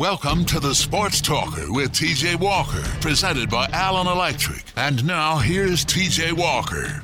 Welcome 0.00 0.46
to 0.46 0.58
the 0.58 0.74
Sports 0.74 1.20
Talker 1.20 1.70
with 1.70 1.92
TJ 1.92 2.40
Walker, 2.40 2.82
presented 3.02 3.50
by 3.50 3.66
Allen 3.70 4.06
Electric. 4.06 4.64
And 4.74 5.04
now 5.04 5.36
here's 5.36 5.84
TJ 5.84 6.32
Walker. 6.32 7.02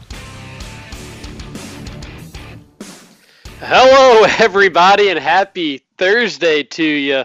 Hello, 3.60 4.26
everybody, 4.38 5.10
and 5.10 5.18
happy 5.18 5.82
Thursday 5.98 6.62
to 6.62 6.82
you. 6.82 7.24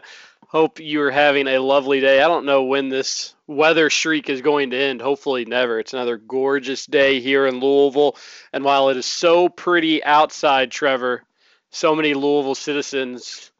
Hope 0.49 0.81
you're 0.81 1.09
having 1.09 1.47
a 1.47 1.59
lovely 1.59 2.01
day. 2.01 2.21
I 2.21 2.27
don't 2.27 2.45
know 2.45 2.63
when 2.63 2.89
this 2.89 3.33
weather 3.47 3.89
streak 3.89 4.29
is 4.29 4.41
going 4.41 4.71
to 4.71 4.77
end. 4.77 5.01
Hopefully, 5.01 5.45
never. 5.45 5.79
It's 5.79 5.93
another 5.93 6.17
gorgeous 6.17 6.85
day 6.85 7.21
here 7.21 7.47
in 7.47 7.61
Louisville. 7.61 8.17
And 8.51 8.65
while 8.65 8.89
it 8.89 8.97
is 8.97 9.05
so 9.05 9.47
pretty 9.47 10.03
outside, 10.03 10.69
Trevor, 10.69 11.23
so 11.69 11.95
many 11.95 12.13
Louisville 12.13 12.55
citizens 12.55 13.50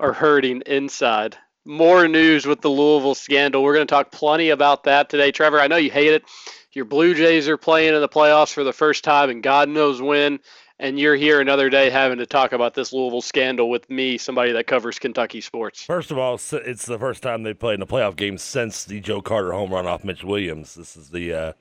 are 0.00 0.12
hurting 0.12 0.62
inside. 0.66 1.36
More 1.64 2.06
news 2.08 2.46
with 2.46 2.60
the 2.60 2.68
Louisville 2.68 3.14
scandal. 3.14 3.62
We're 3.62 3.74
going 3.74 3.86
to 3.86 3.92
talk 3.92 4.12
plenty 4.12 4.50
about 4.50 4.84
that 4.84 5.08
today. 5.08 5.32
Trevor, 5.32 5.60
I 5.60 5.66
know 5.66 5.76
you 5.76 5.90
hate 5.90 6.12
it. 6.12 6.24
Your 6.72 6.84
Blue 6.84 7.14
Jays 7.14 7.48
are 7.48 7.56
playing 7.56 7.94
in 7.94 8.00
the 8.00 8.08
playoffs 8.08 8.52
for 8.52 8.64
the 8.64 8.72
first 8.72 9.04
time, 9.04 9.30
and 9.30 9.42
God 9.42 9.68
knows 9.68 10.02
when. 10.02 10.40
And 10.80 10.98
you're 10.98 11.14
here 11.14 11.40
another 11.40 11.70
day 11.70 11.88
having 11.88 12.18
to 12.18 12.26
talk 12.26 12.52
about 12.52 12.74
this 12.74 12.92
Louisville 12.92 13.22
scandal 13.22 13.70
with 13.70 13.88
me, 13.88 14.18
somebody 14.18 14.50
that 14.52 14.66
covers 14.66 14.98
Kentucky 14.98 15.40
sports. 15.40 15.84
First 15.84 16.10
of 16.10 16.18
all, 16.18 16.34
it's 16.34 16.84
the 16.84 16.98
first 16.98 17.22
time 17.22 17.44
they've 17.44 17.58
played 17.58 17.74
in 17.74 17.82
a 17.82 17.86
playoff 17.86 18.16
game 18.16 18.38
since 18.38 18.84
the 18.84 19.00
Joe 19.00 19.22
Carter 19.22 19.52
home 19.52 19.72
run 19.72 19.86
off 19.86 20.02
Mitch 20.02 20.24
Williams. 20.24 20.74
This 20.74 20.96
is 20.96 21.10
the 21.10 21.32
uh, 21.32 21.52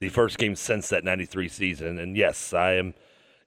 the 0.00 0.08
first 0.08 0.38
game 0.38 0.56
since 0.56 0.88
that 0.88 1.04
'93 1.04 1.48
season. 1.48 1.98
And 1.98 2.16
yes, 2.16 2.54
I 2.54 2.72
am 2.72 2.94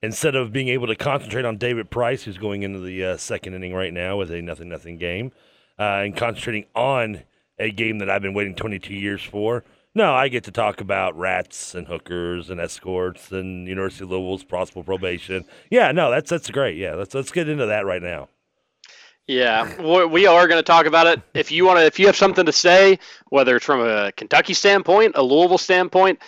instead 0.05 0.35
of 0.35 0.53
being 0.53 0.69
able 0.69 0.87
to 0.87 0.95
concentrate 0.95 1.45
on 1.45 1.57
David 1.57 1.89
Price, 1.89 2.23
who's 2.23 2.37
going 2.37 2.63
into 2.63 2.79
the 2.79 3.03
uh, 3.03 3.17
second 3.17 3.53
inning 3.53 3.73
right 3.73 3.93
now 3.93 4.17
with 4.17 4.31
a 4.31 4.41
nothing 4.41 4.69
nothing 4.69 4.97
game, 4.97 5.31
uh, 5.77 6.03
and 6.03 6.15
concentrating 6.15 6.65
on 6.75 7.23
a 7.59 7.71
game 7.71 7.99
that 7.99 8.09
I've 8.09 8.21
been 8.21 8.33
waiting 8.33 8.55
22 8.55 8.93
years 8.93 9.23
for. 9.23 9.63
No, 9.93 10.13
I 10.13 10.27
get 10.27 10.43
to 10.43 10.51
talk 10.51 10.81
about 10.81 11.17
rats 11.17 11.73
and 11.73 11.87
hookers 11.87 12.49
and 12.49 12.59
escorts 12.59 13.31
and 13.31 13.65
University 13.67 14.03
of 14.03 14.11
Louisville's 14.11 14.43
possible 14.43 14.83
probation. 14.83 15.45
Yeah, 15.71 15.91
no, 15.93 16.11
that's 16.11 16.29
that's 16.29 16.49
great. 16.49 16.77
Yeah, 16.77 16.95
let's 16.95 17.13
let's 17.13 17.31
get 17.31 17.47
into 17.47 17.65
that 17.65 17.85
right 17.85 18.01
now. 18.01 18.27
Yeah, 19.27 19.81
we 20.05 20.27
are 20.27 20.47
going 20.47 20.59
to 20.59 20.63
talk 20.63 20.85
about 20.85 21.07
it. 21.07 21.19
If 21.33 21.51
you 21.51 21.65
want 21.65 21.79
to, 21.79 21.85
if 21.85 21.97
you 21.97 22.05
have 22.05 22.15
something 22.15 22.45
to 22.45 22.51
say, 22.51 22.99
whether 23.29 23.55
it's 23.55 23.65
from 23.65 23.79
a 23.79 24.11
Kentucky 24.11 24.53
standpoint, 24.53 25.13
a 25.15 25.23
Louisville 25.23 25.57
standpoint, 25.57 26.19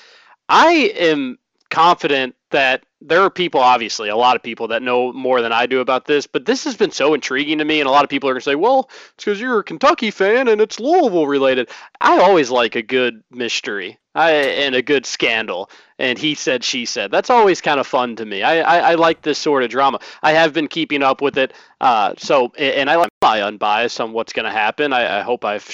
I 0.49 0.93
am 0.95 1.37
confident 1.69 2.35
that 2.49 2.86
there 3.01 3.21
are 3.21 3.29
people, 3.29 3.61
obviously, 3.61 4.09
a 4.09 4.15
lot 4.15 4.35
of 4.35 4.43
people 4.43 4.69
that 4.69 4.81
know 4.81 5.13
more 5.13 5.41
than 5.41 5.51
I 5.51 5.67
do 5.67 5.81
about 5.81 6.05
this, 6.05 6.25
but 6.25 6.45
this 6.45 6.63
has 6.63 6.75
been 6.75 6.91
so 6.91 7.13
intriguing 7.13 7.59
to 7.59 7.65
me. 7.65 7.79
And 7.79 7.87
a 7.87 7.91
lot 7.91 8.03
of 8.03 8.09
people 8.09 8.29
are 8.29 8.33
going 8.33 8.41
to 8.41 8.45
say, 8.45 8.55
well, 8.55 8.89
it's 9.13 9.25
because 9.25 9.39
you're 9.39 9.59
a 9.59 9.63
Kentucky 9.63 10.11
fan 10.11 10.47
and 10.47 10.59
it's 10.59 10.79
Louisville 10.79 11.27
related. 11.27 11.69
I 12.01 12.19
always 12.19 12.49
like 12.49 12.75
a 12.75 12.81
good 12.81 13.23
mystery 13.29 13.99
I, 14.15 14.31
and 14.31 14.73
a 14.73 14.81
good 14.81 15.05
scandal. 15.05 15.69
And 15.99 16.17
he 16.17 16.33
said, 16.33 16.63
she 16.63 16.85
said. 16.85 17.11
That's 17.11 17.29
always 17.29 17.61
kind 17.61 17.79
of 17.79 17.85
fun 17.85 18.15
to 18.15 18.25
me. 18.25 18.41
I, 18.41 18.61
I, 18.61 18.91
I 18.91 18.95
like 18.95 19.21
this 19.21 19.37
sort 19.37 19.63
of 19.63 19.69
drama. 19.69 19.99
I 20.23 20.31
have 20.33 20.53
been 20.53 20.67
keeping 20.67 21.03
up 21.03 21.21
with 21.21 21.37
it. 21.37 21.53
Uh, 21.79 22.15
so, 22.17 22.51
and 22.57 22.89
I 22.89 22.95
like 22.95 23.11
my 23.21 23.43
unbiased 23.43 24.01
on 24.01 24.13
what's 24.13 24.33
going 24.33 24.45
to 24.45 24.51
happen. 24.51 24.91
I, 24.91 25.19
I 25.19 25.21
hope 25.21 25.45
I've 25.45 25.69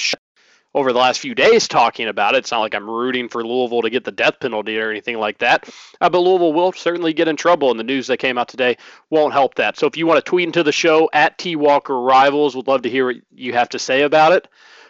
over 0.74 0.92
the 0.92 1.00
last 1.00 1.20
few 1.20 1.36
days 1.36 1.68
talking 1.68 2.08
about 2.08 2.36
it. 2.36 2.40
It's 2.40 2.52
not 2.52 2.62
like 2.62 2.74
I'm 2.74 2.90
rooting 2.90 3.30
for 3.30 3.46
Louisville 3.46 3.84
to 3.84 3.90
get 3.90 4.04
the 4.04 4.12
death 4.12 4.40
penalty 4.40 4.80
or 4.80 4.90
anything 4.90 5.20
like 5.20 5.38
that. 5.40 5.70
Uh, 6.02 6.10
but 6.10 6.20
Louisville 6.20 6.54
will 6.54 6.72
certainly 6.72 7.14
get 7.14 7.28
in 7.28 7.36
trouble, 7.36 7.72
and 7.72 7.80
the 7.80 7.84
news 7.84 8.08
that 8.08 8.18
came 8.18 8.38
out 8.38 8.48
today 8.48 8.78
won't 9.10 9.34
help 9.34 9.56
that. 9.56 9.78
So 9.78 9.88
if 9.88 9.98
you 9.98 10.08
want 10.08 10.24
to 10.24 10.30
tweet 10.30 10.48
into 10.48 10.64
the 10.64 10.72
show 10.72 11.10
at 11.14 11.38
T 11.38 11.56
Walker 11.56 12.00
Rivals, 12.00 12.56
would 12.56 12.68
love 12.68 12.84
to 12.84 12.90
hear 12.90 13.08
what 13.08 13.18
you 13.32 13.54
have 13.54 13.70
to 13.70 13.80
say 13.80 14.02
about 14.02 14.32
it. 14.32 14.48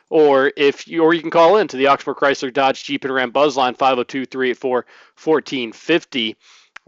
Or 0.09 0.51
if 0.55 0.87
you, 0.87 1.03
or 1.03 1.13
you 1.13 1.21
can 1.21 1.31
call 1.31 1.57
in 1.57 1.67
to 1.69 1.77
the 1.77 1.87
Oxford 1.87 2.17
Chrysler 2.17 2.53
Dodge 2.53 2.83
Jeep 2.83 3.03
and 3.03 3.13
Ram 3.13 3.31
Buzz 3.31 3.57
line 3.57 3.75
502-384-1450. 3.75 6.35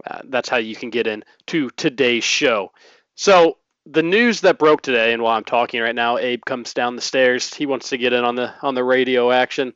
Uh, 0.06 0.20
that's 0.24 0.48
how 0.48 0.58
you 0.58 0.76
can 0.76 0.90
get 0.90 1.06
in 1.06 1.24
to 1.46 1.70
today's 1.70 2.22
show. 2.22 2.70
So 3.16 3.56
the 3.86 4.02
news 4.02 4.40
that 4.40 4.58
broke 4.58 4.82
today, 4.82 5.12
and 5.12 5.22
while 5.22 5.36
I'm 5.36 5.44
talking 5.44 5.80
right 5.80 5.94
now, 5.94 6.18
Abe 6.18 6.44
comes 6.44 6.74
down 6.74 6.96
the 6.96 7.02
stairs. 7.02 7.54
He 7.54 7.66
wants 7.66 7.90
to 7.90 7.98
get 7.98 8.12
in 8.12 8.24
on 8.24 8.34
the 8.34 8.52
on 8.62 8.74
the 8.74 8.84
radio 8.84 9.30
action. 9.30 9.72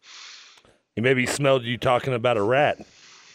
He 0.97 1.01
maybe 1.01 1.27
smelled 1.27 1.63
you 1.63 1.79
talking 1.79 2.13
about 2.13 2.37
a 2.37 2.43
rat. 2.43 2.85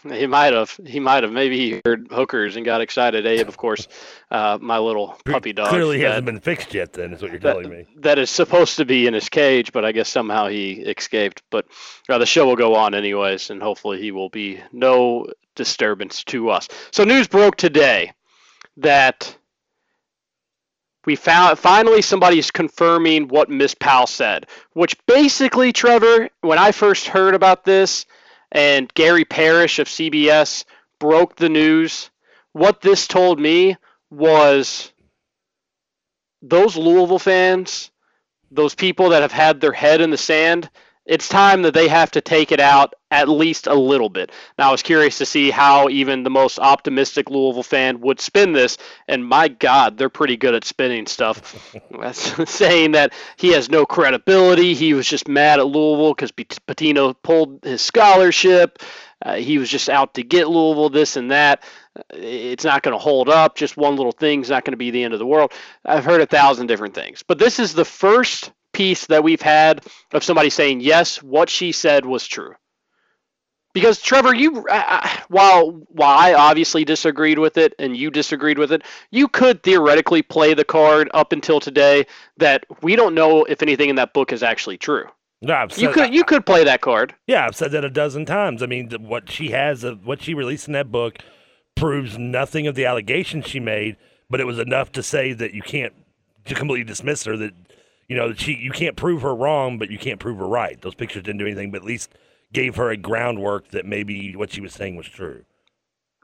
He 0.08 0.28
might 0.28 0.53
have. 0.53 0.80
He 0.85 1.00
might 1.00 1.24
have. 1.24 1.31
Maybe 1.31 1.58
he 1.58 1.81
heard 1.84 2.09
hookers 2.12 2.58
and 2.58 2.66
got 2.66 2.81
excited. 2.81 3.25
Abe, 3.25 3.47
of 3.47 3.58
course, 3.58 3.88
uh, 4.30 4.59
my 4.62 4.78
little 4.78 5.18
puppy 5.25 5.52
dog. 5.52 5.69
Clearly, 5.69 6.00
that, 6.02 6.09
hasn't 6.09 6.25
been 6.25 6.40
fixed 6.40 6.74
yet. 6.74 6.94
Then 6.94 7.14
is 7.14 7.22
what 7.22 7.31
you're 7.31 7.40
that, 7.40 7.53
telling 7.53 7.69
me. 7.69 7.88
That 7.96 8.19
is 8.19 8.30
supposed 8.30 8.75
to 8.75 8.85
be 8.85 9.08
in 9.08 9.16
his 9.16 9.30
cage, 9.30 9.72
but 9.72 9.84
I 9.84 9.91
guess 9.91 10.09
somehow 10.09 10.47
he 10.47 10.74
escaped. 10.74 11.41
But 11.50 11.66
uh, 12.08 12.19
the 12.19 12.25
show 12.28 12.46
will 12.46 12.56
go 12.56 12.75
on 12.75 12.94
anyways, 12.94 13.50
and 13.50 13.64
hopefully 13.64 14.00
he 14.00 14.12
will 14.12 14.30
be 14.30 14.59
no 14.72 15.28
disturbance 15.56 16.24
to 16.25 16.50
us. 16.50 16.68
So 16.91 17.03
news 17.03 17.28
broke 17.28 17.56
today 17.56 18.12
that 18.78 19.35
we 21.05 21.16
found 21.16 21.57
finally 21.59 22.01
somebody's 22.01 22.51
confirming 22.51 23.27
what 23.27 23.49
Miss 23.49 23.75
Powell 23.75 24.07
said, 24.07 24.47
which 24.73 24.95
basically, 25.05 25.71
Trevor, 25.71 26.29
when 26.41 26.57
I 26.57 26.71
first 26.71 27.07
heard 27.07 27.35
about 27.35 27.66
this, 27.66 28.05
and 28.51 28.93
Gary 28.93 29.25
Parrish 29.25 29.79
of 29.79 29.88
CBS 29.88 30.66
broke 30.99 31.35
the 31.35 31.49
news, 31.49 32.09
what 32.53 32.81
this 32.81 33.07
told 33.07 33.39
me 33.39 33.77
was 34.09 34.93
those 36.41 36.77
Louisville 36.77 37.19
fans, 37.19 37.91
those 38.51 38.75
people 38.75 39.09
that 39.09 39.22
have 39.22 39.31
had 39.31 39.59
their 39.59 39.73
head 39.73 40.01
in 40.01 40.09
the 40.09 40.17
sand, 40.17 40.69
it's 41.05 41.29
time 41.29 41.61
that 41.63 41.73
they 41.73 41.88
have 41.88 42.11
to 42.11 42.21
take 42.21 42.51
it 42.51 42.59
out 42.59 42.95
at 43.11 43.29
least 43.29 43.67
a 43.67 43.73
little 43.73 44.09
bit. 44.09 44.31
Now, 44.57 44.69
I 44.69 44.71
was 44.71 44.81
curious 44.81 45.19
to 45.19 45.25
see 45.25 45.51
how 45.51 45.88
even 45.89 46.23
the 46.23 46.29
most 46.29 46.57
optimistic 46.59 47.29
Louisville 47.29 47.63
fan 47.63 48.01
would 48.01 48.19
spin 48.19 48.53
this, 48.53 48.77
and 49.07 49.25
my 49.25 49.47
God, 49.47 49.97
they're 49.97 50.09
pretty 50.09 50.35
good 50.35 50.55
at 50.55 50.66
spinning 50.66 51.05
stuff. 51.05 51.75
saying 52.13 52.91
that 52.91 53.13
he 53.38 53.49
has 53.49 53.69
no 53.69 53.85
credibility, 53.85 54.73
he 54.73 54.93
was 54.93 55.07
just 55.07 55.27
mad 55.27 55.59
at 55.59 55.67
Louisville 55.67 56.13
because 56.13 56.31
Pitino 56.31 57.16
pulled 57.22 57.63
his 57.63 57.81
scholarship. 57.81 58.79
Uh, 59.22 59.35
he 59.35 59.57
was 59.57 59.69
just 59.69 59.89
out 59.89 60.13
to 60.16 60.23
get 60.23 60.49
Louisville, 60.49 60.89
this 60.89 61.16
and 61.16 61.31
that. 61.31 61.63
It's 62.13 62.66
not 62.66 62.83
going 62.83 62.93
to 62.93 62.99
hold 62.99 63.29
up. 63.29 63.55
Just 63.55 63.77
one 63.77 63.95
little 63.95 64.11
thing's 64.11 64.49
not 64.49 64.66
going 64.66 64.73
to 64.73 64.77
be 64.77 64.91
the 64.91 65.03
end 65.03 65.13
of 65.13 65.19
the 65.19 65.25
world. 65.25 65.53
I've 65.85 66.03
heard 66.03 66.22
a 66.22 66.25
thousand 66.25 66.67
different 66.67 66.93
things, 66.93 67.23
but 67.23 67.39
this 67.39 67.57
is 67.59 67.73
the 67.73 67.85
first 67.85 68.51
piece 68.75 69.08
that 69.08 69.24
we've 69.24 69.41
had 69.41 69.86
of 70.13 70.24
somebody 70.24 70.50
saying 70.50 70.81
yes, 70.81 71.24
what 71.24 71.50
she 71.50 71.72
said 71.72 72.06
was 72.06 72.28
true. 72.28 72.53
Because 73.74 74.02
Trevor, 74.02 74.34
you 74.34 74.66
while 75.28 75.72
while 75.90 76.18
I 76.18 76.34
obviously 76.34 76.85
disagreed 76.85 77.40
with 77.40 77.58
it 77.58 77.74
and 77.78 77.96
you 77.96 78.09
disagreed 78.09 78.58
with 78.58 78.72
it, 78.72 78.84
you 79.12 79.28
could 79.28 79.64
theoretically 79.64 80.22
play 80.22 80.53
the 80.53 80.64
card 80.64 81.09
up 81.14 81.34
until 81.34 81.59
today 81.59 82.06
that 82.38 82.66
we 82.81 82.96
don't 82.96 83.14
know 83.14 83.44
if 83.44 83.62
anything 83.62 83.90
in 83.90 83.96
that 83.97 84.14
book 84.14 84.31
is 84.31 84.44
actually 84.44 84.78
true. 84.78 85.06
No, 85.41 85.68
you 85.75 85.91
could 85.91 86.14
you 86.14 86.24
could 86.24 86.46
play 86.46 86.64
that 86.64 86.81
card. 86.81 87.16
Yeah, 87.28 87.46
I've 87.46 87.56
said 87.56 87.72
that 87.72 87.84
a 87.84 87.90
dozen 87.90 88.25
times. 88.25 88.64
I 88.64 88.66
mean, 88.66 88.90
what 89.02 89.30
she 89.30 89.52
has, 89.52 89.84
uh, 89.84 89.96
what 90.03 90.22
she 90.22 90.34
released 90.34 90.68
in 90.68 90.74
that 90.74 90.91
book, 90.91 91.18
proves 91.75 92.18
nothing 92.18 92.68
of 92.68 92.75
the 92.75 92.85
allegations 92.85 93.46
she 93.46 93.59
made, 93.59 93.97
but 94.29 94.40
it 94.40 94.46
was 94.46 94.58
enough 94.58 94.91
to 94.94 95.03
say 95.03 95.34
that 95.34 95.53
you 95.53 95.61
can't 95.61 95.94
to 96.46 96.55
completely 96.55 96.85
dismiss 96.85 97.26
her. 97.26 97.35
That 97.35 97.53
you 98.07 98.16
know, 98.16 98.34
she 98.34 98.53
you 98.53 98.72
can't 98.72 98.96
prove 98.96 99.22
her 99.22 99.35
wrong, 99.35 99.78
but 99.78 99.90
you 99.90 99.97
can't 99.97 100.19
prove 100.19 100.37
her 100.37 100.47
right. 100.47 100.79
Those 100.81 100.96
pictures 100.96 101.23
didn't 101.23 101.40
do 101.40 101.46
anything, 101.46 101.72
but 101.72 101.78
at 101.78 101.87
least 101.87 102.11
gave 102.53 102.75
her 102.75 102.90
a 102.90 102.97
groundwork 102.97 103.69
that 103.69 103.85
maybe 103.85 104.35
what 104.35 104.52
she 104.52 104.61
was 104.61 104.73
saying 104.73 104.96
was 104.96 105.07
true. 105.07 105.43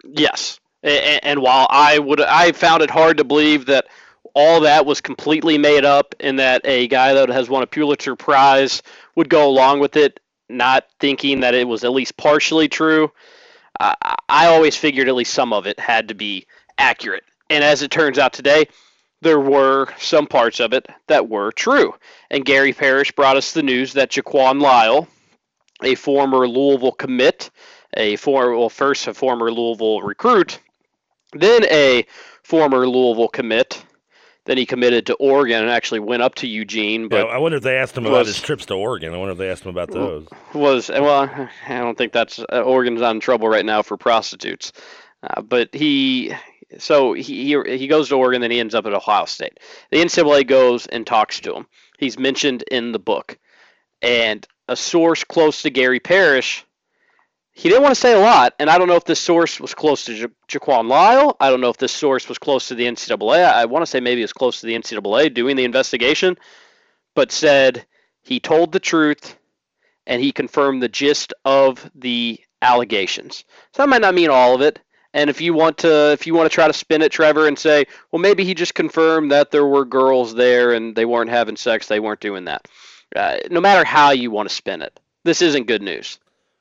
Yes, 0.04 0.60
and, 0.84 1.24
and 1.24 1.42
while 1.42 1.68
I 1.70 2.00
would, 2.00 2.22
I 2.22 2.52
found 2.52 2.84
it 2.84 2.90
hard 2.90 3.18
to 3.18 3.24
believe 3.24 3.66
that 3.66 3.88
all 4.34 4.62
that 4.62 4.86
was 4.86 5.02
completely 5.02 5.58
made 5.58 5.84
up, 5.84 6.16
and 6.20 6.40
that 6.40 6.62
a 6.66 6.88
guy 6.88 7.14
that 7.14 7.30
has 7.30 7.50
won 7.50 7.64
a 7.64 7.68
Pulitzer 7.68 8.16
Prize 8.16 8.82
would 9.16 9.30
go 9.30 9.48
along 9.48 9.80
with 9.80 9.98
it, 9.98 10.20
not 10.50 10.86
thinking 11.00 11.42
that 11.42 11.54
it 11.54 11.68
was 11.68 11.84
at 11.84 11.92
least 11.92 12.16
partially 12.18 12.70
true. 12.70 13.12
I, 13.80 14.16
I 14.30 14.48
always 14.48 14.76
figured 14.76 15.08
at 15.08 15.16
least 15.16 15.34
some 15.34 15.52
of 15.52 15.66
it 15.66 15.80
had 15.80 16.08
to 16.10 16.16
be 16.16 16.46
accurate, 16.78 17.24
and 17.50 17.64
as 17.64 17.82
it 17.82 17.92
turns 17.92 18.18
out 18.18 18.34
today, 18.34 18.68
there 19.22 19.40
were 19.40 19.88
some 20.00 20.28
parts 20.28 20.60
of 20.60 20.74
it 20.74 20.88
that 21.08 21.30
were 21.30 21.52
true. 21.52 21.94
And 22.30 22.46
Gary 22.46 22.74
Parrish 22.74 23.12
brought 23.12 23.38
us 23.38 23.54
the 23.54 23.64
news 23.64 23.94
that 23.94 24.12
Jaquan 24.12 24.62
Lyle, 24.62 25.08
a 25.84 25.96
former 25.96 26.48
Louisville 26.48 26.92
commit, 26.92 27.52
a 27.96 28.16
former, 28.16 28.58
well, 28.58 28.70
first 28.70 29.08
a 29.08 29.14
former 29.14 29.52
Louisville 29.52 30.02
recruit, 30.02 30.60
then 31.34 31.66
a 31.66 32.06
former 32.44 32.88
Louisville 32.88 33.30
commit. 33.30 33.84
Then 34.46 34.58
he 34.58 34.66
committed 34.66 35.06
to 35.06 35.14
Oregon 35.16 35.62
and 35.62 35.70
actually 35.70 36.00
went 36.00 36.24
up 36.24 36.34
to 36.36 36.48
Eugene. 36.48 37.10
But 37.10 37.28
yeah, 37.28 37.32
I 37.32 37.38
wonder 37.38 37.58
if 37.58 37.64
they 37.64 37.78
asked 37.78 37.96
him 37.96 38.06
was, 38.06 38.12
about 38.12 38.26
his 38.26 38.42
trips 38.42 38.66
to 38.66 38.74
Oregon. 38.74 39.14
I 39.14 39.18
wonder 39.18 39.34
if 39.34 39.38
they 39.38 39.52
asked 39.52 39.64
him 39.64 39.70
about 39.70 39.92
those. 39.92 40.28
Was 40.56 40.90
well, 40.90 41.30
I 41.68 41.78
don't 41.78 41.96
think 41.96 42.12
that's 42.12 42.40
uh, 42.40 42.64
Oregon's 42.64 43.04
on 43.04 43.20
trouble 43.20 43.50
right 43.50 43.64
now 43.64 43.84
for 43.84 43.98
prostitutes. 43.98 44.74
Uh, 45.22 45.44
but 45.44 45.72
he 45.76 46.34
So 46.80 47.14
he, 47.14 47.54
he 47.56 47.78
he 47.78 47.88
goes 47.88 48.10
to 48.10 48.16
Oregon, 48.16 48.42
then 48.42 48.52
he 48.52 48.60
ends 48.60 48.76
up 48.76 48.86
at 48.86 48.94
Ohio 48.94 49.26
State. 49.26 49.60
The 49.90 49.98
NCAA 49.98 50.48
goes 50.48 50.88
and 50.88 51.06
talks 51.06 51.40
to 51.42 51.56
him. 51.56 51.68
He's 51.98 52.18
mentioned 52.18 52.64
in 52.72 52.92
the 52.92 53.00
book, 53.00 53.38
and 54.02 54.46
a 54.68 54.76
source 54.76 55.24
close 55.24 55.62
to 55.64 55.70
Gary 55.70 56.00
Parrish. 56.00 56.66
He 57.54 57.68
didn't 57.68 57.84
want 57.84 57.94
to 57.96 58.00
say 58.02 58.14
a 58.14 58.20
lot, 58.20 58.54
and 58.60 58.70
I 58.70 58.78
don't 58.78 58.88
know 58.88 58.96
if 58.96 59.04
this 59.04 59.20
source 59.20 59.60
was 59.60 59.74
close 59.74 60.06
to 60.06 60.14
ja- 60.14 60.28
Jaquan 60.48 60.88
Lyle. 60.88 61.36
I 61.40 61.50
don't 61.50 61.60
know 61.60 61.70
if 61.70 61.78
this 61.78 61.92
source 61.92 62.30
was 62.30 62.40
close 62.40 62.70
to 62.70 62.76
the 62.76 62.86
NCAA. 62.86 63.46
I, 63.46 63.64
I 63.64 63.66
want 63.66 63.84
to 63.84 63.92
say 63.92 64.00
maybe 64.00 64.24
it's 64.24 64.32
close 64.34 64.62
to 64.62 64.68
the 64.68 64.74
NCAA 64.74 65.34
doing 65.34 65.58
the 65.58 65.66
investigation, 65.66 66.38
but 67.14 67.32
said 67.32 67.86
he 68.22 68.40
told 68.40 68.72
the 68.72 68.80
truth 68.80 69.38
and 70.08 70.22
he 70.22 70.32
confirmed 70.32 70.82
the 70.82 70.90
gist 70.90 71.34
of 71.44 71.90
the 71.94 72.40
allegations. 72.62 73.44
So 73.74 73.84
that 73.84 73.90
might 73.90 74.02
not 74.02 74.16
mean 74.16 74.30
all 74.30 74.56
of 74.56 74.62
it. 74.62 74.80
And 75.14 75.30
if 75.30 75.42
you 75.42 75.54
want 75.54 75.78
to, 75.80 76.12
if 76.12 76.26
you 76.26 76.34
want 76.34 76.50
to 76.50 76.54
try 76.54 76.68
to 76.68 76.74
spin 76.74 77.02
it, 77.02 77.12
Trevor, 77.12 77.48
and 77.48 77.60
say, 77.60 77.86
well, 78.12 78.22
maybe 78.22 78.44
he 78.46 78.54
just 78.54 78.74
confirmed 78.76 79.32
that 79.32 79.52
there 79.52 79.66
were 79.66 79.84
girls 79.86 80.34
there 80.36 80.72
and 80.72 80.96
they 80.96 81.06
weren't 81.06 81.30
having 81.30 81.58
sex, 81.58 81.88
they 81.88 82.00
weren't 82.00 82.22
doing 82.22 82.46
that. 82.46 82.68
Uh, 83.16 83.38
no 83.50 83.60
matter 83.60 83.84
how 83.84 84.12
you 84.12 84.32
want 84.32 84.48
to 84.48 84.56
spin 84.56 84.82
it, 84.82 84.98
this 85.26 85.42
isn't 85.42 85.68
good 85.68 85.82
news. 85.82 86.18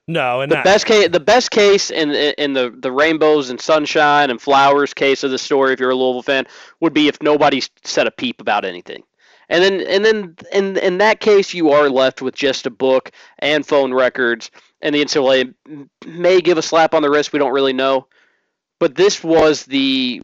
No, 0.08 0.40
and 0.40 0.50
The 0.50 0.58
I- 0.58 0.62
best 0.64 0.86
case, 0.86 1.08
the 1.10 1.20
best 1.20 1.52
case 1.52 1.92
in 1.92 2.10
in 2.10 2.52
the 2.54 2.74
the 2.76 2.90
rainbows 2.90 3.50
and 3.50 3.60
sunshine 3.60 4.30
and 4.30 4.40
flowers 4.40 4.92
case 4.92 5.22
of 5.22 5.30
the 5.30 5.38
story, 5.38 5.72
if 5.72 5.78
you're 5.78 5.90
a 5.90 5.94
Louisville 5.94 6.22
fan, 6.22 6.46
would 6.80 6.92
be 6.92 7.06
if 7.06 7.22
nobody 7.22 7.62
said 7.84 8.08
a 8.08 8.10
peep 8.10 8.40
about 8.40 8.64
anything. 8.64 9.04
And 9.48 9.62
then 9.62 9.80
and 9.86 10.04
then 10.04 10.36
in 10.52 10.76
in 10.78 10.98
that 10.98 11.20
case, 11.20 11.54
you 11.54 11.70
are 11.70 11.88
left 11.88 12.22
with 12.22 12.34
just 12.34 12.66
a 12.66 12.70
book 12.70 13.12
and 13.38 13.64
phone 13.64 13.94
records, 13.94 14.50
and 14.82 14.92
the 14.92 15.04
NCAA 15.04 15.54
may 16.04 16.40
give 16.40 16.58
a 16.58 16.62
slap 16.62 16.92
on 16.94 17.02
the 17.02 17.10
wrist. 17.10 17.32
We 17.32 17.38
don't 17.38 17.52
really 17.52 17.72
know, 17.72 18.08
but 18.80 18.96
this 18.96 19.22
was 19.22 19.64
the 19.66 20.22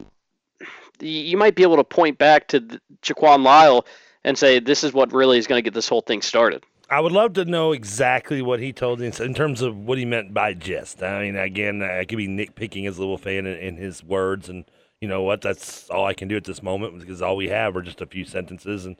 you 0.99 1.37
might 1.37 1.55
be 1.55 1.61
able 1.61 1.77
to 1.77 1.83
point 1.83 2.17
back 2.17 2.47
to 2.49 2.59
the- 2.59 2.81
Jaquan 3.03 3.43
Lyle 3.43 3.85
and 4.23 4.37
say 4.37 4.59
this 4.59 4.83
is 4.83 4.91
what 4.91 5.13
really 5.13 5.37
is 5.37 5.47
going 5.47 5.59
to 5.59 5.63
get 5.63 5.73
this 5.73 5.87
whole 5.87 6.01
thing 6.01 6.21
started. 6.21 6.63
I 6.89 6.99
would 7.01 7.11
love 7.11 7.33
to 7.33 7.45
know 7.45 7.71
exactly 7.71 8.41
what 8.41 8.59
he 8.59 8.73
told 8.73 9.01
in, 9.01 9.13
in 9.21 9.33
terms 9.33 9.61
of 9.61 9.77
what 9.77 9.97
he 9.97 10.05
meant 10.05 10.33
by 10.33 10.53
gist. 10.53 11.03
I 11.03 11.23
mean, 11.23 11.35
again, 11.35 11.81
uh, 11.81 11.85
I 11.85 12.05
could 12.05 12.17
be 12.17 12.27
nitpicking 12.27 12.87
as 12.87 12.97
a 12.97 13.01
little 13.01 13.17
fan 13.17 13.45
in, 13.45 13.57
in 13.57 13.75
his 13.75 14.03
words, 14.03 14.47
and 14.49 14.63
you 15.01 15.07
know 15.07 15.21
what? 15.21 15.41
That's 15.41 15.89
all 15.89 16.05
I 16.05 16.13
can 16.13 16.27
do 16.27 16.37
at 16.37 16.45
this 16.45 16.63
moment 16.63 16.97
because 16.99 17.21
all 17.21 17.35
we 17.35 17.49
have 17.49 17.75
are 17.75 17.81
just 17.81 18.01
a 18.01 18.05
few 18.05 18.25
sentences, 18.25 18.85
and 18.85 18.95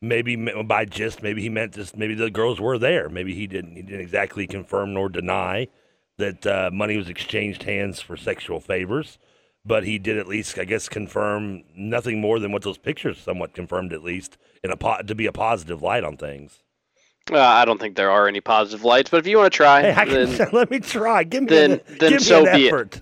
maybe 0.00 0.34
by 0.62 0.86
gist, 0.86 1.22
maybe 1.22 1.42
he 1.42 1.50
meant 1.50 1.74
just 1.74 1.96
maybe 1.96 2.14
the 2.14 2.30
girls 2.30 2.58
were 2.58 2.78
there. 2.78 3.08
Maybe 3.08 3.34
he 3.34 3.46
didn't. 3.46 3.76
He 3.76 3.82
didn't 3.82 4.00
exactly 4.00 4.46
confirm 4.46 4.94
nor 4.94 5.10
deny 5.10 5.68
that 6.18 6.46
uh, 6.46 6.70
money 6.72 6.96
was 6.96 7.08
exchanged 7.08 7.64
hands 7.64 8.00
for 8.00 8.16
sexual 8.16 8.60
favors, 8.60 9.18
but 9.64 9.84
he 9.84 9.98
did 9.98 10.16
at 10.18 10.26
least, 10.28 10.58
I 10.58 10.64
guess, 10.64 10.88
confirm 10.88 11.64
nothing 11.76 12.20
more 12.20 12.38
than 12.38 12.52
what 12.52 12.62
those 12.62 12.78
pictures 12.78 13.18
somewhat 13.18 13.54
confirmed, 13.54 13.92
at 13.92 14.02
least 14.02 14.38
in 14.64 14.70
a 14.70 14.76
po- 14.76 15.02
to 15.06 15.14
be 15.14 15.26
a 15.26 15.32
positive 15.32 15.82
light 15.82 16.04
on 16.04 16.16
things. 16.16 16.62
Uh, 17.30 17.40
I 17.40 17.64
don't 17.64 17.80
think 17.80 17.96
there 17.96 18.10
are 18.12 18.28
any 18.28 18.40
positive 18.40 18.84
lights, 18.84 19.10
but 19.10 19.18
if 19.18 19.26
you 19.26 19.38
want 19.38 19.52
to 19.52 19.56
try, 19.56 19.82
Hey, 19.82 19.94
I 19.94 20.04
can, 20.04 20.36
then, 20.36 20.48
let 20.52 20.70
me 20.70 20.78
try. 20.78 21.24
Give 21.24 21.42
me 21.42 21.48
then- 21.48 21.72
an, 21.72 21.80
then 21.98 22.10
give 22.12 22.22
so 22.22 22.44
me 22.44 22.48
an 22.50 22.56
be 22.56 22.66
it. 22.66 22.72
effort. 22.72 23.00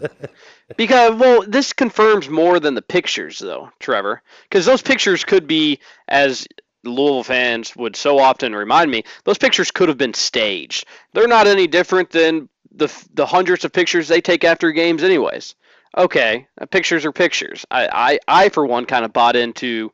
because 0.78 1.14
well, 1.20 1.44
this 1.46 1.74
confirms 1.74 2.28
more 2.30 2.58
than 2.58 2.74
the 2.74 2.80
pictures, 2.82 3.38
though, 3.38 3.68
Trevor, 3.80 4.22
because 4.48 4.64
those 4.64 4.80
pictures 4.80 5.24
could 5.24 5.46
be, 5.46 5.78
as 6.08 6.48
Louisville 6.84 7.22
fans 7.22 7.76
would 7.76 7.96
so 7.96 8.18
often 8.18 8.54
remind 8.56 8.90
me, 8.90 9.04
those 9.24 9.36
pictures 9.38 9.70
could 9.70 9.90
have 9.90 9.98
been 9.98 10.14
staged. 10.14 10.86
They're 11.12 11.28
not 11.28 11.46
any 11.46 11.66
different 11.66 12.08
than 12.10 12.48
the 12.76 12.92
the 13.14 13.26
hundreds 13.26 13.64
of 13.64 13.72
pictures 13.72 14.08
they 14.08 14.20
take 14.20 14.44
after 14.44 14.72
games, 14.72 15.02
anyways. 15.02 15.54
Okay, 15.96 16.46
uh, 16.60 16.66
pictures 16.66 17.04
are 17.04 17.12
pictures. 17.12 17.64
I, 17.70 17.88
I, 17.92 18.18
I 18.44 18.48
for 18.48 18.66
one, 18.66 18.84
kind 18.84 19.04
of 19.04 19.12
bought 19.12 19.36
into 19.36 19.92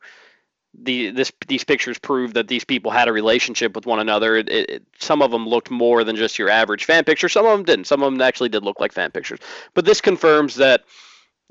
the 0.83 1.11
this 1.11 1.33
these 1.47 1.65
pictures 1.65 1.99
prove 1.99 2.35
that 2.35 2.49
these 2.49 2.65
people 2.65 2.91
had 2.91 3.09
a 3.09 3.13
relationship 3.13 3.75
with 3.75 3.87
one 3.87 4.01
another. 4.01 4.37
It, 4.37 4.49
it, 4.49 4.83
some 4.99 5.21
of 5.21 5.31
them 5.31 5.47
looked 5.47 5.71
more 5.71 6.05
than 6.05 6.17
just 6.17 6.39
your 6.39 6.49
average 6.49 6.85
fan 6.85 7.05
picture. 7.05 7.29
Some 7.29 7.45
of 7.45 7.53
them 7.53 7.65
didn't. 7.65 7.87
Some 7.87 8.03
of 8.03 8.13
them 8.13 8.23
actually 8.23 8.49
did 8.49 8.65
look 8.65 8.81
like 8.81 8.93
fan 8.93 9.11
pictures. 9.11 9.41
But 9.75 9.85
this 9.85 10.01
confirms 10.01 10.57
that. 10.57 10.85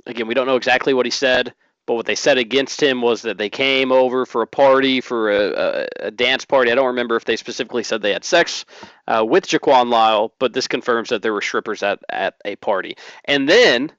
Again, 0.05 0.27
we 0.27 0.33
don't 0.33 0.47
know 0.47 0.55
exactly 0.55 0.93
what 0.93 1.05
he 1.05 1.11
said, 1.11 1.53
but 1.85 1.95
what 1.95 2.05
they 2.05 2.15
said 2.15 2.37
against 2.37 2.81
him 2.81 3.01
was 3.01 3.23
that 3.23 3.37
they 3.37 3.49
came 3.49 3.91
over 3.91 4.25
for 4.25 4.43
a 4.43 4.47
party, 4.47 5.01
for 5.01 5.29
a, 5.29 5.49
a, 5.49 5.87
a 6.07 6.11
dance 6.11 6.45
party. 6.45 6.71
I 6.71 6.75
don't 6.75 6.87
remember 6.87 7.17
if 7.17 7.25
they 7.25 7.35
specifically 7.35 7.83
said 7.83 8.01
they 8.01 8.13
had 8.13 8.23
sex 8.23 8.63
uh, 9.09 9.25
with 9.25 9.47
Jaquan 9.47 9.89
Lyle, 9.89 10.33
but 10.39 10.53
this 10.53 10.67
confirms 10.67 11.09
that 11.09 11.21
there 11.23 11.33
were 11.33 11.41
strippers 11.41 11.81
at, 11.81 11.99
at 12.07 12.35
a 12.45 12.55
party. 12.57 12.95
And 13.25 13.49
then 13.49 13.91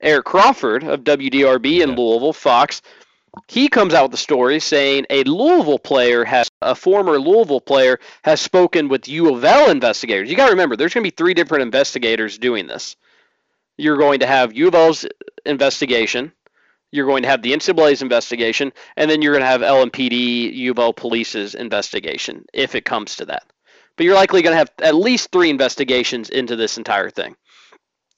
Eric 0.00 0.26
Crawford 0.26 0.84
of 0.84 1.00
WDRB 1.00 1.80
in 1.82 1.90
Yeah. 1.90 1.96
Louisville, 1.96 2.34
Fox, 2.34 2.82
he 3.48 3.68
comes 3.68 3.94
out 3.94 4.04
with 4.04 4.10
the 4.12 4.18
story 4.18 4.60
saying 4.60 5.06
a 5.10 5.24
Louisville 5.24 5.78
player 5.78 6.24
has 6.24 6.48
a 6.60 6.74
former 6.74 7.18
Louisville 7.18 7.60
player 7.60 7.98
has 8.22 8.40
spoken 8.40 8.88
with 8.88 9.08
U 9.08 9.34
of 9.34 9.44
L 9.44 9.70
investigators. 9.70 10.30
You 10.30 10.36
got 10.36 10.46
to 10.46 10.52
remember, 10.52 10.76
there's 10.76 10.94
going 10.94 11.04
to 11.04 11.10
be 11.10 11.16
three 11.16 11.34
different 11.34 11.62
investigators 11.62 12.38
doing 12.38 12.66
this. 12.66 12.96
You're 13.76 13.96
going 13.96 14.20
to 14.20 14.26
have 14.26 14.54
U 14.56 14.68
of 14.68 14.74
L's 14.74 15.06
investigation. 15.46 16.32
You're 16.90 17.06
going 17.06 17.22
to 17.22 17.28
have 17.28 17.42
the 17.42 17.52
NCAA's 17.52 18.02
investigation, 18.02 18.72
and 18.96 19.10
then 19.10 19.20
you're 19.20 19.34
going 19.34 19.42
to 19.42 19.46
have 19.46 19.60
LMPD, 19.60 20.54
U 20.54 20.70
of 20.70 20.78
L 20.78 20.92
Police's 20.92 21.54
investigation, 21.54 22.46
if 22.52 22.74
it 22.74 22.84
comes 22.84 23.16
to 23.16 23.26
that. 23.26 23.44
But 23.98 24.04
you're 24.04 24.14
likely 24.14 24.42
going 24.42 24.52
to 24.52 24.58
have 24.58 24.70
at 24.80 24.94
least 24.94 25.32
three 25.32 25.50
investigations 25.50 26.30
into 26.30 26.54
this 26.54 26.78
entire 26.78 27.10
thing. 27.10 27.34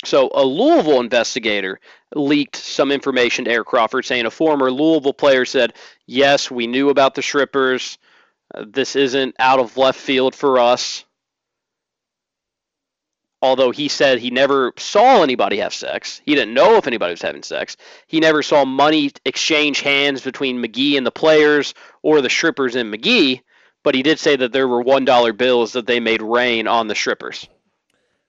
So 0.05 0.31
a 0.35 0.45
Louisville 0.45 1.01
investigator 1.01 1.81
leaked 2.15 2.57
some 2.57 2.93
information 2.93 3.47
to 3.47 3.51
Eric 3.51 3.69
Crawford 3.69 4.05
saying 4.05 4.27
a 4.27 4.31
former 4.31 4.71
Louisville 4.71 5.15
player 5.15 5.47
said, 5.47 5.73
"Yes, 6.07 6.51
we 6.51 6.67
knew 6.67 6.91
about 6.91 7.15
the 7.15 7.23
strippers. 7.23 7.97
Uh, 8.55 8.67
this 8.69 8.95
isn't 8.95 9.37
out 9.39 9.59
of 9.59 9.79
left 9.79 9.99
field 9.99 10.35
for 10.35 10.59
us." 10.59 11.05
Although 13.41 13.71
he 13.71 13.89
said 13.89 14.19
he 14.19 14.31
never 14.31 14.75
saw 14.77 15.23
anybody 15.23 15.59
have 15.59 15.73
sex, 15.73 16.21
he 16.27 16.35
didn't 16.35 16.53
know 16.53 16.77
if 16.77 16.87
anybody 16.87 17.13
was 17.15 17.23
having 17.23 17.43
sex. 17.43 17.79
He 18.07 18.21
never 18.21 18.43
saw 18.43 18.67
money 18.67 19.13
exchange 19.25 19.81
hands 19.81 20.21
between 20.21 20.63
McGee 20.63 20.99
and 20.99 21.07
the 21.07 21.11
players 21.11 21.73
or 22.03 22.21
the 22.21 22.29
strippers 22.29 22.77
and 22.77 22.93
McGee. 22.93 23.41
But 23.83 23.95
he 23.95 24.03
did 24.03 24.19
say 24.19 24.37
that 24.37 24.53
there 24.53 24.69
were 24.69 24.83
one 24.83 25.05
dollar 25.05 25.33
bills 25.33 25.73
that 25.73 25.87
they 25.87 26.01
made 26.01 26.23
rain 26.23 26.67
on 26.67 26.89
the 26.89 26.95
strippers. 26.95 27.49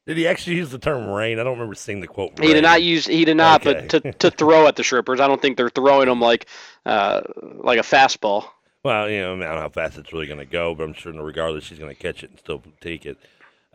Did 0.08 0.18
he 0.18 0.28
actually 0.28 0.56
use 0.56 0.72
the 0.72 0.80
term 0.80 1.08
rain? 1.08 1.40
I 1.40 1.44
don't 1.44 1.54
remember 1.54 1.76
seeing 1.76 2.02
the 2.02 2.08
quote. 2.08 2.40
He 2.40 2.54
did 2.54 2.64
not 2.64 2.82
use. 2.82 3.06
He 3.06 3.24
did 3.24 3.38
not. 3.38 3.66
Okay. 3.66 3.88
But 3.88 4.04
to, 4.04 4.12
to 4.14 4.32
throw 4.38 4.68
at 4.68 4.76
the 4.76 4.84
strippers, 4.84 5.20
I 5.20 5.28
don't 5.28 5.42
think 5.42 5.58
they're 5.58 5.70
throwing 5.70 6.08
them 6.08 6.20
like 6.20 6.48
uh, 6.86 7.22
like 7.42 7.80
a 7.80 7.84
fastball. 7.84 8.46
Well, 8.84 9.10
you 9.10 9.22
know, 9.22 9.34
I, 9.34 9.36
mean, 9.36 9.44
I 9.44 9.48
don't 9.48 9.56
know 9.56 9.62
how 9.62 9.70
fast 9.70 9.98
it's 10.00 10.12
really 10.12 10.26
going 10.26 10.40
to 10.40 10.46
go, 10.46 10.74
but 10.74 10.86
I'm 10.86 10.94
sure, 10.94 11.14
regardless, 11.14 11.66
she's 11.66 11.78
going 11.78 11.96
to 11.96 12.02
catch 12.02 12.24
it 12.24 12.32
and 12.32 12.40
still 12.40 12.64
take 12.80 13.06
it. 13.06 13.18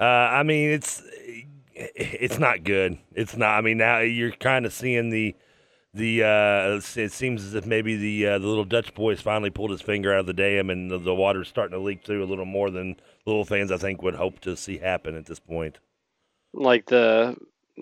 Uh, 0.00 0.04
I 0.04 0.42
mean, 0.42 0.71
it's 0.71 1.02
it's 1.75 2.38
not 2.38 2.64
good. 2.64 2.99
It's 3.14 3.37
not. 3.37 3.56
I 3.56 3.61
mean, 3.61 3.78
now 3.78 4.00
you're 4.00 4.33
kind 4.33 4.66
of 4.66 4.73
seeing 4.73 5.11
the 5.11 5.37
the. 5.97 6.23
Uh, 6.25 7.00
it 7.00 7.12
seems 7.12 7.45
as 7.45 7.55
if 7.55 7.67
maybe 7.67 7.97
the 7.97 8.26
uh, 8.26 8.38
the 8.38 8.47
little 8.47 8.65
Dutch 8.65 8.95
boy's 8.95 9.21
finally 9.21 9.50
pulled 9.50 9.71
his 9.71 9.83
finger 9.83 10.12
out 10.12 10.21
of 10.21 10.26
the 10.26 10.33
dam, 10.33 10.71
and 10.71 10.91
the, 10.91 10.99
the 10.99 11.15
water's 11.15 11.49
starting 11.49 11.76
to 11.79 11.83
leak 11.83 12.05
through 12.05 12.23
a 12.23 12.26
little 12.26 12.45
more 12.45 12.71
than 12.71 12.97
little 13.25 13.45
fans 13.45 13.73
I 13.73 13.76
think 13.76 14.03
would 14.03 14.15
hope 14.15 14.41
to 14.41 14.57
see 14.57 14.79
happen 14.79 15.17
at 15.17 15.26
this 15.26 15.38
point. 15.41 15.79
Like 16.53 16.87
the 16.87 17.37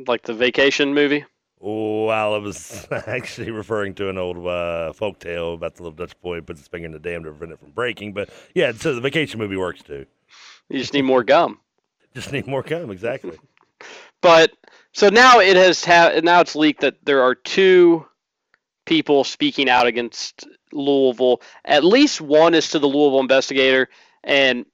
like 0.06 0.22
the 0.22 0.34
vacation 0.34 0.94
movie. 0.94 1.24
Well, 1.60 2.34
I 2.34 2.38
was 2.38 2.86
actually 3.06 3.50
referring 3.50 3.94
to 3.94 4.10
an 4.10 4.18
old 4.18 4.46
uh, 4.46 4.92
folk 4.92 5.18
tale 5.18 5.54
about 5.54 5.76
the 5.76 5.82
little 5.84 5.96
Dutch 5.96 6.18
boy 6.20 6.36
who 6.36 6.42
puts 6.42 6.60
his 6.60 6.68
finger 6.68 6.86
in 6.86 6.92
the 6.92 6.98
dam 6.98 7.24
to 7.24 7.30
prevent 7.30 7.52
it 7.52 7.58
from 7.58 7.70
breaking. 7.70 8.12
But 8.12 8.28
yeah, 8.54 8.72
so 8.72 8.94
the 8.94 9.00
vacation 9.00 9.38
movie 9.38 9.56
works 9.56 9.82
too. 9.82 10.04
You 10.68 10.78
just 10.78 10.92
need 10.92 11.02
more 11.02 11.24
gum. 11.24 11.60
Just 12.14 12.30
need 12.30 12.46
more 12.46 12.62
gum, 12.62 12.92
exactly. 12.92 13.36
But 14.24 14.52
so 14.94 15.10
now 15.10 15.40
it 15.40 15.54
has 15.54 15.84
ha- 15.84 16.18
now 16.22 16.40
it's 16.40 16.56
leaked 16.56 16.80
that 16.80 17.04
there 17.04 17.22
are 17.22 17.34
two 17.34 18.06
people 18.86 19.22
speaking 19.22 19.68
out 19.68 19.86
against 19.86 20.46
Louisville. 20.72 21.42
At 21.62 21.84
least 21.84 22.22
one 22.22 22.54
is 22.54 22.70
to 22.70 22.78
the 22.78 22.86
Louisville 22.86 23.20
investigator 23.20 23.90
and 24.22 24.64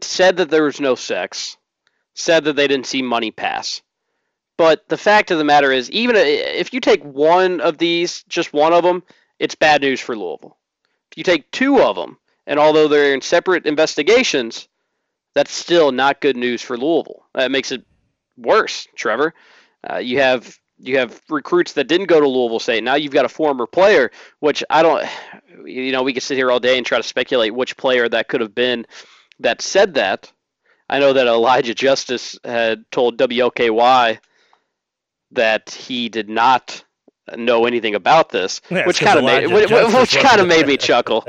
said 0.00 0.36
that 0.36 0.50
there 0.50 0.62
was 0.62 0.80
no 0.80 0.94
sex. 0.94 1.56
Said 2.14 2.44
that 2.44 2.54
they 2.54 2.68
didn't 2.68 2.86
see 2.86 3.02
money 3.02 3.32
pass. 3.32 3.82
But 4.56 4.88
the 4.88 4.96
fact 4.96 5.32
of 5.32 5.38
the 5.38 5.44
matter 5.44 5.72
is, 5.72 5.90
even 5.90 6.14
if 6.14 6.72
you 6.72 6.78
take 6.78 7.02
one 7.02 7.60
of 7.60 7.78
these, 7.78 8.22
just 8.28 8.52
one 8.52 8.72
of 8.72 8.84
them, 8.84 9.02
it's 9.40 9.56
bad 9.56 9.82
news 9.82 10.00
for 10.00 10.16
Louisville. 10.16 10.56
If 11.10 11.18
you 11.18 11.24
take 11.24 11.50
two 11.50 11.80
of 11.80 11.96
them, 11.96 12.16
and 12.46 12.60
although 12.60 12.86
they're 12.86 13.12
in 13.12 13.22
separate 13.22 13.66
investigations, 13.66 14.68
that's 15.34 15.52
still 15.52 15.90
not 15.90 16.20
good 16.20 16.36
news 16.36 16.62
for 16.62 16.78
Louisville. 16.78 17.24
That 17.34 17.50
makes 17.50 17.72
it 17.72 17.84
worse, 18.38 18.86
Trevor. 18.96 19.34
Uh, 19.88 19.96
you 19.98 20.20
have 20.20 20.56
you 20.78 20.98
have 20.98 21.20
recruits 21.28 21.72
that 21.74 21.88
didn't 21.88 22.06
go 22.06 22.20
to 22.20 22.28
Louisville 22.28 22.60
State. 22.60 22.84
Now 22.84 22.94
you've 22.94 23.12
got 23.12 23.24
a 23.24 23.28
former 23.28 23.66
player, 23.66 24.10
which 24.40 24.62
I 24.70 24.82
don't. 24.82 25.06
You 25.64 25.92
know, 25.92 26.02
we 26.02 26.12
could 26.12 26.22
sit 26.22 26.36
here 26.36 26.50
all 26.50 26.60
day 26.60 26.76
and 26.76 26.86
try 26.86 26.98
to 26.98 27.02
speculate 27.02 27.54
which 27.54 27.76
player 27.76 28.08
that 28.08 28.28
could 28.28 28.40
have 28.40 28.54
been 28.54 28.86
that 29.40 29.60
said 29.60 29.94
that. 29.94 30.32
I 30.90 31.00
know 31.00 31.12
that 31.12 31.26
Elijah 31.26 31.74
Justice 31.74 32.38
had 32.44 32.84
told 32.90 33.18
WLKY 33.18 34.18
that 35.32 35.70
he 35.70 36.08
did 36.08 36.30
not 36.30 36.82
know 37.36 37.66
anything 37.66 37.94
about 37.94 38.30
this, 38.30 38.62
Yeah, 38.70 38.86
which 38.86 39.00
kind 39.00 39.18
of 39.18 39.24
made 39.24 39.52
which, 39.52 39.70
which 39.70 40.16
kind 40.16 40.40
of 40.40 40.46
made 40.46 40.66
me 40.66 40.76
chuckle. 40.78 41.26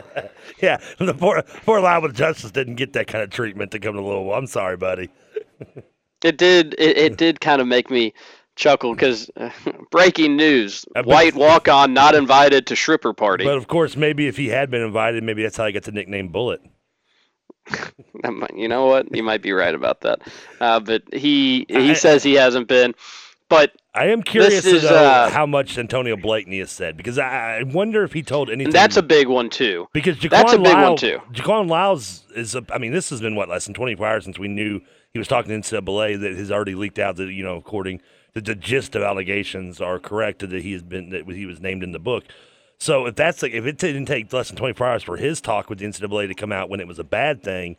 Yeah, 0.62 0.78
the 0.98 1.14
poor 1.14 1.44
poor 1.66 1.80
Iowa 1.86 2.12
Justice 2.14 2.52
didn't 2.52 2.76
get 2.76 2.94
that 2.94 3.08
kind 3.08 3.24
of 3.24 3.32
treatment 3.32 3.72
to 3.72 3.80
come 3.80 3.96
to 3.96 4.02
Louisville. 4.02 4.34
I'm 4.34 4.48
sorry, 4.48 4.78
buddy. 4.78 5.10
It 6.24 6.38
did 6.38 6.76
it, 6.78 6.98
it 6.98 7.18
did 7.18 7.40
kind 7.42 7.62
of 7.62 7.68
make 7.68 7.90
me 7.90 8.14
chuckle 8.56 8.94
because 8.94 9.30
breaking 9.92 10.36
news: 10.36 10.86
bet- 10.94 11.06
White 11.06 11.36
walk 11.36 11.68
on 11.68 11.94
not 11.94 12.16
invited 12.16 12.68
to 12.68 12.76
stripper 12.76 13.14
party. 13.14 13.46
But 13.46 13.58
of 13.58 13.68
course, 13.68 13.96
maybe 13.96 14.28
if 14.28 14.38
he 14.38 14.50
had 14.50 14.70
been 14.70 14.82
invited, 14.82 15.24
maybe 15.24 15.44
that's 15.44 15.58
how 15.58 15.66
he 15.66 15.72
got 15.72 15.84
the 15.84 15.92
nickname 15.92 16.30
Bullet. 16.30 16.62
You 18.56 18.68
know 18.68 18.88
what? 18.88 19.16
You 19.16 19.24
might 19.24 19.42
be 19.42 19.54
right 19.54 19.74
about 19.74 20.02
that. 20.02 20.20
Uh, 20.60 20.80
but 20.80 21.04
he 21.14 21.66
he 21.70 21.92
I- 21.92 21.94
says 21.94 22.24
he 22.24 22.34
hasn't 22.34 22.68
been. 22.68 22.94
But 23.48 23.72
I 23.96 24.08
am 24.08 24.22
curious 24.22 24.64
is, 24.66 24.84
to 24.84 24.90
know 24.90 24.96
uh, 24.96 25.30
how 25.32 25.46
much 25.48 25.78
Antonio 25.78 26.16
Blakeney 26.16 26.60
has 26.60 26.70
said 26.72 26.96
because 26.98 27.18
I, 27.18 27.60
I 27.60 27.64
wonder 27.64 28.04
if 28.04 28.14
he 28.14 28.22
told 28.22 28.50
anything. 28.50 28.72
that's 28.72 28.98
a 28.98 29.02
big 29.02 29.28
one 29.28 29.50
too. 29.50 29.88
because 29.94 30.18
Jaquan 30.18 30.30
that's 30.30 30.54
a 30.54 30.60
big 30.60 30.76
one, 30.76 30.96
too. 30.98 31.20
Jaquan 31.32 31.68
Lyles 31.68 32.26
is. 32.36 32.54
A, 32.54 32.64
I 32.72 32.78
mean, 32.78 32.92
this 32.92 33.10
has 33.10 33.22
been 33.22 33.36
what 33.36 33.50
less 33.50 33.66
than 33.66 33.74
24 33.74 34.06
hours 34.08 34.24
since 34.26 34.38
we 34.38 34.48
knew 34.48 34.82
he 35.14 35.20
was 35.20 35.28
talking 35.28 35.62
to 35.62 35.82
NCAA 35.82 36.20
that 36.20 36.36
has 36.36 36.52
already 36.52 36.76
leaked 36.76 37.00
out 37.00 37.16
that 37.18 37.32
you 37.32 37.44
know 37.44 37.58
according 37.58 38.02
that 38.34 38.46
the 38.46 38.56
gist 38.56 38.96
of 38.96 39.04
allegations 39.04 39.82
are 39.82 40.00
correct 40.00 40.40
that 40.40 40.52
he 40.52 40.74
has 40.74 40.84
been 40.84 41.10
that 41.10 41.28
he 41.28 41.46
was 41.46 41.60
named 41.60 41.84
in 41.84 41.92
the 41.92 42.00
book. 42.00 42.26
So 42.78 43.08
if 43.08 43.16
that's 43.16 43.42
like, 43.42 43.52
if 43.52 43.66
it 43.66 43.78
didn't 43.78 44.06
take 44.06 44.32
less 44.32 44.48
than 44.48 44.56
24 44.56 44.88
hours 44.88 45.04
for 45.04 45.18
his 45.18 45.42
talk 45.42 45.70
with 45.70 45.80
the 45.80 45.86
NCAA 45.86 46.30
to 46.30 46.34
come 46.34 46.52
out 46.52 46.70
when 46.70 46.80
it 46.80 46.88
was 46.88 47.00
a 47.00 47.04
bad 47.04 47.44
thing, 47.44 47.76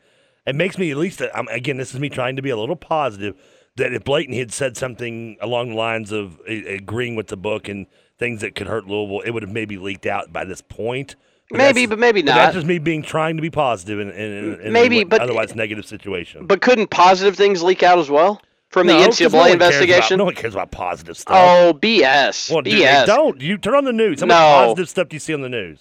it 0.47 0.55
makes 0.55 0.77
me 0.77 0.91
at 0.91 0.97
least 0.97 1.23
I'm, 1.35 1.49
again 1.49 1.77
this 1.77 1.95
is 1.95 2.01
me 2.01 2.09
trying 2.09 2.37
to 2.37 2.43
be 2.43 2.51
a 2.51 2.57
little 2.57 2.77
positive 2.77 3.41
that 3.77 3.93
if 3.93 4.05
Blakeney 4.05 4.39
had 4.39 4.53
said 4.53 4.77
something 4.77 5.37
along 5.41 5.71
the 5.71 5.77
lines 5.77 6.13
of 6.13 6.39
agreeing 6.47 7.17
with 7.17 7.29
the 7.29 7.37
book 7.37 7.69
and 7.69 7.87
things 8.19 8.41
that 8.43 8.55
could 8.55 8.67
hurt 8.67 8.87
Louisville, 8.87 9.21
it 9.21 9.31
would 9.31 9.43
have 9.43 9.53
maybe 9.53 9.79
leaked 9.79 10.07
out 10.07 10.33
by 10.33 10.45
this 10.45 10.61
point. 10.61 11.17
Maybe, 11.53 11.87
but 11.87 11.99
maybe 11.99 12.23
but 12.23 12.27
That's 12.35 12.55
not. 12.55 12.55
just 12.55 12.67
me 12.67 12.79
being 12.79 13.03
trying 13.03 13.37
to 13.37 13.43
be 13.43 13.51
positive 13.51 13.99
in, 14.01 14.11
in, 14.11 14.61
in 14.61 14.73
Maybe, 14.73 15.05
but- 15.05 15.21
otherwise 15.21 15.55
negative 15.55 15.85
situation. 15.87 16.47
But 16.47 16.61
couldn't 16.61 16.89
positive 16.91 17.37
things 17.37 17.63
leak 17.63 17.83
out 17.83 17.99
as 17.99 18.09
well 18.11 18.41
from 18.69 18.87
No, 18.87 18.93
the 18.95 19.01
no 19.01 19.09
NCAA 19.09 19.31
cares 19.33 19.53
investigation? 19.55 20.15
About, 20.15 20.19
no 20.19 20.25
one 20.27 20.35
cares 20.35 20.55
about 20.55 20.71
positive 20.71 21.17
stuff. 21.17 21.37
oh, 21.37 21.75
BS. 21.75 22.51
well, 22.53 22.63
BS. 22.63 23.07
don't 23.07 23.41
you 23.41 23.59
turn 23.59 23.75
on 23.75 23.85
the 23.85 23.93
news? 23.93 24.21
How 24.21 24.27
much 24.27 24.35
No. 24.37 24.67
positive 24.67 24.89
stuff 24.89 25.09
do 25.09 25.17
you 25.17 25.21
see 25.21 25.35
on 25.35 25.41
the 25.43 25.49
news? 25.49 25.81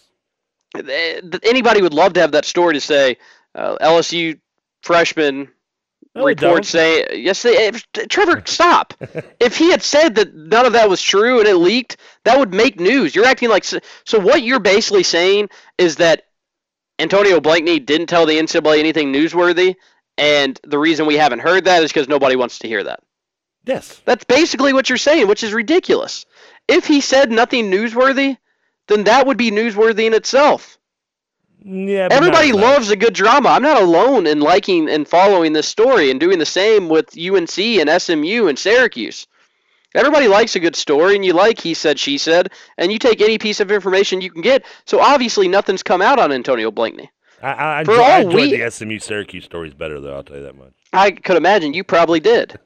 Eh, 0.76 1.22
Anybody 1.44 1.82
would 1.82 1.94
love 1.94 2.14
to 2.14 2.20
have 2.22 2.32
that 2.32 2.46
story 2.46 2.74
to 2.74 2.82
say 2.82 3.18
uh, 3.56 3.78
LSU 3.82 4.40
freshman 4.84 5.50
No, 6.20 6.26
they 6.26 6.32
report 6.32 6.64
don't. 6.64 6.66
say 6.66 7.06
yes. 7.18 7.42
They, 7.42 7.68
if, 7.68 7.86
Trevor, 7.92 8.44
stop. 8.46 8.94
if 9.40 9.58
he 9.58 9.72
had 9.72 9.82
said 9.82 10.16
that 10.16 10.34
none 10.36 10.66
of 10.66 10.74
that 10.74 10.90
was 10.90 11.02
true 11.02 11.40
and 11.40 11.48
it 11.48 11.56
leaked, 11.56 11.98
that 12.26 12.38
would 12.38 12.54
make 12.54 12.80
news. 12.80 13.16
You're 13.16 13.26
acting 13.26 13.50
like 13.50 13.64
so. 13.64 13.80
so 14.06 14.20
what 14.20 14.44
you're 14.44 14.60
basically 14.60 15.04
saying 15.04 15.50
is 15.78 15.98
that 15.98 16.24
Antonio 17.00 17.40
Blakeney 17.40 17.80
didn't 17.80 18.08
tell 18.08 18.26
the 18.26 18.38
NCAA 18.38 18.80
anything 18.80 19.14
newsworthy, 19.14 19.76
and 20.18 20.60
the 20.64 20.78
reason 20.78 21.06
we 21.06 21.16
haven't 21.16 21.40
heard 21.40 21.66
that 21.66 21.84
is 21.84 21.92
because 21.92 22.10
nobody 22.10 22.36
wants 22.36 22.60
to 22.60 22.68
hear 22.68 22.84
that. 22.84 23.00
Yes. 23.66 24.02
That's 24.06 24.26
basically 24.26 24.74
what 24.74 24.90
you're 24.90 24.98
saying, 24.98 25.28
which 25.28 25.44
is 25.44 25.54
ridiculous. 25.54 26.26
If 26.68 26.86
he 26.86 27.02
said 27.02 27.32
nothing 27.32 27.72
newsworthy, 27.72 28.38
then 28.88 29.04
that 29.06 29.28
would 29.28 29.38
be 29.38 29.52
newsworthy 29.52 30.08
in 30.08 30.14
itself. 30.14 30.79
Yeah. 31.64 32.08
Everybody 32.10 32.52
loves 32.54 32.90
a 32.90 32.96
good 32.96 33.14
drama. 33.14 33.50
I'm 33.50 33.62
not 33.62 33.82
alone 33.82 34.28
in 34.28 34.40
liking 34.40 34.90
and 34.90 35.08
following 35.08 35.54
this 35.54 35.68
story 35.68 36.10
and 36.10 36.20
doing 36.20 36.40
the 36.40 36.46
same 36.46 36.88
with 36.90 37.18
UNC 37.18 37.58
and 37.60 38.02
SMU 38.02 38.48
and 38.48 38.58
Syracuse. 38.58 39.28
Everybody 39.96 40.28
likes 40.28 40.56
a 40.56 40.60
good 40.60 40.76
story, 40.76 41.16
and 41.16 41.26
you 41.26 41.34
like 41.34 41.60
he 41.60 41.74
said, 41.74 41.98
she 42.00 42.18
said, 42.20 42.52
and 42.78 42.92
you 42.92 43.00
take 43.00 43.22
any 43.22 43.38
piece 43.40 43.60
of 43.60 43.72
information 43.72 44.22
you 44.22 44.30
can 44.30 44.42
get. 44.44 44.64
So 44.86 45.00
obviously, 45.00 45.48
nothing's 45.48 45.82
come 45.84 46.02
out 46.02 46.20
on 46.20 46.32
Antonio 46.32 46.70
Blakeney. 46.70 47.10
I, 47.42 47.48
I, 47.52 47.80
I, 47.80 47.84
For 47.86 47.94
I 47.94 48.16
all 48.16 48.22
enjoyed 48.22 48.52
we- 48.52 48.58
the 48.58 48.70
SMU 48.70 49.00
Syracuse 49.00 49.46
stories 49.46 49.74
better, 49.74 50.00
though. 50.00 50.16
I'll 50.16 50.24
tell 50.24 50.38
you 50.38 50.44
that 50.44 50.58
much. 50.58 50.74
I 50.94 51.12
could 51.12 51.38
imagine 51.38 51.74
you 51.74 51.84
probably 51.84 52.20
did. 52.20 52.60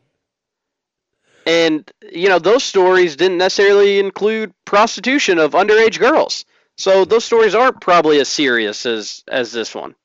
And, 1.46 1.90
you 2.12 2.30
know, 2.30 2.40
those 2.40 2.64
stories 2.64 3.16
didn't 3.16 3.38
necessarily 3.38 4.00
include 4.00 4.54
prostitution 4.66 5.40
of 5.40 5.52
underage 5.52 6.00
girls. 6.00 6.46
So 6.78 7.06
those 7.06 7.26
stories 7.26 7.56
aren't 7.56 7.82
probably 7.82 8.20
as 8.20 8.28
serious 8.28 8.86
as, 8.86 9.24
as 9.28 9.52
this 9.52 9.76
one. 9.76 9.96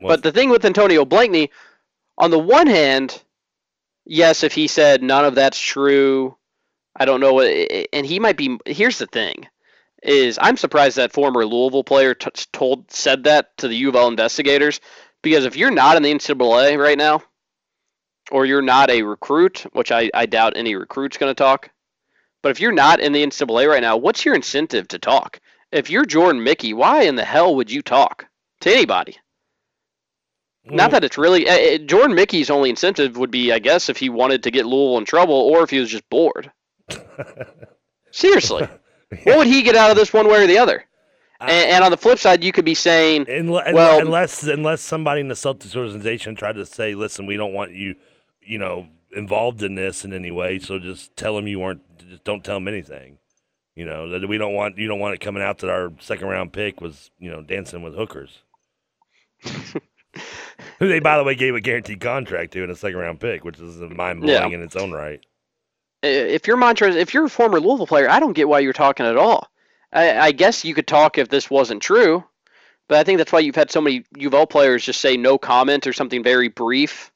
Well, 0.00 0.10
But 0.10 0.22
the 0.22 0.32
thing 0.32 0.50
with 0.50 0.64
Antonio 0.64 1.04
Blakeney, 1.04 1.50
on 2.18 2.30
the 2.30 2.38
one 2.38 2.66
hand, 2.66 3.22
yes, 4.04 4.42
if 4.42 4.52
he 4.52 4.66
said 4.68 5.02
none 5.02 5.24
of 5.24 5.34
that's 5.34 5.58
true, 5.60 6.36
I 6.96 7.04
don't 7.04 7.20
know 7.20 7.34
what, 7.34 7.46
and 7.92 8.06
he 8.06 8.20
might 8.20 8.36
be. 8.36 8.58
Here's 8.66 8.98
the 8.98 9.06
thing: 9.06 9.46
is 10.02 10.38
I'm 10.40 10.56
surprised 10.56 10.96
that 10.96 11.12
former 11.12 11.44
Louisville 11.46 11.84
player 11.84 12.14
t- 12.14 12.30
told 12.52 12.90
said 12.90 13.24
that 13.24 13.56
to 13.58 13.68
the 13.68 13.76
U 13.76 13.88
of 13.88 13.96
L 13.96 14.08
investigators, 14.08 14.80
because 15.22 15.44
if 15.44 15.56
you're 15.56 15.70
not 15.70 15.96
in 15.96 16.02
the 16.02 16.14
NCAA 16.14 16.78
right 16.78 16.98
now, 16.98 17.22
or 18.30 18.46
you're 18.46 18.62
not 18.62 18.90
a 18.90 19.02
recruit, 19.02 19.66
which 19.72 19.90
I, 19.92 20.10
I 20.14 20.26
doubt 20.26 20.56
any 20.56 20.74
recruit's 20.76 21.16
going 21.16 21.30
to 21.30 21.34
talk, 21.34 21.70
but 22.42 22.50
if 22.50 22.60
you're 22.60 22.72
not 22.72 23.00
in 23.00 23.12
the 23.12 23.24
NCAA 23.24 23.68
right 23.68 23.82
now, 23.82 23.96
what's 23.96 24.24
your 24.24 24.34
incentive 24.34 24.88
to 24.88 24.98
talk? 24.98 25.40
If 25.74 25.90
you're 25.90 26.04
Jordan 26.04 26.44
Mickey, 26.44 26.72
why 26.72 27.02
in 27.02 27.16
the 27.16 27.24
hell 27.24 27.56
would 27.56 27.70
you 27.70 27.82
talk 27.82 28.26
to 28.60 28.70
anybody? 28.70 29.16
Not 30.64 30.92
that 30.92 31.04
it's 31.04 31.18
really 31.18 31.46
uh, 31.48 31.74
uh, 31.74 31.78
Jordan 31.78 32.14
Mickey's 32.14 32.48
only 32.48 32.70
incentive 32.70 33.18
would 33.18 33.30
be, 33.30 33.52
I 33.52 33.58
guess, 33.58 33.88
if 33.90 33.98
he 33.98 34.08
wanted 34.08 34.44
to 34.44 34.50
get 34.50 34.64
Louisville 34.64 34.98
in 34.98 35.04
trouble 35.04 35.34
or 35.34 35.62
if 35.62 35.68
he 35.68 35.78
was 35.78 35.90
just 35.90 36.08
bored. 36.08 36.50
Seriously, 38.12 38.66
what 39.24 39.36
would 39.38 39.46
he 39.46 39.62
get 39.62 39.74
out 39.74 39.90
of 39.90 39.96
this 39.96 40.12
one 40.12 40.26
way 40.28 40.44
or 40.44 40.46
the 40.46 40.58
other? 40.58 40.84
And, 41.40 41.50
and 41.50 41.84
on 41.84 41.90
the 41.90 41.98
flip 41.98 42.18
side, 42.18 42.42
you 42.42 42.52
could 42.52 42.64
be 42.64 42.74
saying, 42.74 43.26
Unle- 43.26 43.74
Well- 43.74 44.00
unless 44.00 44.42
unless 44.44 44.80
somebody 44.80 45.20
in 45.20 45.28
the 45.28 45.34
Celtics 45.34 45.76
organization 45.76 46.34
tried 46.36 46.54
to 46.54 46.64
say, 46.64 46.94
"Listen, 46.94 47.26
we 47.26 47.36
don't 47.36 47.52
want 47.52 47.72
you, 47.72 47.96
you 48.40 48.56
know, 48.56 48.86
involved 49.14 49.62
in 49.62 49.74
this 49.74 50.04
in 50.04 50.12
any 50.12 50.30
way. 50.30 50.58
So 50.60 50.78
just 50.78 51.16
tell 51.16 51.36
them 51.36 51.46
you 51.46 51.60
weren't. 51.60 51.82
Just 52.08 52.24
don't 52.24 52.44
tell 52.44 52.56
them 52.56 52.68
anything. 52.68 53.18
You 53.76 53.84
know 53.84 54.08
that 54.10 54.28
we 54.28 54.38
don't 54.38 54.54
want 54.54 54.78
you 54.78 54.86
don't 54.86 55.00
want 55.00 55.14
it 55.14 55.20
coming 55.20 55.42
out 55.42 55.58
that 55.58 55.70
our 55.70 55.92
second 55.98 56.28
round 56.28 56.52
pick 56.52 56.80
was 56.80 57.10
you 57.18 57.30
know 57.30 57.42
dancing 57.42 57.82
with 57.82 57.94
hookers. 57.94 58.38
Who 60.78 60.88
they, 60.88 61.00
by 61.00 61.16
the 61.18 61.24
way, 61.24 61.34
gave 61.34 61.54
a 61.54 61.60
guaranteed 61.60 62.00
contract 62.00 62.52
to 62.52 62.62
in 62.62 62.70
a 62.70 62.76
second 62.76 62.98
round 62.98 63.20
pick, 63.20 63.44
which 63.44 63.58
is 63.58 63.76
mind 63.76 64.20
blowing 64.22 64.50
Yeah. 64.52 64.56
in 64.56 64.62
its 64.62 64.76
own 64.76 64.92
right. 64.92 65.20
if 66.02 66.46
you're 66.46 66.56
Montrez, 66.56 66.94
if 66.94 67.12
you're 67.14 67.24
a 67.24 67.30
former 67.30 67.58
Louisville 67.60 67.86
player, 67.86 68.08
I 68.08 68.20
don't 68.20 68.32
get 68.34 68.48
why 68.48 68.60
you're 68.60 68.72
talking 68.72 69.06
at 69.06 69.16
all. 69.16 69.48
I, 69.92 70.18
I 70.18 70.32
guess 70.32 70.64
you 70.64 70.74
could 70.74 70.86
talk 70.86 71.18
if 71.18 71.28
this 71.28 71.50
wasn't 71.50 71.82
true, 71.82 72.22
but 72.88 72.98
I 72.98 73.04
think 73.04 73.18
that's 73.18 73.32
why 73.32 73.40
you've 73.40 73.54
had 73.56 73.70
so 73.70 73.80
many 73.80 74.04
U 74.18 74.28
of 74.28 74.34
L 74.34 74.46
players 74.46 74.84
just 74.84 75.00
say 75.00 75.16
no 75.16 75.38
comment 75.38 75.86
or 75.86 75.92
something 75.92 76.22
very 76.22 76.48
brief. 76.48 77.10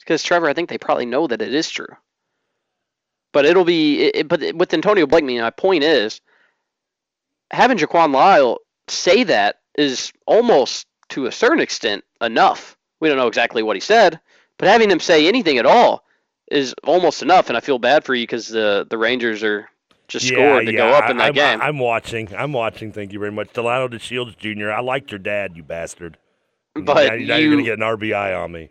Because 0.00 0.22
Trevor, 0.24 0.48
I 0.48 0.52
think 0.52 0.68
they 0.68 0.78
probably 0.78 1.06
know 1.06 1.26
that 1.28 1.42
it 1.42 1.54
is 1.54 1.70
true. 1.70 1.86
But 3.32 3.46
it'll 3.46 3.64
be, 3.64 4.04
it, 4.04 4.28
but 4.28 4.54
with 4.54 4.72
Antonio 4.74 5.06
Blakeney, 5.06 5.40
my 5.40 5.50
point 5.50 5.84
is, 5.84 6.20
having 7.50 7.78
Jaquan 7.78 8.12
Lyle 8.12 8.58
say 8.88 9.24
that 9.24 9.60
is 9.76 10.12
almost 10.26 10.86
to 11.10 11.26
a 11.26 11.32
certain 11.32 11.60
extent 11.60 12.04
enough. 12.20 12.76
We 13.00 13.08
don't 13.08 13.18
know 13.18 13.26
exactly 13.26 13.62
what 13.62 13.76
he 13.76 13.80
said, 13.80 14.20
but 14.58 14.68
having 14.68 14.90
him 14.90 15.00
say 15.00 15.26
anything 15.28 15.58
at 15.58 15.66
all 15.66 16.04
is 16.50 16.74
almost 16.84 17.22
enough. 17.22 17.48
And 17.48 17.56
I 17.56 17.60
feel 17.60 17.78
bad 17.78 18.04
for 18.04 18.14
you 18.14 18.24
because 18.24 18.48
the 18.48 18.86
the 18.88 18.98
Rangers 18.98 19.42
are 19.42 19.68
just 20.08 20.28
scored 20.28 20.66
to 20.66 20.72
go 20.72 20.88
up 20.88 21.10
in 21.10 21.16
that 21.16 21.24
I'm- 21.24 21.34
game. 21.34 21.60
I'm 21.60 21.78
watching. 21.78 22.34
I'm 22.36 22.52
watching. 22.52 22.92
Thank 22.92 23.12
you 23.12 23.18
very 23.18 23.32
much, 23.32 23.52
Delano 23.52 23.88
DeShields 23.88 24.36
Jr. 24.36 24.70
I 24.70 24.80
liked 24.80 25.10
your 25.10 25.18
dad, 25.18 25.56
you 25.56 25.62
bastard. 25.62 26.18
But 26.74 27.18
now, 27.18 27.34
now 27.34 27.36
you're 27.36 27.50
gonna 27.50 27.62
get 27.64 27.78
an 27.78 27.84
RBI 27.84 28.34
on 28.34 28.52
me. 28.52 28.70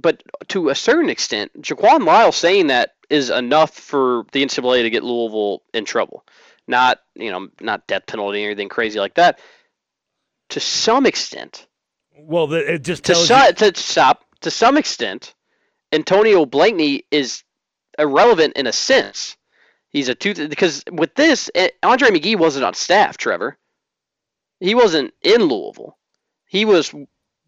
But 0.00 0.22
to 0.48 0.68
a 0.68 0.74
certain 0.74 1.10
extent, 1.10 1.52
Jaquan 1.60 2.04
Lyle 2.04 2.32
saying 2.32 2.68
that 2.68 2.94
is 3.10 3.30
enough 3.30 3.74
for 3.74 4.24
the 4.32 4.44
NCAA 4.44 4.82
to 4.82 4.90
get 4.90 5.04
Louisville 5.04 5.62
in 5.72 5.84
trouble. 5.84 6.24
Not 6.66 6.98
you 7.14 7.30
know 7.30 7.48
not 7.60 7.86
death 7.86 8.06
penalty 8.06 8.44
or 8.44 8.46
anything 8.46 8.68
crazy 8.68 8.98
like 8.98 9.14
that. 9.14 9.38
To 10.50 10.60
some 10.60 11.06
extent, 11.06 11.66
Well, 12.16 12.46
the, 12.46 12.74
it 12.74 12.84
just 12.84 13.04
to 13.04 13.12
you. 13.14 13.52
to 13.56 13.80
stop 13.80 14.24
to 14.40 14.50
some 14.50 14.76
extent, 14.76 15.34
Antonio 15.92 16.46
Blakeney 16.46 17.04
is 17.10 17.42
irrelevant 17.98 18.54
in 18.56 18.66
a 18.66 18.72
sense. 18.72 19.36
He's 19.88 20.08
a 20.08 20.14
two 20.14 20.48
because 20.48 20.82
with 20.90 21.14
this, 21.14 21.50
eh, 21.54 21.68
Andre 21.82 22.10
McGee 22.10 22.36
wasn't 22.38 22.64
on 22.64 22.74
staff. 22.74 23.16
Trevor, 23.16 23.56
he 24.60 24.74
wasn't 24.74 25.14
in 25.22 25.42
Louisville. 25.42 25.96
He 26.46 26.64
was 26.64 26.94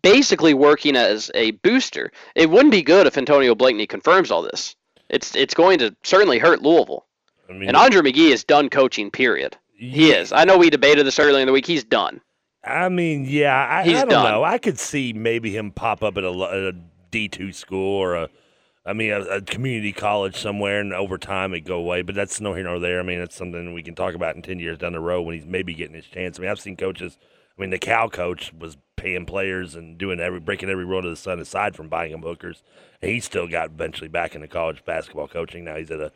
basically 0.03 0.55
working 0.55 0.97
as 0.97 1.31
a 1.35 1.53
booster. 1.53 2.13
It 2.35 2.51
wouldn't 2.51 2.73
be 2.73 2.83
good 2.83 3.07
if 3.07 3.19
Antonio 3.19 3.55
Blakeney 3.55 3.87
confirms 3.87 4.31
all 4.31 4.43
this. 4.43 4.77
It's 5.09 5.35
it's 5.35 5.55
going 5.55 5.79
to 5.79 5.95
certainly 6.03 6.39
hurt 6.39 6.63
Louisville. 6.63 7.07
I 7.49 7.53
mean, 7.53 7.69
And 7.69 7.77
Andre 7.77 8.01
McGee 8.01 8.31
is 8.31 8.45
done 8.45 8.69
coaching. 8.69 9.11
Period. 9.11 9.57
He 9.75 10.11
is. 10.11 10.33
I 10.33 10.45
know 10.45 10.59
we 10.59 10.71
debated 10.71 11.07
this 11.07 11.19
earlier 11.19 11.41
in 11.41 11.47
the 11.47 11.53
week. 11.53 11.67
He's 11.67 11.85
done. 11.85 12.21
I 12.65 12.89
mean, 12.89 13.25
yeah, 13.27 13.55
I, 13.55 13.83
I 13.83 13.93
don't 13.93 14.09
done. 14.09 14.33
know. 14.33 14.45
I 14.45 14.59
could 14.59 14.79
see 14.79 15.13
maybe 15.13 15.57
him 15.57 15.71
pop 15.71 16.03
up 16.03 16.19
at 16.19 16.25
a, 16.25 16.31
a 16.31 16.73
D 17.11 17.29
two 17.29 17.53
school 17.53 17.95
or 17.97 18.15
a 18.17 18.29
I 18.89 18.95
mean, 18.95 19.13
a, 19.13 19.21
a, 19.21 19.43
community 19.43 19.93
college 19.93 20.35
somewhere, 20.35 20.81
and 20.81 20.95
over 20.95 21.19
time 21.19 21.53
it 21.53 21.61
go 21.61 21.77
away. 21.77 22.01
But 22.01 22.15
that's 22.15 22.41
no 22.41 22.55
here 22.55 22.65
nor 22.65 22.79
there. 22.79 23.01
I 23.01 23.03
mean, 23.03 23.21
it's 23.21 23.37
something 23.37 23.75
we 23.75 23.83
can 23.83 23.95
talk 23.95 24.15
about 24.15 24.35
in 24.35 24.41
ten 24.41 24.59
years 24.59 24.79
down 24.79 24.95
the 24.95 25.01
road 25.01 25.23
when 25.23 25.35
he's 25.35 25.45
maybe 25.45 25.75
getting 25.75 25.95
his 25.95 26.07
chance. 26.07 26.39
I 26.39 26.43
mean, 26.43 26.51
I've 26.51 26.61
seen 26.61 26.75
coaches. 26.75 27.19
I 27.59 27.61
mean, 27.61 27.71
the 27.71 27.79
cow 27.79 28.09
coach 28.09 28.53
was 28.57 28.77
paying 28.97 29.27
players 29.27 29.75
and 29.75 29.99
doing 29.99 30.21
every 30.21 30.41
breaking 30.41 30.71
every 30.71 30.85
rule 30.85 30.99
of 30.99 31.05
the 31.05 31.17
sun 31.17 31.41
aside 31.41 31.75
from 31.75 31.89
buying 31.89 32.13
them 32.13 32.23
hookers, 32.23 32.63
and 33.03 33.11
he 33.11 33.21
still 33.21 33.49
got 33.49 33.71
eventually 33.71 34.09
back 34.09 34.35
into 34.35 34.47
college 34.47 34.85
basketball 34.85 35.29
coaching. 35.29 35.65
Now 35.65 35.77
he's 35.77 35.91
at 35.91 36.01
a 36.01 36.13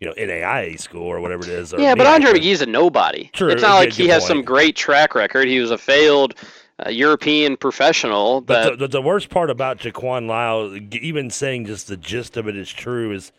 you 0.00 0.06
know 0.06 0.14
NAIA 0.14 0.78
school 0.78 1.06
or 1.06 1.20
whatever 1.20 1.44
it 1.44 1.50
is. 1.50 1.74
Yeah, 1.76 1.94
but 1.94 2.06
Andre 2.06 2.32
McGee's 2.32 2.60
a 2.60 2.66
nobody. 2.66 3.30
True, 3.32 3.48
it's 3.48 3.62
not 3.62 3.76
like 3.76 3.92
he 3.92 4.08
has 4.08 4.22
point. 4.22 4.28
some 4.28 4.42
great 4.42 4.76
track 4.76 5.14
record. 5.14 5.48
He 5.48 5.60
was 5.60 5.70
a 5.70 5.78
failed 5.78 6.34
a 6.78 6.90
European 6.90 7.56
professional. 7.56 8.40
But 8.40 8.78
the, 8.78 8.88
the, 8.88 9.02
worst 9.02 9.30
part 9.30 9.50
about 9.50 9.78
Jaquan 9.78 10.26
Lyle, 10.26 10.76
even 10.92 11.30
saying 11.30 11.66
just 11.66 11.88
the 11.88 11.96
gist 11.96 12.36
of 12.36 12.48
it 12.48 12.56
is 12.56 12.70
true, 12.70 13.12
is 13.12 13.32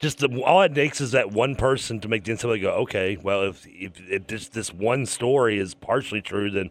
just 0.00 0.18
the, 0.18 0.42
all 0.42 0.62
it 0.62 0.74
takes 0.74 1.00
is 1.00 1.12
that 1.12 1.30
one 1.30 1.54
person 1.54 2.00
to 2.00 2.08
make 2.08 2.24
the 2.24 2.32
NCAA 2.32 2.62
go, 2.62 2.70
okay, 2.70 3.16
well, 3.16 3.42
if, 3.42 3.66
if, 3.66 3.92
if 4.08 4.26
this 4.26 4.48
this 4.48 4.72
one 4.72 5.06
story 5.06 5.58
is 5.58 5.74
partially 5.74 6.22
true, 6.22 6.50
then 6.50 6.70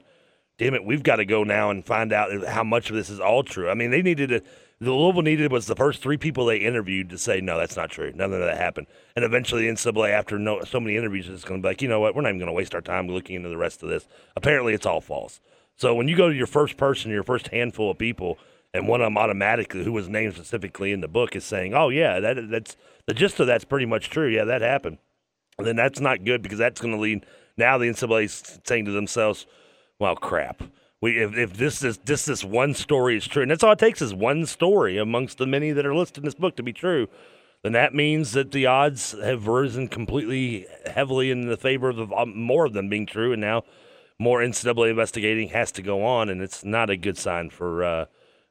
damn 0.57 0.73
it, 0.73 0.83
we've 0.83 1.03
got 1.03 1.17
to 1.17 1.25
go 1.25 1.43
now 1.43 1.69
and 1.69 1.85
find 1.85 2.11
out 2.11 2.45
how 2.47 2.63
much 2.63 2.89
of 2.89 2.95
this 2.95 3.09
is 3.09 3.19
all 3.19 3.43
true. 3.43 3.69
I 3.69 3.73
mean, 3.73 3.91
they 3.91 4.01
needed 4.01 4.29
to. 4.29 4.41
The 4.79 4.93
Louisville 4.93 5.23
needed 5.23 5.51
was 5.51 5.65
the 5.65 5.75
first 5.75 6.03
three 6.03 6.17
people 6.17 6.45
they 6.45 6.57
interviewed 6.57 7.09
to 7.09 7.17
say 7.17 7.41
no, 7.41 7.57
that's 7.57 7.75
not 7.75 7.89
true. 7.89 8.11
None 8.13 8.31
of 8.31 8.39
that 8.39 8.57
happened. 8.57 8.85
And 9.15 9.25
eventually, 9.25 9.65
the 9.65 9.73
NCAA, 9.73 10.11
after 10.11 10.37
no, 10.37 10.61
so 10.65 10.79
many 10.79 10.95
interviews, 10.95 11.27
is 11.27 11.43
going 11.43 11.61
to 11.61 11.65
be 11.65 11.69
like, 11.69 11.81
you 11.81 11.87
know 11.87 11.99
what, 11.99 12.15
we're 12.15 12.21
not 12.21 12.29
even 12.29 12.39
going 12.39 12.47
to 12.47 12.53
waste 12.53 12.75
our 12.75 12.81
time 12.81 13.07
looking 13.07 13.35
into 13.35 13.49
the 13.49 13.57
rest 13.57 13.81
of 13.81 13.89
this. 13.89 14.07
Apparently, 14.35 14.73
it's 14.75 14.85
all 14.85 15.01
false. 15.01 15.39
So 15.77 15.95
when 15.95 16.07
you 16.07 16.15
go 16.15 16.29
to 16.29 16.35
your 16.35 16.45
first 16.45 16.77
person, 16.77 17.09
your 17.09 17.23
first 17.23 17.47
handful 17.47 17.89
of 17.89 17.97
people, 17.97 18.37
and 18.71 18.87
one 18.87 19.01
of 19.01 19.05
them 19.05 19.17
automatically, 19.17 19.83
who 19.83 19.91
was 19.91 20.09
named 20.09 20.35
specifically 20.35 20.91
in 20.91 21.01
the 21.01 21.07
book, 21.07 21.35
is 21.35 21.43
saying, 21.43 21.73
"Oh 21.73 21.89
yeah, 21.89 22.19
that 22.19 22.49
that's 22.49 22.75
the 23.07 23.13
gist 23.13 23.39
of 23.39 23.47
that's 23.47 23.65
pretty 23.65 23.85
much 23.85 24.09
true. 24.11 24.27
Yeah, 24.27 24.43
that 24.43 24.61
happened." 24.61 24.99
And 25.57 25.65
then 25.65 25.75
that's 25.75 25.99
not 25.99 26.23
good 26.23 26.43
because 26.43 26.59
that's 26.59 26.79
going 26.79 26.93
to 26.93 26.99
lead 26.99 27.25
now 27.57 27.79
the 27.79 27.87
NCAA 27.87 28.61
saying 28.67 28.85
to 28.85 28.91
themselves, 28.91 29.47
"Well, 29.99 30.15
crap." 30.15 30.63
We, 30.99 31.21
if, 31.21 31.37
if 31.37 31.53
this 31.53 31.83
is 31.83 31.99
this 31.99 32.25
this 32.25 32.43
one 32.43 32.73
story 32.73 33.17
is 33.17 33.27
true, 33.27 33.43
and 33.43 33.51
that's 33.51 33.63
all 33.63 33.73
it 33.73 33.79
takes 33.79 34.01
is 34.01 34.13
one 34.13 34.45
story 34.45 34.97
amongst 34.97 35.37
the 35.37 35.45
many 35.45 35.71
that 35.71 35.85
are 35.85 35.95
listed 35.95 36.19
in 36.19 36.25
this 36.25 36.33
book 36.33 36.55
to 36.55 36.63
be 36.63 36.73
true, 36.73 37.07
then 37.63 37.73
that 37.73 37.93
means 37.93 38.31
that 38.31 38.51
the 38.51 38.65
odds 38.65 39.11
have 39.23 39.47
risen 39.47 39.87
completely 39.87 40.65
heavily 40.91 41.29
in 41.29 41.47
the 41.47 41.57
favor 41.57 41.89
of 41.89 42.11
um, 42.13 42.35
more 42.35 42.65
of 42.65 42.73
them 42.73 42.89
being 42.89 43.05
true, 43.05 43.31
and 43.31 43.41
now 43.41 43.63
more 44.19 44.39
NCAA 44.39 44.89
investigating 44.89 45.49
has 45.49 45.71
to 45.73 45.81
go 45.81 46.03
on, 46.03 46.29
and 46.29 46.41
it's 46.41 46.63
not 46.63 46.89
a 46.89 46.97
good 46.97 47.17
sign 47.17 47.49
for 47.49 47.83
uh, 47.83 48.05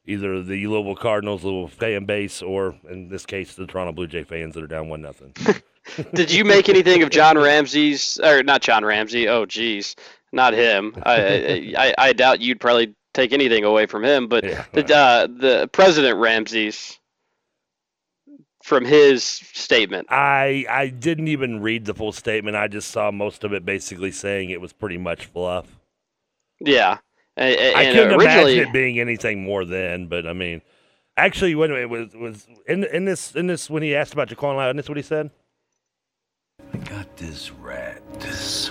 either 0.07 0.43
the 0.43 0.67
Louisville 0.67 0.95
Cardinals, 0.97 1.45
Louisville 1.45 1.69
fan 1.69 2.05
base, 2.05 2.43
or 2.43 2.77
in 2.89 3.09
this 3.09 3.27
case, 3.27 3.55
the 3.55 3.67
Toronto 3.67 3.93
Blue 3.93 4.07
Jay 4.07 4.23
fans 4.23 4.55
that 4.55 4.63
are 4.63 4.69
down 4.69 4.89
one 4.89 5.03
nothing. 5.03 5.35
Did 6.15 6.33
you 6.33 6.45
make 6.45 6.69
anything 6.69 7.03
of 7.03 7.11
John 7.11 7.39
Ramsey's 7.39 8.19
or 8.21 8.43
not 8.43 8.61
John 8.61 8.85
Ramsey? 8.85 9.29
Oh, 9.29 9.47
geez, 9.47 9.95
not 10.37 10.55
him. 10.55 10.95
I, 11.03 11.75
I, 11.79 11.95
I 11.99 12.13
doubt 12.13 12.41
you'd 12.41 12.61
probably 12.61 12.95
take 13.15 13.33
anything 13.33 13.65
away 13.65 13.87
from 13.87 14.05
him, 14.05 14.29
but 14.29 14.45
yeah, 14.45 14.65
the 14.73 14.95
uh, 14.95 15.27
the 15.27 15.69
President 15.73 16.19
Ramsey's 16.19 17.01
from 18.63 18.85
his 18.85 19.25
statement. 19.25 20.07
I 20.11 20.65
I 20.69 20.89
didn't 20.89 21.29
even 21.29 21.61
read 21.61 21.87
the 21.87 21.95
full 21.95 22.13
statement. 22.13 22.57
I 22.57 22.69
just 22.69 22.91
saw 22.91 23.11
most 23.11 23.43
of 23.43 23.53
it 23.53 23.65
basically 23.65 24.13
saying 24.13 24.51
it 24.51 24.61
was 24.61 24.73
pretty 24.73 24.99
much 24.99 25.27
fluff. 25.27 25.79
Yeah. 26.61 26.99
And, 27.39 27.77
I 27.77 27.93
couldn't 27.93 28.19
imagine 28.19 28.61
it 28.61 28.73
being 28.73 28.99
anything 28.99 29.45
more 29.45 29.67
than, 29.67 30.07
but 30.07 30.27
I 30.27 30.33
mean, 30.33 30.63
actually, 31.19 31.55
when 31.55 31.71
it 31.71 31.91
was 31.91 32.15
was 32.15 32.47
in 32.67 32.85
in 32.85 33.05
this 33.05 33.35
in 33.35 33.47
this 33.47 33.69
when 33.69 33.83
he 33.83 33.95
asked 33.95 34.15
about 34.15 34.29
Jaquan 34.29 34.57
Lyle, 34.57 34.71
and 34.71 34.79
this 34.79 34.89
what 34.89 34.97
he 34.97 35.03
said. 35.03 35.31
I 36.73 36.79
got 36.79 37.15
this 37.19 37.51
rat, 37.51 38.03
this 38.21 38.71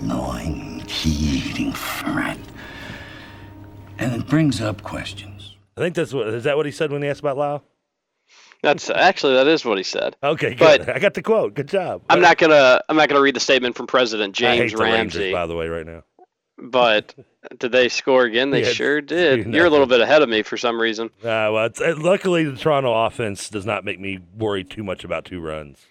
gnawing, 0.00 0.57
key-eating 1.08 1.74
rat, 2.06 2.38
and 3.98 4.14
it 4.14 4.26
brings 4.26 4.60
up 4.60 4.82
questions. 4.82 5.56
I 5.76 5.80
think 5.80 5.94
that's 5.94 6.12
what 6.12 6.28
is 6.28 6.44
that 6.44 6.56
what 6.56 6.66
he 6.66 6.72
said 6.72 6.92
when 6.92 7.02
he 7.02 7.08
asked 7.08 7.20
about 7.20 7.38
Lyle. 7.38 7.64
That's 8.62 8.90
actually 8.90 9.34
that 9.34 9.46
is 9.46 9.64
what 9.64 9.78
he 9.78 9.84
said. 9.84 10.16
Okay, 10.22 10.54
good. 10.54 10.84
But 10.84 10.96
I 10.96 10.98
got 10.98 11.14
the 11.14 11.22
quote. 11.22 11.54
Good 11.54 11.68
job. 11.68 12.02
I'm 12.10 12.20
not 12.20 12.36
gonna 12.36 12.82
I'm 12.88 12.96
not 12.96 13.08
gonna 13.08 13.22
read 13.22 13.36
the 13.36 13.40
statement 13.40 13.76
from 13.76 13.86
President 13.86 14.34
James 14.34 14.74
Ramsey. 14.74 15.18
Rangers, 15.20 15.32
by 15.32 15.46
the 15.46 15.54
way, 15.54 15.68
right 15.68 15.86
now. 15.86 16.02
But 16.58 17.14
did 17.58 17.72
they 17.72 17.88
score 17.88 18.24
again? 18.24 18.50
They 18.50 18.64
yeah, 18.64 18.70
sure 18.70 19.00
did. 19.00 19.46
You're 19.54 19.66
a 19.66 19.70
little 19.70 19.86
bit 19.86 20.00
ahead 20.00 20.22
of 20.22 20.28
me 20.28 20.42
for 20.42 20.56
some 20.56 20.78
reason. 20.80 21.06
Uh, 21.22 21.48
well, 21.52 21.70
uh, 21.80 21.94
luckily 21.96 22.44
the 22.44 22.56
Toronto 22.56 22.92
offense 23.06 23.48
does 23.48 23.64
not 23.64 23.84
make 23.84 24.00
me 24.00 24.18
worry 24.36 24.64
too 24.64 24.82
much 24.82 25.04
about 25.04 25.24
two 25.24 25.40
runs. 25.40 25.86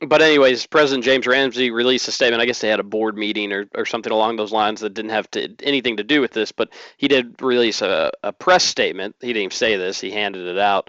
But 0.00 0.22
anyways, 0.22 0.66
President 0.66 1.04
James 1.04 1.26
Ramsey 1.26 1.70
released 1.70 2.08
a 2.08 2.12
statement. 2.12 2.40
I 2.42 2.46
guess 2.46 2.60
they 2.60 2.68
had 2.68 2.80
a 2.80 2.84
board 2.84 3.18
meeting 3.18 3.52
or, 3.52 3.66
or 3.74 3.84
something 3.84 4.12
along 4.12 4.36
those 4.36 4.52
lines 4.52 4.80
that 4.80 4.94
didn't 4.94 5.10
have 5.10 5.30
to, 5.32 5.54
anything 5.62 5.98
to 5.98 6.04
do 6.04 6.22
with 6.22 6.32
this. 6.32 6.52
But 6.52 6.70
he 6.96 7.06
did 7.06 7.40
release 7.42 7.82
a, 7.82 8.10
a 8.22 8.32
press 8.32 8.64
statement. 8.64 9.16
He 9.20 9.28
didn't 9.28 9.42
even 9.42 9.50
say 9.50 9.76
this. 9.76 10.00
He 10.00 10.10
handed 10.10 10.46
it 10.46 10.58
out 10.58 10.88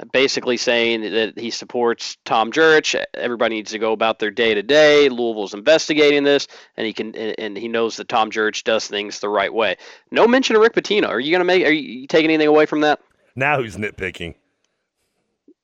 uh, 0.00 0.06
basically 0.06 0.56
saying 0.56 1.02
that 1.02 1.38
he 1.38 1.50
supports 1.50 2.16
Tom 2.24 2.50
Jurich. 2.50 2.94
Everybody 3.12 3.56
needs 3.56 3.72
to 3.72 3.78
go 3.78 3.92
about 3.92 4.18
their 4.18 4.30
day 4.30 4.54
to 4.54 4.62
day. 4.62 5.10
Louisville's 5.10 5.52
investigating 5.52 6.24
this, 6.24 6.48
and 6.78 6.86
he 6.86 6.94
can 6.94 7.14
and 7.14 7.58
he 7.58 7.68
knows 7.68 7.96
that 7.98 8.08
Tom 8.08 8.30
Jurich 8.30 8.64
does 8.64 8.86
things 8.86 9.20
the 9.20 9.28
right 9.28 9.52
way. 9.52 9.76
No 10.10 10.26
mention 10.26 10.56
of 10.56 10.62
Rick 10.62 10.74
Pitino. 10.74 11.08
Are 11.08 11.20
you 11.20 11.30
gonna 11.30 11.44
make? 11.44 11.64
Are 11.66 11.70
you 11.70 12.06
taking 12.06 12.30
anything 12.30 12.48
away 12.48 12.64
from 12.64 12.80
that? 12.80 13.00
Now 13.36 13.58
who's 13.58 13.76
nitpicking? 13.76 14.34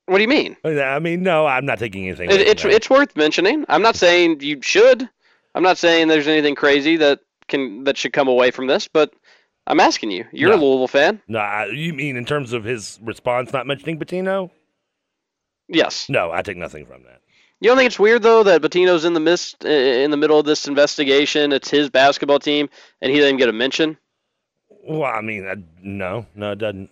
What 0.06 0.18
do 0.18 0.22
you 0.22 0.28
mean? 0.28 0.56
Oh, 0.64 0.80
I 0.80 0.98
mean, 0.98 1.22
no, 1.22 1.46
I'm 1.46 1.64
not 1.64 1.78
taking 1.78 2.06
anything. 2.06 2.30
It, 2.30 2.40
it's 2.40 2.64
it's 2.64 2.90
worth 2.90 3.16
mentioning. 3.16 3.64
I'm 3.68 3.82
not 3.82 3.96
saying 3.96 4.40
you 4.40 4.60
should. 4.62 5.08
I'm 5.54 5.62
not 5.62 5.78
saying 5.78 6.08
there's 6.08 6.28
anything 6.28 6.54
crazy 6.54 6.96
that 6.96 7.20
can 7.48 7.84
that 7.84 7.96
should 7.96 8.12
come 8.12 8.28
away 8.28 8.50
from 8.50 8.66
this, 8.66 8.88
but 8.88 9.12
I'm 9.66 9.80
asking 9.80 10.10
you. 10.10 10.24
You're 10.32 10.50
no. 10.50 10.56
a 10.56 10.60
Louisville 10.60 10.88
fan. 10.88 11.22
No, 11.28 11.64
you 11.72 11.94
mean 11.94 12.16
in 12.16 12.24
terms 12.24 12.52
of 12.52 12.64
his 12.64 12.98
response 13.02 13.52
not 13.52 13.66
mentioning 13.66 13.98
Pitino? 13.98 14.50
Yes. 15.68 16.08
No, 16.08 16.32
I 16.32 16.42
take 16.42 16.56
nothing 16.56 16.84
from 16.86 17.04
that. 17.04 17.20
You 17.60 17.68
don't 17.68 17.76
think 17.76 17.86
it's 17.86 17.98
weird 17.98 18.22
though 18.22 18.42
that 18.42 18.60
Pitino's 18.60 19.04
in 19.04 19.14
the 19.14 19.20
mist 19.20 19.64
in 19.64 20.10
the 20.10 20.16
middle 20.16 20.40
of 20.40 20.46
this 20.46 20.66
investigation? 20.66 21.52
It's 21.52 21.70
his 21.70 21.90
basketball 21.90 22.40
team, 22.40 22.68
and 23.00 23.12
he 23.12 23.18
didn't 23.18 23.38
get 23.38 23.48
a 23.48 23.52
mention. 23.52 23.96
Well, 24.84 25.04
I 25.04 25.20
mean, 25.20 25.46
I, 25.46 25.54
no, 25.80 26.26
no, 26.34 26.52
it 26.52 26.58
doesn't. 26.58 26.90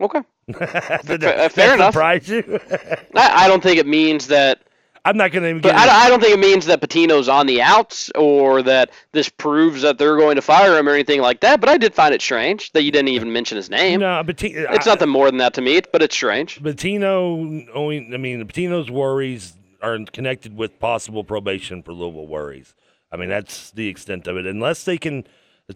Okay. 0.00 0.20
Did 0.46 1.20
that, 1.22 1.38
uh, 1.38 1.48
fair 1.48 1.74
enough. 1.74 1.92
Surprise 1.92 2.28
you? 2.28 2.60
I, 3.14 3.44
I 3.44 3.48
don't 3.48 3.62
think 3.62 3.78
it 3.78 3.86
means 3.86 4.28
that 4.28 4.60
I'm 5.06 5.16
not 5.16 5.30
going 5.30 5.56
to. 5.56 5.60
But 5.60 5.76
I, 5.76 6.06
I, 6.06 6.08
don't 6.08 6.20
think 6.20 6.34
it 6.34 6.40
means 6.40 6.66
that 6.66 6.80
Pitino's 6.80 7.28
on 7.28 7.46
the 7.46 7.62
outs 7.62 8.10
or 8.16 8.60
that 8.62 8.90
this 9.12 9.28
proves 9.28 9.82
that 9.82 9.98
they're 9.98 10.16
going 10.16 10.34
to 10.34 10.42
fire 10.42 10.76
him 10.76 10.88
or 10.88 10.92
anything 10.92 11.20
like 11.20 11.40
that. 11.40 11.60
But 11.60 11.68
I 11.68 11.78
did 11.78 11.94
find 11.94 12.12
it 12.12 12.20
strange 12.20 12.72
that 12.72 12.82
you 12.82 12.90
didn't 12.90 13.08
even 13.08 13.32
mention 13.32 13.56
his 13.56 13.70
name. 13.70 14.00
No. 14.00 14.20
It's 14.26 14.86
I, 14.86 14.90
nothing 14.90 15.08
more 15.08 15.30
than 15.30 15.38
that 15.38 15.54
to 15.54 15.60
me, 15.60 15.80
but 15.92 16.02
it's 16.02 16.14
strange. 16.14 16.60
Pitino, 16.60 17.68
only, 17.72 17.98
I 18.12 18.16
mean, 18.16 18.44
Pitino's 18.48 18.90
worries 18.90 19.54
are 19.80 19.98
connected 20.12 20.56
with 20.56 20.80
possible 20.80 21.22
probation 21.22 21.84
for 21.84 21.92
Louisville 21.92 22.26
worries. 22.26 22.74
I 23.12 23.16
mean, 23.16 23.28
that's 23.28 23.70
the 23.70 23.86
extent 23.86 24.26
of 24.26 24.36
it. 24.36 24.44
Unless 24.44 24.84
they 24.84 24.98
can, 24.98 25.24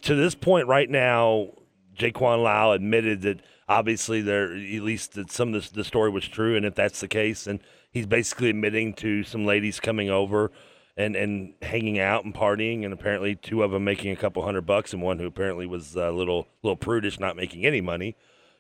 to 0.03 0.17
this 0.17 0.35
point 0.35 0.67
right 0.67 0.91
now, 0.91 1.51
Jaquan 1.97 2.43
Lyle 2.43 2.73
admitted 2.73 3.23
that 3.23 3.41
obviously 3.71 4.21
there, 4.21 4.53
at 4.53 4.83
least 4.83 5.17
some 5.31 5.55
of 5.55 5.73
the 5.73 5.85
story 5.85 6.11
was 6.11 6.27
true, 6.29 6.57
and 6.57 6.67
if 6.67 6.75
that's 6.75 7.01
the 7.01 7.09
case, 7.09 7.47
and 7.47 7.61
he's 7.91 8.07
basically 8.07 8.51
admitting 8.51 8.93
to 8.95 9.23
some 9.23 9.47
ladies 9.47 9.81
coming 9.81 10.11
over 10.11 10.51
and 10.97 11.15
and 11.15 11.55
hanging 11.63 11.99
out 11.99 12.25
and 12.25 12.35
partying, 12.35 12.85
and 12.85 12.93
apparently 12.93 13.37
two 13.37 13.63
of 13.63 13.71
them 13.71 13.85
making 13.85 14.11
a 14.11 14.17
couple 14.17 14.43
hundred 14.43 14.67
bucks, 14.67 14.93
and 14.93 15.01
one 15.01 15.19
who 15.19 15.27
apparently 15.27 15.67
was 15.67 15.97
uh, 15.97 16.11
a 16.11 16.13
little 16.13 16.49
little 16.63 16.77
prudish, 16.77 17.21
not 17.21 17.37
making 17.37 17.65
any 17.65 17.81
money. 17.81 18.17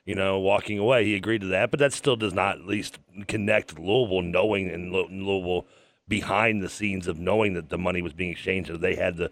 You 0.06 0.14
know, 0.14 0.38
walking 0.38 0.78
away. 0.78 1.04
He 1.04 1.14
agreed 1.14 1.42
to 1.42 1.46
that, 1.48 1.70
but 1.70 1.78
that 1.78 1.92
still 1.92 2.16
does 2.16 2.32
not 2.32 2.56
at 2.58 2.66
least 2.66 2.98
connect 3.28 3.78
Louisville 3.78 4.22
knowing 4.22 4.70
and 4.70 4.90
Louisville 4.90 5.66
behind 6.08 6.62
the 6.62 6.70
scenes 6.70 7.06
of 7.06 7.18
knowing 7.18 7.52
that 7.52 7.68
the 7.68 7.78
money 7.78 8.00
was 8.00 8.14
being 8.14 8.30
exchanged, 8.30 8.70
that 8.70 8.80
they 8.80 8.96
had 8.96 9.18
the 9.18 9.30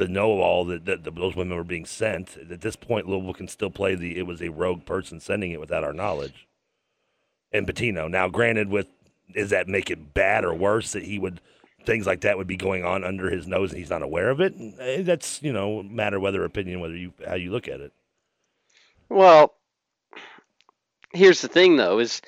the 0.00 0.08
know 0.08 0.40
all 0.40 0.64
that, 0.64 0.86
that, 0.86 1.04
those 1.04 1.36
women 1.36 1.56
were 1.56 1.62
being 1.62 1.84
sent. 1.84 2.36
At 2.50 2.62
this 2.62 2.74
point, 2.74 3.06
Louisville 3.06 3.34
can 3.34 3.48
still 3.48 3.70
play 3.70 3.94
the 3.94 4.18
it 4.18 4.26
was 4.26 4.40
a 4.40 4.48
rogue 4.48 4.86
person 4.86 5.20
sending 5.20 5.52
it 5.52 5.60
without 5.60 5.84
our 5.84 5.92
knowledge. 5.92 6.48
And 7.52 7.66
Pitino. 7.66 8.10
Now, 8.10 8.28
granted, 8.28 8.70
with 8.70 8.88
does 9.32 9.50
that 9.50 9.68
make 9.68 9.90
it 9.90 10.14
bad 10.14 10.44
or 10.44 10.54
worse 10.54 10.92
that 10.92 11.04
he 11.04 11.18
would 11.18 11.40
things 11.84 12.06
like 12.06 12.22
that 12.22 12.36
would 12.36 12.46
be 12.46 12.56
going 12.56 12.84
on 12.84 13.04
under 13.04 13.30
his 13.30 13.46
nose 13.46 13.70
and 13.70 13.78
he's 13.78 13.90
not 13.90 14.02
aware 14.02 14.30
of 14.30 14.40
it? 14.40 14.54
Eh, 14.80 15.02
that's 15.02 15.42
you 15.42 15.52
know 15.52 15.82
matter 15.82 16.18
whether 16.18 16.44
opinion 16.44 16.80
whether 16.80 16.96
you 16.96 17.12
how 17.26 17.34
you 17.34 17.52
look 17.52 17.68
at 17.68 17.80
it. 17.80 17.92
Well, 19.08 19.54
here's 21.12 21.42
the 21.42 21.48
thing 21.48 21.76
though 21.76 21.98
is 21.98 22.22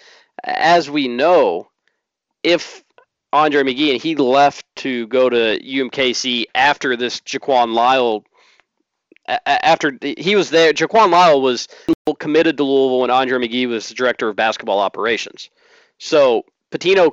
as 0.44 0.90
we 0.90 1.08
know, 1.08 1.70
if 2.42 2.85
Andre 3.33 3.62
McGee 3.62 3.92
and 3.92 4.03
he 4.03 4.14
left 4.14 4.64
to 4.77 5.07
go 5.07 5.29
to 5.29 5.59
UMKC 5.59 6.47
after 6.55 6.97
this 6.97 7.21
Jaquan 7.21 7.75
Lyle 7.75 8.25
after 9.47 9.99
he 10.03 10.35
was 10.35 10.51
there, 10.51 10.73
Jaquan 10.73 11.11
Lyle 11.11 11.40
was 11.40 11.68
committed 12.18 12.57
to 12.57 12.64
Louisville 12.64 13.01
when 13.01 13.11
Andre 13.11 13.38
McGee 13.38 13.68
was 13.68 13.88
the 13.88 13.95
director 13.95 14.29
of 14.29 14.37
basketball 14.37 14.81
operations. 14.81 15.51
So 15.99 16.45
Pitino 16.71 17.12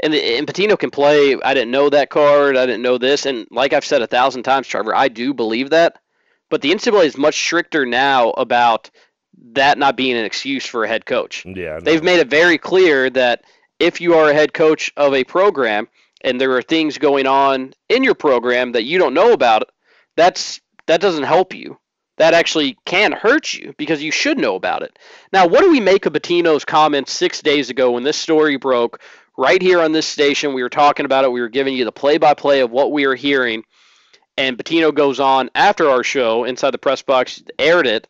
and, 0.00 0.14
and 0.14 0.46
Pitino 0.46 0.78
can 0.78 0.90
play. 0.90 1.36
I 1.42 1.54
didn't 1.54 1.70
know 1.70 1.90
that 1.90 2.10
card. 2.10 2.56
I 2.56 2.66
didn't 2.66 2.82
know 2.82 2.98
this. 2.98 3.26
And 3.26 3.46
like 3.50 3.72
I've 3.72 3.84
said 3.84 4.02
a 4.02 4.06
thousand 4.06 4.44
times, 4.44 4.66
Trevor, 4.66 4.94
I 4.94 5.08
do 5.08 5.34
believe 5.34 5.70
that. 5.70 5.98
But 6.48 6.60
the 6.60 6.70
NCAA 6.70 7.06
is 7.06 7.16
much 7.16 7.34
stricter 7.34 7.86
now 7.86 8.30
about 8.30 8.90
that 9.52 9.78
not 9.78 9.96
being 9.96 10.16
an 10.16 10.24
excuse 10.24 10.66
for 10.66 10.84
a 10.84 10.88
head 10.88 11.06
coach. 11.06 11.44
Yeah, 11.46 11.80
they've 11.80 12.02
made 12.02 12.20
it 12.20 12.28
very 12.28 12.58
clear 12.58 13.10
that 13.10 13.44
if 13.82 14.00
you 14.00 14.14
are 14.14 14.30
a 14.30 14.34
head 14.34 14.54
coach 14.54 14.92
of 14.96 15.12
a 15.12 15.24
program 15.24 15.88
and 16.22 16.40
there 16.40 16.56
are 16.56 16.62
things 16.62 16.98
going 16.98 17.26
on 17.26 17.74
in 17.88 18.04
your 18.04 18.14
program 18.14 18.72
that 18.72 18.84
you 18.84 18.96
don't 18.96 19.12
know 19.12 19.32
about, 19.32 19.70
that's 20.16 20.60
that 20.86 21.00
doesn't 21.00 21.24
help 21.24 21.52
you. 21.52 21.78
That 22.18 22.32
actually 22.32 22.78
can 22.84 23.10
hurt 23.10 23.52
you 23.52 23.74
because 23.76 24.00
you 24.02 24.12
should 24.12 24.38
know 24.38 24.54
about 24.54 24.82
it. 24.82 24.96
Now, 25.32 25.48
what 25.48 25.62
do 25.62 25.70
we 25.70 25.80
make 25.80 26.06
of 26.06 26.12
Pitino's 26.12 26.64
comments 26.64 27.12
six 27.12 27.42
days 27.42 27.70
ago 27.70 27.90
when 27.92 28.04
this 28.04 28.16
story 28.16 28.56
broke? 28.56 29.00
Right 29.36 29.60
here 29.60 29.80
on 29.80 29.92
this 29.92 30.06
station, 30.06 30.52
we 30.52 30.62
were 30.62 30.68
talking 30.68 31.06
about 31.06 31.24
it. 31.24 31.32
We 31.32 31.40
were 31.40 31.48
giving 31.48 31.74
you 31.74 31.84
the 31.84 31.90
play-by-play 31.90 32.60
of 32.60 32.70
what 32.70 32.92
we 32.92 33.06
are 33.06 33.14
hearing, 33.14 33.64
and 34.36 34.58
Pitino 34.58 34.94
goes 34.94 35.18
on 35.18 35.50
after 35.54 35.88
our 35.88 36.04
show 36.04 36.44
inside 36.44 36.70
the 36.72 36.78
press 36.78 37.02
box, 37.02 37.42
aired 37.58 37.86
it, 37.86 38.06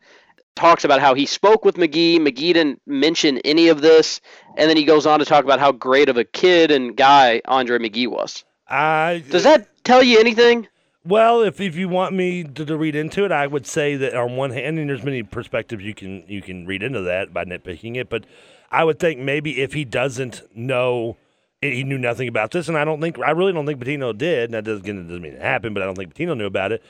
talks 0.55 0.85
about 0.85 1.01
how 1.01 1.15
he 1.15 1.27
spoke 1.27 1.65
with 1.65 1.77
McGee. 1.77 2.19
McGee 2.19 2.55
didn't 2.55 2.81
mention 2.87 3.39
any 3.39 3.69
of 3.69 3.81
this, 3.81 4.21
and 4.57 4.69
then 4.69 4.77
he 4.77 4.85
goes 4.85 5.07
on 5.07 5.19
to 5.19 5.25
talk 5.25 5.45
about 5.45 5.61
how 5.61 5.73
great 5.73 6.09
of 6.09 6.17
a 6.17 6.25
kid 6.25 6.71
and 6.71 6.97
guy 6.97 7.41
Andre 7.47 7.79
McGee 7.79 8.09
was. 8.09 8.45
I, 8.69 9.23
Does 9.31 9.45
that 9.45 9.69
tell 9.85 10.03
you 10.03 10.19
anything? 10.19 10.69
Well, 11.05 11.43
if, 11.43 11.61
if 11.61 11.75
you 11.75 11.89
want 11.89 12.15
me 12.15 12.45
to, 12.45 12.65
to, 12.65 12.77
read 12.77 12.95
into 12.95 13.25
it, 13.25 13.33
I 13.33 13.47
would 13.47 13.67
say 13.67 13.97
that 13.97 14.15
on 14.15 14.37
one 14.37 14.51
hand, 14.51 14.79
and 14.79 14.89
there's 14.89 15.03
many 15.03 15.25
perspectives 15.25 15.83
you 15.83 15.95
can 15.95 16.25
you 16.29 16.41
can 16.41 16.65
read 16.65 16.83
into 16.83 17.01
that 17.03 17.35
by 17.35 17.45
nitpicking 17.45 17.97
it, 17.97 18.09
but 18.09 18.25
I 18.71 18.85
would 18.85 19.01
think 19.01 19.19
maybe 19.19 19.61
if 19.61 19.73
he 19.73 19.85
doesn't 19.85 20.43
know, 20.55 21.17
he 21.61 21.83
knew 21.83 21.99
nothing 21.99 22.29
about 22.29 22.53
this, 22.53 22.69
and 22.69 22.79
I 22.79 22.85
don't 22.85 23.01
think 23.01 23.19
I 23.19 23.33
really 23.33 23.53
don't 23.53 23.67
think 23.67 23.81
Pitino 23.81 24.17
did. 24.17 24.45
And 24.45 24.55
that 24.55 24.65
doesn't, 24.65 25.09
doesn't 25.09 25.23
mean 25.23 25.35
it 25.35 25.43
happened, 25.43 25.75
but 25.75 25.83
I 25.83 25.87
don't 25.87 25.97
think 25.97 26.15
Pitino 26.15 26.37
knew 26.37 26.47
about 26.47 26.71
it. 26.71 26.83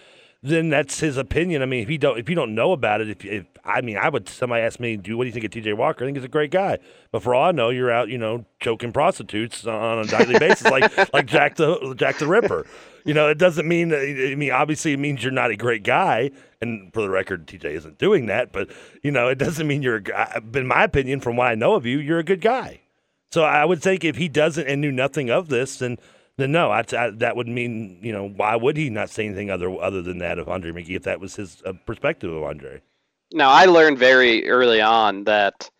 Then 0.44 0.70
that's 0.70 0.98
his 0.98 1.16
opinion. 1.16 1.62
I 1.62 1.66
mean, 1.66 1.84
if 1.84 1.90
you 1.90 1.98
don't 1.98 2.18
if 2.18 2.28
you 2.28 2.34
don't 2.34 2.54
know 2.54 2.72
about 2.72 3.00
it, 3.00 3.08
if, 3.08 3.24
if 3.24 3.46
I 3.64 3.80
mean, 3.80 3.96
I 3.96 4.08
would 4.08 4.28
somebody 4.28 4.62
ask 4.62 4.80
me, 4.80 4.96
"Do 4.96 5.16
what 5.16 5.22
do 5.22 5.28
you 5.28 5.32
think 5.32 5.44
of 5.44 5.52
T.J. 5.52 5.72
Walker?" 5.74 6.04
I 6.04 6.08
think 6.08 6.16
he's 6.16 6.24
a 6.24 6.28
great 6.28 6.50
guy, 6.50 6.78
but 7.12 7.22
for 7.22 7.32
all 7.32 7.44
I 7.44 7.52
know, 7.52 7.70
you're 7.70 7.92
out, 7.92 8.08
you 8.08 8.18
know, 8.18 8.44
choking 8.58 8.92
prostitutes 8.92 9.64
on 9.68 10.00
a 10.00 10.04
daily 10.04 10.36
basis, 10.40 10.64
like 10.64 11.14
like 11.14 11.26
Jack 11.26 11.54
the 11.54 11.94
Jack 11.96 12.18
the 12.18 12.26
Ripper. 12.26 12.66
You 13.04 13.14
know, 13.14 13.28
it 13.28 13.38
doesn't 13.38 13.68
mean. 13.68 13.92
Uh, 13.92 13.98
I 13.98 14.34
mean, 14.34 14.50
obviously, 14.50 14.92
it 14.92 14.98
means 14.98 15.22
you're 15.22 15.32
not 15.32 15.52
a 15.52 15.56
great 15.56 15.84
guy. 15.84 16.32
And 16.60 16.92
for 16.92 17.02
the 17.02 17.10
record, 17.10 17.46
TJ 17.46 17.64
isn't 17.64 17.98
doing 17.98 18.26
that. 18.26 18.52
But 18.52 18.68
you 19.04 19.12
know, 19.12 19.28
it 19.28 19.38
doesn't 19.38 19.66
mean 19.68 19.82
you're. 19.82 20.02
A, 20.12 20.42
in 20.54 20.66
my 20.66 20.82
opinion, 20.82 21.20
from 21.20 21.36
what 21.36 21.46
I 21.46 21.54
know 21.54 21.74
of 21.74 21.86
you, 21.86 21.98
you're 21.98 22.18
a 22.18 22.24
good 22.24 22.40
guy. 22.40 22.80
So 23.30 23.44
I 23.44 23.64
would 23.64 23.80
think 23.80 24.04
if 24.04 24.16
he 24.16 24.28
doesn't 24.28 24.66
and 24.66 24.80
knew 24.80 24.92
nothing 24.92 25.30
of 25.30 25.48
this, 25.48 25.78
then 25.78 25.98
then 26.38 26.52
no, 26.52 26.70
I, 26.70 26.84
I, 26.96 27.10
that 27.10 27.36
would 27.36 27.48
mean 27.48 27.98
you 28.02 28.12
know 28.12 28.28
why 28.28 28.56
would 28.56 28.76
he 28.76 28.90
not 28.90 29.10
say 29.10 29.26
anything 29.26 29.50
other 29.50 29.70
other 29.80 30.02
than 30.02 30.18
that 30.18 30.38
of 30.38 30.48
Andre 30.48 30.72
McGee 30.72 30.96
if 30.96 31.02
that 31.04 31.20
was 31.20 31.36
his 31.36 31.62
uh, 31.64 31.72
perspective 31.86 32.32
of 32.32 32.42
Andre? 32.42 32.80
Now 33.32 33.50
I 33.50 33.66
learned 33.66 33.98
very 33.98 34.48
early 34.48 34.80
on 34.80 35.24
that, 35.24 35.70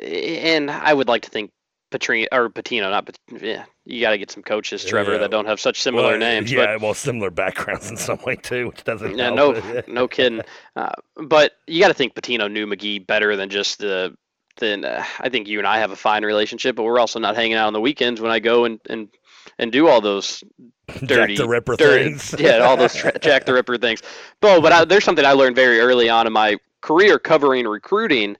and 0.00 0.70
I 0.70 0.92
would 0.94 1.08
like 1.08 1.22
to 1.22 1.30
think 1.30 1.50
Petrino 1.90 2.26
or 2.32 2.48
Pitino, 2.48 2.90
not 2.90 3.18
yeah. 3.40 3.64
You 3.84 4.00
got 4.00 4.10
to 4.10 4.18
get 4.18 4.30
some 4.30 4.42
coaches, 4.42 4.84
Trevor, 4.84 5.12
yeah. 5.12 5.18
that 5.18 5.30
don't 5.30 5.46
have 5.46 5.58
such 5.58 5.82
similar 5.82 6.10
well, 6.10 6.18
names. 6.18 6.52
Yeah, 6.52 6.74
but, 6.74 6.80
well, 6.80 6.94
similar 6.94 7.30
backgrounds 7.30 7.90
in 7.90 7.96
some 7.96 8.20
way 8.24 8.36
too, 8.36 8.68
which 8.68 8.84
doesn't. 8.84 9.18
Yeah, 9.18 9.34
help. 9.34 9.56
no, 9.64 9.82
no 9.88 10.08
kidding. 10.08 10.42
Uh, 10.76 10.92
but 11.16 11.52
you 11.66 11.80
got 11.80 11.88
to 11.88 11.94
think 11.94 12.14
Pitino 12.14 12.50
knew 12.50 12.66
McGee 12.66 13.06
better 13.06 13.36
than 13.36 13.50
just 13.50 13.78
the. 13.78 14.16
Than 14.56 14.84
uh, 14.84 15.04
I 15.20 15.30
think 15.30 15.48
you 15.48 15.58
and 15.58 15.66
I 15.66 15.78
have 15.78 15.90
a 15.90 15.96
fine 15.96 16.24
relationship, 16.24 16.76
but 16.76 16.82
we're 16.82 16.98
also 16.98 17.18
not 17.18 17.34
hanging 17.34 17.54
out 17.54 17.68
on 17.68 17.72
the 17.72 17.80
weekends 17.80 18.20
when 18.20 18.30
I 18.30 18.40
go 18.40 18.64
and 18.64 18.78
and 18.90 19.08
and 19.60 19.70
do 19.70 19.86
all 19.86 20.00
those 20.00 20.42
dirty, 21.04 21.36
Jack 21.36 21.44
the 21.44 21.48
Ripper 21.48 21.76
dirty, 21.76 22.04
things. 22.14 22.34
yeah, 22.40 22.58
all 22.58 22.76
those 22.76 22.94
tra- 22.96 23.16
Jack 23.20 23.44
the 23.44 23.54
Ripper 23.54 23.78
things. 23.78 24.02
But 24.40 24.60
but 24.60 24.72
I, 24.72 24.84
there's 24.84 25.04
something 25.04 25.24
I 25.24 25.32
learned 25.32 25.54
very 25.54 25.78
early 25.78 26.08
on 26.08 26.26
in 26.26 26.32
my 26.32 26.56
career 26.80 27.18
covering 27.18 27.66
recruiting 27.66 28.36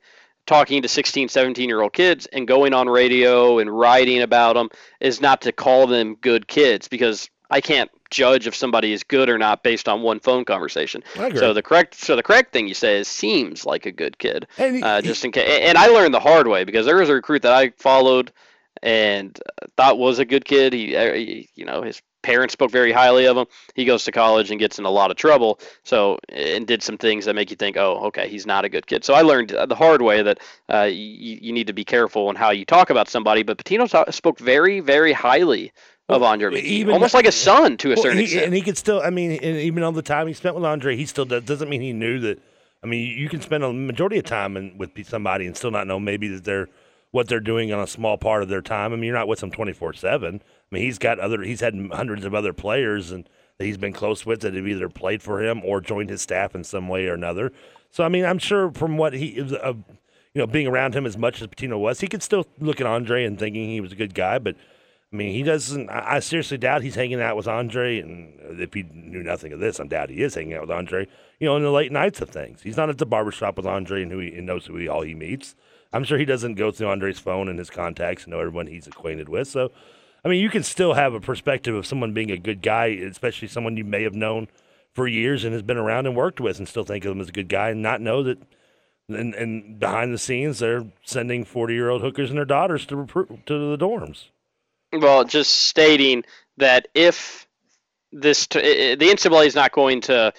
talking 0.47 0.83
to 0.83 0.89
16, 0.89 1.29
17 1.29 1.69
year 1.69 1.81
old 1.81 1.93
kids 1.93 2.27
and 2.27 2.49
going 2.49 2.75
on 2.75 2.89
radio 2.89 3.59
and 3.59 3.71
writing 3.71 4.23
about 4.23 4.55
them 4.55 4.69
is 4.99 5.21
not 5.21 5.43
to 5.43 5.53
call 5.53 5.87
them 5.87 6.17
good 6.17 6.49
kids 6.49 6.89
because 6.89 7.31
I 7.51 7.61
can't 7.61 7.91
judge 8.11 8.47
if 8.47 8.57
somebody 8.57 8.93
is 8.93 9.05
good 9.05 9.29
or 9.29 9.39
not 9.39 9.63
based 9.63 9.89
on 9.89 10.03
one 10.03 10.19
phone 10.19 10.45
conversation. 10.45 11.05
So 11.39 11.53
the 11.53 11.63
correct 11.63 11.95
so 11.95 12.17
the 12.17 12.23
correct 12.23 12.53
thing 12.53 12.67
you 12.67 12.75
say 12.75 12.99
is 12.99 13.07
seems 13.07 13.67
like 13.67 13.87
a 13.87 13.93
good 13.93 14.19
kid. 14.19 14.47
He, 14.57 14.83
uh, 14.83 15.03
just 15.03 15.25
in 15.25 15.33
case, 15.33 15.61
and 15.63 15.77
I 15.77 15.89
learned 15.89 16.15
the 16.15 16.21
hard 16.21 16.49
way 16.49 16.65
because 16.65 16.87
there 16.87 16.97
was 16.97 17.09
a 17.11 17.15
recruit 17.15 17.43
that 17.43 17.53
I 17.53 17.71
followed 17.77 18.33
and 18.83 19.39
thought 19.77 19.99
was 19.99 20.19
a 20.19 20.25
good 20.25 20.45
kid. 20.45 20.73
He, 20.73 20.97
uh, 20.97 21.15
he 21.15 21.49
you 21.55 21.65
know, 21.65 21.83
his 21.83 22.01
parents 22.23 22.53
spoke 22.53 22.71
very 22.71 22.93
highly 22.93 23.27
of 23.27 23.37
him. 23.37 23.47
He 23.75 23.85
goes 23.85 24.05
to 24.05 24.13
college 24.13 24.51
and 24.51 24.61
gets 24.61 24.79
in 24.79 24.85
a 24.85 24.91
lot 24.91 25.11
of 25.11 25.17
trouble. 25.17 25.61
So 25.85 26.19
and 26.29 26.67
did 26.67 26.83
some 26.83 26.99
things 26.99 27.25
that 27.25 27.35
make 27.35 27.51
you 27.51 27.57
think, 27.57 27.77
oh, 27.77 28.07
okay, 28.07 28.29
he's 28.29 28.47
not 28.47 28.65
a 28.65 28.69
good 28.69 28.87
kid. 28.87 29.05
So 29.05 29.15
I 29.15 29.23
learned 29.23 29.51
the 29.51 29.75
hard 29.75 30.03
way 30.03 30.23
that 30.23 30.39
uh, 30.73 30.83
you, 30.83 31.39
you 31.41 31.53
need 31.53 31.67
to 31.69 31.73
be 31.73 31.85
careful 31.85 32.31
in 32.31 32.37
how 32.37 32.51
you 32.51 32.65
talk 32.65 32.91
about 32.91 33.09
somebody. 33.09 33.43
But 33.43 33.59
Pitino 33.59 33.89
talk, 33.89 34.13
spoke 34.13 34.39
very, 34.39 34.81
very 34.81 35.13
highly 35.13 35.73
of 36.09 36.23
Andre 36.23 36.51
McGee, 36.51 36.63
even, 36.63 36.93
almost 36.93 37.15
like 37.15 37.27
a 37.27 37.33
son 37.33 37.77
to 37.79 37.93
a 37.93 37.95
well, 37.95 38.03
certain 38.03 38.19
he, 38.19 38.25
extent. 38.25 38.47
And 38.47 38.55
he 38.55 38.63
could 38.63 38.77
still, 38.77 39.01
I 39.01 39.11
mean, 39.11 39.33
even 39.43 39.83
all 39.83 39.93
the 39.93 40.03
time 40.03 40.27
he 40.27 40.33
spent 40.33 40.57
with 40.57 40.65
Andre, 40.65 40.97
he 40.97 41.07
still 41.07 41.25
does, 41.25 41.45
doesn't 41.45 41.69
mean 41.69 41.81
he 41.81 41.93
knew 41.93 42.19
that. 42.21 42.43
I 42.83 42.87
mean, 42.87 43.17
you 43.17 43.29
can 43.29 43.43
spend 43.43 43.63
a 43.63 43.73
majority 43.73 44.19
of 44.19 44.25
time 44.25 44.57
in, 44.57 44.79
with 44.79 44.91
somebody 45.07 45.47
and 45.47 45.57
still 45.57 45.71
not 45.71 45.87
know 45.87 46.01
maybe 46.01 46.29
that 46.29 46.45
they're 46.45 46.69
what 47.11 47.29
they're 47.29 47.41
doing 47.41 47.73
on 47.73 47.81
a 47.81 47.87
small 47.87 48.17
part 48.17 48.43
of 48.43 48.49
their 48.49 48.63
time. 48.63 48.93
I 48.93 48.97
mean, 48.97 49.05
you're 49.05 49.17
not 49.17 49.29
with 49.29 49.41
them 49.41 49.51
24 49.51 49.95
seven. 49.95 50.43
I 50.45 50.75
mean, 50.75 50.85
he's 50.85 50.99
got 50.99 51.19
other, 51.19 51.43
he's 51.43 51.61
had 51.61 51.75
hundreds 51.93 52.25
of 52.25 52.35
other 52.35 52.53
players 52.53 53.11
and 53.11 53.29
that 53.59 53.65
he's 53.65 53.79
been 53.79 53.93
close 53.93 54.25
with 54.25 54.41
that 54.41 54.55
have 54.55 54.67
either 54.67 54.89
played 54.89 55.23
for 55.23 55.43
him 55.43 55.63
or 55.65 55.81
joined 55.81 56.09
his 56.09 56.23
staff 56.23 56.55
in 56.55 56.65
some 56.65 56.89
way 56.89 57.07
or 57.07 57.15
another. 57.15 57.53
So, 57.91 58.05
I 58.05 58.09
mean, 58.09 58.25
I'm 58.25 58.39
sure 58.39 58.71
from 58.71 58.97
what 58.97 59.13
he, 59.13 59.41
uh, 59.41 59.75
you 60.33 60.39
know, 60.41 60.47
being 60.47 60.67
around 60.67 60.95
him 60.95 61.05
as 61.05 61.19
much 61.19 61.43
as 61.43 61.49
Pitino 61.49 61.79
was, 61.79 62.01
he 62.01 62.07
could 62.07 62.23
still 62.23 62.47
look 62.59 62.81
at 62.81 62.87
Andre 62.87 63.25
and 63.25 63.39
thinking 63.39 63.69
he 63.69 63.81
was 63.81 63.93
a 63.93 63.97
good 63.97 64.15
guy. 64.15 64.39
But 64.39 64.57
I 65.13 65.17
mean, 65.17 65.33
he 65.33 65.43
doesn't. 65.43 65.91
I, 65.91 66.17
I 66.17 66.21
seriously 66.21 66.57
doubt 66.57 66.83
he's 66.83 66.95
hanging 66.95 67.21
out 67.21 67.37
with 67.37 67.49
Andre. 67.49 68.01
And 68.01 68.61
if 68.61 68.73
he 68.73 68.85
knew 68.85 69.23
nothing 69.23 69.53
of 69.53 69.59
this, 69.59 69.81
I 69.81 69.87
doubt 69.87 70.11
he 70.11 70.23
is 70.23 70.35
hanging 70.35 70.55
out 70.55 70.63
with 70.63 70.71
Andre. 70.71 71.07
You 71.41 71.49
know, 71.49 71.57
in 71.57 71.63
the 71.63 71.73
late 71.73 71.91
nights 71.91 72.21
of 72.21 72.31
things, 72.31 72.63
he's 72.63 72.77
not 72.77 72.91
at 72.91 72.99
the 72.99 73.07
barbershop 73.07 73.57
with 73.57 73.67
Andre 73.67 74.03
and 74.03 74.13
who 74.13 74.21
he 74.21 74.35
and 74.35 74.47
knows 74.47 74.67
who 74.67 74.77
he 74.77 74.89
all 74.89 75.03
he 75.03 75.15
meets. 75.15 75.57
I'm 75.93 76.05
sure 76.05 76.19
he 76.19 76.25
doesn't 76.25 76.55
go 76.55 76.71
through 76.71 76.89
Andre's 76.89 77.19
phone 77.19 77.49
and 77.49 77.59
his 77.59 77.71
contacts 77.71 78.25
and 78.25 78.33
know 78.33 78.41
everyone 78.41 78.67
he's 78.67 78.87
acquainted 78.87 79.29
with. 79.29 79.49
So, 79.49 79.71
I 80.25 80.29
mean, 80.29 80.41
you 80.41 80.51
can 80.51 80.63
still 80.63 80.95
have 80.95 81.15
a 81.15 81.21
perspective 81.21 81.75
of 81.75 81.87
someone 81.87 82.13
being 82.13 82.31
a 82.31 82.39
good 82.39 82.63
guy, 82.63 82.87
especially 82.87 83.49
someone 83.49 83.77
you 83.77 83.85
may 83.85 84.03
have 84.05 84.15
known 84.15 84.49
for 84.93 85.07
years 85.07 85.45
and 85.45 85.53
has 85.53 85.63
been 85.63 85.77
around 85.77 86.07
and 86.07 86.17
worked 86.17 86.41
with, 86.41 86.59
and 86.59 86.69
still 86.69 86.85
think 86.85 87.05
of 87.05 87.13
him 87.13 87.21
as 87.21 87.29
a 87.29 87.33
good 87.33 87.49
guy, 87.49 87.71
and 87.71 87.83
not 87.83 88.01
know 88.01 88.23
that. 88.23 88.39
And, 89.09 89.35
and 89.35 89.81
behind 89.81 90.15
the 90.15 90.19
scenes, 90.19 90.61
they're 90.61 90.85
sending 91.03 91.45
40 91.45 91.75
year 91.75 91.91
old 91.91 92.01
hookers 92.01 92.31
and 92.31 92.39
their 92.39 92.45
daughters 92.45 92.87
to 92.87 93.07
to 93.07 93.77
the 93.77 93.77
dorms. 93.77 94.27
Well, 94.93 95.25
just 95.25 95.51
stating 95.51 96.23
that 96.59 96.87
if 96.95 97.49
this 98.13 98.47
t- 98.47 98.95
the 98.95 99.07
NCAA 99.07 99.47
is 99.47 99.55
not 99.57 99.73
going 99.73 100.01
to 100.03 100.33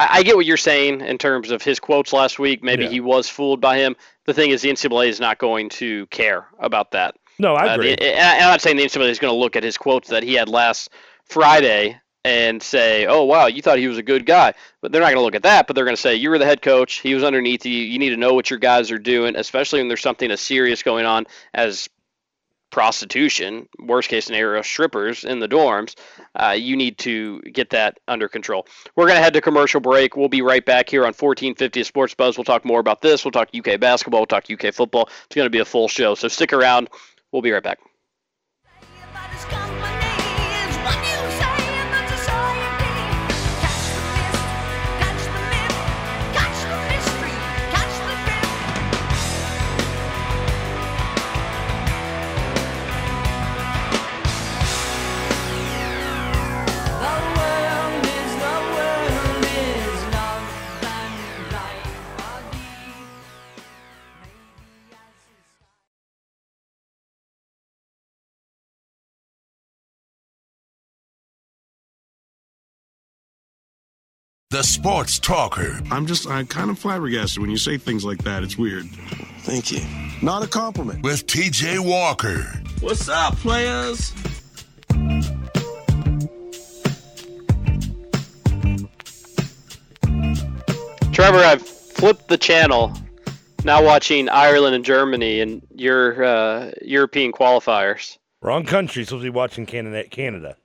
I, 0.00 0.08
I, 0.18 0.22
get 0.22 0.34
what 0.34 0.46
you're 0.46 0.56
saying 0.56 1.02
in 1.02 1.18
terms 1.18 1.50
of 1.50 1.62
his 1.62 1.78
quotes 1.78 2.14
last 2.14 2.38
week. 2.38 2.62
Maybe 2.62 2.84
yeah. 2.84 2.90
he 2.90 3.00
was 3.00 3.28
fooled 3.28 3.60
by 3.60 3.76
him. 3.76 3.96
The 4.24 4.32
thing 4.32 4.50
is, 4.50 4.62
the 4.62 4.70
NCAA 4.70 5.08
is 5.08 5.20
not 5.20 5.36
going 5.38 5.68
to 5.70 6.06
care 6.06 6.46
about 6.58 6.92
that. 6.92 7.16
No, 7.38 7.54
I 7.54 7.74
agree. 7.74 7.92
Uh, 7.92 7.96
the, 7.96 8.16
and 8.16 8.42
I'm 8.42 8.50
not 8.50 8.62
saying 8.62 8.76
the 8.76 8.84
NCAA 8.84 9.10
is 9.10 9.18
going 9.18 9.32
to 9.32 9.38
look 9.38 9.56
at 9.56 9.62
his 9.62 9.76
quotes 9.76 10.08
that 10.08 10.22
he 10.22 10.34
had 10.34 10.48
last 10.48 10.88
Friday 11.24 12.00
and 12.24 12.62
say, 12.62 13.06
"Oh, 13.06 13.24
wow, 13.24 13.46
you 13.46 13.60
thought 13.60 13.78
he 13.78 13.88
was 13.88 13.98
a 13.98 14.02
good 14.02 14.24
guy," 14.24 14.54
but 14.80 14.90
they're 14.90 15.02
not 15.02 15.08
going 15.08 15.16
to 15.16 15.22
look 15.22 15.34
at 15.34 15.42
that. 15.42 15.66
But 15.66 15.76
they're 15.76 15.84
going 15.84 15.96
to 15.96 16.00
say, 16.00 16.16
"You 16.16 16.30
were 16.30 16.38
the 16.38 16.46
head 16.46 16.62
coach. 16.62 17.00
He 17.00 17.14
was 17.14 17.22
underneath 17.22 17.66
you. 17.66 17.72
You 17.72 17.98
need 17.98 18.10
to 18.10 18.16
know 18.16 18.32
what 18.32 18.48
your 18.48 18.58
guys 18.58 18.90
are 18.90 18.98
doing, 18.98 19.36
especially 19.36 19.80
when 19.80 19.88
there's 19.88 20.02
something 20.02 20.30
as 20.30 20.40
serious 20.40 20.82
going 20.82 21.04
on 21.04 21.26
as 21.52 21.90
prostitution, 22.70 23.68
worst 23.78 24.08
case 24.08 24.26
scenario, 24.26 24.62
strippers 24.62 25.24
in 25.24 25.40
the 25.40 25.48
dorms, 25.48 25.94
uh, 26.34 26.54
you 26.56 26.76
need 26.76 26.98
to 26.98 27.40
get 27.42 27.70
that 27.70 27.98
under 28.08 28.28
control. 28.28 28.66
We're 28.96 29.06
going 29.06 29.16
to 29.16 29.22
head 29.22 29.34
to 29.34 29.40
commercial 29.40 29.80
break. 29.80 30.16
We'll 30.16 30.28
be 30.28 30.42
right 30.42 30.64
back 30.64 30.88
here 30.88 31.02
on 31.02 31.08
1450 31.08 31.84
Sports 31.84 32.14
Buzz. 32.14 32.38
We'll 32.38 32.44
talk 32.44 32.64
more 32.64 32.80
about 32.80 33.02
this. 33.02 33.24
We'll 33.24 33.32
talk 33.32 33.50
UK 33.54 33.80
basketball. 33.80 34.20
We'll 34.20 34.26
talk 34.26 34.44
UK 34.50 34.72
football. 34.72 35.08
It's 35.26 35.34
going 35.34 35.46
to 35.46 35.50
be 35.50 35.58
a 35.58 35.64
full 35.64 35.88
show. 35.88 36.14
So 36.14 36.28
stick 36.28 36.52
around. 36.52 36.88
We'll 37.32 37.42
be 37.42 37.52
right 37.52 37.62
back. 37.62 37.78
The 74.50 74.62
sports 74.64 75.20
talker. 75.20 75.80
I'm 75.92 76.06
just, 76.06 76.26
I'm 76.26 76.44
kind 76.44 76.70
of 76.70 76.78
flabbergasted 76.78 77.40
when 77.40 77.50
you 77.50 77.56
say 77.56 77.78
things 77.78 78.04
like 78.04 78.24
that. 78.24 78.42
It's 78.42 78.58
weird. 78.58 78.84
Thank 79.42 79.70
you. 79.70 79.80
Not 80.22 80.42
a 80.42 80.48
compliment. 80.48 81.04
With 81.04 81.26
TJ 81.28 81.78
Walker. 81.78 82.42
What's 82.80 83.08
up, 83.08 83.36
players? 83.36 84.12
Trevor, 91.12 91.38
I've 91.38 91.62
flipped 91.62 92.26
the 92.28 92.38
channel. 92.38 92.92
Now 93.62 93.84
watching 93.84 94.28
Ireland 94.28 94.74
and 94.74 94.84
Germany 94.84 95.40
and 95.40 95.64
your 95.76 96.24
uh, 96.24 96.72
European 96.82 97.30
qualifiers. 97.30 98.18
Wrong 98.42 98.64
country. 98.64 99.04
Supposed 99.04 99.20
to 99.22 99.30
be 99.30 99.30
watching 99.30 99.64
Canada. 99.64 100.08
Canada. 100.08 100.56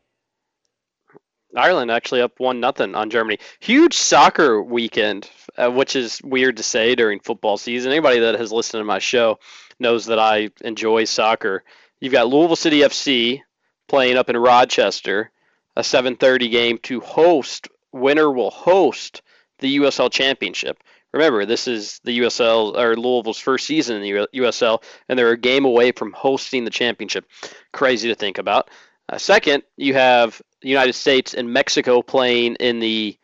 Ireland 1.58 1.91
actually 1.91 2.22
up 2.22 2.39
one 2.39 2.60
nothing 2.60 2.96
on 2.96 3.10
Germany. 3.10 3.39
Huge 3.60 3.94
soccer 3.94 4.62
weekend, 4.62 5.30
uh, 5.58 5.70
which 5.72 5.96
is 5.96 6.22
weird 6.24 6.58
to 6.58 6.63
say 6.63 6.96
during 6.96 7.20
football 7.20 7.58
season. 7.58 7.91
Anybody 7.91 8.20
that 8.20 8.36
has 8.36 8.52
listened 8.52 8.82
to 8.82 8.86
my 8.86 9.00
show 9.00 9.39
knows 9.80 10.06
that 10.08 10.20
I 10.20 10.50
enjoy 10.62 11.06
soccer. 11.06 11.63
You've 12.00 12.13
got 12.13 12.28
Louisville 12.28 12.56
City 12.56 12.80
FC 12.80 13.41
playing 13.88 14.18
up 14.18 14.30
in 14.30 14.38
Rochester, 14.38 15.32
a 15.76 15.82
7:30 15.82 16.50
game 16.50 16.78
to 16.84 17.00
host. 17.00 17.68
Winner 17.91 18.30
will 18.32 18.52
host 18.52 19.22
the 19.60 19.78
USL 19.78 20.10
Championship. 20.10 20.84
Remember, 21.13 21.46
this 21.46 21.70
is 21.70 22.02
the 22.04 22.20
USL 22.20 22.78
or 22.78 22.98
Louisville's 22.98 23.39
first 23.39 23.65
season 23.65 23.96
in 23.96 24.02
the 24.02 24.28
USL, 24.34 24.84
and 25.08 25.18
they're 25.18 25.32
a 25.32 25.38
game 25.38 25.63
away 25.63 25.94
from 25.94 26.12
hosting 26.12 26.65
the 26.65 26.70
championship. 26.70 27.26
Crazy 27.72 28.10
to 28.10 28.15
think 28.15 28.38
about. 28.38 28.70
Uh, 29.08 29.18
second, 29.18 29.63
you 29.78 29.94
have 29.94 30.41
the 30.62 30.70
United 30.70 30.94
States 30.94 31.34
and 31.34 31.52
Mexico 31.52 32.02
playing 32.02 32.56
in 32.56 32.80
the 32.80 33.18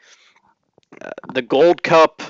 uh, 1.02 1.10
the 1.34 1.42
Gold 1.42 1.82
Cup 1.82 2.22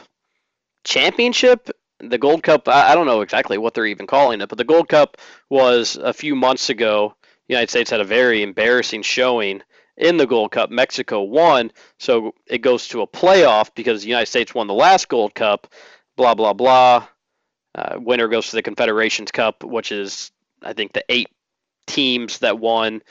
Championship. 0.83 1.69
The 1.99 2.17
Gold 2.17 2.43
Cup, 2.43 2.67
I, 2.67 2.91
I 2.91 2.95
don't 2.95 3.05
know 3.05 3.21
exactly 3.21 3.57
what 3.57 3.73
they're 3.73 3.85
even 3.85 4.07
calling 4.07 4.41
it, 4.41 4.49
but 4.49 4.57
the 4.57 4.63
Gold 4.63 4.87
Cup 4.87 5.17
was 5.49 5.97
a 5.97 6.13
few 6.13 6.35
months 6.35 6.69
ago. 6.69 7.15
The 7.47 7.53
United 7.55 7.69
States 7.69 7.89
had 7.89 8.01
a 8.01 8.05
very 8.05 8.41
embarrassing 8.41 9.01
showing 9.01 9.61
in 9.97 10.17
the 10.17 10.25
Gold 10.25 10.51
Cup. 10.51 10.69
Mexico 10.69 11.21
won, 11.21 11.71
so 11.99 12.33
it 12.47 12.59
goes 12.59 12.87
to 12.89 13.01
a 13.01 13.07
playoff 13.07 13.71
because 13.75 14.01
the 14.01 14.07
United 14.07 14.27
States 14.27 14.55
won 14.55 14.67
the 14.67 14.73
last 14.73 15.09
Gold 15.09 15.35
Cup. 15.35 15.67
Blah 16.15 16.35
blah 16.35 16.53
blah. 16.53 17.07
Uh, 17.75 17.97
winner 17.99 18.27
goes 18.27 18.49
to 18.49 18.55
the 18.55 18.63
Confederations 18.63 19.31
Cup, 19.31 19.63
which 19.63 19.91
is 19.91 20.31
I 20.61 20.73
think 20.73 20.93
the 20.93 21.05
eight 21.09 21.29
teams 21.87 22.39
that 22.39 22.59
won 22.59 23.01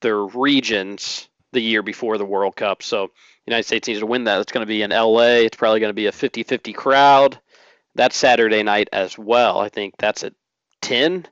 their 0.00 0.18
regions 0.18 1.28
the 1.52 1.60
year 1.60 1.82
before 1.82 2.18
the 2.18 2.24
World 2.24 2.56
Cup. 2.56 2.82
So 2.82 3.10
United 3.46 3.64
States 3.64 3.88
needs 3.88 4.00
to 4.00 4.06
win 4.06 4.24
that. 4.24 4.40
It's 4.40 4.52
going 4.52 4.66
to 4.66 4.68
be 4.68 4.82
in 4.82 4.90
LA. 4.90 5.42
It's 5.42 5.56
probably 5.56 5.80
going 5.80 5.90
to 5.90 5.94
be 5.94 6.06
a 6.06 6.12
50-50 6.12 6.74
crowd. 6.74 7.38
That's 7.94 8.16
Saturday 8.16 8.62
night 8.62 8.88
as 8.92 9.18
well. 9.18 9.58
I 9.58 9.68
think 9.68 9.94
that's 9.98 10.22
at 10.22 10.34
10 10.82 11.26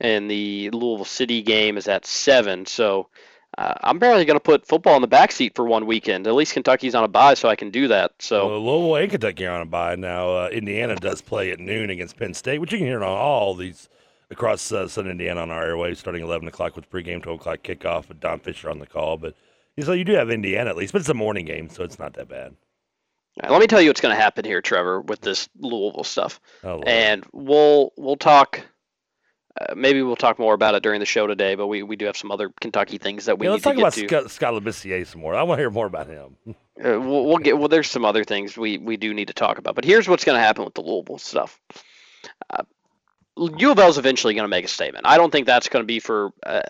and 0.00 0.30
the 0.30 0.70
Louisville 0.70 1.04
City 1.04 1.42
game 1.42 1.76
is 1.76 1.88
at 1.88 2.06
7. 2.06 2.66
So 2.66 3.08
uh, 3.56 3.74
I'm 3.82 3.98
barely 3.98 4.24
going 4.24 4.36
to 4.36 4.42
put 4.42 4.66
football 4.66 4.96
in 4.96 5.02
the 5.02 5.08
backseat 5.08 5.54
for 5.54 5.64
one 5.64 5.86
weekend. 5.86 6.26
At 6.26 6.34
least 6.34 6.52
Kentucky's 6.52 6.94
on 6.94 7.04
a 7.04 7.08
bye, 7.08 7.34
so 7.34 7.48
I 7.48 7.56
can 7.56 7.70
do 7.70 7.88
that. 7.88 8.12
So 8.18 8.48
well, 8.48 8.64
Louisville 8.64 8.96
and 8.96 9.10
Kentucky 9.10 9.46
are 9.46 9.54
on 9.54 9.62
a 9.62 9.66
bye 9.66 9.96
now. 9.96 10.30
Uh, 10.36 10.48
Indiana 10.52 10.96
does 10.96 11.22
play 11.22 11.50
at 11.50 11.60
noon 11.60 11.90
against 11.90 12.16
Penn 12.16 12.34
State, 12.34 12.60
which 12.60 12.72
you 12.72 12.78
can 12.78 12.86
hear 12.86 13.02
on 13.02 13.16
all 13.16 13.54
these 13.54 13.88
across 14.30 14.72
uh, 14.72 14.88
Southern 14.88 15.12
Indiana 15.12 15.40
on 15.40 15.50
our 15.50 15.64
airwaves, 15.64 15.98
starting 15.98 16.22
11 16.22 16.48
o'clock 16.48 16.76
with 16.76 16.90
pregame, 16.90 17.22
12 17.22 17.40
o'clock 17.40 17.62
kickoff 17.62 18.08
with 18.08 18.20
Don 18.20 18.40
Fisher 18.40 18.70
on 18.70 18.78
the 18.78 18.86
call. 18.86 19.16
But 19.16 19.34
so 19.80 19.92
you 19.92 20.04
do 20.04 20.14
have 20.14 20.30
Indiana 20.30 20.70
at 20.70 20.76
least, 20.76 20.92
but 20.92 21.00
it's 21.00 21.08
a 21.08 21.14
morning 21.14 21.46
game, 21.46 21.68
so 21.68 21.82
it's 21.82 21.98
not 21.98 22.14
that 22.14 22.28
bad. 22.28 22.54
Right, 23.42 23.50
let 23.50 23.60
me 23.60 23.66
tell 23.66 23.80
you 23.80 23.88
what's 23.88 24.00
going 24.00 24.14
to 24.14 24.20
happen 24.20 24.44
here, 24.44 24.62
Trevor, 24.62 25.00
with 25.00 25.20
this 25.20 25.48
Louisville 25.58 26.04
stuff, 26.04 26.40
oh, 26.62 26.80
and 26.82 27.24
we'll 27.32 27.92
we'll 27.96 28.16
talk 28.16 28.62
uh, 29.60 29.74
maybe 29.76 30.02
we'll 30.02 30.16
talk 30.16 30.38
more 30.38 30.52
about 30.52 30.74
it 30.74 30.82
during 30.82 30.98
the 30.98 31.06
show 31.06 31.28
today, 31.28 31.54
but 31.54 31.68
we, 31.68 31.84
we 31.84 31.94
do 31.94 32.06
have 32.06 32.16
some 32.16 32.32
other 32.32 32.50
Kentucky 32.60 32.98
things 32.98 33.26
that 33.26 33.38
we 33.38 33.46
yeah, 33.46 33.52
let's 33.52 33.62
talk 33.62 33.76
about 33.76 33.94
Skal, 33.94 34.28
Skal 34.28 34.60
Labissiere 34.60 35.06
some 35.06 35.20
more. 35.20 35.34
I 35.34 35.44
want 35.44 35.58
to 35.58 35.62
hear 35.62 35.70
more 35.70 35.86
about 35.86 36.08
him. 36.08 36.36
uh, 36.48 36.54
we'll, 36.76 37.24
we'll, 37.24 37.38
get 37.38 37.56
well. 37.56 37.68
There's 37.68 37.88
some 37.88 38.04
other 38.04 38.24
things 38.24 38.56
we, 38.56 38.78
we 38.78 38.96
do 38.96 39.14
need 39.14 39.28
to 39.28 39.34
talk 39.34 39.58
about, 39.58 39.76
but 39.76 39.84
here's 39.84 40.08
what's 40.08 40.24
going 40.24 40.36
to 40.36 40.42
happen 40.42 40.64
with 40.64 40.74
the 40.74 40.80
Louisville 40.80 41.18
stuff. 41.18 41.60
U 43.36 43.70
of 43.70 43.78
L 43.78 43.88
is 43.88 43.98
eventually 43.98 44.34
going 44.34 44.44
to 44.44 44.48
make 44.48 44.64
a 44.64 44.68
statement. 44.68 45.06
I 45.06 45.16
don't 45.16 45.30
think 45.30 45.46
that's 45.46 45.68
going 45.68 45.82
to 45.82 45.86
be 45.86 46.00
for 46.00 46.30
uh, 46.44 46.62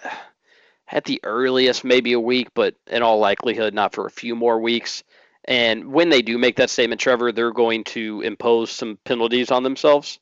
at 0.90 1.05
the 1.05 1.20
earliest 1.22 1.85
maybe 1.85 2.12
a 2.12 2.20
week, 2.20 2.48
but 2.55 2.74
in 2.87 3.03
all 3.03 3.18
likelihood 3.18 3.74
not 3.74 3.94
for 3.94 4.07
a 4.07 4.11
few 4.11 4.35
more 4.35 4.59
weeks. 4.61 5.03
And 5.44 5.92
when 5.92 6.09
they 6.09 6.22
do 6.22 6.38
make 6.38 6.57
that 6.57 6.70
statement, 6.70 7.00
Trevor, 7.00 7.33
they're 7.33 7.53
going 7.53 7.85
to 7.85 8.22
impose 8.22 8.70
some 8.70 8.98
penalties 9.05 9.50
on 9.50 9.62
themselves. 9.62 10.18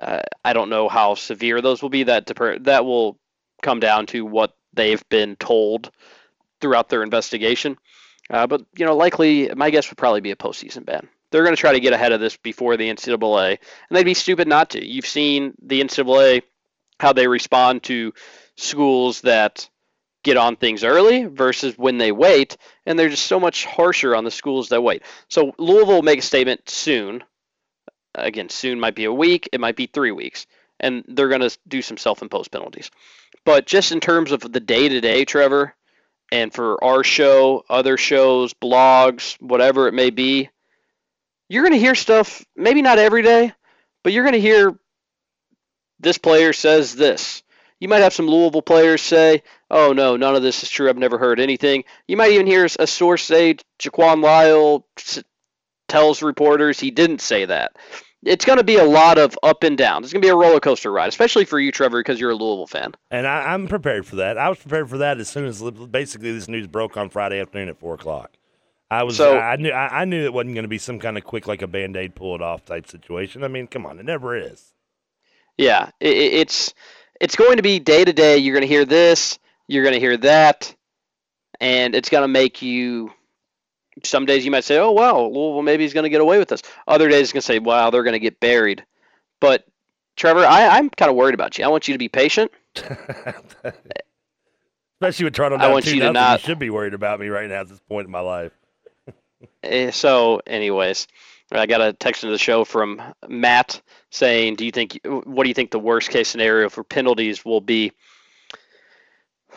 Uh, 0.00 0.20
I 0.44 0.52
don't 0.52 0.70
know 0.70 0.88
how 0.88 1.14
severe 1.14 1.60
those 1.60 1.82
will 1.82 1.90
be. 1.90 2.04
That 2.04 2.30
that 2.64 2.84
will 2.84 3.18
come 3.62 3.80
down 3.80 4.06
to 4.06 4.24
what 4.24 4.54
they've 4.74 5.06
been 5.08 5.36
told 5.36 5.90
throughout 6.60 6.88
their 6.88 7.02
investigation. 7.02 7.78
Uh, 8.30 8.46
but 8.46 8.62
you 8.76 8.84
know, 8.84 8.96
likely, 8.96 9.50
my 9.54 9.70
guess 9.70 9.90
would 9.90 9.98
probably 9.98 10.20
be 10.20 10.30
a 10.30 10.36
postseason 10.36 10.84
ban. 10.84 11.08
They're 11.32 11.42
going 11.42 11.56
to 11.56 11.60
try 11.60 11.72
to 11.72 11.80
get 11.80 11.92
ahead 11.92 12.12
of 12.12 12.20
this 12.20 12.36
before 12.36 12.76
the 12.76 12.88
NCAA, 12.88 13.48
and 13.48 13.96
they'd 13.96 14.04
be 14.04 14.14
stupid 14.14 14.46
not 14.46 14.70
to. 14.70 14.86
You've 14.86 15.06
seen 15.06 15.54
the 15.62 15.82
NCAA 15.82 16.42
how 17.00 17.12
they 17.12 17.26
respond 17.26 17.82
to 17.84 18.12
schools 18.56 19.22
that 19.22 19.68
get 20.22 20.36
on 20.36 20.54
things 20.54 20.84
early 20.84 21.24
versus 21.24 21.76
when 21.76 21.98
they 21.98 22.12
wait, 22.12 22.56
and 22.86 22.96
they're 22.96 23.08
just 23.08 23.26
so 23.26 23.40
much 23.40 23.64
harsher 23.64 24.14
on 24.14 24.22
the 24.22 24.30
schools 24.30 24.68
that 24.68 24.82
wait. 24.82 25.02
So 25.28 25.52
Louisville 25.58 25.96
will 25.96 26.02
make 26.02 26.20
a 26.20 26.22
statement 26.22 26.68
soon 26.68 27.24
again, 28.14 28.48
soon 28.48 28.80
might 28.80 28.94
be 28.94 29.04
a 29.04 29.12
week, 29.12 29.48
it 29.52 29.60
might 29.60 29.76
be 29.76 29.86
three 29.86 30.10
weeks, 30.10 30.46
and 30.80 31.04
they're 31.08 31.28
going 31.28 31.40
to 31.40 31.58
do 31.68 31.82
some 31.82 31.96
self 31.96 32.22
imposed 32.22 32.50
penalties. 32.50 32.90
But 33.44 33.66
just 33.66 33.92
in 33.92 34.00
terms 34.00 34.32
of 34.32 34.40
the 34.40 34.60
day 34.60 34.88
to 34.88 35.00
day, 35.00 35.24
Trevor, 35.24 35.74
and 36.30 36.52
for 36.52 36.82
our 36.82 37.04
show, 37.04 37.64
other 37.68 37.96
shows, 37.96 38.54
blogs, 38.54 39.40
whatever 39.40 39.88
it 39.88 39.92
may 39.94 40.10
be, 40.10 40.50
you're 41.52 41.64
going 41.64 41.74
to 41.74 41.78
hear 41.78 41.94
stuff, 41.94 42.42
maybe 42.56 42.80
not 42.80 42.98
every 42.98 43.20
day, 43.20 43.52
but 44.02 44.14
you're 44.14 44.24
going 44.24 44.32
to 44.32 44.40
hear 44.40 44.74
this 46.00 46.16
player 46.16 46.54
says 46.54 46.94
this. 46.94 47.42
You 47.78 47.88
might 47.88 48.00
have 48.00 48.14
some 48.14 48.26
Louisville 48.26 48.62
players 48.62 49.02
say, 49.02 49.42
oh, 49.70 49.92
no, 49.92 50.16
none 50.16 50.34
of 50.34 50.42
this 50.42 50.62
is 50.62 50.70
true. 50.70 50.88
I've 50.88 50.96
never 50.96 51.18
heard 51.18 51.38
anything. 51.38 51.84
You 52.08 52.16
might 52.16 52.30
even 52.30 52.46
hear 52.46 52.66
a 52.78 52.86
source 52.86 53.24
say 53.24 53.56
Jaquan 53.78 54.22
Lyle 54.22 54.86
tells 55.88 56.22
reporters 56.22 56.80
he 56.80 56.90
didn't 56.90 57.20
say 57.20 57.44
that. 57.44 57.76
It's 58.24 58.46
going 58.46 58.58
to 58.58 58.64
be 58.64 58.76
a 58.76 58.84
lot 58.84 59.18
of 59.18 59.38
up 59.42 59.62
and 59.62 59.76
down. 59.76 60.04
It's 60.04 60.12
going 60.12 60.22
to 60.22 60.26
be 60.26 60.30
a 60.30 60.36
roller 60.36 60.60
coaster 60.60 60.90
ride, 60.90 61.08
especially 61.08 61.44
for 61.44 61.60
you, 61.60 61.70
Trevor, 61.70 62.00
because 62.00 62.18
you're 62.18 62.30
a 62.30 62.34
Louisville 62.34 62.66
fan. 62.66 62.94
And 63.10 63.26
I, 63.26 63.52
am 63.52 63.68
prepared 63.68 64.06
for 64.06 64.16
that. 64.16 64.38
I 64.38 64.48
was 64.48 64.58
prepared 64.58 64.88
for 64.88 64.98
that 64.98 65.18
as 65.18 65.28
soon 65.28 65.44
as 65.44 65.60
basically 65.60 66.32
this 66.32 66.48
news 66.48 66.66
broke 66.66 66.96
on 66.96 67.10
Friday 67.10 67.40
afternoon 67.40 67.68
at 67.68 67.78
four 67.78 67.94
o'clock. 67.94 68.38
I 68.92 69.04
was. 69.04 69.16
So, 69.16 69.38
I 69.38 69.56
knew. 69.56 69.72
I, 69.72 70.04
knew 70.04 70.22
it 70.22 70.34
wasn't 70.34 70.54
going 70.54 70.64
to 70.64 70.68
be 70.68 70.76
some 70.76 70.98
kind 70.98 71.16
of 71.16 71.24
quick, 71.24 71.46
like 71.46 71.62
a 71.62 71.66
band 71.66 71.96
aid, 71.96 72.14
pull 72.14 72.34
it 72.34 72.42
off 72.42 72.66
type 72.66 72.86
situation. 72.86 73.42
I 73.42 73.48
mean, 73.48 73.66
come 73.66 73.86
on, 73.86 73.98
it 73.98 74.04
never 74.04 74.36
is. 74.36 74.74
Yeah, 75.56 75.88
it, 75.98 76.14
it's 76.14 76.74
it's 77.18 77.34
going 77.34 77.56
to 77.56 77.62
be 77.62 77.78
day 77.78 78.04
to 78.04 78.12
day. 78.12 78.36
You're 78.36 78.52
going 78.52 78.68
to 78.68 78.74
hear 78.74 78.84
this. 78.84 79.38
You're 79.66 79.82
going 79.82 79.94
to 79.94 80.00
hear 80.00 80.18
that, 80.18 80.76
and 81.58 81.94
it's 81.94 82.10
going 82.10 82.20
to 82.20 82.28
make 82.28 82.60
you 82.60 83.10
some 84.04 84.26
days 84.26 84.44
you 84.44 84.50
might 84.50 84.64
say, 84.64 84.76
"Oh 84.76 84.90
wow, 84.90 85.26
well 85.26 85.62
maybe 85.62 85.84
he's 85.84 85.94
going 85.94 86.04
to 86.04 86.10
get 86.10 86.20
away 86.20 86.38
with 86.38 86.48
this." 86.48 86.62
Other 86.86 87.08
days 87.08 87.30
you 87.30 87.32
can 87.32 87.40
say, 87.40 87.60
"Wow, 87.60 87.88
they're 87.88 88.02
going 88.02 88.12
to 88.12 88.18
get 88.18 88.40
buried." 88.40 88.84
But 89.40 89.64
Trevor, 90.16 90.44
I, 90.44 90.78
am 90.78 90.90
kind 90.90 91.08
of 91.08 91.16
worried 91.16 91.34
about 91.34 91.56
you. 91.56 91.64
I 91.64 91.68
want 91.68 91.88
you 91.88 91.94
to 91.94 91.98
be 91.98 92.10
patient. 92.10 92.52
Especially 95.00 95.24
with 95.24 95.32
Toronto 95.32 95.56
down 95.56 95.70
I 95.70 95.72
want 95.72 95.86
you 95.86 95.98
to 96.00 96.12
not. 96.12 96.42
You 96.42 96.46
should 96.46 96.58
be 96.58 96.68
worried 96.68 96.92
about 96.92 97.20
me 97.20 97.28
right 97.28 97.48
now 97.48 97.62
at 97.62 97.68
this 97.68 97.80
point 97.80 98.04
in 98.04 98.10
my 98.10 98.20
life. 98.20 98.52
Eh, 99.62 99.90
so, 99.90 100.40
anyways, 100.46 101.06
I 101.50 101.66
got 101.66 101.80
a 101.80 101.92
text 101.92 102.24
into 102.24 102.32
the 102.32 102.38
show 102.38 102.64
from 102.64 103.02
Matt 103.28 103.80
saying, 104.10 104.56
"Do 104.56 104.64
you 104.64 104.72
think 104.72 104.98
what 105.04 105.44
do 105.44 105.48
you 105.48 105.54
think 105.54 105.70
the 105.70 105.78
worst 105.78 106.10
case 106.10 106.28
scenario 106.28 106.68
for 106.68 106.84
penalties 106.84 107.44
will 107.44 107.60
be?" 107.60 107.92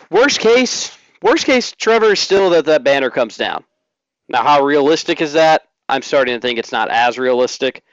Worst 0.09 0.39
case, 0.39 0.95
worst 1.21 1.45
case, 1.45 1.71
Trevor 1.71 2.13
is 2.13 2.19
still 2.19 2.51
that 2.51 2.65
that 2.65 2.83
banner 2.83 3.09
comes 3.09 3.37
down. 3.37 3.63
Now, 4.27 4.43
how 4.43 4.63
realistic 4.63 5.21
is 5.21 5.33
that? 5.33 5.63
I'm 5.87 6.01
starting 6.01 6.35
to 6.35 6.41
think 6.41 6.59
it's 6.59 6.71
not 6.71 6.89
as 6.89 7.17
realistic. 7.17 7.83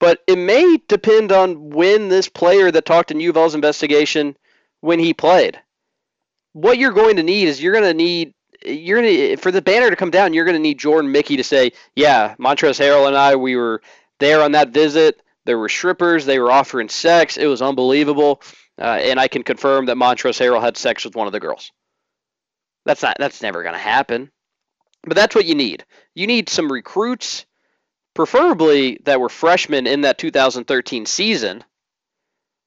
But 0.00 0.20
it 0.26 0.38
may 0.38 0.78
depend 0.86 1.32
on 1.32 1.70
when 1.70 2.08
this 2.08 2.28
player 2.28 2.70
that 2.70 2.84
talked 2.84 3.10
in 3.10 3.20
U 3.20 3.30
of 3.30 3.36
L's 3.36 3.54
investigation, 3.54 4.36
when 4.80 4.98
he 4.98 5.12
played. 5.12 5.60
What 6.52 6.78
you're 6.78 6.92
going 6.92 7.16
to 7.16 7.22
need 7.22 7.48
is 7.48 7.60
you're 7.60 7.72
going 7.72 7.84
to 7.84 7.94
need 7.94 8.34
you're 8.64 9.00
to 9.00 9.36
for 9.36 9.50
the 9.50 9.62
banner 9.62 9.90
to 9.90 9.96
come 9.96 10.10
down. 10.10 10.34
You're 10.34 10.44
going 10.44 10.56
to 10.56 10.60
need 10.60 10.78
Jordan 10.78 11.12
Mickey 11.12 11.36
to 11.36 11.44
say, 11.44 11.72
"Yeah, 11.94 12.34
Montrezl 12.38 12.80
Harrell 12.80 13.06
and 13.06 13.16
I, 13.16 13.36
we 13.36 13.56
were 13.56 13.82
there 14.18 14.42
on 14.42 14.52
that 14.52 14.70
visit. 14.70 15.22
There 15.44 15.58
were 15.58 15.68
strippers. 15.68 16.26
They 16.26 16.38
were 16.38 16.50
offering 16.50 16.88
sex. 16.88 17.36
It 17.36 17.46
was 17.46 17.62
unbelievable." 17.62 18.42
Uh, 18.80 18.98
and 19.02 19.18
I 19.18 19.28
can 19.28 19.42
confirm 19.42 19.86
that 19.86 19.96
Montrezl 19.96 20.40
Harrell 20.40 20.60
had 20.60 20.76
sex 20.76 21.04
with 21.04 21.16
one 21.16 21.26
of 21.26 21.32
the 21.32 21.40
girls. 21.40 21.72
That's 22.84 23.02
not. 23.02 23.16
That's 23.18 23.42
never 23.42 23.62
going 23.62 23.74
to 23.74 23.78
happen. 23.78 24.30
But 25.04 25.16
that's 25.16 25.34
what 25.34 25.46
you 25.46 25.54
need. 25.54 25.84
You 26.14 26.26
need 26.26 26.48
some 26.48 26.70
recruits, 26.70 27.46
preferably 28.14 28.98
that 29.04 29.20
were 29.20 29.28
freshmen 29.28 29.86
in 29.86 30.02
that 30.02 30.18
2013 30.18 31.06
season, 31.06 31.64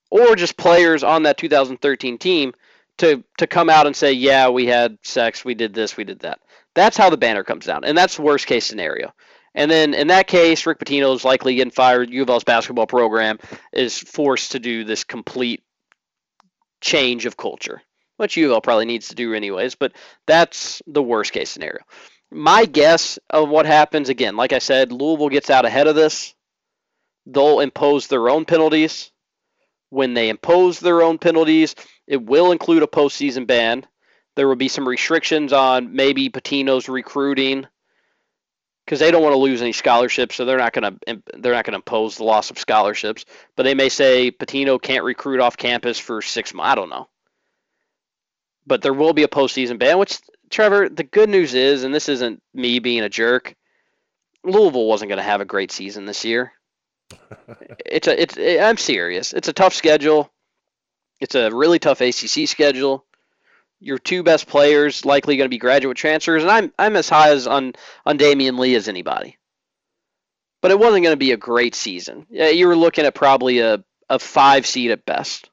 or 0.10 0.36
just 0.36 0.58
players 0.58 1.04
on 1.04 1.24
that 1.24 1.38
2013 1.38 2.18
team 2.18 2.54
to 3.02 3.24
to 3.38 3.48
come 3.48 3.70
out 3.70 3.88
and 3.88 3.96
say, 3.96 4.14
"Yeah, 4.14 4.50
we 4.50 4.66
had 4.66 4.98
sex, 5.04 5.46
we 5.46 5.54
did 5.54 5.74
this, 5.74 5.98
we 5.98 6.04
did 6.04 6.20
that." 6.22 6.40
That's 6.74 6.98
how 6.98 7.10
the 7.10 7.18
banner 7.18 7.44
comes 7.44 7.66
down, 7.66 7.84
and 7.84 7.98
that's 7.98 8.16
the 8.16 8.22
worst 8.22 8.48
case 8.48 8.66
scenario. 8.66 9.14
And 9.54 9.70
then 9.70 9.94
in 9.94 10.08
that 10.08 10.28
case, 10.28 10.66
Rick 10.66 10.80
Pitino 10.80 11.14
is 11.14 11.26
likely 11.26 11.56
getting 11.56 11.72
fired. 11.72 12.10
U 12.10 12.22
of 12.22 12.30
L's 12.30 12.46
basketball 12.46 12.88
program 12.88 13.40
is 13.74 13.98
forced 13.98 14.54
to 14.54 14.60
do 14.60 14.86
this 14.86 15.04
complete 15.04 15.62
change 16.80 17.26
of 17.26 17.36
culture, 17.36 17.82
which 18.18 18.38
U 18.38 18.46
of 18.48 18.52
L 18.54 18.62
probably 18.62 18.86
needs 18.86 19.10
to 19.10 19.16
do 19.16 19.34
anyways. 19.34 19.76
But 19.76 19.92
that's 20.26 20.82
the 20.88 21.04
worst 21.04 21.34
case 21.34 21.50
scenario. 21.50 21.82
My 22.32 22.64
guess 22.66 23.20
of 23.30 23.50
what 23.50 23.66
happens 23.66 24.08
again, 24.08 24.38
like 24.38 24.54
I 24.54 24.60
said, 24.60 24.94
Louisville 24.94 25.28
gets 25.30 25.50
out 25.50 25.66
ahead 25.66 25.88
of 25.88 25.96
this. 25.96 26.34
They'll 27.26 27.60
impose 27.60 28.08
their 28.08 28.30
own 28.30 28.46
penalties. 28.46 29.12
When 29.90 30.14
they 30.14 30.30
impose 30.30 30.80
their 30.80 31.02
own 31.02 31.18
penalties, 31.18 31.76
it 32.12 32.22
will 32.22 32.52
include 32.52 32.84
a 32.84 32.88
postseason 32.88 33.48
ban. 33.48 33.88
There 34.36 34.46
will 34.46 34.58
be 34.58 34.68
some 34.68 34.86
restrictions 34.86 35.54
on 35.54 35.96
maybe 35.96 36.30
Pitino's 36.30 36.90
recruiting 36.90 37.66
because 38.84 39.00
they 39.00 39.12
don't 39.12 39.24
want 39.24 39.32
to 39.32 39.40
lose 39.40 39.62
any 39.62 39.72
scholarships, 39.72 40.36
so 40.36 40.44
they're 40.44 40.58
not 40.58 40.74
going 40.74 41.00
to 41.06 41.22
they're 41.38 41.54
not 41.54 41.64
going 41.64 41.72
to 41.72 41.78
impose 41.78 42.18
the 42.18 42.26
loss 42.26 42.52
of 42.52 42.60
scholarships. 42.60 43.24
But 43.56 43.64
they 43.64 43.76
may 43.76 43.88
say 43.88 44.30
Pitino 44.30 44.80
can't 44.82 45.06
recruit 45.06 45.40
off 45.40 45.56
campus 45.56 45.98
for 45.98 46.22
six 46.22 46.54
months. 46.54 46.74
I 46.74 46.76
don't 46.76 46.90
know. 46.90 47.08
But 48.68 48.82
there 48.82 48.94
will 48.94 49.14
be 49.14 49.24
a 49.24 49.30
postseason 49.30 49.80
ban. 49.80 49.98
Which 49.98 50.20
Trevor, 50.50 50.90
the 50.90 51.04
good 51.04 51.30
news 51.30 51.54
is, 51.54 51.86
and 51.86 51.96
this 51.96 52.10
isn't 52.10 52.44
me 52.54 52.80
being 52.80 53.04
a 53.04 53.10
jerk. 53.10 53.56
Louisville 54.44 54.86
wasn't 54.86 55.08
going 55.08 55.18
to 55.18 55.24
have 55.24 55.40
a 55.40 55.46
great 55.46 55.72
season 55.72 56.06
this 56.06 56.26
year. 56.26 56.52
it's 57.86 58.10
a 58.10 58.22
it's 58.22 58.36
it, 58.36 58.60
I'm 58.60 58.76
serious. 58.76 59.32
It's 59.32 59.48
a 59.48 59.54
tough 59.54 59.74
schedule. 59.74 60.30
It's 61.22 61.36
a 61.36 61.50
really 61.52 61.80
tough 61.80 62.02
ACC 62.02 62.48
schedule 62.48 63.06
your 63.82 63.98
two 63.98 64.24
best 64.24 64.48
players 64.48 65.04
likely 65.06 65.36
going 65.36 65.46
to 65.46 65.50
be 65.50 65.58
graduate 65.58 65.98
transfers, 65.98 66.44
and 66.44 66.52
I'm 66.52 66.72
I'm 66.80 66.96
as 66.96 67.10
high 67.10 67.32
as 67.32 67.48
on 67.48 67.74
on 68.06 68.18
Damion 68.18 68.58
Lee 68.58 68.76
as 68.76 68.88
anybody. 68.88 69.38
But 70.62 70.72
it 70.72 70.80
wasn't 70.80 71.04
going 71.04 71.14
to 71.14 71.18
be 71.18 71.32
a 71.32 71.38
great 71.38 71.74
season. 71.74 72.28
Yeah, 72.30 72.50
you 72.50 72.68
were 72.68 72.76
looking 72.76 73.06
at 73.06 73.16
probably 73.16 73.60
a, 73.60 73.84
a 74.10 74.20
five 74.20 74.68
seed 74.68 74.92
at 74.92 75.06
best. 75.06 75.50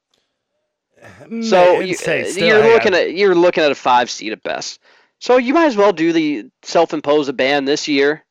So 1.43 1.81
you, 1.81 1.97
are 1.97 2.61
uh, 2.61 2.69
looking 2.69 2.95
at 2.95 3.15
you're 3.15 3.35
looking 3.35 3.65
at 3.65 3.73
a 3.73 3.77
five 3.77 4.11
seed 4.11 4.33
at 4.33 4.43
best. 4.43 4.81
So 5.21 5.39
you 5.39 5.55
might 5.55 5.67
as 5.67 5.77
well 5.77 5.93
do 5.93 6.13
the 6.13 6.51
self-impose 6.63 7.29
a 7.29 7.33
ban 7.33 7.65
this 7.65 7.89
year, 7.89 8.25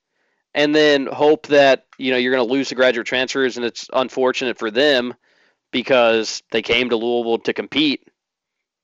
and 0.54 0.76
then 0.76 1.08
hope 1.08 1.48
that 1.48 1.86
you 1.98 2.12
know 2.12 2.18
you're 2.18 2.34
going 2.34 2.48
to 2.48 2.54
lose 2.54 2.70
the 2.70 2.76
graduate 2.76 3.08
transfers, 3.08 3.58
and 3.58 3.66
it's 3.66 3.90
unfortunate 3.92 4.60
for 4.60 4.70
them 4.70 5.16
because 5.72 6.44
they 6.52 6.62
came 6.62 6.90
to 6.90 6.96
Louisville 6.96 7.40
to 7.40 7.54
compete 7.54 8.08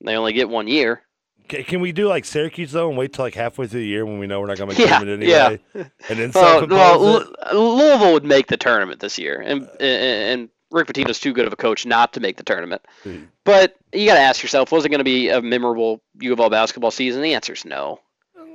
they 0.04 0.16
only 0.16 0.32
get 0.32 0.48
one 0.48 0.68
year. 0.68 1.02
Can 1.48 1.80
we 1.80 1.92
do 1.92 2.08
like 2.08 2.24
Syracuse 2.24 2.72
though, 2.72 2.88
and 2.88 2.96
wait 2.96 3.12
till 3.12 3.24
like 3.24 3.34
halfway 3.34 3.66
through 3.66 3.80
the 3.80 3.86
year 3.86 4.06
when 4.06 4.18
we 4.18 4.26
know 4.26 4.40
we're 4.40 4.46
not 4.46 4.56
going 4.56 4.70
to 4.70 4.78
make 4.78 4.78
yeah, 4.88 4.98
tournament 4.98 5.22
anyway, 5.22 5.60
yeah. 5.74 5.84
and 6.08 6.18
then 6.18 6.30
well, 6.34 6.66
well 6.66 7.26
Louisville 7.52 8.14
would 8.14 8.24
make 8.24 8.46
the 8.46 8.56
tournament 8.56 9.00
this 9.00 9.18
year, 9.18 9.42
and 9.42 9.68
and 9.78 10.48
Rick 10.70 10.88
Pitino's 10.88 11.20
too 11.20 11.34
good 11.34 11.46
of 11.46 11.52
a 11.52 11.56
coach 11.56 11.84
not 11.84 12.14
to 12.14 12.20
make 12.20 12.38
the 12.38 12.44
tournament. 12.44 12.80
Mm. 13.04 13.28
But 13.44 13.76
you 13.92 14.06
got 14.06 14.14
to 14.14 14.20
ask 14.20 14.42
yourself, 14.42 14.72
was 14.72 14.86
it 14.86 14.88
going 14.88 15.00
to 15.00 15.04
be 15.04 15.28
a 15.28 15.42
memorable 15.42 16.00
U 16.20 16.32
of 16.32 16.40
L 16.40 16.48
basketball 16.48 16.90
season? 16.90 17.20
The 17.20 17.34
answer 17.34 17.52
is 17.52 17.66
no. 17.66 18.00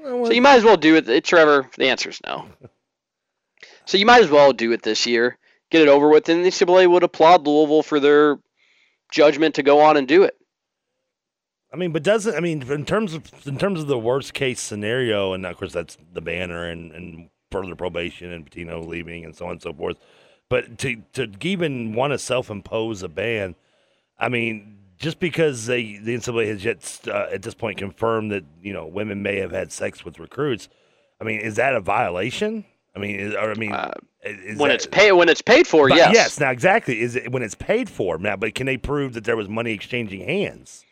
So 0.04 0.32
you 0.32 0.42
might 0.42 0.56
as 0.56 0.63
well 0.63 0.78
do 0.78 0.96
it, 0.96 1.24
Trevor. 1.24 1.70
The 1.78 1.89
answer 1.89 2.10
is 2.10 2.20
no. 2.26 2.48
so 3.86 4.00
you 4.00 4.06
might 4.08 4.24
as 4.24 4.32
well 4.32 4.52
do 4.52 4.72
it 4.72 4.82
this 4.82 5.06
year, 5.06 5.38
get 5.70 5.82
it 5.82 5.88
over 5.88 6.10
with, 6.10 6.28
and 6.30 6.44
the 6.44 6.50
NCAA 6.50 6.90
would 6.90 7.04
applaud 7.04 7.48
Louisville 7.48 7.84
for 7.84 8.00
their 8.00 8.40
judgment 9.12 9.56
to 9.56 9.64
go 9.64 9.80
on 9.80 9.98
and 9.98 10.08
do 10.08 10.24
it. 10.24 10.36
I 11.72 11.78
mean, 11.78 11.92
but 11.92 12.04
doesn't 12.04 12.36
I 12.36 12.40
mean 12.40 12.64
in 12.64 12.86
terms 12.86 13.14
of 13.14 13.32
in 13.46 13.58
terms 13.58 13.80
of 13.80 13.88
the 13.88 14.00
worst 14.00 14.34
case 14.34 14.60
scenario, 14.60 15.34
and 15.34 15.46
of 15.46 15.58
course 15.58 15.74
that's 15.74 15.98
the 16.14 16.22
banner 16.22 16.68
and, 16.68 16.92
and 16.92 17.30
further 17.52 17.76
probation 17.76 18.32
and 18.32 18.50
Pitino 18.50 18.86
leaving 18.86 19.26
and 19.26 19.36
so 19.36 19.46
on 19.46 19.52
and 19.52 19.62
so 19.62 19.74
forth. 19.74 19.98
But 20.50 20.80
to 20.80 21.04
to 21.14 21.30
even 21.42 21.94
want 21.94 22.12
to 22.12 22.18
self 22.18 22.50
impose 22.50 23.04
a 23.04 23.10
ban, 23.10 23.56
I 24.18 24.30
mean, 24.30 24.80
just 24.98 25.20
because 25.20 25.68
they 25.68 25.98
the 25.98 26.16
NCAA 26.16 26.48
has 26.48 26.66
yet 26.66 27.02
uh, 27.08 27.28
at 27.32 27.44
this 27.44 27.54
point 27.54 27.78
confirmed 27.78 28.32
that 28.32 28.46
you 28.64 28.74
know 28.74 28.88
women 28.88 29.22
may 29.22 29.38
have 29.38 29.52
had 29.52 29.72
sex 29.72 30.04
with 30.04 30.20
recruits, 30.20 30.70
I 31.22 31.24
mean, 31.24 31.40
is 31.40 31.56
that 31.58 31.76
a 31.76 31.80
violation? 31.80 32.66
I 33.00 33.08
mean, 33.08 33.34
or 33.36 33.52
I 33.52 33.54
mean, 33.56 33.72
uh, 33.72 33.94
when 34.24 34.58
that, 34.58 34.72
it's 34.72 34.86
paid 34.86 35.12
when 35.14 35.30
it's 35.30 35.42
paid 35.42 35.68
for, 35.68 35.90
yes, 35.90 36.14
yes. 36.14 36.40
Now 36.40 36.52
exactly 36.52 37.02
is 37.02 37.16
it 37.16 37.32
when 37.32 37.44
it's 37.44 37.56
paid 37.56 37.90
for 37.90 38.18
now, 38.18 38.36
but 38.36 38.54
can 38.56 38.66
they 38.66 38.78
prove 38.78 39.14
that 39.14 39.24
there 39.24 39.38
was 39.38 39.48
money 39.48 39.72
exchanging 39.74 40.22
hands? 40.22 40.86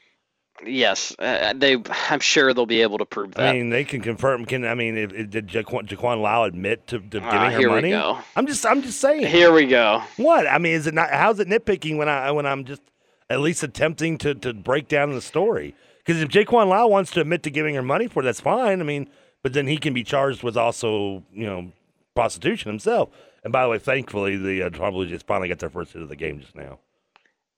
Yes, 0.65 1.15
uh, 1.20 1.54
they. 1.56 1.78
I'm 2.10 2.20
sure 2.20 2.52
they'll 2.54 2.65
be 2.65 2.82
able 2.82 2.98
to 2.98 3.06
prove 3.06 3.36
that. 3.36 3.50
I 3.50 3.54
mean, 3.54 3.70
they 3.70 3.84
can 3.84 4.02
confirm. 4.02 4.46
Can 4.46 4.65
I 4.65 4.74
mean, 4.74 4.98
if, 4.98 5.13
if, 5.13 5.30
did 5.30 5.48
Jaquan, 5.48 5.88
Jaquan 5.88 6.20
Lyle 6.22 6.46
admit 6.46 6.88
to, 6.88 7.00
to 7.00 7.20
ah, 7.22 7.32
giving 7.32 7.48
uh, 7.48 7.62
her 7.62 7.70
money? 7.70 7.89
Here 7.89 7.98
we 7.98 8.04
go. 8.04 8.20
I'm 8.36 8.48
just, 8.48 8.65
I'm 8.65 8.82
just 8.82 9.00
saying. 9.00 9.28
Here 9.28 9.52
we 9.52 9.67
go. 9.67 10.02
What? 10.17 10.48
I 10.48 10.58
mean, 10.58 10.74
is 10.74 10.88
it 10.88 10.96
not? 10.96 11.12
How's 11.12 11.39
it 11.39 11.48
nitpicking 11.48 11.98
when 11.98 12.10
I 12.10 12.32
when 12.32 12.48
I'm 12.48 12.65
just 12.65 12.82
at 13.30 13.39
least 13.39 13.62
attempting 13.62 14.17
to 14.20 14.34
to 14.34 14.54
break 14.54 14.88
down 14.88 15.12
the 15.12 15.22
story? 15.22 15.76
Because 16.00 16.22
if 16.22 16.30
Jaquan 16.30 16.70
Lyle 16.70 16.89
wants 16.89 17.12
to 17.12 17.22
admit 17.22 17.43
to 17.43 17.52
giving 17.52 17.76
her 17.76 17.84
money 17.84 18.08
for, 18.08 18.22
it, 18.22 18.24
that's 18.24 18.41
fine. 18.41 18.80
I 18.80 18.84
mean, 18.84 19.10
but 19.43 19.54
then 19.54 19.67
he 19.67 19.78
can 19.78 19.93
be 19.93 20.04
charged 20.04 20.41
with 20.41 20.58
also, 20.58 21.24
you 21.32 21.46
know, 21.46 21.72
prostitution 22.17 22.69
himself. 22.69 23.10
And 23.43 23.53
by 23.53 23.63
the 23.63 23.69
way, 23.69 23.80
thankfully, 23.80 24.38
the 24.38 24.63
uh, 24.63 24.69
Toronto 24.69 24.97
Blue 24.97 25.08
Jays 25.08 25.21
finally 25.21 25.49
got 25.49 25.60
their 25.60 25.69
first 25.69 25.93
hit 25.93 26.01
of 26.01 26.10
the 26.10 26.15
game 26.15 26.39
just 26.39 26.56
now. 26.56 26.80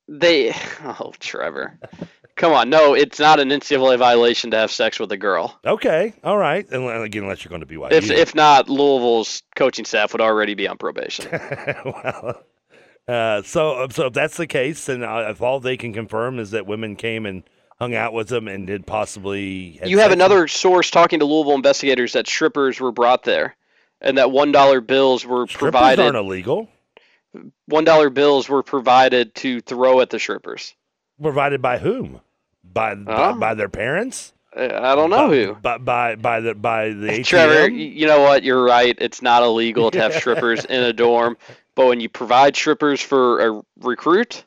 They, 0.07 0.53
oh, 0.83 1.13
Trevor. 1.19 1.79
Come 2.35 2.53
on, 2.53 2.69
no, 2.69 2.93
it's 2.93 3.19
not 3.19 3.39
an 3.39 3.49
NCAA 3.49 3.97
violation 3.97 4.51
to 4.51 4.57
have 4.57 4.71
sex 4.71 4.99
with 4.99 5.11
a 5.11 5.17
girl. 5.17 5.59
Okay, 5.65 6.13
all 6.23 6.37
right. 6.37 6.69
And 6.69 6.89
again, 7.03 7.23
unless 7.23 7.43
you're 7.43 7.49
going 7.49 7.61
to 7.61 7.65
be 7.65 7.77
white. 7.77 7.91
If 7.91 8.09
if 8.09 8.33
not, 8.33 8.69
Louisville's 8.69 9.43
coaching 9.55 9.83
staff 9.83 10.13
would 10.13 10.21
already 10.21 10.53
be 10.53 10.67
on 10.67 10.77
probation. 10.77 11.27
well, 11.85 12.43
uh, 13.07 13.41
so 13.41 13.87
so 13.89 14.05
if 14.05 14.13
that's 14.13 14.37
the 14.37 14.47
case, 14.47 14.87
and 14.87 15.03
uh, 15.03 15.27
if 15.29 15.41
all 15.41 15.59
they 15.59 15.75
can 15.75 15.91
confirm 15.91 16.39
is 16.39 16.51
that 16.51 16.65
women 16.65 16.95
came 16.95 17.25
and 17.25 17.43
hung 17.79 17.95
out 17.95 18.13
with 18.13 18.27
them 18.27 18.47
and 18.47 18.67
did 18.67 18.85
possibly. 18.85 19.79
You 19.83 19.99
have 19.99 20.11
another 20.11 20.47
source 20.47 20.91
talking 20.91 21.19
to 21.19 21.25
Louisville 21.25 21.55
investigators 21.55 22.13
that 22.13 22.27
strippers 22.27 22.79
were 22.79 22.91
brought 22.91 23.23
there, 23.23 23.55
and 24.01 24.17
that 24.17 24.31
one 24.31 24.51
dollar 24.51 24.81
bills 24.81 25.25
were 25.25 25.47
strippers 25.47 25.71
provided. 25.71 26.03
aren't 26.03 26.17
illegal. 26.17 26.69
One 27.67 27.83
dollar 27.83 28.09
bills 28.09 28.49
were 28.49 28.63
provided 28.63 29.35
to 29.35 29.61
throw 29.61 30.01
at 30.01 30.09
the 30.09 30.19
strippers. 30.19 30.73
Provided 31.21 31.61
by 31.61 31.77
whom? 31.77 32.21
by 32.73 32.95
by, 32.95 33.33
by, 33.33 33.53
their 33.53 33.69
parents. 33.69 34.33
I 34.55 34.95
don't 34.95 35.09
know 35.09 35.27
by, 35.27 35.35
who. 35.35 35.53
By, 35.55 35.77
by 35.77 36.15
by 36.15 36.39
the 36.39 36.55
by 36.55 36.89
the 36.89 37.07
ATM? 37.07 37.25
Trevor, 37.25 37.69
you 37.69 38.07
know 38.07 38.21
what? 38.21 38.43
You're 38.43 38.63
right. 38.63 38.95
It's 38.99 39.21
not 39.21 39.43
illegal 39.43 39.91
to 39.91 39.99
have 39.99 40.13
strippers 40.19 40.65
in 40.65 40.83
a 40.83 40.93
dorm, 40.93 41.37
but 41.75 41.87
when 41.87 41.99
you 41.99 42.09
provide 42.09 42.55
strippers 42.55 43.01
for 43.01 43.39
a 43.39 43.61
recruit, 43.81 44.43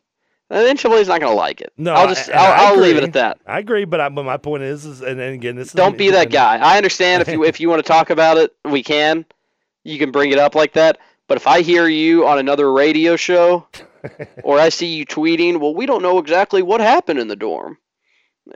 then 0.49 0.77
is 0.77 0.85
not 0.85 1.21
going 1.21 1.33
to 1.33 1.37
like 1.37 1.61
it. 1.61 1.73
No, 1.77 1.95
I'll 1.95 2.09
just 2.09 2.29
I, 2.31 2.35
I'll, 2.35 2.75
I'll 2.75 2.81
leave 2.81 2.97
it 2.97 3.05
at 3.05 3.13
that. 3.15 3.39
I 3.47 3.59
agree, 3.59 3.85
but, 3.85 4.01
I, 4.01 4.09
but 4.09 4.25
my 4.25 4.37
point 4.37 4.65
is, 4.65 4.85
is 4.85 5.01
and, 5.01 5.21
and 5.21 5.35
again, 5.35 5.57
this 5.57 5.73
don't 5.73 5.97
be 5.97 6.11
that 6.11 6.31
guy. 6.31 6.57
I 6.57 6.77
understand 6.77 7.23
if 7.23 7.29
you 7.29 7.45
if 7.45 7.61
you 7.61 7.69
want 7.69 7.85
to 7.85 7.89
talk 7.89 8.11
about 8.11 8.37
it, 8.39 8.55
we 8.65 8.83
can. 8.83 9.25
You 9.85 9.99
can 9.99 10.11
bring 10.11 10.31
it 10.33 10.39
up 10.39 10.55
like 10.55 10.75
that. 10.75 10.99
But 11.29 11.37
if 11.37 11.47
I 11.47 11.63
hear 11.63 11.89
you 11.89 12.27
on 12.27 12.39
another 12.39 12.73
radio 12.73 13.17
show, 13.17 13.67
or 14.45 14.59
I 14.59 14.69
see 14.69 14.87
you 14.87 15.07
tweeting, 15.07 15.61
well, 15.61 15.75
we 15.75 15.87
don't 15.87 16.03
know 16.03 16.19
exactly 16.19 16.63
what 16.63 16.81
happened 16.81 17.19
in 17.19 17.29
the 17.29 17.37
dorm. 17.37 17.79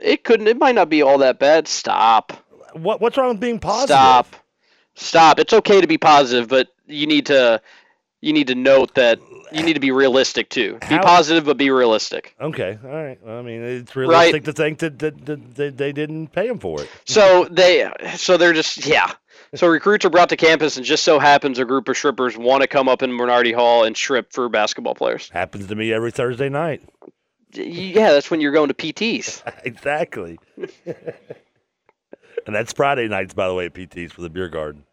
It 0.01 0.23
couldn't. 0.23 0.47
It 0.47 0.57
might 0.57 0.75
not 0.75 0.89
be 0.89 1.01
all 1.01 1.19
that 1.19 1.39
bad. 1.39 1.67
Stop. 1.67 2.33
What 2.73 3.01
What's 3.01 3.17
wrong 3.17 3.29
with 3.29 3.39
being 3.39 3.59
positive? 3.59 3.95
Stop. 3.95 4.35
Stop. 4.95 5.39
It's 5.39 5.53
okay 5.53 5.79
to 5.79 5.87
be 5.87 5.97
positive, 5.97 6.49
but 6.49 6.67
you 6.85 7.07
need 7.07 7.27
to 7.27 7.61
you 8.21 8.33
need 8.33 8.47
to 8.47 8.55
note 8.55 8.95
that 8.95 9.19
you 9.51 9.63
need 9.63 9.73
to 9.73 9.79
be 9.79 9.91
realistic 9.91 10.49
too. 10.49 10.77
Be 10.81 10.95
How, 10.95 11.03
positive, 11.03 11.45
but 11.45 11.57
be 11.57 11.69
realistic. 11.69 12.35
Okay, 12.39 12.77
all 12.83 12.89
right. 12.89 13.17
Well, 13.23 13.39
I 13.39 13.41
mean, 13.41 13.61
it's 13.61 13.95
realistic 13.95 14.33
right. 14.33 14.45
to 14.45 14.53
think 14.53 14.79
that, 14.79 14.99
that, 14.99 15.25
that, 15.25 15.55
that 15.55 15.77
they 15.77 15.93
didn't 15.93 16.27
pay 16.29 16.47
them 16.47 16.59
for 16.59 16.81
it. 16.81 16.89
So 17.05 17.47
they, 17.49 17.89
so 18.15 18.37
they're 18.37 18.53
just 18.53 18.85
yeah. 18.85 19.13
So 19.55 19.67
recruits 19.67 20.05
are 20.05 20.09
brought 20.09 20.29
to 20.29 20.37
campus, 20.37 20.77
and 20.77 20.85
just 20.85 21.03
so 21.03 21.19
happens 21.19 21.59
a 21.59 21.65
group 21.65 21.87
of 21.87 21.97
strippers 21.97 22.37
want 22.37 22.61
to 22.61 22.67
come 22.67 22.89
up 22.89 23.01
in 23.01 23.11
Minardi 23.11 23.53
Hall 23.53 23.83
and 23.83 23.95
strip 23.95 24.33
for 24.33 24.49
basketball 24.49 24.95
players. 24.95 25.29
Happens 25.29 25.67
to 25.67 25.75
me 25.75 25.93
every 25.93 26.11
Thursday 26.11 26.49
night 26.49 26.81
yeah, 27.53 28.11
that's 28.11 28.29
when 28.29 28.41
you're 28.41 28.51
going 28.51 28.67
to 28.69 28.73
PTs. 28.73 29.41
exactly. 29.63 30.39
and 30.57 32.55
that's 32.55 32.73
Friday 32.73 33.07
nights, 33.07 33.33
by 33.33 33.47
the 33.47 33.53
way, 33.53 33.65
at 33.65 33.73
PTs 33.73 34.11
for 34.11 34.21
the 34.21 34.29
beer 34.29 34.49
garden. 34.49 34.83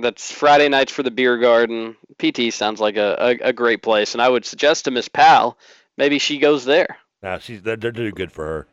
That's 0.00 0.30
Friday 0.30 0.68
nights 0.68 0.92
for 0.92 1.02
the 1.02 1.10
beer 1.10 1.38
garden. 1.38 1.96
PT 2.18 2.52
sounds 2.52 2.80
like 2.80 2.96
a, 2.96 3.16
a, 3.18 3.48
a 3.48 3.52
great 3.52 3.82
place, 3.82 4.14
and 4.14 4.20
I 4.22 4.28
would 4.28 4.44
suggest 4.44 4.84
to 4.84 4.90
Miss 4.90 5.08
Powell, 5.08 5.58
maybe 5.96 6.18
she 6.18 6.38
goes 6.38 6.64
there. 6.64 6.98
Nah, 7.22 7.38
she's 7.38 7.62
they're, 7.62 7.76
they're 7.76 7.92
doing 7.92 8.12
good 8.14 8.32
for 8.32 8.44
her. 8.44 8.66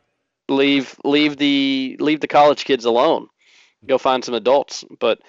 Leave 0.48 0.98
leave 1.04 1.38
the 1.38 1.96
leave 2.00 2.20
the 2.20 2.28
college 2.28 2.66
kids 2.66 2.84
alone. 2.84 3.28
Go 3.86 3.98
find 3.98 4.24
some 4.24 4.34
adults. 4.34 4.84
But 4.98 5.20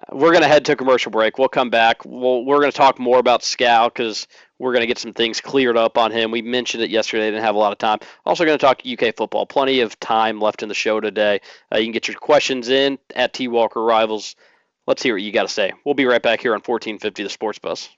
uh, 0.00 0.16
we're 0.16 0.30
going 0.30 0.42
to 0.42 0.48
head 0.48 0.64
to 0.66 0.76
commercial 0.76 1.10
break. 1.10 1.38
We'll 1.38 1.48
come 1.48 1.70
back. 1.70 2.04
We'll, 2.04 2.44
we're 2.44 2.60
going 2.60 2.70
to 2.70 2.76
talk 2.76 2.98
more 2.98 3.18
about 3.18 3.42
Skal 3.42 3.88
because 3.88 4.26
we're 4.58 4.72
going 4.72 4.82
to 4.82 4.86
get 4.86 4.98
some 4.98 5.12
things 5.12 5.40
cleared 5.40 5.76
up 5.76 5.98
on 5.98 6.12
him. 6.12 6.30
We 6.30 6.42
mentioned 6.42 6.82
it 6.82 6.90
yesterday. 6.90 7.26
Didn't 7.30 7.44
have 7.44 7.54
a 7.54 7.58
lot 7.58 7.72
of 7.72 7.78
time. 7.78 7.98
Also 8.24 8.44
going 8.44 8.58
to 8.58 8.64
talk 8.64 8.82
UK 8.86 9.14
football. 9.16 9.46
Plenty 9.46 9.80
of 9.80 9.98
time 10.00 10.40
left 10.40 10.62
in 10.62 10.68
the 10.68 10.74
show 10.74 11.00
today. 11.00 11.40
Uh, 11.72 11.78
you 11.78 11.84
can 11.84 11.92
get 11.92 12.08
your 12.08 12.16
questions 12.16 12.68
in 12.68 12.98
at 13.14 13.32
T 13.32 13.48
Walker 13.48 13.82
Rivals. 13.82 14.36
Let's 14.86 15.02
hear 15.02 15.14
what 15.14 15.22
you 15.22 15.32
got 15.32 15.42
to 15.42 15.48
say. 15.48 15.72
We'll 15.84 15.94
be 15.94 16.04
right 16.04 16.22
back 16.22 16.40
here 16.40 16.52
on 16.52 16.60
1450 16.60 17.24
The 17.24 17.28
Sports 17.28 17.58
Buzz. 17.58 17.88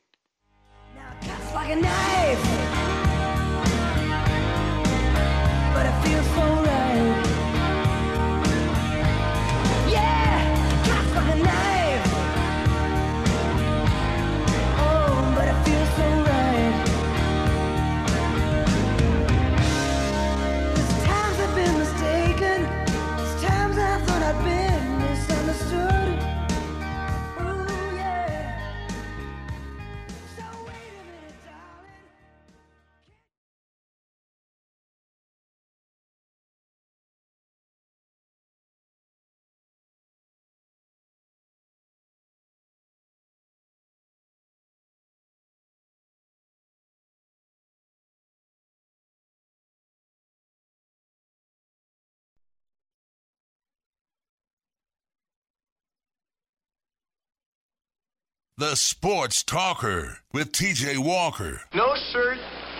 The 58.58 58.74
Sports 58.74 59.44
Talker 59.44 60.18
with 60.32 60.50
TJ 60.50 60.98
Walker. 60.98 61.60
No 61.72 61.94
shirt, 62.12 62.38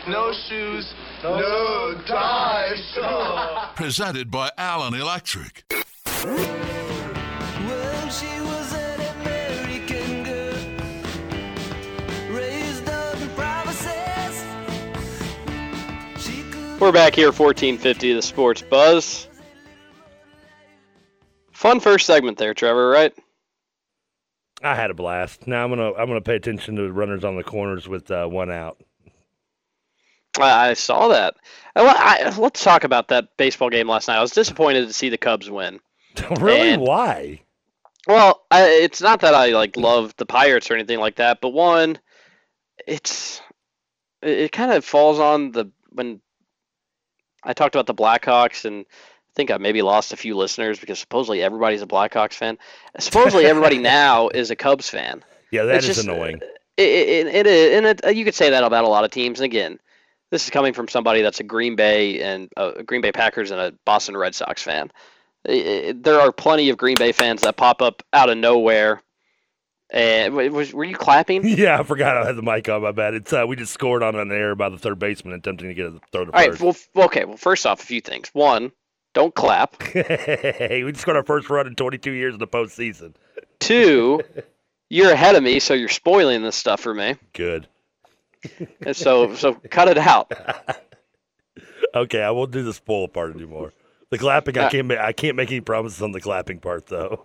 no 0.09 0.33
shoes, 0.49 0.93
no 1.23 1.95
ties. 2.05 2.99
Presented 3.77 4.29
by 4.29 4.51
Allen 4.59 4.95
Electric. 4.95 5.63
Well, 6.25 8.09
she 8.09 8.41
was 8.41 8.75
an 8.75 9.01
American 9.21 10.25
girl, 10.25 10.57
raised 12.37 12.89
up 12.89 13.17
promises. 13.37 14.45
We're 16.81 16.91
back 16.91 17.15
here, 17.15 17.29
1450 17.29 18.15
The 18.15 18.23
Sports 18.23 18.63
Buzz. 18.63 19.29
Fun 21.53 21.79
first 21.79 22.05
segment 22.05 22.37
there, 22.39 22.53
Trevor, 22.53 22.89
right? 22.89 23.15
I 24.63 24.75
had 24.75 24.91
a 24.91 24.95
blast. 24.95 25.47
Now 25.47 25.65
I'm 25.65 25.71
gonna 25.71 25.93
I'm 25.95 26.09
gonna 26.09 26.21
pay 26.21 26.37
attention 26.37 26.77
to 26.77 26.83
the 26.83 26.93
runners 26.93 27.25
on 27.25 27.37
the 27.37 27.45
corners 27.45 27.89
with 27.89 28.11
uh, 28.11 28.27
one 28.27 28.51
out. 28.51 28.79
I 30.39 30.71
I 30.71 30.75
saw 30.75 31.09
that. 31.09 31.37
I, 31.77 32.23
I, 32.27 32.37
let's 32.39 32.63
talk 32.63 32.85
about 32.85 33.09
that 33.09 33.37
baseball 33.37 33.71
game 33.71 33.89
last 33.89 34.09
night. 34.09 34.19
I 34.19 34.23
was 34.23 34.33
disappointed 34.33 34.87
to 34.87 34.93
see 34.93 35.09
the 35.09 35.19
Cubs 35.19 35.49
win. 35.49 35.81
really? 36.41 36.71
And- 36.71 36.83
Why? 36.83 37.43
Well, 38.07 38.47
I, 38.51 38.63
it's 38.69 39.03
not 39.03 39.21
that 39.21 39.35
I 39.35 39.49
like 39.51 39.77
love 39.77 40.15
the 40.17 40.25
Pirates 40.25 40.71
or 40.71 40.75
anything 40.75 40.99
like 40.99 41.17
that, 41.17 41.41
but 41.43 41.51
one, 41.51 41.99
it's 42.87 43.43
it, 44.23 44.39
it 44.39 44.53
kind 44.53 44.73
of 44.73 44.85
falls 44.85 45.19
on 45.19 45.53
the 45.53 45.71
when 45.91 46.21
I 47.43 47.53
talked 47.53 47.75
about 47.75 47.87
the 47.87 47.95
Blackhawks 47.95 48.65
and 48.65 48.87
think 49.39 49.53
I 49.53 49.57
maybe 49.59 49.83
lost 49.83 50.13
a 50.13 50.17
few 50.17 50.37
listeners 50.37 50.81
because 50.81 50.99
supposedly 50.99 51.45
everybody's 51.45 51.81
a 51.81 51.87
Blackhawks 51.87 52.35
fan. 52.35 52.59
Supposedly 52.99 53.47
everybody 53.47 53.79
now 54.03 54.29
is 54.29 54.51
a 54.51 54.57
Cubs 54.57 54.91
fan. 54.91 55.25
Yeah, 55.53 55.63
that 55.63 55.77
It's 55.77 55.89
is 55.89 55.97
just, 55.97 56.09
annoying. 56.09 56.41
It, 56.77 56.83
it, 56.83 57.27
it, 57.29 57.47
it, 57.47 57.73
and 57.73 57.87
it, 57.87 58.17
you 58.17 58.25
could 58.25 58.35
say 58.35 58.51
that 58.51 58.65
about 58.65 58.85
a 58.85 58.89
lot 58.89 59.05
of 59.05 59.13
teams. 59.13 59.39
And 59.39 59.45
again, 59.45 59.79
this 60.33 60.43
is 60.43 60.51
coming 60.51 60.73
from 60.73 60.89
somebody 60.89 61.23
that's 61.23 61.39
a 61.39 61.45
Green 61.45 61.77
Bay 61.77 62.21
and 62.21 62.51
uh, 62.57 62.83
Green 62.83 63.01
Bay 63.01 63.13
Packers 63.13 63.53
and 63.53 63.61
a 63.61 63.73
Boston 63.85 64.17
Red 64.17 64.35
Sox 64.35 64.61
fan. 64.61 64.91
There 65.45 66.21
are 66.21 66.33
plenty 66.33 66.69
of 66.71 66.77
Green 66.77 66.97
Bay 66.97 67.13
fans 67.13 67.43
that 67.43 67.57
pop 67.57 67.81
up 67.81 68.03
out 68.13 68.31
of 68.31 68.39
nowhere. 68.39 69.03
And 69.91 70.35
was, 70.35 70.75
were 70.75 70.85
you 70.85 70.97
clapping? 70.97 71.47
Yeah, 71.49 71.79
I 71.79 71.85
forgot 71.85 72.17
I 72.17 72.27
had 72.27 72.37
the 72.37 72.43
mic 72.43 72.69
on. 72.69 72.83
My 72.83 72.93
bad. 72.93 73.15
It's 73.15 73.33
uh, 73.33 73.45
we 73.49 73.55
just 73.55 73.73
scored 73.73 74.03
on 74.03 74.17
an 74.17 74.33
error 74.33 74.57
by 74.57 74.69
the 74.69 74.79
third 74.79 74.99
baseman 74.99 75.35
attempting 75.35 75.69
to 75.69 75.75
get 75.75 75.87
a 75.87 76.01
throw 76.11 76.25
to 76.25 76.33
All 76.33 76.39
right. 76.39 76.55
first. 76.55 76.89
Well, 76.93 77.07
okay. 77.07 77.25
Well, 77.25 77.37
first 77.39 77.65
off, 77.67 77.83
a 77.83 77.87
few 77.87 78.01
things. 78.01 78.29
One, 78.35 78.73
don't 79.15 79.35
clap. 79.35 79.83
hey, 79.83 80.83
we 80.87 80.93
just 80.93 81.07
got 81.07 81.17
our 81.17 81.25
first 81.25 81.49
run 81.51 81.67
in 81.67 81.75
22 81.75 82.11
years 82.13 82.35
in 82.35 82.41
the 82.41 82.47
postseason. 82.47 83.15
Two, 83.59 84.21
you're 84.91 85.13
ahead 85.13 85.35
of 85.35 85.43
me, 85.43 85.59
so 85.61 85.75
you're 85.75 85.89
spoiling 85.89 86.43
this 86.43 86.57
stuff 86.57 86.81
for 86.81 86.95
me. 86.95 87.17
Good. 87.33 87.69
And 88.81 88.95
so, 88.97 89.35
so 89.35 89.55
cut 89.71 89.89
it 89.89 89.99
out. 89.99 90.33
Okay, 91.95 92.23
I 92.23 92.31
won't 92.31 92.51
do 92.51 92.63
the 92.63 92.75
spoil 92.75 93.09
part 93.09 93.35
anymore. 93.35 93.73
The 94.11 94.19
clapping, 94.19 94.59
I 94.59 94.67
Uh, 94.67 94.71
can't. 94.71 94.93
I 94.93 95.13
can't 95.13 95.37
make 95.37 95.51
any 95.51 95.63
promises 95.63 96.03
on 96.03 96.13
the 96.13 96.21
clapping 96.21 96.61
part 96.61 96.87
though. 96.87 97.25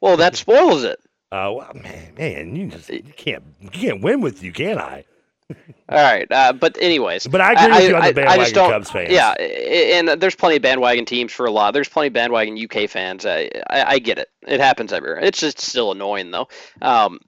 Well, 0.00 0.18
that 0.18 0.36
spoils 0.36 0.84
it. 0.84 1.00
Uh, 1.32 1.52
well, 1.56 1.72
man, 1.74 2.14
man, 2.16 2.54
you 2.56 2.66
just 2.68 2.90
you 2.90 3.02
can't 3.16 3.42
you 3.60 3.70
can't 3.70 4.02
win 4.02 4.20
with 4.20 4.42
you, 4.42 4.52
can 4.52 4.78
I? 4.78 5.04
All 5.50 5.56
right, 5.96 6.30
uh, 6.30 6.52
but 6.52 6.76
anyways, 6.80 7.26
But 7.26 7.40
I 7.40 7.52
agree 7.52 7.76
with 7.76 7.88
you 7.88 7.96
on 7.96 8.02
the 8.02 8.08
I 8.08 8.12
bandwagon 8.12 8.44
just 8.44 8.54
don't, 8.54 8.70
Cubs 8.70 8.90
fans. 8.90 9.10
Yeah, 9.10 9.32
and 9.32 10.20
there's 10.20 10.34
plenty 10.34 10.56
of 10.56 10.62
bandwagon 10.62 11.06
teams 11.06 11.32
for 11.32 11.46
a 11.46 11.50
lot. 11.50 11.72
There's 11.72 11.88
plenty 11.88 12.08
of 12.08 12.12
bandwagon 12.12 12.58
UK 12.62 12.90
fans. 12.90 13.24
I, 13.24 13.50
I, 13.70 13.84
I 13.84 13.98
get 13.98 14.18
it. 14.18 14.28
It 14.46 14.60
happens 14.60 14.92
everywhere. 14.92 15.20
It's 15.20 15.40
just 15.40 15.58
still 15.60 15.92
annoying 15.92 16.30
though. 16.30 16.48
Um, 16.82 17.20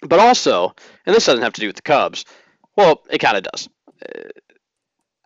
but 0.00 0.18
also, 0.18 0.74
and 1.04 1.14
this 1.14 1.26
doesn't 1.26 1.42
have 1.42 1.52
to 1.52 1.60
do 1.60 1.66
with 1.66 1.76
the 1.76 1.82
Cubs. 1.82 2.24
Well, 2.76 3.02
it 3.10 3.18
kind 3.18 3.36
of 3.36 3.42
does. 3.42 3.68
Uh, 4.02 4.30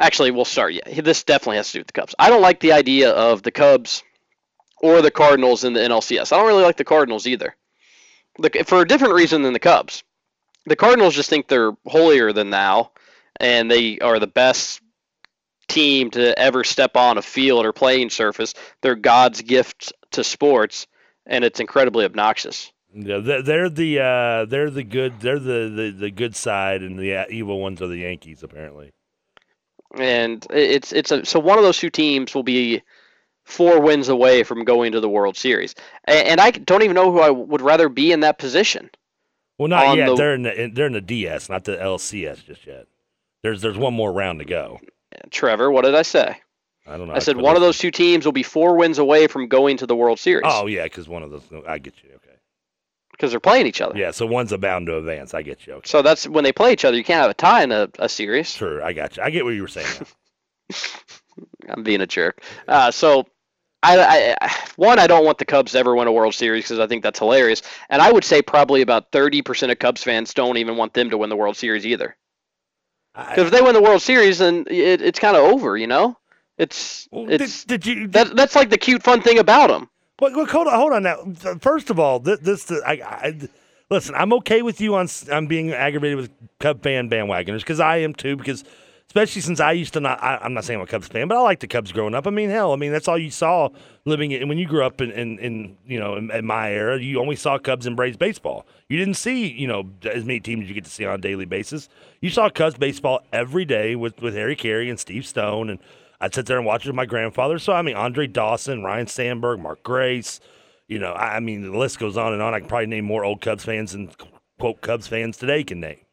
actually, 0.00 0.32
we'll 0.32 0.44
start. 0.44 0.74
Yeah, 0.74 1.00
this 1.00 1.22
definitely 1.22 1.58
has 1.58 1.68
to 1.68 1.74
do 1.74 1.80
with 1.80 1.86
the 1.86 1.92
Cubs. 1.92 2.16
I 2.18 2.28
don't 2.28 2.42
like 2.42 2.58
the 2.58 2.72
idea 2.72 3.10
of 3.12 3.42
the 3.42 3.52
Cubs 3.52 4.02
or 4.82 5.02
the 5.02 5.12
Cardinals 5.12 5.62
in 5.62 5.72
the 5.72 5.80
NLCS. 5.80 6.32
I 6.32 6.36
don't 6.36 6.48
really 6.48 6.64
like 6.64 6.76
the 6.76 6.84
Cardinals 6.84 7.28
either. 7.28 7.54
The, 8.38 8.64
for 8.66 8.82
a 8.82 8.86
different 8.88 9.14
reason 9.14 9.42
than 9.42 9.52
the 9.52 9.60
Cubs 9.60 10.02
the 10.66 10.76
Cardinals 10.76 11.14
just 11.14 11.30
think 11.30 11.48
they're 11.48 11.72
holier 11.86 12.32
than 12.32 12.50
thou, 12.50 12.90
and 13.40 13.70
they 13.70 13.98
are 14.00 14.18
the 14.18 14.26
best 14.26 14.80
team 15.68 16.10
to 16.12 16.38
ever 16.38 16.64
step 16.64 16.96
on 16.96 17.18
a 17.18 17.22
field 17.22 17.64
or 17.64 17.72
playing 17.72 18.10
surface. 18.10 18.54
They're 18.82 18.94
God's 18.94 19.42
gift 19.42 19.92
to 20.12 20.24
sports, 20.24 20.86
and 21.24 21.44
it's 21.44 21.60
incredibly 21.60 22.04
obnoxious. 22.04 22.72
Yeah, 22.92 23.18
they're, 23.18 23.42
they're 23.42 23.70
the 23.70 24.00
uh, 24.00 24.44
they're 24.46 24.70
the 24.70 24.84
good 24.84 25.20
they're 25.20 25.38
the, 25.38 25.68
the, 25.68 25.94
the 25.98 26.10
good 26.10 26.34
side, 26.34 26.82
and 26.82 26.98
the 26.98 27.26
evil 27.30 27.60
ones 27.60 27.82
are 27.82 27.88
the 27.88 27.98
Yankees 27.98 28.42
apparently. 28.42 28.92
And 29.94 30.44
it's 30.50 30.92
it's 30.92 31.10
a 31.12 31.24
so 31.24 31.38
one 31.38 31.58
of 31.58 31.64
those 31.64 31.78
two 31.78 31.90
teams 31.90 32.34
will 32.34 32.42
be 32.42 32.82
four 33.44 33.80
wins 33.80 34.08
away 34.08 34.42
from 34.42 34.64
going 34.64 34.92
to 34.92 35.00
the 35.00 35.08
World 35.08 35.36
Series, 35.36 35.74
and, 36.04 36.26
and 36.26 36.40
I 36.40 36.50
don't 36.50 36.82
even 36.82 36.94
know 36.94 37.12
who 37.12 37.20
I 37.20 37.30
would 37.30 37.60
rather 37.60 37.88
be 37.88 38.12
in 38.12 38.20
that 38.20 38.38
position. 38.38 38.90
Well, 39.58 39.68
not 39.68 39.96
yet. 39.96 40.06
the- 40.08 40.14
They're 40.16 40.34
in 40.34 40.42
the 40.42 40.70
they're 40.74 40.86
in 40.86 40.92
the 40.92 41.00
DS, 41.00 41.48
not 41.48 41.64
the 41.64 41.76
LCS 41.76 42.44
just 42.44 42.66
yet. 42.66 42.86
There's 43.42 43.62
there's 43.62 43.78
one 43.78 43.94
more 43.94 44.12
round 44.12 44.40
to 44.40 44.44
go. 44.44 44.80
Trevor, 45.30 45.70
what 45.70 45.84
did 45.84 45.94
I 45.94 46.02
say? 46.02 46.36
I 46.86 46.96
don't 46.96 47.08
know. 47.08 47.14
I 47.14 47.18
said 47.20 47.36
one 47.36 47.56
of 47.56 47.62
those 47.62 47.78
two 47.78 47.90
teams 47.90 48.24
will 48.24 48.32
be 48.32 48.42
four 48.42 48.76
wins 48.76 48.98
away 48.98 49.26
from 49.26 49.48
going 49.48 49.76
to 49.78 49.86
the 49.86 49.96
World 49.96 50.18
Series 50.20 50.44
Oh 50.46 50.66
yeah, 50.66 50.84
because 50.84 51.08
one 51.08 51.22
of 51.22 51.30
those. 51.30 51.42
I 51.66 51.78
get 51.78 51.94
you. 52.04 52.10
Okay. 52.10 52.36
because 53.12 53.30
they're 53.30 53.40
playing 53.40 53.66
each 53.66 53.80
other. 53.80 53.98
Yeah, 53.98 54.10
so 54.10 54.26
one's 54.26 54.52
a 54.52 54.58
bound 54.58 54.86
to 54.88 54.98
advance. 54.98 55.32
I 55.34 55.42
get 55.42 55.66
you. 55.66 55.74
Okay. 55.74 55.88
So 55.88 56.02
that's 56.02 56.28
when 56.28 56.44
they 56.44 56.52
play 56.52 56.72
each 56.72 56.84
other. 56.84 56.96
You 56.96 57.02
can't 57.04 57.22
have 57.22 57.30
a 57.30 57.34
tie 57.34 57.62
in 57.64 57.72
a, 57.72 57.88
a 57.98 58.08
series. 58.08 58.50
Sure, 58.50 58.82
I 58.84 58.92
got 58.92 59.16
you. 59.16 59.22
I 59.22 59.30
get 59.30 59.44
what 59.44 59.54
you 59.54 59.62
were 59.62 59.68
saying. 59.68 59.86
I'm 61.68 61.82
being 61.82 62.00
a 62.00 62.06
jerk. 62.06 62.42
Uh, 62.68 62.90
so, 62.90 63.26
I, 63.94 64.36
I 64.40 64.56
one 64.76 64.98
I 64.98 65.06
don't 65.06 65.24
want 65.24 65.38
the 65.38 65.44
Cubs 65.44 65.72
to 65.72 65.78
ever 65.78 65.94
win 65.94 66.08
a 66.08 66.12
World 66.12 66.34
Series 66.34 66.64
because 66.64 66.78
I 66.78 66.86
think 66.86 67.02
that's 67.02 67.18
hilarious, 67.18 67.62
and 67.88 68.02
I 68.02 68.10
would 68.12 68.24
say 68.24 68.42
probably 68.42 68.82
about 68.82 69.12
30% 69.12 69.70
of 69.70 69.78
Cubs 69.78 70.02
fans 70.02 70.34
don't 70.34 70.56
even 70.56 70.76
want 70.76 70.94
them 70.94 71.10
to 71.10 71.18
win 71.18 71.30
the 71.30 71.36
World 71.36 71.56
Series 71.56 71.86
either. 71.86 72.16
Because 73.14 73.46
if 73.46 73.50
they 73.50 73.62
win 73.62 73.74
the 73.74 73.82
World 73.82 74.02
Series, 74.02 74.38
then 74.38 74.66
it, 74.68 75.00
it's 75.00 75.18
kind 75.18 75.36
of 75.36 75.44
over, 75.44 75.76
you 75.76 75.86
know. 75.86 76.18
It's 76.58 77.08
Well, 77.10 77.30
it's 77.30 77.64
did, 77.64 77.82
did 77.82 77.98
you? 77.98 78.08
that 78.08 78.34
that's 78.36 78.54
like 78.54 78.70
the 78.70 78.78
cute 78.78 79.02
fun 79.02 79.22
thing 79.22 79.38
about 79.38 79.68
them. 79.68 79.88
Look, 80.20 80.34
look, 80.34 80.50
hold 80.50 80.66
on, 80.66 80.74
hold 80.74 80.92
on 80.92 81.02
now. 81.02 81.58
First 81.60 81.90
of 81.90 81.98
all, 81.98 82.18
this, 82.18 82.40
this 82.40 82.70
I, 82.86 82.92
I, 82.92 83.48
listen. 83.90 84.14
I'm 84.14 84.32
okay 84.34 84.62
with 84.62 84.80
you 84.80 84.94
on 84.94 85.08
on 85.30 85.46
being 85.46 85.72
aggravated 85.72 86.16
with 86.16 86.30
Cub 86.58 86.82
fan 86.82 87.10
bandwagoners 87.10 87.60
because 87.60 87.80
I 87.80 87.98
am 87.98 88.14
too. 88.14 88.36
Because 88.36 88.64
especially 89.08 89.42
since 89.42 89.60
I 89.60 89.72
used 89.72 89.92
to 89.94 90.00
not. 90.00 90.22
I, 90.22 90.38
I'm 90.42 90.54
not 90.54 90.64
saying 90.64 90.80
I'm 90.80 90.84
a 90.84 90.86
Cubs 90.86 91.08
fan, 91.08 91.28
but 91.28 91.36
I 91.36 91.40
like 91.40 91.60
the 91.60 91.66
Cubs 91.66 91.92
growing 91.92 92.14
up. 92.14 92.26
I 92.26 92.30
mean, 92.30 92.50
hell, 92.50 92.72
I 92.72 92.76
mean 92.76 92.92
that's 92.92 93.08
all 93.08 93.18
you 93.18 93.30
saw 93.30 93.68
living 94.04 94.32
in 94.32 94.48
when 94.48 94.58
you 94.58 94.66
grew 94.66 94.84
up 94.84 95.00
in, 95.00 95.10
in, 95.12 95.38
in 95.38 95.76
you 95.86 95.98
know 95.98 96.16
in, 96.16 96.30
in 96.30 96.46
my 96.46 96.72
era. 96.72 97.00
You 97.00 97.20
only 97.20 97.36
saw 97.36 97.58
Cubs 97.58 97.86
and 97.86 97.96
Braves 97.96 98.16
baseball. 98.16 98.66
You 98.88 98.98
didn't 98.98 99.14
see 99.14 99.48
you 99.48 99.66
know 99.66 99.90
as 100.04 100.24
many 100.24 100.40
teams 100.40 100.64
as 100.64 100.68
you 100.68 100.74
get 100.74 100.84
to 100.84 100.90
see 100.90 101.04
on 101.04 101.14
a 101.14 101.18
daily 101.18 101.44
basis. 101.44 101.88
You 102.20 102.30
saw 102.30 102.48
Cubs 102.50 102.76
baseball 102.76 103.20
every 103.32 103.64
day 103.64 103.96
with 103.96 104.20
with 104.20 104.34
Harry 104.34 104.56
Caray 104.56 104.88
and 104.90 104.98
Steve 104.98 105.26
Stone, 105.26 105.70
and 105.70 105.78
I'd 106.20 106.34
sit 106.34 106.46
there 106.46 106.58
and 106.58 106.66
watch 106.66 106.84
it 106.84 106.88
with 106.88 106.96
my 106.96 107.06
grandfather. 107.06 107.58
So 107.58 107.72
I 107.72 107.82
mean, 107.82 107.96
Andre 107.96 108.26
Dawson, 108.26 108.82
Ryne 108.82 109.06
Sandberg, 109.06 109.60
Mark 109.60 109.82
Grace. 109.82 110.40
You 110.88 110.98
know, 110.98 111.12
I 111.12 111.36
I 111.36 111.40
mean, 111.40 111.62
the 111.62 111.76
list 111.76 111.98
goes 111.98 112.16
on 112.16 112.32
and 112.32 112.42
on. 112.42 112.54
I 112.54 112.60
can 112.60 112.68
probably 112.68 112.86
name 112.86 113.04
more 113.04 113.24
old 113.24 113.40
Cubs 113.40 113.64
fans 113.64 113.92
than 113.92 114.10
quote 114.58 114.80
Cubs 114.80 115.06
fans 115.06 115.36
today 115.36 115.64
can 115.64 115.80
name. 115.80 116.05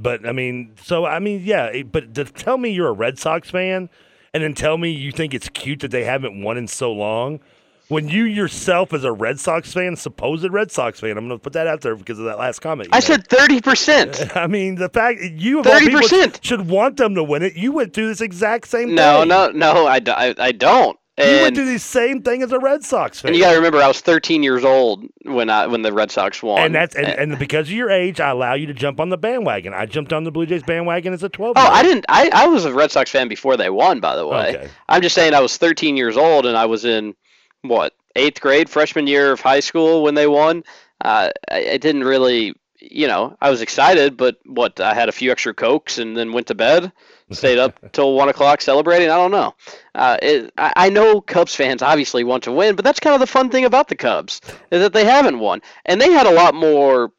But 0.00 0.26
I 0.26 0.32
mean, 0.32 0.74
so 0.82 1.04
I 1.04 1.18
mean, 1.18 1.42
yeah. 1.44 1.82
But 1.82 2.14
to 2.14 2.24
tell 2.24 2.56
me 2.56 2.70
you're 2.70 2.88
a 2.88 2.92
Red 2.92 3.18
Sox 3.18 3.50
fan, 3.50 3.90
and 4.32 4.42
then 4.42 4.54
tell 4.54 4.78
me 4.78 4.90
you 4.90 5.12
think 5.12 5.34
it's 5.34 5.48
cute 5.50 5.80
that 5.80 5.90
they 5.90 6.04
haven't 6.04 6.42
won 6.42 6.56
in 6.56 6.66
so 6.66 6.90
long, 6.92 7.40
when 7.88 8.08
you 8.08 8.22
yourself, 8.22 8.94
as 8.94 9.02
a 9.02 9.10
Red 9.10 9.40
Sox 9.40 9.72
fan, 9.72 9.96
supposed 9.96 10.48
Red 10.48 10.70
Sox 10.70 11.00
fan, 11.00 11.18
I'm 11.18 11.26
going 11.26 11.38
to 11.38 11.42
put 11.42 11.54
that 11.54 11.66
out 11.66 11.80
there 11.80 11.96
because 11.96 12.20
of 12.20 12.24
that 12.26 12.38
last 12.38 12.60
comment. 12.60 12.88
I 12.92 12.98
made. 12.98 13.02
said 13.04 13.26
thirty 13.26 13.60
percent. 13.60 14.36
I 14.36 14.46
mean, 14.46 14.76
the 14.76 14.88
fact 14.88 15.20
you 15.20 15.58
of 15.60 15.66
30%. 15.66 16.42
should 16.42 16.68
want 16.68 16.96
them 16.96 17.16
to 17.16 17.24
win 17.24 17.42
it. 17.42 17.56
You 17.56 17.72
went 17.72 17.92
through 17.92 18.06
this 18.06 18.20
exact 18.20 18.68
same 18.68 18.88
thing. 18.88 18.94
No, 18.94 19.20
thing. 19.20 19.28
no, 19.28 19.50
no. 19.50 19.86
I 19.88 19.98
don't. 19.98 20.99
You 21.20 21.36
went 21.42 21.46
And, 21.48 21.56
through 21.56 21.72
the 21.72 21.78
same 21.78 22.22
thing 22.22 22.42
as 22.42 22.52
a 22.52 22.58
Red 22.58 22.82
Sox 22.84 23.20
fan. 23.20 23.28
and 23.30 23.36
you 23.36 23.42
got 23.42 23.50
to 23.50 23.56
remember, 23.56 23.78
I 23.78 23.88
was 23.88 24.00
13 24.00 24.42
years 24.42 24.64
old 24.64 25.04
when 25.24 25.50
I 25.50 25.66
when 25.66 25.82
the 25.82 25.92
Red 25.92 26.10
Sox 26.10 26.42
won. 26.42 26.62
and 26.62 26.74
that's 26.74 26.94
and, 26.96 27.06
and 27.08 27.38
because 27.38 27.68
of 27.68 27.72
your 27.72 27.90
age, 27.90 28.20
I 28.20 28.30
allow 28.30 28.54
you 28.54 28.66
to 28.66 28.74
jump 28.74 29.00
on 29.00 29.08
the 29.10 29.18
bandwagon. 29.18 29.74
I 29.74 29.86
jumped 29.86 30.12
on 30.12 30.24
the 30.24 30.30
Blue 30.30 30.46
Jays 30.46 30.62
bandwagon 30.62 31.12
as 31.12 31.22
a 31.22 31.28
12. 31.28 31.54
Oh, 31.56 31.60
I 31.60 31.82
didn't. 31.82 32.06
I, 32.08 32.30
I 32.32 32.46
was 32.46 32.64
a 32.64 32.72
Red 32.72 32.90
Sox 32.90 33.10
fan 33.10 33.28
before 33.28 33.56
they 33.56 33.70
won. 33.70 34.00
By 34.00 34.16
the 34.16 34.26
way, 34.26 34.56
Okay. 34.56 34.68
I'm 34.88 35.02
just 35.02 35.14
saying 35.14 35.34
I 35.34 35.40
was 35.40 35.56
13 35.56 35.96
years 35.96 36.16
old 36.16 36.46
and 36.46 36.56
I 36.56 36.66
was 36.66 36.84
in 36.84 37.14
what 37.62 37.94
eighth 38.16 38.40
grade, 38.40 38.68
freshman 38.68 39.06
year 39.06 39.32
of 39.32 39.40
high 39.40 39.60
school 39.60 40.02
when 40.02 40.14
they 40.14 40.26
won. 40.26 40.64
Uh, 41.02 41.30
I, 41.50 41.70
I 41.72 41.76
didn't 41.76 42.04
really, 42.04 42.54
you 42.80 43.06
know, 43.06 43.36
I 43.40 43.50
was 43.50 43.60
excited, 43.62 44.16
but 44.16 44.36
what 44.46 44.80
I 44.80 44.94
had 44.94 45.08
a 45.08 45.12
few 45.12 45.30
extra 45.30 45.54
cokes 45.54 45.98
and 45.98 46.16
then 46.16 46.32
went 46.32 46.46
to 46.48 46.54
bed, 46.54 46.90
stayed 47.32 47.58
up 47.58 47.78
till 47.92 48.14
one 48.14 48.28
o'clock 48.28 48.60
celebrating. 48.60 49.10
I 49.10 49.16
don't 49.16 49.30
know. 49.30 49.54
Uh, 49.94 50.16
it, 50.22 50.52
I, 50.56 50.72
I 50.76 50.90
know 50.90 51.20
Cubs 51.20 51.54
fans 51.54 51.82
obviously 51.82 52.24
want 52.24 52.44
to 52.44 52.52
win, 52.52 52.76
but 52.76 52.84
that's 52.84 53.00
kind 53.00 53.14
of 53.14 53.20
the 53.20 53.26
fun 53.26 53.50
thing 53.50 53.64
about 53.64 53.88
the 53.88 53.96
Cubs 53.96 54.40
is 54.70 54.80
that 54.82 54.92
they 54.92 55.04
haven't 55.04 55.38
won, 55.38 55.62
and 55.86 56.00
they 56.00 56.10
had 56.10 56.26
a 56.26 56.34
lot 56.34 56.54
more 56.54 57.12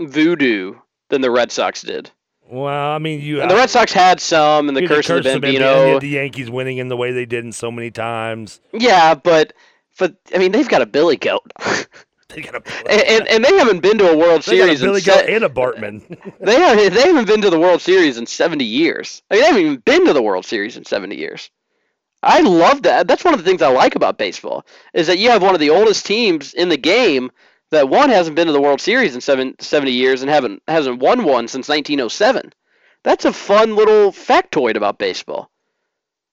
voodoo 0.00 0.74
than 1.10 1.20
the 1.20 1.30
Red 1.30 1.50
Sox 1.50 1.82
did. 1.82 2.10
Well, 2.50 2.92
I 2.92 2.98
mean, 2.98 3.20
you. 3.20 3.42
And 3.42 3.50
the 3.50 3.56
Red 3.56 3.68
Sox 3.68 3.92
had 3.92 4.20
some, 4.20 4.68
and 4.68 4.76
the 4.76 4.82
you 4.82 4.88
curse 4.88 5.10
of 5.10 5.22
the 5.22 5.30
Bambino, 5.30 5.86
you 5.86 5.92
had 5.94 6.02
the 6.02 6.08
Yankees 6.08 6.50
winning 6.50 6.78
in 6.78 6.88
the 6.88 6.96
way 6.96 7.12
they 7.12 7.26
did 7.26 7.44
in 7.44 7.52
so 7.52 7.70
many 7.70 7.90
times. 7.90 8.60
Yeah, 8.72 9.14
but 9.14 9.52
but 9.98 10.16
I 10.34 10.38
mean 10.38 10.52
they've 10.52 10.68
got 10.68 10.80
a 10.80 10.86
Billy 10.86 11.16
Goat, 11.16 11.52
They 12.34 12.42
got 12.42 12.56
a, 12.56 12.90
and, 12.90 13.02
and 13.02 13.28
and 13.28 13.44
they 13.44 13.56
haven't 13.56 13.80
been 13.80 13.98
to 13.98 14.10
a 14.10 14.16
World 14.16 14.42
they 14.42 14.58
got 14.58 14.68
a 14.68 14.76
Series. 14.76 14.80
Billy 14.80 14.98
in 14.98 15.04
Goat 15.04 15.24
se- 15.26 15.34
and 15.34 15.44
a 15.44 15.48
Bartman. 15.48 16.02
they 16.40 16.60
have 16.60 16.94
they 16.94 17.06
haven't 17.06 17.26
been 17.26 17.40
to 17.40 17.50
the 17.50 17.58
World 17.58 17.80
Series 17.80 18.18
in 18.18 18.26
seventy 18.26 18.66
years. 18.66 19.22
I 19.30 19.34
mean, 19.34 19.40
they 19.40 19.46
haven't 19.46 19.62
even 19.62 19.76
been 19.78 20.06
to 20.06 20.12
the 20.12 20.22
World 20.22 20.44
Series 20.44 20.76
in 20.76 20.84
seventy 20.84 21.16
years. 21.16 21.50
I 22.22 22.40
love 22.40 22.82
that. 22.82 23.08
That's 23.08 23.24
one 23.24 23.32
of 23.32 23.40
the 23.40 23.48
things 23.48 23.62
I 23.62 23.68
like 23.68 23.94
about 23.94 24.18
baseball 24.18 24.66
is 24.92 25.06
that 25.06 25.18
you 25.18 25.30
have 25.30 25.42
one 25.42 25.54
of 25.54 25.60
the 25.60 25.70
oldest 25.70 26.04
teams 26.04 26.52
in 26.52 26.68
the 26.68 26.76
game 26.76 27.30
that 27.70 27.88
one 27.88 28.10
hasn't 28.10 28.36
been 28.36 28.46
to 28.46 28.52
the 28.52 28.60
World 28.60 28.80
Series 28.80 29.14
in 29.14 29.20
seven, 29.20 29.54
70 29.60 29.92
years 29.92 30.22
and 30.22 30.30
haven't 30.30 30.62
hasn't 30.66 31.00
won 31.00 31.24
one 31.24 31.48
since 31.48 31.68
1907. 31.68 32.52
That's 33.04 33.24
a 33.24 33.32
fun 33.32 33.76
little 33.76 34.12
factoid 34.12 34.76
about 34.76 34.98
baseball. 34.98 35.50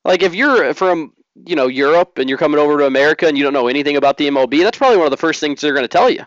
Like 0.04 0.24
if 0.24 0.36
you're 0.36 0.74
from 0.74 1.14
you 1.46 1.56
know 1.56 1.68
Europe 1.68 2.18
and 2.18 2.30
you're 2.30 2.38
coming 2.38 2.60
over 2.60 2.78
to 2.78 2.86
America 2.86 3.28
and 3.28 3.38
you 3.38 3.44
don't 3.44 3.54
know 3.54 3.68
anything 3.68 3.98
about 3.98 4.18
the 4.18 4.28
MLB, 4.28 4.64
that's 4.64 4.78
probably 4.78 4.98
one 4.98 5.08
of 5.08 5.12
the 5.12 5.18
first 5.18 5.40
things 5.40 5.60
they're 5.62 5.74
going 5.74 5.84
to 5.84 5.88
tell 5.88 6.10
you. 6.10 6.26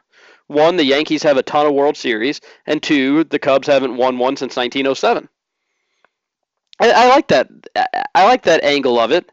One, 0.49 0.77
the 0.77 0.85
Yankees 0.85 1.23
have 1.23 1.37
a 1.37 1.43
ton 1.43 1.67
of 1.67 1.75
World 1.75 1.97
Series, 1.97 2.41
and 2.67 2.83
two, 2.83 3.25
the 3.25 3.39
Cubs 3.39 3.67
haven't 3.67 3.97
won 3.97 4.19
one 4.19 4.37
since 4.37 4.57
1907. 4.57 5.29
I, 6.81 6.91
I 6.91 7.09
like 7.09 7.29
that. 7.29 7.49
I- 7.77 8.05
I 8.15 8.25
like 8.25 8.43
that 8.45 8.65
angle 8.65 8.99
of 8.99 9.13
it. 9.13 9.31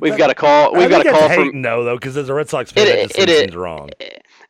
We've 0.00 0.16
got 0.16 0.30
a 0.30 0.34
call. 0.34 0.72
We've 0.74 0.88
got 0.88 1.06
a 1.06 1.10
call 1.10 1.28
from. 1.28 1.60
no, 1.60 1.84
though, 1.84 1.96
because 1.96 2.16
as 2.16 2.28
a 2.28 2.34
Red 2.34 2.48
Sox 2.48 2.72
fan, 2.72 2.86
It- 2.86 3.16
it- 3.28 3.54
wrong. 3.54 3.90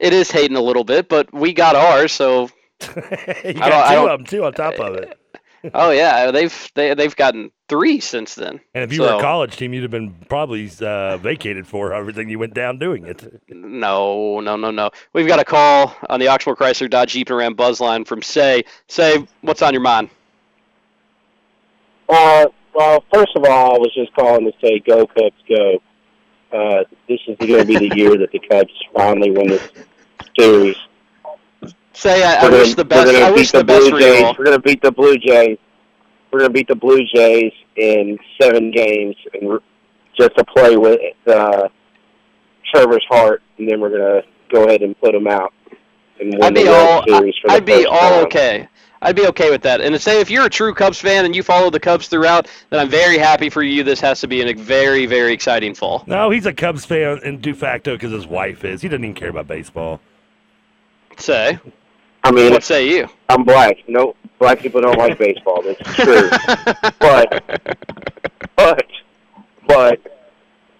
It 0.00 0.12
is 0.12 0.30
hating 0.30 0.56
a 0.56 0.60
little 0.60 0.84
bit, 0.84 1.08
but 1.08 1.32
we 1.32 1.52
got 1.52 1.76
ours, 1.76 2.12
so 2.12 2.48
you 2.82 2.88
I 2.88 3.52
got 3.52 3.68
don't- 3.68 3.72
I 3.72 3.88
two 3.88 3.94
don't- 3.94 4.08
of 4.10 4.18
them 4.18 4.26
too 4.26 4.44
on 4.44 4.52
top 4.52 4.74
of 4.80 4.94
it. 4.96 5.18
oh 5.74 5.90
yeah, 5.90 6.30
they've 6.30 6.70
they, 6.74 6.94
they've 6.94 7.14
gotten 7.14 7.50
three 7.72 8.00
since 8.00 8.34
then. 8.34 8.60
And 8.74 8.84
if 8.84 8.92
you 8.92 8.98
So- 8.98 9.14
were 9.14 9.18
a 9.18 9.22
college 9.22 9.56
team, 9.56 9.72
you'd 9.72 9.80
have 9.82 9.90
been 9.90 10.14
probably 10.28 10.70
uh, 10.82 11.16
vacated 11.16 11.66
for 11.66 11.94
everything 11.94 12.28
you 12.28 12.38
went 12.38 12.52
down 12.52 12.78
doing 12.78 13.06
it. 13.06 13.42
No, 13.48 14.40
no, 14.40 14.56
no, 14.56 14.70
no. 14.70 14.90
We've 15.14 15.26
got 15.26 15.40
a 15.40 15.44
call 15.44 15.96
on 16.10 16.20
the 16.20 16.26
Oxmoor 16.26 16.54
Chrysler 16.54 16.90
Dodge 16.90 17.12
Jeep 17.14 17.30
and 17.30 17.38
Ram 17.38 17.54
buzz 17.54 17.80
line 17.80 18.04
from 18.04 18.20
Say. 18.20 18.64
Say, 18.88 19.26
what's 19.40 19.62
on 19.62 19.72
your 19.72 19.80
mind? 19.80 20.10
Uh, 22.10 22.46
well, 22.74 23.04
first 23.12 23.34
of 23.36 23.44
all, 23.44 23.76
I 23.76 23.78
was 23.78 23.92
just 23.94 24.12
calling 24.14 24.44
to 24.44 24.52
say, 24.60 24.80
"Go 24.80 25.06
Cubs, 25.06 25.34
go!" 25.48 25.82
Uh, 26.52 26.84
this 27.08 27.20
is 27.26 27.36
going 27.38 27.60
to 27.60 27.64
be 27.64 27.88
the 27.88 27.96
year 27.96 28.18
that 28.18 28.32
the 28.32 28.38
Cubs 28.38 28.72
finally 28.94 29.30
win 29.30 29.48
this 29.48 29.66
series. 30.38 30.76
Say, 31.94 32.22
I, 32.22 32.36
I 32.38 32.42
gonna- 32.42 32.56
wish 32.58 32.74
the 32.74 32.84
best. 32.84 33.14
I 33.14 33.30
wish 33.30 33.50
the, 33.52 33.58
the 33.58 33.64
best 33.64 33.80
Blue 33.80 33.90
for 33.92 34.00
you 34.00 34.12
Jays. 34.12 34.34
We're 34.38 34.44
going 34.44 34.56
to 34.58 34.62
beat 34.62 34.82
the 34.82 34.92
Blue 34.92 35.16
Jays. 35.16 35.56
We're 36.30 36.40
going 36.40 36.50
to 36.50 36.54
beat 36.54 36.68
the 36.68 36.74
Blue 36.74 37.04
Jays 37.14 37.52
in 37.76 38.18
seven 38.40 38.70
games, 38.70 39.16
and 39.34 39.48
we're- 39.48 39.60
just 40.18 40.36
to 40.36 40.44
play 40.44 40.76
with 40.76 41.00
uh, 41.26 41.68
Trevor's 42.74 43.04
heart, 43.08 43.42
and 43.58 43.68
then 43.68 43.80
we're 43.80 43.88
going 43.88 44.22
to 44.22 44.22
go 44.52 44.64
ahead 44.64 44.82
and 44.82 44.98
put 45.00 45.12
them 45.12 45.26
out 45.26 45.54
and 46.20 46.32
win 46.34 46.42
I'd 46.44 46.54
the 46.54 46.60
be 46.62 46.68
World 46.68 47.04
all. 47.10 47.18
Series 47.18 47.34
for 47.40 47.48
the 47.48 47.54
I'd 47.54 47.64
be 47.64 47.72
first 47.72 47.86
all 47.88 48.10
time. 48.10 48.24
okay. 48.26 48.68
I'd 49.04 49.16
be 49.16 49.26
okay 49.28 49.50
with 49.50 49.62
that. 49.62 49.80
And 49.80 49.94
to 49.94 49.98
say 49.98 50.20
if 50.20 50.30
you're 50.30 50.44
a 50.46 50.50
true 50.50 50.74
Cubs 50.74 51.00
fan 51.00 51.24
and 51.24 51.34
you 51.34 51.42
follow 51.42 51.70
the 51.70 51.80
Cubs 51.80 52.06
throughout, 52.08 52.46
then 52.70 52.78
I'm 52.78 52.88
very 52.90 53.18
happy 53.18 53.48
for 53.50 53.62
you. 53.62 53.82
This 53.82 53.98
has 54.00 54.20
to 54.20 54.28
be 54.28 54.42
a 54.42 54.54
very, 54.54 55.06
very 55.06 55.32
exciting 55.32 55.74
fall. 55.74 56.04
No, 56.06 56.30
he's 56.30 56.46
a 56.46 56.52
Cubs 56.52 56.84
fan 56.84 57.18
in 57.24 57.40
de 57.40 57.52
facto 57.54 57.94
because 57.94 58.12
his 58.12 58.26
wife 58.28 58.64
is. 58.64 58.82
He 58.82 58.88
doesn't 58.88 59.02
even 59.02 59.14
care 59.16 59.30
about 59.30 59.48
baseball. 59.48 60.00
Say, 61.16 61.58
I 62.24 62.30
mean, 62.30 62.52
what 62.52 62.62
say 62.62 62.88
you? 62.88 63.08
I'm 63.28 63.44
black. 63.44 63.78
No, 63.88 64.14
black 64.38 64.60
people 64.60 64.80
don't 64.80 64.98
like 64.98 65.18
baseball. 65.18 65.62
That's 65.62 65.94
true. 65.96 66.30
but 67.00 67.42
but 68.56 68.86
but 69.66 70.00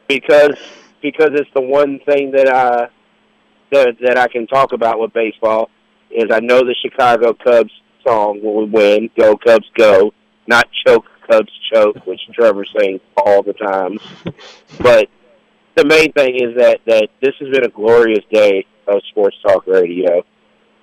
because 0.08 0.56
because 1.00 1.30
it's 1.32 1.50
the 1.54 1.60
one 1.60 1.98
thing 2.06 2.30
that 2.32 2.48
I 2.48 2.88
that 3.72 3.96
that 4.00 4.18
I 4.18 4.28
can 4.28 4.46
talk 4.46 4.72
about 4.72 5.00
with 5.00 5.12
baseball 5.12 5.70
is 6.10 6.26
I 6.30 6.40
know 6.40 6.60
the 6.60 6.76
Chicago 6.80 7.34
Cubs 7.34 7.72
song 8.06 8.40
when 8.42 8.56
we 8.56 8.64
win, 8.66 9.10
"Go 9.18 9.36
Cubs 9.36 9.68
Go," 9.76 10.12
not 10.46 10.68
"Choke 10.86 11.06
Cubs 11.28 11.52
Choke," 11.72 12.06
which 12.06 12.20
Trevor 12.34 12.64
sings 12.78 13.00
all 13.16 13.42
the 13.42 13.54
time. 13.54 13.98
But 14.80 15.08
the 15.74 15.84
main 15.84 16.12
thing 16.12 16.36
is 16.36 16.56
that 16.56 16.80
that 16.86 17.08
this 17.20 17.34
has 17.40 17.48
been 17.50 17.64
a 17.64 17.68
glorious 17.68 18.24
day 18.30 18.66
of 18.86 19.00
sports 19.10 19.36
talk 19.42 19.66
radio. 19.66 20.22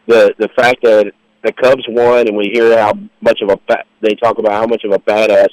The 0.09 0.33
the 0.39 0.49
fact 0.55 0.81
that 0.81 1.11
the 1.43 1.53
Cubs 1.53 1.83
won, 1.87 2.27
and 2.27 2.35
we 2.35 2.49
hear 2.51 2.75
how 2.77 2.93
much 3.21 3.41
of 3.43 3.49
a 3.49 3.57
ba- 3.67 3.83
they 4.01 4.15
talk 4.15 4.39
about 4.39 4.53
how 4.53 4.65
much 4.65 4.83
of 4.83 4.91
a 4.91 4.97
badass 4.97 5.49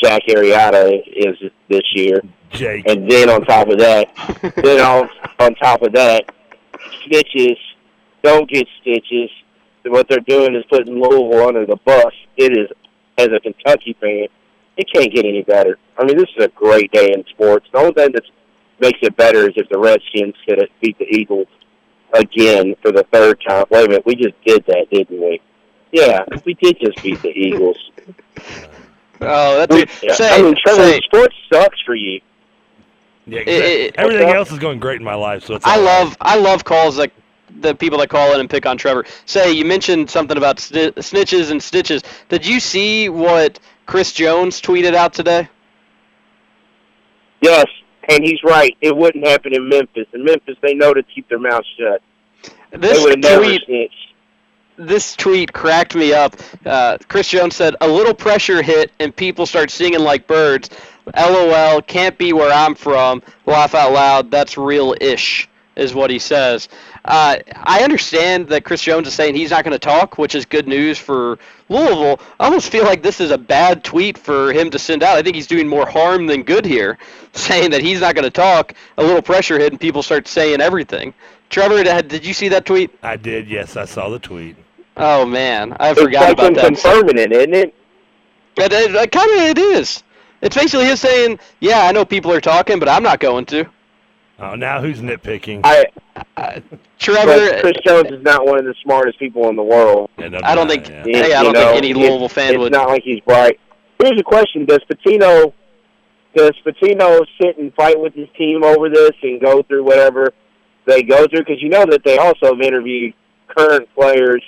Jack 0.00 0.22
Arrieta 0.28 1.02
is 1.04 1.36
this 1.68 1.82
year, 1.92 2.20
Jake. 2.50 2.86
and 2.88 3.10
then 3.10 3.28
on 3.28 3.44
top 3.44 3.68
of 3.68 3.78
that, 3.80 4.06
then 4.62 4.80
on 4.80 5.08
on 5.40 5.54
top 5.56 5.82
of 5.82 5.92
that, 5.94 6.26
snitches 7.04 7.56
don't 8.22 8.48
get 8.48 8.68
stitches. 8.80 9.30
What 9.84 10.08
they're 10.08 10.20
doing 10.20 10.54
is 10.54 10.64
putting 10.70 10.94
Louisville 11.00 11.48
under 11.48 11.66
the 11.66 11.76
bus. 11.84 12.12
It 12.36 12.52
is, 12.56 12.68
as 13.18 13.28
a 13.28 13.40
Kentucky 13.40 13.96
fan, 14.00 14.28
it 14.76 14.86
can't 14.92 15.12
get 15.12 15.24
any 15.24 15.42
better. 15.42 15.76
I 15.98 16.04
mean, 16.04 16.16
this 16.16 16.28
is 16.36 16.44
a 16.44 16.48
great 16.48 16.92
day 16.92 17.12
in 17.12 17.24
sports. 17.30 17.66
The 17.72 17.78
only 17.78 17.92
thing 17.94 18.12
that 18.12 18.22
makes 18.80 18.98
it 19.02 19.16
better 19.16 19.48
is 19.48 19.54
if 19.56 19.68
the 19.70 19.78
Redskins 19.78 20.34
could 20.46 20.68
beat 20.80 20.98
the 20.98 21.06
Eagles 21.06 21.48
again 22.12 22.74
for 22.82 22.92
the 22.92 23.04
third 23.12 23.40
time. 23.46 23.64
Wait 23.70 23.84
a 23.86 23.88
minute, 23.88 24.06
we 24.06 24.14
just 24.14 24.34
did 24.44 24.64
that, 24.66 24.86
didn't 24.90 25.20
we? 25.20 25.40
Yeah, 25.92 26.24
we 26.44 26.54
did 26.54 26.78
just 26.80 27.02
beat 27.02 27.20
the 27.22 27.30
Eagles. 27.30 27.78
Oh, 29.18 29.56
that's 29.56 29.74
We, 29.74 29.82
it. 30.10 30.14
Say, 30.14 30.28
I 30.38 30.42
mean, 30.42 30.54
Trevor, 30.62 30.82
say, 30.90 31.00
sports 31.00 31.34
sucks 31.50 31.80
for 31.86 31.94
you. 31.94 32.20
Yeah, 33.26 33.40
it- 33.40 33.48
it- 33.48 33.94
everything 33.96 34.28
else 34.28 34.52
is 34.52 34.58
going 34.58 34.78
great 34.78 34.98
in 34.98 35.04
my 35.04 35.14
life, 35.14 35.42
so 35.42 35.54
it's. 35.54 35.64
I 35.66 35.70
all 35.70 35.76
right. 35.78 35.84
love 36.04 36.16
I 36.20 36.36
love 36.36 36.64
calls 36.64 36.98
like 36.98 37.14
the 37.60 37.74
people 37.74 37.98
that 38.00 38.10
call 38.10 38.34
in 38.34 38.40
and 38.40 38.50
pick 38.50 38.66
on 38.66 38.76
Trevor. 38.76 39.06
Say 39.24 39.52
you 39.52 39.64
mentioned 39.64 40.10
something 40.10 40.36
about 40.36 40.58
sni- 40.58 40.92
snitches 40.96 41.50
and 41.50 41.62
stitches. 41.62 42.02
Did 42.28 42.44
you 42.46 42.60
see 42.60 43.08
what 43.08 43.58
Chris 43.86 44.12
Jones 44.12 44.60
tweeted 44.60 44.92
out 44.92 45.14
today? 45.14 45.48
Yes, 47.40 47.64
and 48.08 48.24
he's 48.24 48.42
right. 48.44 48.76
It 48.80 48.96
wouldn't 48.96 49.26
happen 49.26 49.54
in 49.54 49.68
Memphis. 49.68 50.06
In 50.12 50.24
Memphis, 50.24 50.56
they 50.62 50.74
know 50.74 50.94
to 50.94 51.02
keep 51.02 51.28
their 51.28 51.38
mouths 51.38 51.66
shut. 51.78 52.02
This 52.72 52.98
they 52.98 53.02
would 53.02 53.10
have 53.10 53.18
never 53.18 53.58
tweet 53.58 53.90
this 54.76 55.16
tweet 55.16 55.52
cracked 55.52 55.94
me 55.94 56.12
up. 56.12 56.36
Uh, 56.64 56.98
Chris 57.08 57.28
Jones 57.28 57.56
said, 57.56 57.76
"A 57.80 57.88
little 57.88 58.14
pressure 58.14 58.62
hit, 58.62 58.92
and 59.00 59.14
people 59.14 59.46
start 59.46 59.70
singing 59.70 60.00
like 60.00 60.26
birds." 60.26 60.70
LOL, 61.16 61.80
can't 61.82 62.18
be 62.18 62.32
where 62.32 62.52
I'm 62.52 62.74
from. 62.74 63.22
Laugh 63.46 63.74
out 63.74 63.92
loud. 63.92 64.30
That's 64.30 64.58
real-ish, 64.58 65.48
is 65.76 65.94
what 65.94 66.10
he 66.10 66.18
says. 66.18 66.68
Uh, 67.06 67.36
I 67.54 67.84
understand 67.84 68.48
that 68.48 68.64
Chris 68.64 68.82
Jones 68.82 69.06
is 69.06 69.14
saying 69.14 69.34
he's 69.36 69.50
not 69.52 69.64
going 69.64 69.72
to 69.72 69.78
talk, 69.78 70.18
which 70.18 70.34
is 70.34 70.44
good 70.44 70.66
news 70.66 70.98
for 70.98 71.38
Louisville. 71.68 72.20
I 72.40 72.46
almost 72.46 72.70
feel 72.70 72.84
like 72.84 73.02
this 73.02 73.20
is 73.20 73.30
a 73.30 73.38
bad 73.38 73.84
tweet 73.84 74.18
for 74.18 74.52
him 74.52 74.70
to 74.70 74.78
send 74.78 75.02
out. 75.04 75.16
I 75.16 75.22
think 75.22 75.36
he's 75.36 75.46
doing 75.46 75.68
more 75.68 75.86
harm 75.86 76.26
than 76.26 76.42
good 76.42 76.64
here, 76.64 76.98
saying 77.32 77.70
that 77.70 77.80
he's 77.80 78.00
not 78.00 78.14
going 78.14 78.24
to 78.24 78.30
talk. 78.30 78.74
A 78.98 79.02
little 79.04 79.22
pressure 79.22 79.58
hit, 79.58 79.72
and 79.72 79.80
people 79.80 80.02
start 80.02 80.26
saying 80.26 80.60
everything. 80.60 81.14
Trevor, 81.48 81.84
did 81.84 82.08
did 82.08 82.26
you 82.26 82.34
see 82.34 82.48
that 82.48 82.66
tweet? 82.66 82.90
I 83.02 83.16
did. 83.16 83.48
Yes, 83.48 83.76
I 83.76 83.84
saw 83.84 84.08
the 84.08 84.18
tweet. 84.18 84.56
Oh 84.96 85.24
man, 85.24 85.76
I 85.78 85.94
It's 85.94 86.00
forgot 86.00 86.22
like 86.22 86.32
about 86.32 86.48
him 86.48 86.54
that. 86.54 86.66
confirming 86.66 87.18
it, 87.18 87.30
isn't 87.32 87.54
it? 87.54 87.74
It, 88.56 88.72
it, 88.72 89.12
kind 89.12 89.30
of 89.32 89.38
it 89.42 89.58
is. 89.58 90.02
It's 90.40 90.56
basically 90.56 90.86
him 90.86 90.96
saying, 90.96 91.38
"Yeah, 91.60 91.84
I 91.86 91.92
know 91.92 92.04
people 92.04 92.32
are 92.32 92.40
talking, 92.40 92.78
but 92.78 92.88
I'm 92.88 93.02
not 93.02 93.20
going 93.20 93.44
to." 93.46 93.66
Oh, 94.38 94.54
now 94.54 94.80
who's 94.80 95.00
nitpicking? 95.00 95.62
I, 95.64 95.86
Trevor, 96.98 97.50
but 97.50 97.60
Chris 97.62 97.76
Jones 97.86 98.10
is 98.10 98.22
not 98.22 98.44
one 98.46 98.58
of 98.58 98.64
the 98.64 98.74
smartest 98.82 99.18
people 99.18 99.48
in 99.48 99.56
the 99.56 99.62
world. 99.62 100.10
Yeah, 100.18 100.28
no 100.28 100.40
I 100.44 100.54
don't 100.54 100.68
doubt, 100.68 100.86
think. 100.86 100.88
yeah. 100.88 101.22
Hey, 101.22 101.32
I 101.34 101.42
don't 101.42 101.54
know, 101.54 101.72
think 101.72 101.84
any 101.84 101.94
Louisville 101.94 102.28
fan 102.28 102.54
it's 102.54 102.58
would. 102.58 102.72
not 102.72 102.88
like 102.88 103.02
he's 103.02 103.20
bright. 103.20 103.58
Here's 103.98 104.20
a 104.20 104.22
question: 104.22 104.66
Does 104.66 104.80
Pitino 104.90 105.52
does 106.34 106.52
Pitino 106.66 107.24
sit 107.40 107.56
and 107.56 107.72
fight 107.74 107.98
with 107.98 108.12
his 108.14 108.28
team 108.36 108.62
over 108.62 108.90
this 108.90 109.12
and 109.22 109.40
go 109.40 109.62
through 109.62 109.84
whatever 109.84 110.32
they 110.84 111.02
go 111.02 111.26
through? 111.26 111.40
Because 111.40 111.62
you 111.62 111.70
know 111.70 111.86
that 111.86 112.04
they 112.04 112.18
also 112.18 112.54
have 112.54 112.60
interviewed 112.60 113.14
current 113.48 113.88
players 113.94 114.42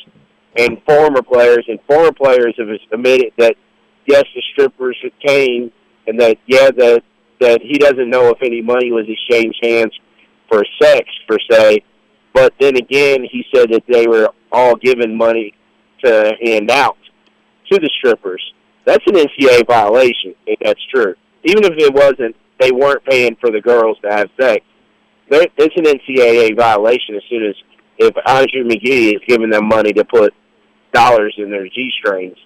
and 0.57 0.83
former 0.85 1.23
players, 1.23 1.65
and 1.67 1.79
former 1.89 2.13
players 2.13 2.55
have 2.59 2.69
admitted 2.93 3.33
that 3.39 3.57
yes, 4.07 4.25
the 4.35 4.43
strippers 4.53 4.99
came, 5.27 5.73
and 6.07 6.21
that 6.21 6.37
yeah, 6.47 6.71
that 6.71 7.03
that 7.41 7.61
he 7.63 7.79
doesn't 7.79 8.11
know 8.11 8.29
if 8.31 8.39
any 8.43 8.61
money 8.63 8.91
was 8.91 9.07
exchanged 9.09 9.59
hands 9.63 9.93
for 10.49 10.65
sex 10.81 11.09
per 11.29 11.39
se. 11.51 11.83
But 12.35 12.55
then 12.61 12.77
again, 12.77 13.25
he 13.31 13.45
said 13.55 13.71
that 13.71 13.85
they 13.89 14.07
were 14.07 14.31
all 14.53 14.77
given 14.77 15.17
money 15.17 15.55
to 16.05 16.33
hand 16.43 16.71
out 16.71 16.99
to 17.71 17.79
the 17.79 17.91
strippers. 17.99 18.43
That's 18.85 19.05
an 19.07 19.15
NCAA 19.15 19.67
violation, 19.67 20.35
if 20.47 20.59
that's 20.61 20.81
true. 20.95 21.15
Even 21.45 21.65
if 21.65 21.75
it 21.77 21.93
wasn't, 21.93 22.35
they 22.59 22.73
weren't 22.73 23.05
paying 23.05 23.37
for 23.41 23.51
the 23.51 23.61
girls 23.61 23.99
to 24.03 24.11
have 24.11 24.29
sex. 24.41 24.65
It's 25.31 25.77
an 25.77 25.85
NCAA 25.85 26.57
violation 26.57 27.15
as 27.17 27.23
soon 27.29 27.47
as 27.47 27.55
if 27.99 28.15
Andrew 28.27 28.65
McGee 28.65 29.15
is 29.15 29.23
giving 29.27 29.51
them 29.51 29.69
money 29.69 29.93
to 29.93 30.05
put 30.05 30.33
dollars 30.93 31.35
in 31.37 31.51
their 31.51 31.69
G 31.69 31.91
strings. 31.99 32.37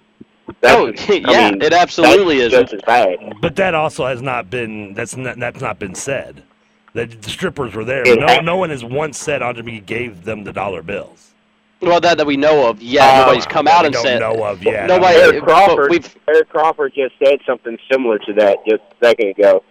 That's, 0.61 0.75
Oh, 0.75 0.87
I 1.13 1.13
yeah, 1.15 1.51
mean, 1.51 1.61
it 1.61 1.73
absolutely 1.73 2.39
is. 2.39 2.51
just 2.51 2.73
as 2.73 2.81
bad. 2.81 3.17
But 3.41 3.55
that 3.57 3.73
also 3.75 4.05
has 4.07 4.21
not 4.21 4.49
been 4.49 4.93
that's 4.93 5.15
not 5.15 5.39
that's 5.39 5.61
not 5.61 5.79
been 5.79 5.95
said. 5.95 6.43
That 6.93 7.21
the 7.23 7.29
strippers 7.29 7.73
were 7.73 7.83
there. 7.83 8.07
It 8.07 8.19
No, 8.19 8.27
ha- 8.27 8.41
no 8.41 8.57
one 8.57 8.69
has 8.69 8.83
once 8.83 9.17
said 9.17 9.41
Andre 9.41 9.63
McGee 9.63 9.85
gave 9.85 10.23
them 10.25 10.43
the 10.43 10.53
dollar 10.53 10.83
bills. 10.83 11.31
Well, 11.81 11.99
that 11.99 12.17
that 12.17 12.27
we 12.27 12.37
know 12.37 12.69
of. 12.69 12.81
Yeah, 12.81 13.03
Uh, 13.05 13.17
nobody's 13.25 13.45
come 13.45 13.67
out 13.67 13.85
and 13.85 13.93
don't 13.93 14.03
said. 14.03 14.19
know 14.19 14.43
of 14.43 14.63
yet. 14.63 14.87
Nobody. 14.87 15.17
Eric 15.17 15.39
but 15.39 15.47
Crawford, 15.47 15.89
We've, 15.91 16.15
Eric 16.29 16.49
Crawford 16.49 16.93
just 16.95 17.15
said 17.23 17.39
something 17.45 17.77
similar 17.91 18.19
to 18.19 18.33
that 18.33 18.59
just 18.67 18.81
a 19.01 19.05
second 19.05 19.29
ago. 19.29 19.63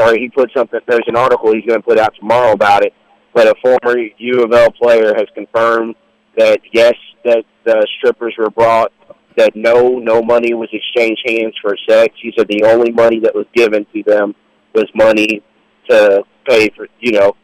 Or 0.00 0.14
he 0.16 0.28
put 0.28 0.50
something. 0.52 0.80
There's 0.86 1.04
an 1.06 1.16
article 1.16 1.54
he's 1.54 1.64
going 1.64 1.80
to 1.80 1.86
put 1.86 1.98
out 1.98 2.14
tomorrow 2.18 2.52
about 2.52 2.84
it. 2.84 2.92
But 3.32 3.46
a 3.46 3.54
former 3.62 3.98
U 4.18 4.42
of 4.42 4.52
L 4.52 4.70
player 4.72 5.14
has 5.14 5.26
confirmed 5.34 5.94
that 6.36 6.60
yes, 6.72 6.94
that 7.24 7.44
the 7.64 7.86
strippers 7.98 8.34
were 8.36 8.50
brought. 8.50 8.92
That 9.36 9.56
no, 9.56 9.98
no 9.98 10.22
money 10.22 10.54
was 10.54 10.68
exchanged 10.72 11.22
hands 11.26 11.54
for 11.60 11.76
sex. 11.88 12.14
He 12.22 12.32
said 12.36 12.46
the 12.48 12.62
only 12.64 12.92
money 12.92 13.18
that 13.20 13.34
was 13.34 13.46
given 13.52 13.84
to 13.92 14.02
them 14.04 14.34
was 14.74 14.84
money 14.94 15.42
to 15.90 16.22
pay 16.46 16.68
for, 16.76 16.86
you 17.00 17.12
know, 17.12 17.34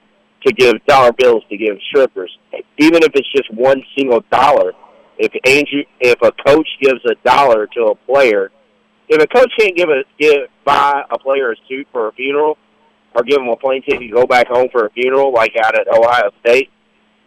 to 0.47 0.53
give 0.53 0.75
dollar 0.87 1.13
bills 1.13 1.43
to 1.51 1.57
give 1.57 1.77
strippers. 1.89 2.37
Even 2.79 3.03
if 3.03 3.11
it's 3.15 3.31
just 3.33 3.53
one 3.53 3.83
single 3.97 4.23
dollar, 4.31 4.73
if 5.19 5.33
Andrew, 5.45 5.83
if 6.01 6.21
a 6.23 6.33
coach 6.47 6.69
gives 6.81 7.05
a 7.05 7.15
dollar 7.27 7.67
to 7.67 7.87
a 7.87 7.95
player, 7.95 8.51
if 9.09 9.23
a 9.23 9.27
coach 9.27 9.51
can't 9.59 9.77
give 9.77 9.89
a 9.89 10.05
give 10.19 10.49
buy 10.65 11.03
a 11.11 11.19
player 11.19 11.53
a 11.53 11.57
suit 11.69 11.87
for 11.93 12.09
a 12.09 12.13
funeral, 12.13 12.57
or 13.15 13.23
give 13.23 13.41
him 13.41 13.49
a 13.49 13.57
plane 13.57 13.83
ticket 13.83 14.01
to 14.01 14.09
go 14.09 14.27
back 14.27 14.47
home 14.49 14.69
for 14.71 14.87
a 14.87 14.91
funeral, 14.91 15.33
like 15.33 15.53
out 15.63 15.79
at 15.79 15.89
Ohio 15.89 16.31
State, 16.41 16.71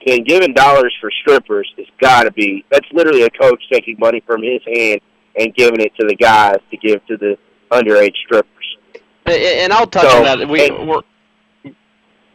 then 0.06 0.24
giving 0.24 0.54
dollars 0.54 0.94
for 1.00 1.10
strippers 1.22 1.72
has 1.78 1.86
got 2.00 2.24
to 2.24 2.32
be. 2.32 2.66
That's 2.72 2.88
literally 2.92 3.24
a 3.24 3.30
coach 3.30 3.62
taking 3.72 3.96
money 4.00 4.22
from 4.26 4.42
his 4.42 4.62
hand 4.66 5.02
and 5.38 5.54
giving 5.56 5.80
it 5.80 5.94
to 6.00 6.08
the 6.08 6.16
guys 6.16 6.58
to 6.72 6.78
give 6.78 7.06
to 7.08 7.18
the 7.18 7.38
underage 7.72 8.16
strippers. 8.26 8.78
and 9.26 9.72
I'll 9.74 9.88
touch 9.88 10.04
So, 10.10 10.18
on 10.18 10.40
that. 10.40 10.48
We, 10.50 10.68
and- 10.68 10.88
we're, 10.88 11.02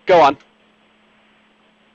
go 0.06 0.20
on. 0.20 0.36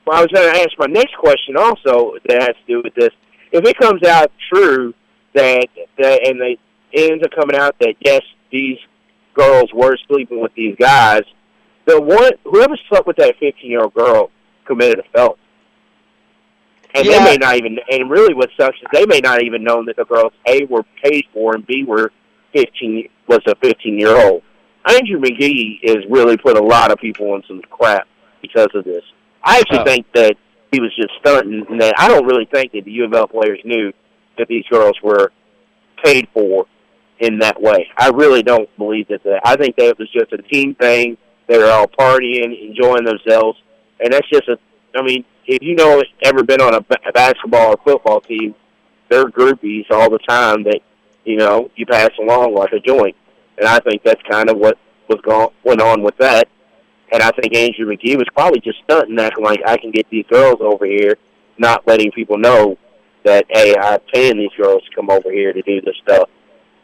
Well, 0.06 0.18
I 0.18 0.22
was 0.22 0.32
going 0.34 0.54
to 0.54 0.60
ask 0.62 0.72
my 0.78 0.86
next 0.88 1.16
question 1.18 1.56
also 1.56 2.16
that 2.28 2.42
has 2.42 2.56
to 2.56 2.66
do 2.68 2.82
with 2.84 2.94
this. 2.94 3.12
If 3.54 3.66
it 3.66 3.78
comes 3.78 4.04
out 4.04 4.32
true 4.54 4.94
that, 5.34 5.68
that 5.98 6.28
and 6.28 6.42
they, 6.42 6.58
it 6.92 7.12
ends 7.12 7.24
up 7.24 7.32
coming 7.32 7.56
out 7.56 7.76
that 7.80 7.96
yes, 8.02 8.22
these 8.52 8.78
girls 9.34 9.70
were 9.74 9.98
sleeping 10.08 10.42
with 10.42 10.54
these 10.56 10.76
guys, 10.78 11.22
the 11.86 12.02
one 12.02 12.32
whoever 12.44 12.78
slept 12.90 13.08
with 13.08 13.16
that 13.18 13.36
fifteen 13.40 13.72
year 13.72 13.82
old 13.84 13.94
girl 13.94 14.30
committed 14.66 15.00
a 15.00 15.04
felony. 15.16 15.40
And 16.96 17.06
Yeah. 17.06 17.20
they 17.20 17.32
may 17.32 17.38
not 17.38 17.58
even 17.58 17.80
and 17.90 18.10
really 18.10 18.34
what 18.34 18.50
sucks 18.60 18.78
is 18.78 18.88
they 18.94 19.06
may 19.06 19.20
not 19.20 19.42
even 19.44 19.64
know 19.64 19.84
that 19.86 19.96
the 19.96 20.06
girls 20.06 20.32
A 20.48 20.66
were 20.66 20.84
paid 21.04 21.26
for 21.34 21.56
and 21.56 21.66
B 21.66 21.84
were 21.84 22.12
fifteen 22.54 23.10
was 23.28 23.40
a 23.48 23.56
fifteen 23.56 24.00
year 24.00 24.16
old. 24.16 24.44
Andrew 24.86 25.20
McGee 25.20 25.80
has 25.88 26.06
really 26.10 26.38
put 26.38 26.58
a 26.58 26.64
lot 26.64 26.92
of 26.92 26.98
people 27.00 27.36
in 27.36 27.44
some 27.48 27.62
crap 27.70 28.08
because 28.42 28.68
of 28.76 28.84
this. 28.84 29.04
I 29.44 29.60
actually 29.60 29.80
Oh. 29.80 29.86
think 29.86 30.06
that 30.14 30.36
he 30.72 30.80
was 30.82 30.94
just 30.96 31.10
stunting, 31.20 31.66
and 31.70 31.82
that 31.82 31.94
I 31.98 32.08
don't 32.10 32.26
really 32.26 32.46
think 32.54 32.72
that 32.74 32.84
the 32.86 32.92
U 32.92 33.06
of 33.06 33.14
L 33.14 33.28
players 33.28 33.60
knew 33.64 33.92
that 34.38 34.48
these 34.48 34.66
girls 34.70 34.96
were 35.02 35.32
paid 36.04 36.28
for 36.34 36.66
in 37.20 37.40
that 37.40 37.62
way. 37.62 37.88
I 37.98 38.10
really 38.10 38.44
don't 38.44 38.70
believe 38.78 39.08
that. 39.08 39.24
that 39.24 39.42
I 39.46 39.56
think 39.56 39.76
that 39.78 39.86
it 39.90 40.00
was 40.00 40.10
just 40.12 40.34
a 40.34 40.42
team 40.42 40.76
thing. 40.76 41.18
They 41.48 41.58
were 41.58 41.70
all 41.70 41.88
partying, 41.88 42.70
enjoying 42.70 43.04
themselves, 43.06 43.60
and 44.00 44.14
that's 44.14 44.28
just 44.30 44.48
a. 44.50 44.58
I 44.96 45.02
mean, 45.02 45.24
if 45.46 45.62
you 45.62 45.76
know 45.76 46.02
ever 46.24 46.44
been 46.44 46.62
on 46.62 46.74
a, 46.74 46.86
a 47.08 47.12
basketball 47.12 47.74
or 47.74 47.78
football 47.84 48.22
team, 48.22 48.56
they're 49.10 49.26
groupies 49.26 49.86
all 49.92 50.10
the 50.10 50.20
time 50.20 50.64
that 50.64 50.80
you 51.26 51.38
know 51.38 51.70
you 51.76 51.86
pass 51.86 52.10
along 52.20 52.56
like 52.56 52.72
a 52.74 52.80
joint, 52.80 53.16
and 53.58 53.68
I 53.68 53.80
think 53.80 54.04
that's 54.04 54.22
kind 54.30 54.50
of 54.50 54.58
what 54.58 54.78
was 55.10 55.20
going 55.22 55.50
went 55.64 55.82
on 55.82 56.02
with 56.02 56.18
that. 56.18 56.48
And 57.12 57.22
I 57.22 57.30
think 57.32 57.56
Andrew 57.56 57.86
McGee 57.86 58.18
was 58.18 58.28
probably 58.34 58.60
just 58.60 58.80
stunting, 58.86 59.20
acting 59.20 59.44
like 59.44 59.62
I 59.68 59.78
can 59.78 59.92
get 59.92 60.10
these 60.10 60.26
girls 60.32 60.58
over 60.62 60.86
here, 60.86 61.18
not 61.60 61.86
letting 61.88 62.12
people 62.12 62.38
know 62.38 62.78
that 63.24 63.46
hey, 63.50 63.76
I'm 63.76 64.00
paying 64.12 64.38
these 64.38 64.54
girls 64.58 64.84
to 64.84 64.96
come 64.96 65.10
over 65.10 65.32
here 65.32 65.54
to 65.54 65.62
do 65.62 65.82
this 65.82 65.96
stuff. 66.04 66.30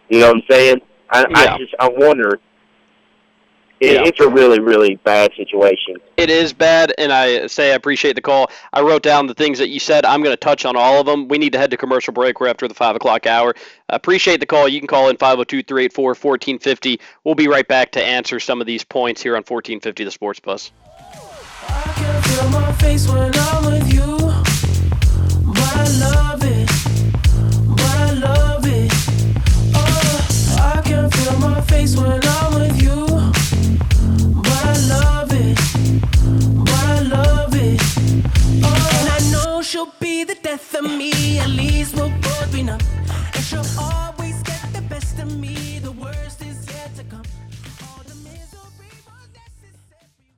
You 0.09 0.19
know 0.19 0.27
what 0.27 0.37
I'm 0.37 0.43
saying? 0.49 0.81
I, 1.09 1.21
Yeah. 1.21 1.53
I 1.53 1.57
just 1.57 1.75
I 1.79 1.89
wonder. 1.89 2.39
It, 3.79 3.93
Yeah. 3.93 4.03
It's 4.05 4.19
a 4.19 4.27
really 4.27 4.59
really 4.59 4.95
bad 4.95 5.31
situation. 5.35 5.97
It 6.17 6.29
is 6.29 6.51
bad, 6.51 6.93
and 6.97 7.13
I 7.13 7.47
say 7.47 7.71
I 7.71 7.75
appreciate 7.75 8.15
the 8.15 8.21
call. 8.21 8.51
I 8.73 8.81
wrote 8.81 9.03
down 9.03 9.27
the 9.27 9.33
things 9.33 9.57
that 9.59 9.69
you 9.69 9.79
said. 9.79 10.05
I'm 10.05 10.21
going 10.21 10.33
to 10.33 10.37
touch 10.37 10.65
on 10.65 10.75
all 10.75 10.99
of 10.99 11.05
them. 11.05 11.29
We 11.29 11.37
need 11.37 11.53
to 11.53 11.59
head 11.59 11.71
to 11.71 11.77
commercial 11.77 12.13
break. 12.13 12.41
We're 12.41 12.49
after 12.49 12.67
the 12.67 12.73
5 12.73 12.97
o'clock 12.97 13.25
hour. 13.25 13.55
I 13.89 13.95
appreciate 13.95 14.41
the 14.41 14.45
call. 14.45 14.67
You 14.67 14.79
can 14.79 14.87
call 14.87 15.09
in 15.09 15.15
502 15.15 15.63
384 15.63 16.09
1450. 16.09 16.99
We'll 17.23 17.35
be 17.35 17.47
right 17.47 17.67
back 17.67 17.91
to 17.93 18.03
answer 18.03 18.39
some 18.39 18.59
of 18.59 18.67
these 18.67 18.83
points 18.83 19.21
here 19.21 19.33
on 19.33 19.43
1450 19.43 20.03
The 20.03 20.11
Sports 20.11 20.41
Buzz. 20.41 20.71
I 21.69 21.93
can 21.95 22.21
feel 22.21 22.49
my 22.49 22.71
face 22.73 23.07
when 23.07 23.31
I'm 32.13 32.19
with 32.45 32.73
you, 32.83 33.05
she'll 39.79 39.93
be 39.99 40.23
the 40.25 40.35
death 40.35 40.75
of 40.75 40.83
me. 40.83 41.39
At 41.39 41.49
least 41.49 41.95
we'll 41.95 42.09
both 42.09 42.51
be 42.51 42.63
numb, 42.63 42.79
and 43.33 43.43
she'll 43.43 43.65
always 43.79 44.41
get 44.43 44.61
the 44.73 44.81
best 44.89 45.17
of 45.19 45.37
me. 45.37 45.79
The 45.79 45.91
worst 45.91 46.41
is 46.41 46.67
yet 46.67 46.93
to 46.97 47.03
come. 47.05 47.23
All 47.83 48.03
the 48.03 48.15
misery 48.15 48.91
was 49.07 49.27
necessary. 49.33 50.33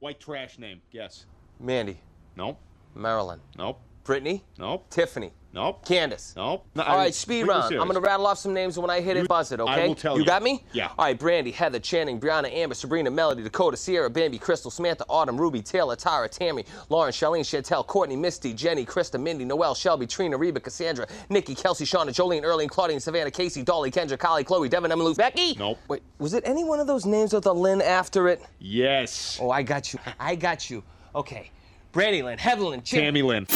White 0.00 0.20
trash 0.20 0.58
name. 0.58 0.80
Guess. 0.92 1.26
Mandy, 1.60 1.98
Nope. 2.36 2.58
Marilyn, 2.94 3.40
Nope. 3.56 3.80
Brittany, 4.04 4.44
Nope. 4.58 4.90
Tiffany, 4.90 5.32
Nope. 5.54 5.84
Candace. 5.84 6.32
Nope. 6.34 6.66
No, 6.74 6.82
All 6.82 6.96
right, 6.96 7.14
speed 7.14 7.46
round. 7.46 7.64
serious. 7.64 7.82
I'm 7.82 7.86
gonna 7.86 8.00
rattle 8.00 8.26
off 8.26 8.38
some 8.38 8.54
names, 8.54 8.76
and 8.78 8.82
when 8.86 8.90
I 8.90 9.00
hit 9.02 9.18
it, 9.18 9.28
buzz 9.28 9.52
it. 9.52 9.60
Okay. 9.60 9.70
I 9.70 9.86
will 9.86 9.94
tell 9.94 10.14
you 10.14 10.20
you. 10.20 10.26
got 10.26 10.42
me? 10.42 10.64
Yeah. 10.72 10.88
All 10.98 11.04
right, 11.04 11.18
Brandy, 11.18 11.50
Heather, 11.50 11.78
Channing, 11.78 12.18
Brianna, 12.18 12.50
Amber, 12.52 12.74
Sabrina, 12.74 13.10
Melody, 13.10 13.42
Dakota, 13.42 13.76
Sierra, 13.76 14.08
Bambi, 14.08 14.38
Crystal, 14.38 14.70
Samantha, 14.70 15.04
Autumn, 15.10 15.38
Ruby, 15.38 15.60
Taylor, 15.60 15.94
Tara, 15.94 16.28
Tammy, 16.28 16.64
Lauren, 16.88 17.12
Charlene, 17.12 17.42
Chantel, 17.42 17.86
Courtney, 17.86 18.16
Misty, 18.16 18.54
Jenny, 18.54 18.86
Krista, 18.86 19.20
Mindy, 19.20 19.44
Noelle, 19.44 19.74
Shelby, 19.74 20.06
Trina, 20.06 20.36
Reba, 20.38 20.60
Cassandra, 20.60 21.06
Nikki, 21.28 21.54
Kelsey, 21.54 21.84
Shauna, 21.84 22.08
Jolene, 22.08 22.44
Erling, 22.44 22.68
Claudine, 22.68 23.00
Savannah, 23.00 23.30
Casey, 23.30 23.62
Dolly, 23.62 23.90
Kendra, 23.90 24.16
Kylie, 24.16 24.46
Chloe, 24.46 24.68
Devin, 24.70 24.90
Emily, 24.90 25.08
Lou, 25.08 25.14
Becky. 25.14 25.54
Nope. 25.58 25.78
Wait, 25.88 26.02
was 26.18 26.32
it 26.32 26.44
any 26.46 26.64
one 26.64 26.80
of 26.80 26.86
those 26.86 27.04
names 27.04 27.32
with 27.34 27.46
a 27.46 27.52
Lynn 27.52 27.82
after 27.82 28.28
it? 28.28 28.42
Yes. 28.58 29.38
Oh, 29.40 29.50
I 29.50 29.62
got 29.62 29.92
you. 29.92 29.98
I 30.18 30.34
got 30.34 30.70
you. 30.70 30.82
Okay. 31.14 31.50
Brandy 31.92 32.22
Lynn, 32.22 32.38
Heatherlyn, 32.38 32.82
Chan- 32.84 33.00
Tammy 33.00 33.20
Lynn. 33.20 33.46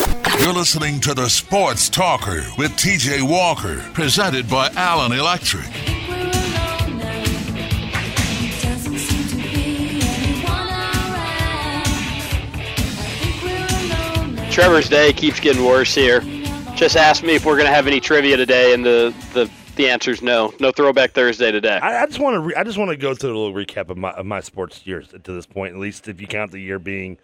You're 0.41 0.53
listening 0.53 1.01
to 1.01 1.15
the 1.15 1.29
Sports 1.31 1.89
Talker 1.89 2.43
with 2.59 2.73
TJ 2.73 3.23
Walker, 3.27 3.79
presented 3.95 4.49
by 4.51 4.71
Allen 4.77 5.13
Electric. 5.13 5.65
Trevor's 14.51 14.89
day 14.89 15.13
keeps 15.13 15.39
getting 15.41 15.65
worse 15.65 15.95
here. 15.95 16.21
Just 16.75 16.97
ask 16.97 17.23
me 17.23 17.35
if 17.35 17.45
we're 17.45 17.57
going 17.57 17.67
to 17.69 17.75
have 17.75 17.87
any 17.87 18.01
trivia 18.01 18.37
today, 18.39 18.73
and 18.73 18.85
the, 18.85 19.15
the, 19.35 19.51
the 19.77 19.89
answer's 19.89 20.23
no. 20.23 20.53
No 20.61 20.73
Throwback 20.73 21.13
Thursday 21.13 21.51
today. 21.53 21.79
I, 21.83 22.03
I 22.03 22.07
just 22.07 22.19
want 22.21 22.35
to. 22.35 22.41
Re- 22.41 22.55
I 22.55 22.65
just 22.65 22.79
want 22.79 22.91
to 22.91 22.97
go 22.97 23.15
through 23.15 23.37
a 23.37 23.39
little 23.39 23.55
recap 23.55 23.91
of 23.91 23.99
my 23.99 24.11
of 24.13 24.25
my 24.25 24.41
sports 24.41 24.87
years 24.87 25.09
to 25.09 25.19
this 25.19 25.45
point. 25.45 25.75
At 25.75 25.81
least 25.81 26.09
if 26.09 26.21
you 26.23 26.27
count 26.27 26.53
the 26.53 26.59
year 26.61 26.79
being 26.79 27.19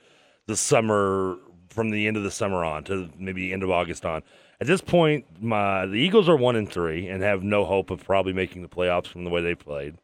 the 0.53 0.57
summer 0.57 1.39
from 1.71 1.91
the 1.91 2.07
end 2.07 2.17
of 2.17 2.23
the 2.23 2.31
summer 2.31 2.65
on 2.65 2.85
to 2.85 3.09
maybe 3.19 3.53
end 3.53 3.63
of 3.63 3.71
August 3.71 4.05
on. 4.05 4.23
At 4.61 4.67
this 4.67 4.83
point, 4.83 5.25
my 5.43 5.87
the 5.87 5.97
Eagles 5.97 6.29
are 6.29 6.37
one 6.37 6.57
and 6.57 6.71
three 6.71 7.09
and 7.09 7.23
have 7.23 7.43
no 7.43 7.65
hope 7.65 7.91
of 7.91 8.05
probably 8.05 8.33
making 8.33 8.63
the 8.63 8.69
playoffs 8.69 9.07
from 9.07 9.25
the 9.25 9.31
way 9.31 9.41
they 9.41 9.55
played. 9.55 9.97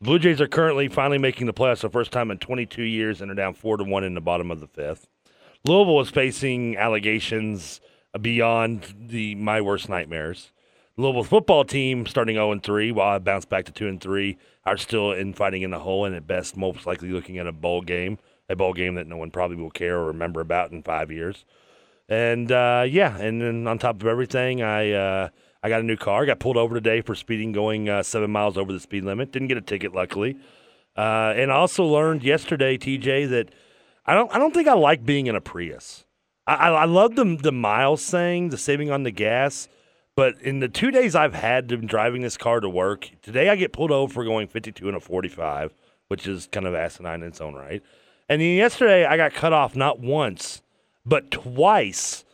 Blue 0.00 0.18
Jays 0.18 0.40
are 0.40 0.48
currently 0.48 0.88
finally 0.88 1.18
making 1.18 1.46
the 1.46 1.54
playoffs 1.54 1.80
the 1.80 1.88
first 1.88 2.10
time 2.10 2.30
in 2.30 2.38
22 2.38 2.82
years 2.82 3.20
and 3.20 3.30
are 3.30 3.34
down 3.34 3.54
four 3.54 3.76
to 3.76 3.84
one 3.84 4.04
in 4.04 4.14
the 4.14 4.20
bottom 4.20 4.50
of 4.50 4.60
the 4.60 4.66
fifth. 4.66 5.08
Louisville 5.64 6.00
is 6.00 6.10
facing 6.10 6.76
allegations 6.76 7.80
beyond 8.20 8.94
the 8.98 9.36
my 9.36 9.60
worst 9.60 9.88
nightmares. 9.88 10.50
Louisville 10.96 11.24
football 11.24 11.64
team 11.64 12.06
starting 12.06 12.36
0 12.36 12.52
and 12.52 12.62
3, 12.62 12.92
while 12.92 13.14
I 13.14 13.18
bounced 13.18 13.48
back 13.48 13.64
to 13.64 13.72
2 13.72 13.88
and 13.88 14.00
3, 14.00 14.36
are 14.64 14.76
still 14.76 15.12
in 15.12 15.34
fighting 15.34 15.62
in 15.62 15.70
the 15.70 15.80
hole 15.80 16.04
and 16.04 16.14
at 16.14 16.26
best 16.26 16.56
most 16.56 16.86
likely 16.86 17.08
looking 17.08 17.38
at 17.38 17.46
a 17.46 17.52
bowl 17.52 17.82
game, 17.82 18.18
a 18.48 18.56
ball 18.56 18.72
game 18.72 18.94
that 18.94 19.06
no 19.06 19.16
one 19.16 19.30
probably 19.30 19.56
will 19.56 19.70
care 19.70 19.96
or 19.98 20.06
remember 20.06 20.40
about 20.40 20.72
in 20.72 20.82
five 20.82 21.10
years. 21.10 21.44
And 22.08 22.52
uh, 22.52 22.84
yeah, 22.88 23.16
and 23.16 23.40
then 23.40 23.66
on 23.66 23.78
top 23.78 24.02
of 24.02 24.06
everything, 24.06 24.62
I 24.62 24.92
uh, 24.92 25.28
I 25.62 25.68
got 25.70 25.80
a 25.80 25.84
new 25.84 25.96
car. 25.96 26.26
Got 26.26 26.38
pulled 26.38 26.58
over 26.58 26.74
today 26.74 27.00
for 27.00 27.14
speeding, 27.14 27.52
going 27.52 27.88
uh, 27.88 28.02
seven 28.02 28.30
miles 28.30 28.58
over 28.58 28.72
the 28.72 28.80
speed 28.80 29.04
limit. 29.04 29.32
Didn't 29.32 29.48
get 29.48 29.56
a 29.56 29.62
ticket, 29.62 29.94
luckily. 29.94 30.36
Uh, 30.96 31.32
and 31.36 31.50
also 31.50 31.84
learned 31.84 32.22
yesterday, 32.22 32.76
TJ, 32.76 33.30
that 33.30 33.50
I 34.04 34.14
don't 34.14 34.32
I 34.34 34.38
don't 34.38 34.52
think 34.52 34.68
I 34.68 34.74
like 34.74 35.04
being 35.04 35.26
in 35.26 35.34
a 35.34 35.40
Prius. 35.40 36.04
I, 36.46 36.68
I, 36.68 36.84
love 36.84 37.16
the 37.16 37.38
the 37.40 37.52
miles 37.52 38.08
thing, 38.08 38.50
the 38.50 38.58
saving 38.58 38.90
on 38.90 39.02
the 39.02 39.10
gas. 39.10 39.68
But 40.14 40.40
in 40.42 40.60
the 40.60 40.68
two 40.68 40.90
days 40.90 41.16
I've 41.16 41.34
had 41.34 41.66
been 41.66 41.86
driving 41.86 42.22
this 42.22 42.36
car 42.36 42.60
to 42.60 42.68
work, 42.68 43.10
today 43.22 43.48
I 43.48 43.56
get 43.56 43.72
pulled 43.72 43.90
over 43.90 44.12
for 44.12 44.24
going 44.24 44.46
52 44.46 44.86
and 44.86 44.96
a 44.96 45.00
45, 45.00 45.74
which 46.08 46.28
is 46.28 46.48
kind 46.52 46.66
of 46.66 46.74
asinine 46.74 47.22
in 47.22 47.28
its 47.28 47.40
own 47.40 47.54
right. 47.54 47.82
And 48.28 48.40
then 48.40 48.56
yesterday 48.56 49.04
I 49.04 49.16
got 49.16 49.34
cut 49.34 49.52
off 49.52 49.76
not 49.76 50.00
once, 50.00 50.62
but 51.04 51.30
twice 51.30 52.24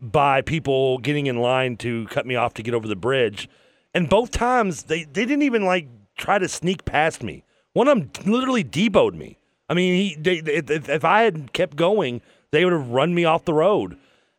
by 0.00 0.42
people 0.42 0.98
getting 0.98 1.26
in 1.26 1.38
line 1.38 1.76
to 1.78 2.06
cut 2.06 2.26
me 2.26 2.34
off 2.34 2.54
to 2.54 2.62
get 2.62 2.74
over 2.74 2.88
the 2.88 2.96
bridge. 2.96 3.48
And 3.94 4.08
both 4.08 4.30
times 4.30 4.84
they, 4.84 5.04
they 5.04 5.24
didn't 5.24 5.42
even 5.42 5.64
like 5.64 5.88
try 6.16 6.38
to 6.38 6.48
sneak 6.48 6.84
past 6.84 7.22
me. 7.22 7.44
One 7.72 7.88
of 7.88 7.98
them 7.98 8.32
literally 8.32 8.64
deboed 8.64 9.14
me. 9.14 9.38
I 9.68 9.74
mean, 9.74 9.94
he, 9.94 10.16
they, 10.16 10.36
if, 10.38 10.88
if 10.88 11.04
I 11.04 11.22
had 11.22 11.52
kept 11.52 11.76
going, 11.76 12.22
they 12.50 12.64
would 12.64 12.72
have 12.72 12.88
run 12.88 13.14
me 13.14 13.24
off 13.24 13.44
the 13.44 13.54
road. 13.54 13.98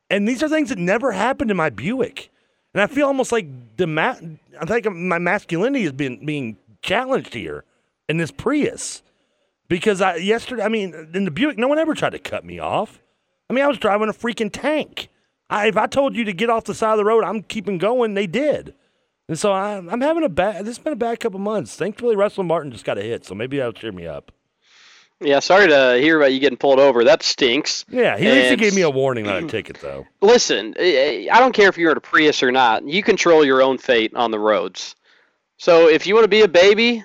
And 0.09 0.27
these 0.27 0.41
are 0.41 0.49
things 0.49 0.69
that 0.69 0.77
never 0.77 1.11
happened 1.11 1.51
in 1.51 1.57
my 1.57 1.69
Buick. 1.69 2.29
And 2.73 2.81
I 2.81 2.87
feel 2.87 3.07
almost 3.07 3.31
like 3.31 3.47
the 3.77 3.87
ma- 3.87 4.15
I 4.59 4.65
think 4.65 4.91
my 4.91 5.19
masculinity 5.19 5.85
is 5.85 5.91
being 5.91 6.25
being 6.25 6.57
challenged 6.81 7.33
here 7.33 7.63
in 8.07 8.17
this 8.17 8.31
Prius. 8.31 9.01
Because 9.69 10.01
I 10.01 10.15
yesterday, 10.17 10.63
I 10.63 10.69
mean, 10.69 11.09
in 11.13 11.25
the 11.25 11.31
Buick, 11.31 11.57
no 11.57 11.67
one 11.67 11.77
ever 11.77 11.93
tried 11.93 12.11
to 12.11 12.19
cut 12.19 12.45
me 12.45 12.59
off. 12.59 12.99
I 13.49 13.53
mean, 13.53 13.63
I 13.63 13.67
was 13.67 13.77
driving 13.77 14.09
a 14.09 14.13
freaking 14.13 14.49
tank. 14.51 15.09
I, 15.49 15.67
if 15.67 15.77
I 15.77 15.87
told 15.87 16.15
you 16.15 16.25
to 16.25 16.33
get 16.33 16.49
off 16.49 16.65
the 16.65 16.73
side 16.75 16.91
of 16.91 16.97
the 16.97 17.05
road, 17.05 17.23
I'm 17.23 17.43
keeping 17.43 17.77
going. 17.77 18.13
They 18.13 18.27
did, 18.27 18.73
and 19.29 19.39
so 19.39 19.51
I, 19.53 19.77
I'm 19.77 20.01
having 20.01 20.23
a 20.23 20.29
bad. 20.29 20.65
This 20.65 20.75
has 20.77 20.83
been 20.83 20.93
a 20.93 20.97
bad 20.97 21.19
couple 21.19 21.39
months. 21.39 21.75
Thankfully, 21.75 22.15
Russell 22.15 22.43
Martin 22.43 22.71
just 22.71 22.85
got 22.85 22.97
a 22.97 23.01
hit, 23.01 23.25
so 23.25 23.33
maybe 23.35 23.57
that'll 23.57 23.73
cheer 23.73 23.91
me 23.91 24.05
up. 24.07 24.31
Yeah, 25.19 25.39
sorry 25.39 25.67
to 25.69 25.97
hear 25.99 26.17
about 26.17 26.31
you 26.31 26.39
getting 26.39 26.57
pulled 26.59 26.79
over. 26.79 27.03
That 27.03 27.23
stinks. 27.23 27.85
Yeah, 27.89 28.17
he 28.17 28.27
at 28.27 28.33
least 28.33 28.45
he 28.45 28.51
And- 28.53 28.59
gave 28.61 28.75
me 28.75 28.81
a 28.83 28.89
warning, 28.89 29.25
not 29.25 29.41
a 29.43 29.47
ticket, 29.47 29.79
though. 29.81 30.05
Listen, 30.21 30.75
I 30.79 31.27
don't 31.39 31.53
care 31.53 31.69
if 31.69 31.77
you're 31.77 31.91
in 31.91 31.97
a 31.97 32.01
Prius 32.01 32.43
or 32.43 32.51
not. 32.51 32.87
You 32.87 33.01
control 33.01 33.43
your 33.43 33.61
own 33.63 33.79
fate 33.79 34.13
on 34.13 34.29
the 34.31 34.37
roads. 34.37 34.95
So 35.57 35.89
if 35.89 36.05
you 36.05 36.13
want 36.13 36.25
to 36.25 36.29
be 36.29 36.41
a 36.43 36.47
baby 36.47 37.03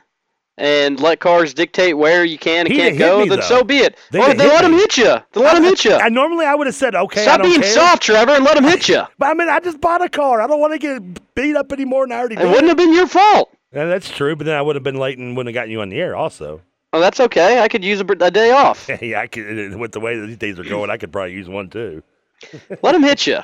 and 0.59 1.01
let 1.01 1.19
cars 1.21 1.55
dictate 1.55 1.97
where 1.97 2.25
you 2.25 2.37
can 2.39 2.67
and 2.67 2.69
He 2.73 2.77
can't 2.77 2.99
go, 2.99 3.21
me, 3.23 3.29
then 3.29 3.41
though. 3.41 3.45
so 3.47 3.65
be 3.65 3.79
it. 3.79 3.97
They 4.11 4.21
or 4.21 4.35
then 4.35 4.49
let 4.49 4.65
him 4.65 4.73
me. 4.73 4.79
hit 4.79 4.97
you. 4.99 5.17
They 5.33 5.41
let 5.41 5.57
him 5.57 5.65
I- 5.65 5.69
hit 5.69 5.85
you. 5.85 5.95
I 5.95 6.09
normally 6.09 6.45
I 6.47 6.55
would 6.55 6.67
have 6.67 6.77
said 6.77 6.95
okay. 6.95 7.23
Stop 7.23 7.43
being 7.43 7.61
care. 7.63 7.71
soft, 7.73 8.03
Trevor, 8.03 8.33
and 8.33 8.45
let 8.45 8.57
him 8.57 8.65
hit 8.65 8.89
you. 8.89 9.03
But 9.19 9.27
I 9.31 9.35
mean, 9.35 9.49
I 9.49 9.61
just 9.61 9.81
bought 9.81 10.03
a 10.03 10.09
car. 10.09 10.41
I 10.43 10.47
don't 10.47 10.61
want 10.61 10.73
to 10.75 10.79
get 10.79 11.35
beat 11.35 11.57
up 11.57 11.73
anymore 11.73 12.05
than 12.07 12.13
I 12.13 12.19
already 12.19 12.35
It 12.37 12.41
did. 12.41 12.49
wouldn't 12.51 12.69
have 12.69 12.77
been 12.77 12.93
your 12.93 13.07
fault. 13.07 13.51
Yeah, 13.75 13.87
that's 13.87 14.11
true, 14.11 14.37
but 14.37 14.45
then 14.45 14.55
I 14.55 14.61
would 14.61 14.77
have 14.77 14.83
been 14.83 14.97
late 14.97 15.17
and 15.19 15.35
wouldn't 15.37 15.55
have 15.55 15.61
gotten 15.61 15.71
you 15.71 15.81
on 15.81 15.89
the 15.89 15.99
air. 16.01 16.15
Also, 16.15 16.61
Oh, 16.95 17.01
that's 17.01 17.21
okay. 17.21 17.61
I 17.61 17.69
could 17.69 17.83
use 17.83 18.03
a, 18.03 18.05
a 18.21 18.31
day 18.31 18.51
off. 18.51 18.87
yeah, 19.01 19.21
I 19.21 19.27
could. 19.27 19.75
With 19.79 19.93
the 19.93 20.01
way 20.01 20.19
that 20.19 20.27
these 20.27 20.37
days 20.37 20.59
are 20.59 20.65
going, 20.65 20.91
I 20.91 20.99
could 20.99 21.11
probably 21.11 21.33
use 21.33 21.49
one 21.49 21.71
too. 21.71 22.03
Let 22.83 22.95
him 22.95 23.03
hit 23.03 23.27
you. 23.27 23.39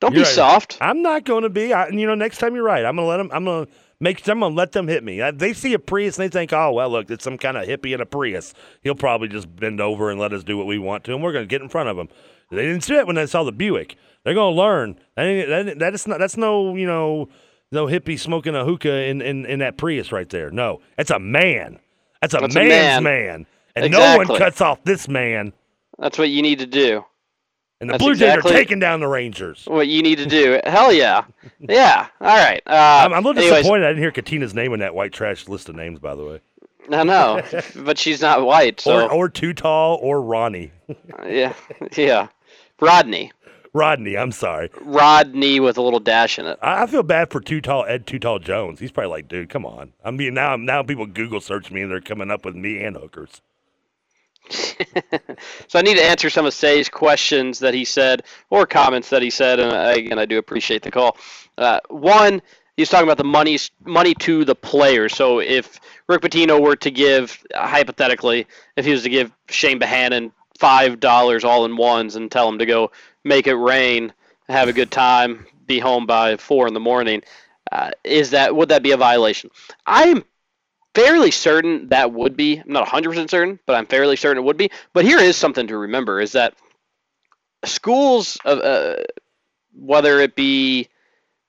Don't 0.00 0.12
You're 0.12 0.24
be 0.24 0.26
right. 0.26 0.34
soft. 0.34 0.76
I'm 0.82 1.00
not 1.00 1.24
going 1.24 1.44
to 1.44 1.48
be. 1.48 1.72
I, 1.72 1.88
you 1.88 2.06
know, 2.06 2.14
next 2.14 2.38
time 2.38 2.54
you're 2.54 2.64
right. 2.64 2.84
I'm 2.84 2.96
gonna 2.96 3.08
let 3.08 3.16
them. 3.18 3.30
I'm 3.32 3.44
gonna 3.46 3.68
make. 4.00 4.26
I'm 4.26 4.40
let 4.40 4.72
them 4.72 4.88
hit 4.88 5.04
me. 5.04 5.20
They 5.32 5.52
see 5.52 5.72
a 5.74 5.78
Prius 5.78 6.18
and 6.18 6.24
they 6.24 6.32
think, 6.32 6.52
oh 6.52 6.72
well, 6.72 6.90
look, 6.90 7.10
it's 7.10 7.24
some 7.24 7.38
kind 7.38 7.56
of 7.56 7.66
hippie 7.66 7.94
in 7.94 8.00
a 8.00 8.06
Prius. 8.06 8.54
He'll 8.82 8.94
probably 8.94 9.28
just 9.28 9.54
bend 9.54 9.80
over 9.80 10.10
and 10.10 10.18
let 10.18 10.32
us 10.32 10.42
do 10.42 10.56
what 10.56 10.66
we 10.66 10.78
want 10.78 11.04
to, 11.04 11.14
and 11.14 11.22
we're 11.22 11.32
gonna 11.32 11.46
get 11.46 11.62
in 11.62 11.68
front 11.68 11.88
of 11.88 11.98
him. 11.98 12.08
They 12.50 12.62
didn't 12.66 12.82
see 12.82 12.96
it 12.96 13.06
when 13.06 13.16
they 13.16 13.26
saw 13.26 13.44
the 13.44 13.52
Buick. 13.52 13.96
They're 14.24 14.34
gonna 14.34 14.56
learn. 14.56 14.98
That, 15.16 15.46
that, 15.48 15.78
that 15.78 15.94
is 15.94 16.06
not. 16.06 16.18
That's 16.18 16.36
no. 16.36 16.74
You 16.74 16.86
know, 16.86 17.28
no 17.72 17.86
hippie 17.86 18.18
smoking 18.18 18.54
a 18.54 18.64
hookah 18.64 19.04
in, 19.04 19.22
in, 19.22 19.46
in 19.46 19.60
that 19.60 19.76
Prius 19.76 20.10
right 20.12 20.28
there. 20.28 20.50
No, 20.50 20.80
it's 20.98 21.10
a 21.10 21.18
man. 21.18 21.78
That's 22.20 22.34
a 22.34 22.38
That's 22.38 22.56
a 22.56 22.58
man's 22.58 23.04
man. 23.04 23.04
man. 23.04 23.46
And 23.76 23.92
no 23.92 24.16
one 24.16 24.26
cuts 24.26 24.60
off 24.60 24.82
this 24.84 25.08
man. 25.08 25.52
That's 25.98 26.18
what 26.18 26.28
you 26.30 26.42
need 26.42 26.58
to 26.58 26.66
do. 26.66 27.04
And 27.80 27.88
the 27.88 27.94
That's 27.94 28.04
Blue 28.04 28.14
Jays 28.14 28.36
are 28.36 28.42
taking 28.42 28.78
down 28.78 29.00
the 29.00 29.08
Rangers. 29.08 29.64
What 29.66 29.88
you 29.88 30.02
need 30.02 30.18
to 30.18 30.26
do. 30.26 30.60
Hell 30.66 30.92
yeah. 30.92 31.24
Yeah. 31.68 32.08
All 32.20 32.36
right. 32.36 32.62
Uh, 32.66 33.02
I'm, 33.04 33.12
I'm 33.12 33.24
a 33.24 33.28
little 33.28 33.42
anyways, 33.42 33.58
disappointed 33.60 33.84
I 33.84 33.88
didn't 33.88 34.02
hear 34.02 34.10
Katina's 34.10 34.54
name 34.54 34.72
in 34.72 34.80
that 34.80 34.94
white 34.94 35.12
trash 35.12 35.46
list 35.46 35.68
of 35.68 35.76
names, 35.76 35.98
by 35.98 36.14
the 36.14 36.24
way. 36.24 36.40
I 36.90 37.04
know, 37.04 37.42
but 37.76 37.98
she's 37.98 38.20
not 38.22 38.44
white, 38.44 38.80
so 38.80 39.04
Or, 39.06 39.12
or 39.12 39.28
Too 39.28 39.52
Tall 39.52 39.98
or 40.02 40.20
Ronnie. 40.22 40.72
yeah, 41.26 41.52
yeah. 41.96 42.28
Rodney, 42.80 43.30
Rodney, 43.74 44.16
I'm 44.16 44.32
sorry. 44.32 44.70
Rodney 44.80 45.60
with 45.60 45.76
a 45.76 45.82
little 45.82 46.00
dash 46.00 46.38
in 46.38 46.46
it. 46.46 46.58
I, 46.62 46.82
I 46.82 46.86
feel 46.86 47.02
bad 47.02 47.30
for 47.30 47.40
Too 47.40 47.60
Tall 47.60 47.84
Ed 47.86 48.06
Too 48.06 48.18
Tall 48.18 48.38
Jones. 48.38 48.80
He's 48.80 48.90
probably 48.90 49.10
like, 49.10 49.28
dude, 49.28 49.50
come 49.50 49.64
on. 49.66 49.92
I 50.04 50.10
mean, 50.10 50.34
now 50.34 50.56
now 50.56 50.82
people 50.82 51.06
Google 51.06 51.40
search 51.40 51.70
me 51.70 51.82
and 51.82 51.90
they're 51.90 52.00
coming 52.00 52.30
up 52.30 52.44
with 52.44 52.56
me 52.56 52.82
and 52.82 52.96
hookers. 52.96 53.42
So 55.68 55.78
I 55.78 55.82
need 55.82 55.96
to 55.96 56.02
answer 56.04 56.28
some 56.30 56.46
of 56.46 56.54
Say's 56.54 56.88
questions 56.88 57.60
that 57.60 57.74
he 57.74 57.84
said 57.84 58.24
or 58.50 58.66
comments 58.66 59.10
that 59.10 59.22
he 59.22 59.30
said, 59.30 59.60
and 59.60 59.72
I, 59.72 59.92
again, 59.92 60.18
I 60.18 60.26
do 60.26 60.38
appreciate 60.38 60.82
the 60.82 60.90
call. 60.90 61.16
Uh, 61.56 61.78
one, 61.88 62.42
he's 62.76 62.88
talking 62.88 63.06
about 63.06 63.18
the 63.18 63.24
money 63.24 63.58
money 63.84 64.14
to 64.14 64.44
the 64.44 64.54
players. 64.54 65.14
So 65.14 65.40
if 65.40 65.80
Rick 66.08 66.22
Pitino 66.22 66.60
were 66.60 66.76
to 66.76 66.90
give, 66.90 67.42
hypothetically, 67.54 68.46
if 68.76 68.84
he 68.84 68.92
was 68.92 69.02
to 69.04 69.08
give 69.08 69.32
Shane 69.48 69.78
Behanan 69.78 70.32
five 70.58 71.00
dollars 71.00 71.44
all 71.44 71.64
in 71.64 71.76
ones 71.76 72.16
and 72.16 72.30
tell 72.30 72.48
him 72.48 72.58
to 72.58 72.66
go 72.66 72.90
make 73.24 73.46
it 73.46 73.54
rain, 73.54 74.12
have 74.48 74.68
a 74.68 74.72
good 74.72 74.90
time, 74.90 75.46
be 75.66 75.78
home 75.78 76.06
by 76.06 76.36
four 76.36 76.66
in 76.66 76.74
the 76.74 76.80
morning, 76.80 77.22
uh, 77.70 77.90
is 78.02 78.30
that 78.30 78.54
would 78.54 78.70
that 78.70 78.82
be 78.82 78.90
a 78.90 78.96
violation? 78.96 79.50
I'm 79.86 80.24
fairly 80.94 81.30
certain 81.30 81.88
that 81.88 82.12
would 82.12 82.36
be. 82.36 82.58
I'm 82.58 82.72
not 82.72 82.88
100% 82.88 83.30
certain, 83.30 83.58
but 83.66 83.76
I'm 83.76 83.86
fairly 83.86 84.16
certain 84.16 84.42
it 84.42 84.46
would 84.46 84.56
be. 84.56 84.70
But 84.92 85.04
here 85.04 85.18
is 85.18 85.36
something 85.36 85.66
to 85.68 85.76
remember 85.76 86.20
is 86.20 86.32
that 86.32 86.54
schools, 87.64 88.38
uh, 88.44 88.96
whether 89.74 90.20
it 90.20 90.34
be, 90.34 90.88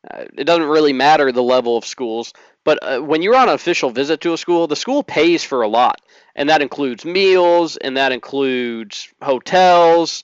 uh, 0.09 0.25
it 0.37 0.45
doesn't 0.45 0.65
really 0.67 0.93
matter 0.93 1.31
the 1.31 1.43
level 1.43 1.77
of 1.77 1.85
schools, 1.85 2.33
but 2.63 2.79
uh, 2.81 2.99
when 2.99 3.21
you're 3.21 3.35
on 3.35 3.49
an 3.49 3.55
official 3.55 3.89
visit 3.89 4.21
to 4.21 4.33
a 4.33 4.37
school, 4.37 4.67
the 4.67 4.75
school 4.75 5.03
pays 5.03 5.43
for 5.43 5.63
a 5.63 5.67
lot. 5.67 6.01
And 6.35 6.49
that 6.49 6.61
includes 6.61 7.03
meals, 7.03 7.77
and 7.77 7.97
that 7.97 8.11
includes 8.11 9.09
hotels, 9.21 10.23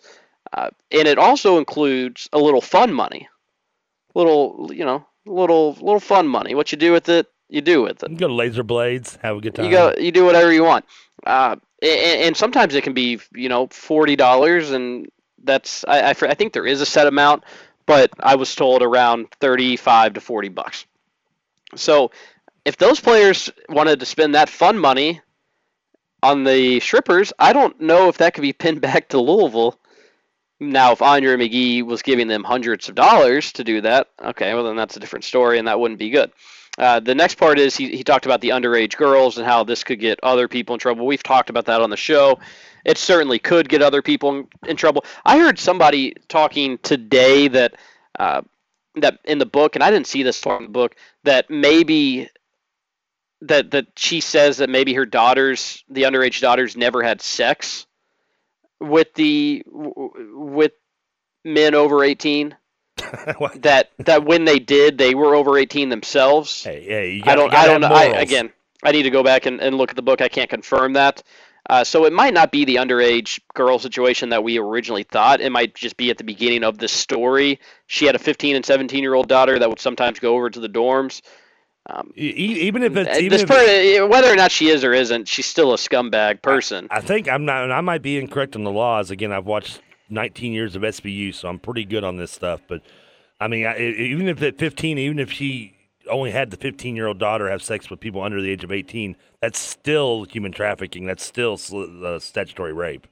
uh, 0.54 0.70
and 0.92 1.08
it 1.08 1.18
also 1.18 1.58
includes 1.58 2.30
a 2.32 2.40
little 2.40 2.62
fun 2.62 2.94
money 2.94 3.28
little, 4.18 4.72
you 4.74 4.84
know, 4.84 5.06
little 5.26 5.74
little 5.74 6.00
fun 6.00 6.28
money. 6.28 6.56
What 6.56 6.72
you 6.72 6.78
do 6.78 6.92
with 6.92 7.08
it, 7.08 7.28
you 7.50 7.62
do 7.62 7.82
with 7.82 8.04
it. 8.04 8.12
You 8.12 8.18
go 8.18 8.28
to 8.28 8.34
Laser 8.34 8.64
Blades, 8.64 9.18
have 9.22 9.38
a 9.38 9.42
good 9.42 9.56
time. 9.56 9.66
You 9.66 9.72
go, 9.72 9.94
you 9.98 10.12
do 10.12 10.26
whatever 10.26 10.52
you 10.52 10.64
want. 10.64 10.86
Uh, 11.26 11.56
and, 11.82 12.22
and 12.22 12.38
sometimes 12.38 12.76
it 12.76 12.84
can 12.84 12.94
be, 12.94 13.20
you 13.34 13.50
know, 13.50 13.68
forty 13.68 14.16
dollars, 14.16 14.72
and 14.72 15.10
that's 15.44 15.86
I, 15.88 16.02
I 16.02 16.10
I 16.10 16.34
think 16.34 16.54
there 16.54 16.66
is 16.66 16.82
a 16.82 16.86
set 16.86 17.08
amount, 17.08 17.44
but 17.86 18.12
I 18.20 18.36
was 18.36 18.54
told 18.54 18.84
around 18.84 19.32
thirty-five 19.40 20.14
to 20.14 20.22
forty 20.22 20.50
bucks. 20.50 20.86
So, 21.76 22.12
if 22.66 22.78
those 22.78 23.00
players 23.00 23.50
wanted 23.70 24.00
to 24.00 24.06
spend 24.06 24.36
that 24.36 24.50
fun 24.50 24.78
money 24.78 25.22
on 26.24 26.44
the 26.44 26.80
strippers, 26.80 27.32
I 27.40 27.54
don't 27.54 27.80
know 27.80 28.10
if 28.10 28.18
that 28.18 28.34
could 28.34 28.42
be 28.42 28.54
pinned 28.64 28.82
back 28.82 29.10
to 29.10 29.20
Louisville. 29.20 29.80
Now, 30.60 30.92
if 30.92 31.04
Andre 31.04 31.36
McGee 31.36 31.84
was 31.84 32.02
giving 32.02 32.28
them 32.28 32.44
hundreds 32.44 32.90
of 32.90 32.96
dollars 32.96 33.52
to 33.54 33.64
do 33.64 33.80
that, 33.82 34.10
okay, 34.20 34.56
well 34.56 34.64
then 34.64 34.76
that's 34.76 34.98
a 34.98 35.00
different 35.00 35.26
story, 35.26 35.60
and 35.60 35.68
that 35.68 35.80
wouldn't 35.80 36.00
be 36.00 36.10
good. 36.10 36.32
Uh, 36.78 37.00
the 37.00 37.16
next 37.16 37.36
part 37.36 37.58
is 37.58 37.76
he, 37.76 37.96
he 37.96 38.04
talked 38.04 38.26
about 38.26 38.40
the 38.40 38.50
underage 38.50 38.98
girls 38.98 39.38
and 39.38 39.48
how 39.48 39.64
this 39.64 39.84
could 39.84 40.00
get 40.00 40.20
other 40.22 40.48
people 40.48 40.76
in 40.76 40.80
trouble. 40.80 41.08
We've 41.08 41.24
talked 41.24 41.50
about 41.50 41.66
that 41.66 41.82
on 41.82 41.90
the 41.90 41.98
show. 41.98 42.40
It 42.86 42.98
certainly 42.98 43.40
could 43.40 43.68
get 43.68 43.82
other 43.82 44.02
people 44.02 44.30
in, 44.38 44.48
in 44.68 44.78
trouble. 44.78 45.04
I 45.26 45.40
heard 45.40 45.58
somebody 45.58 46.16
talking 46.28 46.78
today 46.80 47.48
that 47.48 47.76
uh, 48.20 48.42
that 48.96 49.20
in 49.26 49.40
the 49.40 49.46
book, 49.46 49.76
and 49.76 49.84
I 49.84 49.92
didn't 49.92 50.08
see 50.08 50.24
this 50.24 50.44
in 50.46 50.64
the 50.64 50.70
book, 50.70 50.96
that 51.24 51.50
maybe 51.50 52.30
that 53.42 53.72
that 53.72 53.88
she 53.96 54.22
says 54.22 54.58
that 54.58 54.70
maybe 54.70 54.94
her 54.94 55.06
daughters, 55.06 55.84
the 55.90 56.04
underage 56.04 56.42
daughters, 56.42 56.78
never 56.78 57.02
had 57.02 57.22
sex 57.22 57.88
with 58.80 59.14
the 59.16 59.64
with 59.68 60.74
men 61.44 61.76
over 61.76 62.04
eighteen. 62.04 62.56
that 63.62 63.92
that 64.00 64.26
when 64.26 64.46
they 64.46 64.60
did, 64.60 64.98
they 64.98 65.16
were 65.16 65.36
over 65.36 65.58
eighteen 65.58 65.90
themselves. 65.90 66.64
Hey, 66.64 66.84
hey, 66.84 67.12
you 67.14 67.24
gotta- 67.24 67.42
don't. 67.42 67.52
gotta 67.52 67.64
I 67.64 67.72
don't 67.72 67.82
know. 67.82 67.88
I, 67.88 68.04
again, 68.22 68.52
I 68.84 68.92
need 68.92 69.04
to 69.04 69.10
go 69.10 69.24
back 69.24 69.46
and, 69.46 69.62
and 69.62 69.78
look 69.78 69.90
at 69.90 69.96
the 69.96 70.02
book. 70.02 70.22
I 70.22 70.28
can't 70.28 70.50
confirm 70.50 70.94
that. 70.94 71.24
Uh, 71.70 71.84
so 71.84 72.06
it 72.06 72.14
might 72.14 72.34
not 72.34 72.50
be 72.52 72.64
the 72.64 72.76
underage 72.76 73.42
girl 73.54 73.78
situation 73.78 74.30
that 74.30 74.42
we 74.44 74.58
originally 74.58 75.04
thought. 75.04 75.42
It 75.42 75.52
might 75.52 75.76
just 75.76 75.98
be 75.98 76.10
at 76.10 76.18
the 76.18 76.24
beginning 76.24 76.64
of 76.64 76.78
the 76.78 76.88
story. 76.88 77.60
She 77.88 78.06
had 78.06 78.16
a 78.16 78.20
15 78.20 78.56
and 78.56 78.66
17 78.66 79.02
year 79.02 79.14
old 79.14 79.28
daughter 79.28 79.60
that 79.60 79.68
would 79.70 79.80
sometimes 79.80 80.20
go 80.20 80.36
over 80.36 80.50
to 80.50 80.60
the 80.62 80.70
dorms. 80.70 81.22
Um, 81.90 82.12
even 82.16 82.84
if 82.84 82.96
it's 82.98 83.10
uh, 83.10 83.20
even 83.20 83.30
this 83.30 83.44
if, 83.44 83.48
per- 83.50 84.08
whether 84.08 84.32
or 84.32 84.36
not 84.36 84.52
she 84.52 84.68
is 84.70 84.84
or 84.84 84.94
isn't, 84.94 85.28
she's 85.28 85.46
still 85.46 85.74
a 85.74 85.78
scumbag 85.78 86.42
person. 86.42 86.88
I 86.92 87.00
think 87.00 87.30
I'm 87.30 87.46
not. 87.46 87.64
and 87.64 87.72
I 87.72 87.80
might 87.80 88.02
be 88.02 88.18
incorrect 88.18 88.56
on 88.58 88.64
the 88.66 88.72
laws. 88.72 89.10
Again, 89.10 89.32
I've 89.32 89.46
watched 89.46 89.82
19 90.10 90.54
years 90.54 90.76
of 90.76 90.82
SVU, 90.82 91.34
so 91.34 91.48
I'm 91.50 91.60
pretty 91.60 91.86
good 91.86 92.04
on 92.04 92.18
this 92.18 92.32
stuff. 92.32 92.62
But 92.68 92.82
I 93.40 93.48
mean, 93.48 93.66
I, 93.66 93.78
even 93.80 94.28
if 94.28 94.42
at 94.42 94.58
15, 94.58 94.98
even 94.98 95.20
if 95.20 95.32
she 95.32 95.76
only 96.10 96.32
had 96.32 96.52
the 96.52 96.58
15 96.58 96.96
year 96.96 97.08
old 97.08 97.20
daughter 97.20 97.50
have 97.50 97.62
sex 97.62 97.90
with 97.90 98.00
people 98.00 98.22
under 98.22 98.42
the 98.42 98.50
age 98.50 98.64
of 98.64 98.72
18, 98.72 99.16
that's 99.42 99.60
still 99.60 100.24
human 100.24 100.52
trafficking. 100.52 101.06
That's 101.06 101.24
still 101.24 101.60
uh, 102.06 102.20
statutory 102.20 102.74
rape. 102.74 103.08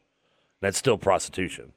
That's 0.61 0.77
still 0.77 0.97
prostitution. 0.97 1.73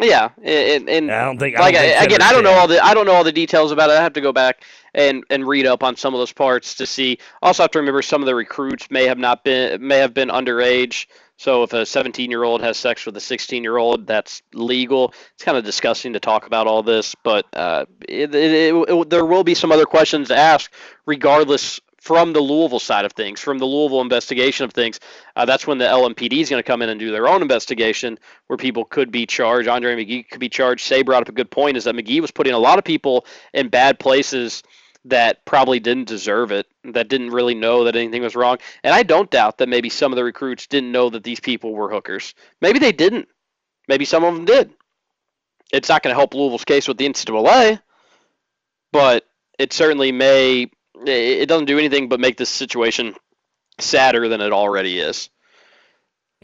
Yeah, 0.00 0.28
and, 0.42 0.88
and 0.88 1.10
I 1.10 1.24
don't 1.24 1.38
think- 1.38 1.56
I 1.58 1.72
don't 1.72 1.80
think 1.80 2.06
again, 2.06 2.22
I 2.22 2.32
don't 2.32 2.44
know 2.44 2.52
all 2.52 2.68
the 2.68 2.78
I 2.84 2.94
don't 2.94 3.06
know 3.06 3.14
all 3.14 3.24
the 3.24 3.32
details 3.32 3.72
about 3.72 3.90
it. 3.90 3.94
I 3.94 4.02
have 4.02 4.12
to 4.12 4.20
go 4.20 4.32
back 4.32 4.62
and 4.94 5.24
and 5.28 5.46
read 5.46 5.66
up 5.66 5.82
on 5.82 5.96
some 5.96 6.14
of 6.14 6.20
those 6.20 6.32
parts 6.32 6.76
to 6.76 6.86
see. 6.86 7.18
Also, 7.42 7.64
have 7.64 7.72
to 7.72 7.78
remember 7.80 8.00
some 8.02 8.22
of 8.22 8.26
the 8.26 8.34
recruits 8.34 8.90
may 8.92 9.06
have 9.06 9.18
not 9.18 9.42
been 9.42 9.84
may 9.84 9.98
have 9.98 10.14
been 10.14 10.28
underage. 10.28 11.06
So 11.38 11.62
if 11.62 11.72
a 11.72 11.86
17 11.86 12.30
year 12.30 12.42
old 12.42 12.60
has 12.62 12.76
sex 12.76 13.06
with 13.06 13.16
a 13.16 13.20
16 13.20 13.62
year 13.62 13.76
old, 13.76 14.08
that's 14.08 14.42
legal. 14.52 15.14
It's 15.34 15.44
kind 15.44 15.56
of 15.56 15.64
disgusting 15.64 16.12
to 16.14 16.20
talk 16.20 16.46
about 16.46 16.66
all 16.66 16.82
this, 16.82 17.14
but 17.22 17.46
uh, 17.52 17.86
it, 18.08 18.34
it, 18.34 18.74
it, 18.74 19.10
there 19.10 19.24
will 19.24 19.44
be 19.44 19.54
some 19.54 19.70
other 19.70 19.86
questions 19.86 20.28
to 20.28 20.36
ask, 20.36 20.70
regardless 21.06 21.80
from 22.00 22.32
the 22.32 22.40
Louisville 22.40 22.80
side 22.80 23.04
of 23.04 23.12
things, 23.12 23.40
from 23.40 23.58
the 23.58 23.66
Louisville 23.66 24.00
investigation 24.00 24.64
of 24.64 24.72
things. 24.72 24.98
Uh, 25.36 25.44
that's 25.44 25.64
when 25.64 25.78
the 25.78 25.84
LMPD 25.84 26.40
is 26.40 26.50
going 26.50 26.62
to 26.62 26.66
come 26.66 26.82
in 26.82 26.88
and 26.88 26.98
do 26.98 27.12
their 27.12 27.28
own 27.28 27.40
investigation, 27.40 28.18
where 28.48 28.56
people 28.56 28.84
could 28.84 29.12
be 29.12 29.24
charged. 29.24 29.68
Andre 29.68 29.94
McGee 29.94 30.28
could 30.28 30.40
be 30.40 30.48
charged. 30.48 30.84
Say 30.84 31.02
brought 31.02 31.22
up 31.22 31.28
a 31.28 31.32
good 31.32 31.52
point: 31.52 31.76
is 31.76 31.84
that 31.84 31.94
McGee 31.94 32.20
was 32.20 32.32
putting 32.32 32.52
a 32.52 32.58
lot 32.58 32.78
of 32.78 32.84
people 32.84 33.24
in 33.54 33.68
bad 33.68 34.00
places 34.00 34.64
that 35.10 35.44
probably 35.44 35.80
didn't 35.80 36.08
deserve 36.08 36.52
it, 36.52 36.66
that 36.84 37.08
didn't 37.08 37.30
really 37.30 37.54
know 37.54 37.84
that 37.84 37.96
anything 37.96 38.22
was 38.22 38.36
wrong. 38.36 38.58
And 38.82 38.94
I 38.94 39.02
don't 39.02 39.30
doubt 39.30 39.58
that 39.58 39.68
maybe 39.68 39.88
some 39.88 40.12
of 40.12 40.16
the 40.16 40.24
recruits 40.24 40.66
didn't 40.66 40.92
know 40.92 41.10
that 41.10 41.24
these 41.24 41.40
people 41.40 41.74
were 41.74 41.90
hookers. 41.90 42.34
Maybe 42.60 42.78
they 42.78 42.92
didn't. 42.92 43.28
Maybe 43.88 44.04
some 44.04 44.24
of 44.24 44.34
them 44.34 44.44
did. 44.44 44.70
It's 45.72 45.88
not 45.88 46.02
going 46.02 46.12
to 46.12 46.18
help 46.18 46.34
Louisville's 46.34 46.64
case 46.64 46.88
with 46.88 46.96
the 46.96 47.08
NCAA, 47.08 47.80
but 48.92 49.26
it 49.58 49.72
certainly 49.72 50.12
may. 50.12 50.70
It 51.04 51.48
doesn't 51.48 51.66
do 51.66 51.78
anything 51.78 52.08
but 52.08 52.20
make 52.20 52.36
this 52.36 52.50
situation 52.50 53.14
sadder 53.78 54.28
than 54.28 54.40
it 54.40 54.52
already 54.52 54.98
is. 54.98 55.30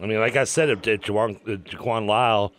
I 0.01 0.07
mean, 0.07 0.19
like 0.19 0.37
I 0.37 0.45
said, 0.45 0.71
if, 0.71 0.87
if 0.87 1.03
Jaquan, 1.03 2.07
Lyle, 2.07 2.53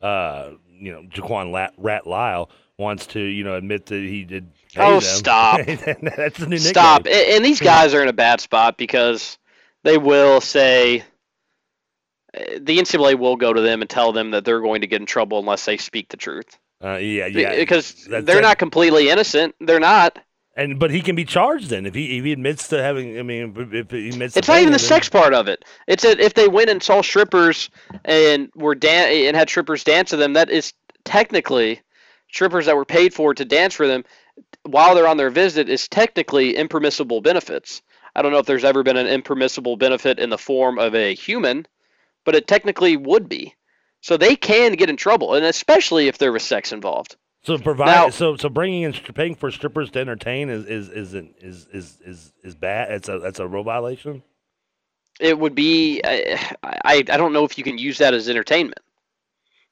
uh, 0.00 0.52
you 0.78 0.92
know, 0.92 1.02
Jaquan 1.02 1.70
Rat 1.76 2.06
Lyle 2.06 2.50
wants 2.78 3.06
to, 3.08 3.20
you 3.20 3.44
know, 3.44 3.54
admit 3.54 3.86
that 3.86 4.02
he 4.02 4.24
did. 4.24 4.50
Oh, 4.76 5.00
stop. 5.00 5.60
that's 5.66 6.38
the 6.38 6.46
new. 6.48 6.58
Stop. 6.58 7.06
And, 7.06 7.14
and 7.14 7.44
these 7.44 7.60
guys 7.60 7.94
are 7.94 8.02
in 8.02 8.08
a 8.08 8.12
bad 8.12 8.40
spot 8.40 8.76
because 8.76 9.38
they 9.84 9.98
will 9.98 10.40
say 10.40 11.00
uh, 12.36 12.42
the 12.60 12.78
NCAA 12.78 13.18
will 13.18 13.36
go 13.36 13.52
to 13.52 13.60
them 13.60 13.80
and 13.80 13.88
tell 13.88 14.12
them 14.12 14.32
that 14.32 14.44
they're 14.44 14.60
going 14.60 14.82
to 14.82 14.86
get 14.86 15.00
in 15.00 15.06
trouble 15.06 15.38
unless 15.38 15.64
they 15.64 15.76
speak 15.76 16.08
the 16.10 16.16
truth. 16.16 16.58
Uh, 16.82 16.96
yeah, 16.96 17.26
yeah. 17.26 17.56
because 17.56 18.04
they're 18.04 18.42
not 18.42 18.58
completely 18.58 19.08
innocent. 19.08 19.54
They're 19.60 19.80
not. 19.80 20.18
And 20.54 20.78
but 20.78 20.90
he 20.90 21.00
can 21.02 21.14
be 21.14 21.24
charged 21.24 21.70
then 21.70 21.86
if 21.86 21.94
he 21.94 22.18
if 22.18 22.24
he 22.24 22.32
admits 22.32 22.68
to 22.68 22.82
having. 22.82 23.18
I 23.18 23.22
mean, 23.22 23.54
if, 23.72 23.90
he 23.90 24.08
admits. 24.08 24.34
to 24.34 24.40
It's 24.40 24.48
not 24.48 24.60
even 24.60 24.72
the 24.72 24.78
sex 24.80 25.08
part 25.08 25.32
of 25.32 25.46
it. 25.46 25.64
It's 25.86 26.02
that 26.02 26.18
if 26.18 26.34
they 26.34 26.48
went 26.48 26.68
and 26.68 26.82
saw 26.82 27.00
strippers 27.00 27.70
and 28.04 28.50
were 28.56 28.74
dan- 28.74 29.08
and 29.08 29.36
had 29.36 29.48
strippers 29.48 29.84
dance 29.84 30.10
to 30.10 30.16
them, 30.16 30.32
that 30.32 30.50
is 30.50 30.72
technically 31.04 31.80
strippers 32.32 32.66
that 32.66 32.76
were 32.76 32.84
paid 32.84 33.14
for 33.14 33.34
to 33.34 33.44
dance 33.44 33.74
for 33.74 33.86
them 33.86 34.04
while 34.70 34.94
they're 34.94 35.08
on 35.08 35.16
their 35.16 35.30
visit 35.30 35.68
is 35.68 35.88
technically 35.88 36.56
impermissible 36.56 37.20
benefits. 37.20 37.82
I 38.14 38.22
don't 38.22 38.32
know 38.32 38.38
if 38.38 38.46
there's 38.46 38.64
ever 38.64 38.82
been 38.82 38.96
an 38.96 39.06
impermissible 39.06 39.76
benefit 39.76 40.18
in 40.18 40.30
the 40.30 40.38
form 40.38 40.78
of 40.78 40.94
a 40.94 41.14
human, 41.14 41.66
but 42.24 42.34
it 42.34 42.46
technically 42.46 42.96
would 42.96 43.28
be. 43.28 43.54
So 44.00 44.16
they 44.16 44.36
can 44.36 44.72
get 44.74 44.90
in 44.90 44.96
trouble, 44.96 45.34
and 45.34 45.44
especially 45.44 46.08
if 46.08 46.18
there 46.18 46.32
was 46.32 46.42
sex 46.42 46.72
involved. 46.72 47.16
So 47.42 47.56
provide 47.58 47.86
Now- 47.86 48.10
so 48.10 48.36
so 48.36 48.48
bringing 48.48 48.82
in 48.82 48.92
paying 48.92 49.34
for 49.34 49.50
strippers 49.50 49.90
to 49.92 50.00
entertain 50.00 50.50
is 50.50 50.66
is 50.66 50.88
is 50.88 51.14
is 51.14 51.66
is 51.72 51.98
is, 52.04 52.32
is 52.42 52.54
bad. 52.54 52.90
It's 52.92 53.08
a 53.08 53.18
that's 53.18 53.38
a 53.38 53.46
rule 53.46 53.64
violation. 53.64 54.22
It 55.20 55.38
would 55.38 55.54
be. 55.54 56.00
I, 56.04 56.56
I 56.62 56.96
I 56.96 57.02
don't 57.02 57.32
know 57.32 57.44
if 57.44 57.58
you 57.58 57.64
can 57.64 57.78
use 57.78 57.98
that 57.98 58.14
as 58.14 58.28
entertainment. 58.28 58.80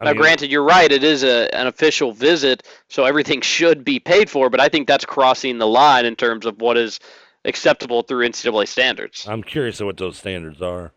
I 0.00 0.04
Now, 0.06 0.12
mean- 0.12 0.20
granted, 0.20 0.50
you're 0.50 0.62
right. 0.62 0.90
It 0.92 1.02
is 1.04 1.22
a, 1.24 1.52
an 1.54 1.66
official 1.66 2.12
visit, 2.12 2.62
so 2.88 3.04
everything 3.04 3.40
should 3.40 3.84
be 3.84 3.98
paid 3.98 4.28
for. 4.28 4.50
But 4.50 4.60
I 4.60 4.68
think 4.68 4.86
that's 4.86 5.04
crossing 5.04 5.58
the 5.58 5.66
line 5.66 6.04
in 6.04 6.16
terms 6.16 6.44
of 6.46 6.60
what 6.60 6.76
is 6.76 7.00
acceptable 7.44 8.02
through 8.02 8.28
NCAA 8.28 8.68
standards. 8.68 9.26
I'm 9.26 9.42
curious 9.42 9.80
of 9.80 9.86
what 9.86 9.96
those 9.96 10.18
standards 10.18 10.60
are. 10.60 10.92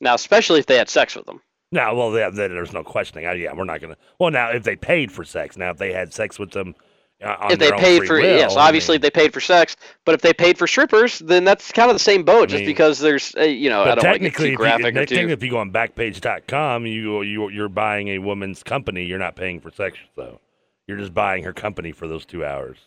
Now, 0.00 0.14
especially 0.14 0.60
if 0.60 0.66
they 0.66 0.76
had 0.76 0.88
sex 0.88 1.14
with 1.16 1.26
them. 1.26 1.40
No, 1.70 1.94
well, 1.94 2.12
yeah, 2.16 2.28
there's 2.30 2.72
no 2.72 2.84
questioning. 2.84 3.26
Uh, 3.26 3.32
yeah, 3.32 3.52
we're 3.54 3.64
not 3.64 3.80
gonna. 3.80 3.96
Well, 4.18 4.30
now 4.30 4.50
if 4.50 4.62
they 4.62 4.76
paid 4.76 5.10
for 5.10 5.24
sex, 5.24 5.56
now 5.56 5.70
if 5.70 5.78
they 5.78 5.92
had 5.92 6.12
sex 6.12 6.38
with 6.38 6.50
them, 6.50 6.74
uh, 7.22 7.48
if 7.50 7.58
they 7.58 7.70
paid 7.72 8.06
for 8.06 8.14
will, 8.16 8.22
yes, 8.22 8.56
I 8.56 8.66
obviously 8.66 8.94
mean- 8.94 8.96
if 8.96 9.02
they 9.02 9.10
paid 9.10 9.32
for 9.32 9.40
sex. 9.40 9.76
But 10.04 10.14
if 10.14 10.20
they 10.22 10.32
paid 10.32 10.58
for 10.58 10.66
strippers, 10.66 11.18
then 11.20 11.44
that's 11.44 11.70
kind 11.72 11.90
of 11.90 11.94
the 11.94 12.00
same 12.02 12.24
boat. 12.24 12.48
Just 12.48 12.60
mean- 12.60 12.66
because 12.66 12.98
there's, 12.98 13.34
uh, 13.36 13.42
you 13.42 13.70
know, 13.70 13.82
I 13.82 13.94
don't 13.94 13.96
want 13.96 14.00
to 14.00 14.02
get 14.04 14.12
technically, 14.12 14.38
too 14.38 14.44
if 14.46 14.50
you, 14.52 14.56
graphic 14.56 14.86
or 14.86 14.92
technically, 15.06 15.32
if 15.32 15.42
you 15.42 15.50
go 15.50 15.58
on 15.58 15.70
Backpage.com, 15.72 16.86
you 16.86 17.22
you 17.22 17.48
you're 17.50 17.68
buying 17.68 18.08
a 18.08 18.18
woman's 18.18 18.62
company. 18.62 19.04
You're 19.04 19.18
not 19.18 19.36
paying 19.36 19.60
for 19.60 19.70
sex, 19.70 19.98
though. 20.16 20.40
You're 20.86 20.98
just 20.98 21.14
buying 21.14 21.44
her 21.44 21.52
company 21.52 21.92
for 21.92 22.08
those 22.08 22.24
two 22.26 22.44
hours. 22.44 22.78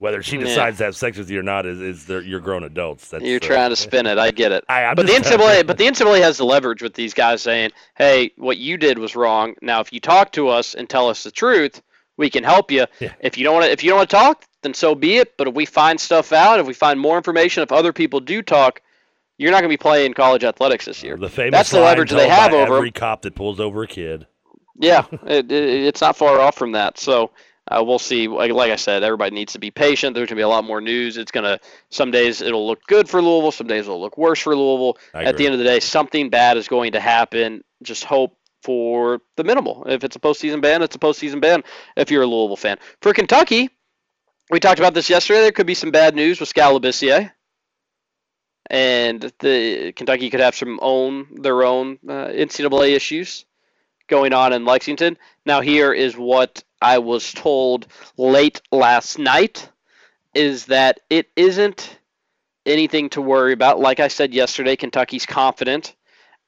Whether 0.00 0.22
she 0.22 0.36
Yeah. 0.36 0.44
decides 0.44 0.78
to 0.78 0.84
have 0.84 0.94
sex 0.94 1.18
with 1.18 1.28
you 1.28 1.40
or 1.40 1.42
not 1.42 1.66
is 1.66 1.80
is 1.80 2.08
you're 2.08 2.38
grown 2.38 2.62
adults. 2.62 3.08
That's 3.08 3.24
You're 3.24 3.38
uh, 3.38 3.40
trying 3.40 3.70
to 3.70 3.76
spin 3.76 4.06
it. 4.06 4.16
I 4.16 4.30
get 4.30 4.52
it. 4.52 4.62
I, 4.68 4.94
but 4.94 5.06
the 5.08 5.12
just- 5.12 5.28
NCAA, 5.32 5.66
but 5.66 5.76
the 5.76 5.86
NCAA 5.88 6.20
has 6.20 6.36
the 6.36 6.44
leverage 6.44 6.82
with 6.82 6.94
these 6.94 7.12
guys 7.12 7.42
saying, 7.42 7.72
"Hey, 7.96 8.30
what 8.36 8.58
you 8.58 8.76
did 8.76 8.98
was 9.00 9.16
wrong. 9.16 9.56
Now, 9.60 9.80
if 9.80 9.92
you 9.92 9.98
talk 9.98 10.30
to 10.32 10.46
us 10.48 10.74
and 10.76 10.88
tell 10.88 11.08
us 11.08 11.24
the 11.24 11.32
truth, 11.32 11.82
we 12.18 12.28
can 12.28 12.44
help 12.44 12.70
you. 12.70 12.84
Yeah. 13.00 13.14
If 13.20 13.38
you 13.38 13.44
don't 13.44 13.54
want 13.54 13.66
to, 13.66 13.72
if 13.72 13.82
you 13.82 13.88
don't 13.88 13.98
want 13.98 14.10
to 14.10 14.16
talk, 14.16 14.44
then 14.60 14.74
so 14.74 14.94
be 14.94 15.16
it. 15.16 15.38
But 15.38 15.48
if 15.48 15.54
we 15.54 15.64
find 15.64 15.98
stuff 15.98 16.32
out, 16.32 16.60
if 16.60 16.66
we 16.66 16.74
find 16.74 17.00
more 17.00 17.16
information, 17.16 17.62
if 17.62 17.72
other 17.72 17.94
people 17.94 18.20
do 18.20 18.42
talk, 18.42 18.82
you're 19.38 19.52
not 19.52 19.60
going 19.60 19.70
to 19.70 19.72
be 19.72 19.80
playing 19.80 20.12
college 20.12 20.44
athletics 20.44 20.84
this 20.84 21.02
year. 21.02 21.16
the 21.16 21.30
famous 21.30 21.52
That's 21.52 21.70
the 21.70 21.80
leverage 21.80 22.10
they 22.10 22.28
have 22.28 22.52
over 22.52 22.76
every 22.76 22.90
cop 22.90 23.22
that 23.22 23.34
pulls 23.34 23.60
over 23.60 23.84
a 23.84 23.86
kid. 23.86 24.26
Yeah, 24.76 25.06
it, 25.26 25.50
it, 25.50 25.86
it's 25.86 26.00
not 26.02 26.16
far 26.16 26.40
off 26.40 26.56
from 26.56 26.72
that. 26.72 26.98
So 26.98 27.30
uh, 27.68 27.82
we'll 27.86 28.00
see. 28.00 28.26
Like, 28.26 28.50
like 28.50 28.72
I 28.72 28.76
said, 28.76 29.04
everybody 29.04 29.34
needs 29.34 29.52
to 29.52 29.60
be 29.60 29.70
patient. 29.70 30.14
There's 30.14 30.28
gonna 30.28 30.38
be 30.38 30.42
a 30.42 30.48
lot 30.48 30.64
more 30.64 30.80
news. 30.80 31.16
It's 31.16 31.30
gonna 31.30 31.60
some 31.90 32.10
days 32.10 32.40
it'll 32.40 32.66
look 32.66 32.84
good 32.88 33.08
for 33.08 33.22
Louisville, 33.22 33.52
some 33.52 33.68
days 33.68 33.84
it'll 33.84 34.00
look 34.00 34.18
worse 34.18 34.40
for 34.40 34.56
Louisville. 34.56 34.98
At 35.14 35.36
the 35.36 35.46
end 35.46 35.54
of 35.54 35.58
the 35.58 35.64
day, 35.64 35.78
something 35.78 36.30
bad 36.30 36.56
is 36.56 36.66
going 36.66 36.92
to 36.92 37.00
happen. 37.00 37.62
Just 37.82 38.02
hope 38.04 38.36
for 38.62 39.20
the 39.36 39.44
minimal. 39.44 39.84
If 39.86 40.04
it's 40.04 40.16
a 40.16 40.20
postseason 40.20 40.60
ban, 40.60 40.82
it's 40.82 40.96
a 40.96 40.98
postseason 40.98 41.40
ban. 41.40 41.62
If 41.96 42.10
you're 42.10 42.22
a 42.22 42.26
Louisville 42.26 42.56
fan, 42.56 42.78
for 43.00 43.12
Kentucky, 43.12 43.70
we 44.50 44.60
talked 44.60 44.78
about 44.78 44.94
this 44.94 45.10
yesterday. 45.10 45.40
There 45.40 45.52
could 45.52 45.66
be 45.66 45.74
some 45.74 45.90
bad 45.90 46.14
news 46.14 46.40
with 46.40 46.48
Skal 46.48 46.78
Labissiere, 46.78 47.32
and 48.70 49.32
the 49.40 49.92
Kentucky 49.92 50.30
could 50.30 50.40
have 50.40 50.54
some 50.54 50.78
own 50.82 51.42
their 51.42 51.62
own 51.62 51.98
uh, 52.08 52.28
NCAA 52.28 52.94
issues 52.94 53.44
going 54.08 54.32
on 54.32 54.52
in 54.52 54.64
Lexington. 54.64 55.18
Now, 55.44 55.60
here 55.60 55.92
is 55.92 56.16
what 56.16 56.64
I 56.80 56.98
was 56.98 57.32
told 57.32 57.86
late 58.16 58.60
last 58.72 59.18
night: 59.18 59.68
is 60.34 60.66
that 60.66 61.00
it 61.10 61.28
isn't 61.36 61.98
anything 62.64 63.10
to 63.10 63.22
worry 63.22 63.52
about. 63.52 63.80
Like 63.80 64.00
I 64.00 64.08
said 64.08 64.34
yesterday, 64.34 64.76
Kentucky's 64.76 65.26
confident, 65.26 65.94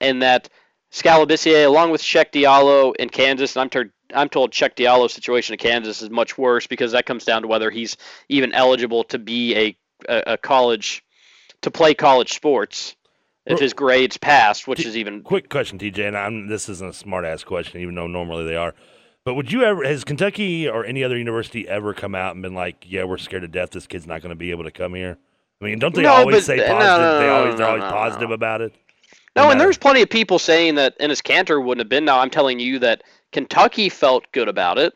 and 0.00 0.22
that 0.22 0.48
Skal 0.90 1.24
Labissiere, 1.24 1.66
along 1.66 1.90
with 1.90 2.02
Cheick 2.02 2.32
Diallo 2.32 2.94
in 2.96 3.08
Kansas, 3.08 3.54
and 3.56 3.62
I'm 3.62 3.70
told 3.70 3.86
I'm 4.12 4.28
told 4.28 4.50
Cheick 4.50 4.74
Diallo's 4.74 5.12
situation 5.12 5.52
in 5.54 5.58
Kansas 5.58 6.02
is 6.02 6.10
much 6.10 6.36
worse 6.36 6.66
because 6.66 6.92
that 6.92 7.06
comes 7.06 7.24
down 7.24 7.42
to 7.42 7.48
whether 7.48 7.70
he's 7.70 7.96
even 8.28 8.52
eligible 8.52 9.04
to 9.04 9.18
be 9.18 9.56
a 9.56 9.76
a, 10.08 10.32
a 10.32 10.36
college 10.36 11.04
to 11.62 11.70
play 11.70 11.94
college 11.94 12.32
sports 12.32 12.96
if 13.46 13.58
his 13.58 13.72
grades 13.72 14.16
passed, 14.16 14.66
which 14.68 14.84
is 14.84 14.96
even 14.96 15.22
Quick 15.22 15.48
question, 15.48 15.78
TJ, 15.78 16.08
and 16.08 16.16
I'm, 16.16 16.46
this 16.46 16.68
isn't 16.68 16.90
a 16.90 16.92
smart 16.92 17.24
ass 17.24 17.42
question, 17.42 17.80
even 17.80 17.94
though 17.94 18.06
normally 18.06 18.44
they 18.44 18.54
are. 18.56 18.74
But 19.24 19.34
would 19.34 19.50
you 19.50 19.62
ever, 19.64 19.82
has 19.84 20.04
Kentucky 20.04 20.68
or 20.68 20.84
any 20.84 21.02
other 21.02 21.18
university 21.18 21.66
ever 21.68 21.92
come 21.92 22.14
out 22.14 22.34
and 22.34 22.42
been 22.42 22.54
like, 22.54 22.84
yeah, 22.86 23.04
we're 23.04 23.18
scared 23.18 23.42
to 23.42 23.48
death 23.48 23.70
this 23.70 23.86
kid's 23.86 24.06
not 24.06 24.22
going 24.22 24.30
to 24.30 24.36
be 24.36 24.50
able 24.52 24.64
to 24.64 24.70
come 24.70 24.94
here? 24.94 25.18
I 25.60 25.64
mean, 25.64 25.78
don't 25.78 25.94
they 25.94 26.02
No, 26.02 26.12
always 26.12 26.36
but- 26.36 26.44
say 26.44 26.56
no, 26.56 26.66
positive? 26.66 27.00
no, 27.00 27.18
they 27.18 27.28
always, 27.28 27.52
no, 27.52 27.56
they're 27.58 27.66
always 27.66 27.82
no, 27.82 27.90
positive 27.90 28.30
about 28.30 28.60
it. 28.60 28.74
No, 29.36 29.50
and 29.50 29.60
there's 29.60 29.78
plenty 29.78 30.02
of 30.02 30.10
people 30.10 30.38
saying 30.38 30.74
that 30.76 30.98
Enes 30.98 31.22
Kanter 31.22 31.62
wouldn't 31.64 31.84
have 31.84 31.88
been. 31.88 32.04
Now 32.04 32.18
I'm 32.20 32.30
telling 32.30 32.58
you 32.58 32.80
that 32.80 33.02
Kentucky 33.32 33.88
felt 33.88 34.30
good 34.32 34.48
about 34.48 34.78
it. 34.78 34.92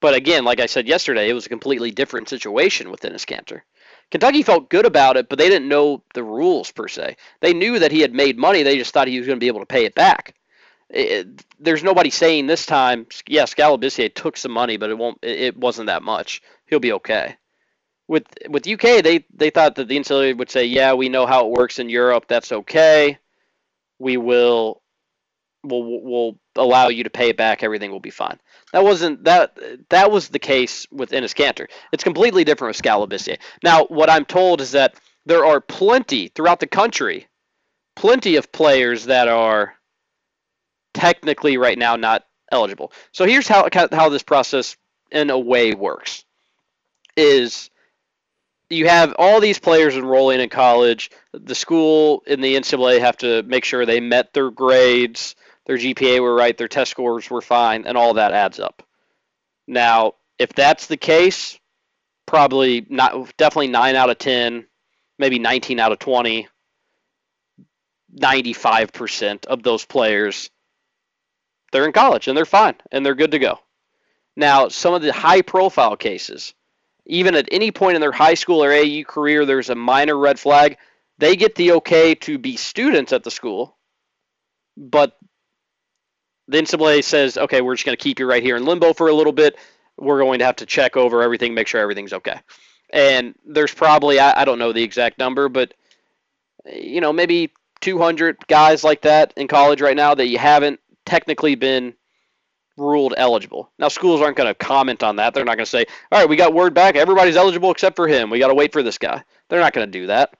But 0.00 0.14
again, 0.14 0.44
like 0.44 0.60
I 0.60 0.66
said 0.66 0.86
yesterday, 0.86 1.28
it 1.28 1.32
was 1.34 1.46
a 1.46 1.50
completely 1.50 1.90
different 1.90 2.28
situation 2.28 2.90
with 2.90 3.00
Enes 3.02 3.24
Kanter. 3.26 3.62
Kentucky 4.10 4.42
felt 4.42 4.70
good 4.70 4.86
about 4.86 5.16
it, 5.16 5.28
but 5.28 5.38
they 5.38 5.48
didn't 5.48 5.68
know 5.68 6.02
the 6.14 6.22
rules 6.22 6.70
per 6.70 6.88
se. 6.88 7.16
They 7.40 7.52
knew 7.52 7.78
that 7.78 7.92
he 7.92 8.00
had 8.00 8.14
made 8.14 8.38
money. 8.38 8.62
They 8.62 8.78
just 8.78 8.94
thought 8.94 9.08
he 9.08 9.18
was 9.18 9.26
going 9.26 9.38
to 9.38 9.44
be 9.44 9.48
able 9.48 9.60
to 9.60 9.66
pay 9.66 9.84
it 9.84 9.94
back. 9.94 10.34
It- 10.90 11.44
there's 11.58 11.82
nobody 11.84 12.10
saying 12.10 12.46
this 12.46 12.64
time, 12.66 13.06
yeah, 13.26 13.44
Skal 13.44 13.76
Labissiere 13.76 14.14
took 14.14 14.36
some 14.36 14.52
money, 14.52 14.76
but 14.76 14.90
it 14.90 14.96
won't. 14.98 15.18
It, 15.22 15.40
it 15.40 15.56
wasn't 15.56 15.88
that 15.88 16.02
much. 16.02 16.40
He'll 16.66 16.80
be 16.80 16.92
okay. 16.92 17.36
With 18.06 18.24
with 18.48 18.66
UK, 18.68 19.02
they 19.02 19.26
they 19.34 19.50
thought 19.50 19.74
that 19.76 19.88
the 19.88 19.98
NCAA 19.98 20.36
would 20.38 20.50
say, 20.50 20.64
yeah, 20.64 20.94
we 20.94 21.08
know 21.10 21.26
how 21.26 21.46
it 21.46 21.50
works 21.52 21.78
in 21.78 21.90
Europe. 21.90 22.26
That's 22.28 22.52
okay. 22.52 23.18
We 23.98 24.16
will 24.16 24.82
we'll, 25.64 26.02
we'll 26.02 26.38
allow 26.56 26.88
you 26.88 27.04
to 27.04 27.10
pay 27.10 27.30
it 27.30 27.36
back. 27.36 27.62
Everything 27.62 27.90
will 27.90 28.00
be 28.00 28.10
fine. 28.10 28.38
That 28.72 28.84
wasn't 28.84 29.24
that 29.24 29.58
that 29.90 30.10
was 30.10 30.28
the 30.28 30.38
case 30.38 30.86
with 30.90 31.10
Enes 31.10 31.34
Kanter. 31.34 31.66
It's 31.92 32.04
completely 32.04 32.44
different 32.44 32.70
with 32.70 32.76
Skal 32.76 33.06
Labissiere. 33.06 33.38
Now, 33.62 33.86
what 33.86 34.10
I'm 34.10 34.24
told 34.24 34.60
is 34.60 34.72
that 34.72 34.94
there 35.26 35.44
are 35.44 35.60
plenty 35.60 36.28
throughout 36.28 36.60
the 36.60 36.66
country, 36.66 37.28
plenty 37.96 38.36
of 38.36 38.52
players 38.52 39.06
that 39.06 39.28
are 39.28 39.74
technically 40.94 41.56
right 41.56 41.78
now 41.78 41.96
not 41.96 42.24
eligible. 42.50 42.92
So 43.12 43.26
here's 43.26 43.48
how 43.48 43.68
how 43.72 44.08
this 44.08 44.22
process 44.22 44.76
in 45.10 45.30
a 45.30 45.38
way 45.38 45.74
works. 45.74 46.24
Is 47.16 47.70
you 48.70 48.88
have 48.88 49.14
all 49.18 49.40
these 49.40 49.58
players 49.58 49.96
enrolling 49.96 50.40
in 50.40 50.48
college. 50.48 51.10
The 51.32 51.54
school 51.54 52.22
and 52.26 52.42
the 52.42 52.56
NCAA 52.56 53.00
have 53.00 53.16
to 53.18 53.42
make 53.44 53.64
sure 53.64 53.86
they 53.86 54.00
met 54.00 54.32
their 54.32 54.50
grades, 54.50 55.36
their 55.66 55.78
GPA 55.78 56.20
were 56.20 56.34
right, 56.34 56.56
their 56.56 56.68
test 56.68 56.90
scores 56.90 57.30
were 57.30 57.40
fine, 57.40 57.86
and 57.86 57.96
all 57.96 58.14
that 58.14 58.32
adds 58.32 58.60
up. 58.60 58.82
Now, 59.66 60.14
if 60.38 60.52
that's 60.52 60.86
the 60.86 60.96
case, 60.96 61.58
probably 62.26 62.86
not 62.88 63.36
definitely 63.36 63.68
9 63.68 63.94
out 63.94 64.10
of 64.10 64.18
10, 64.18 64.66
maybe 65.18 65.38
19 65.38 65.80
out 65.80 65.92
of 65.92 65.98
20, 65.98 66.48
95% 68.16 69.46
of 69.46 69.62
those 69.62 69.84
players 69.84 70.50
they're 71.72 71.84
in 71.84 71.92
college 71.92 72.28
and 72.28 72.36
they're 72.36 72.46
fine 72.46 72.74
and 72.90 73.04
they're 73.04 73.14
good 73.14 73.32
to 73.32 73.38
go. 73.38 73.58
Now, 74.36 74.68
some 74.68 74.94
of 74.94 75.02
the 75.02 75.12
high 75.12 75.42
profile 75.42 75.96
cases, 75.96 76.54
even 77.08 77.34
at 77.34 77.48
any 77.50 77.70
point 77.72 77.94
in 77.94 78.00
their 78.00 78.12
high 78.12 78.34
school 78.34 78.62
or 78.62 78.72
AU 78.72 79.02
career, 79.04 79.44
there's 79.46 79.70
a 79.70 79.74
minor 79.74 80.16
red 80.16 80.38
flag. 80.38 80.76
They 81.18 81.34
get 81.34 81.54
the 81.56 81.72
okay 81.72 82.14
to 82.14 82.38
be 82.38 82.56
students 82.56 83.12
at 83.12 83.24
the 83.24 83.30
school, 83.30 83.76
but 84.76 85.16
the 86.46 86.58
NCAA 86.58 87.02
says, 87.02 87.36
okay, 87.36 87.60
we're 87.60 87.74
just 87.74 87.84
going 87.84 87.96
to 87.96 88.02
keep 88.02 88.18
you 88.20 88.26
right 88.26 88.42
here 88.42 88.56
in 88.56 88.64
limbo 88.64 88.92
for 88.92 89.08
a 89.08 89.14
little 89.14 89.32
bit. 89.32 89.56
We're 89.96 90.20
going 90.20 90.38
to 90.38 90.44
have 90.44 90.56
to 90.56 90.66
check 90.66 90.96
over 90.96 91.22
everything, 91.22 91.54
make 91.54 91.66
sure 91.66 91.80
everything's 91.80 92.12
okay. 92.12 92.40
And 92.90 93.34
there's 93.44 93.74
probably, 93.74 94.20
I, 94.20 94.42
I 94.42 94.44
don't 94.44 94.58
know 94.58 94.72
the 94.72 94.82
exact 94.82 95.18
number, 95.18 95.48
but, 95.48 95.74
you 96.64 97.00
know, 97.00 97.12
maybe 97.12 97.52
200 97.80 98.46
guys 98.46 98.84
like 98.84 99.02
that 99.02 99.32
in 99.36 99.48
college 99.48 99.80
right 99.80 99.96
now 99.96 100.14
that 100.14 100.28
you 100.28 100.38
haven't 100.38 100.78
technically 101.04 101.54
been 101.54 101.94
ruled 102.78 103.14
eligible. 103.16 103.70
Now, 103.78 103.88
schools 103.88 104.20
aren't 104.20 104.36
going 104.36 104.48
to 104.48 104.54
comment 104.54 105.02
on 105.02 105.16
that. 105.16 105.34
They're 105.34 105.44
not 105.44 105.56
going 105.56 105.64
to 105.64 105.70
say, 105.70 105.86
all 106.10 106.18
right, 106.18 106.28
we 106.28 106.36
got 106.36 106.54
word 106.54 106.74
back. 106.74 106.96
Everybody's 106.96 107.36
eligible 107.36 107.70
except 107.70 107.96
for 107.96 108.08
him. 108.08 108.30
We 108.30 108.38
got 108.38 108.48
to 108.48 108.54
wait 108.54 108.72
for 108.72 108.82
this 108.82 108.98
guy. 108.98 109.22
They're 109.48 109.60
not 109.60 109.72
going 109.72 109.86
to 109.86 109.98
do 109.98 110.06
that. 110.08 110.34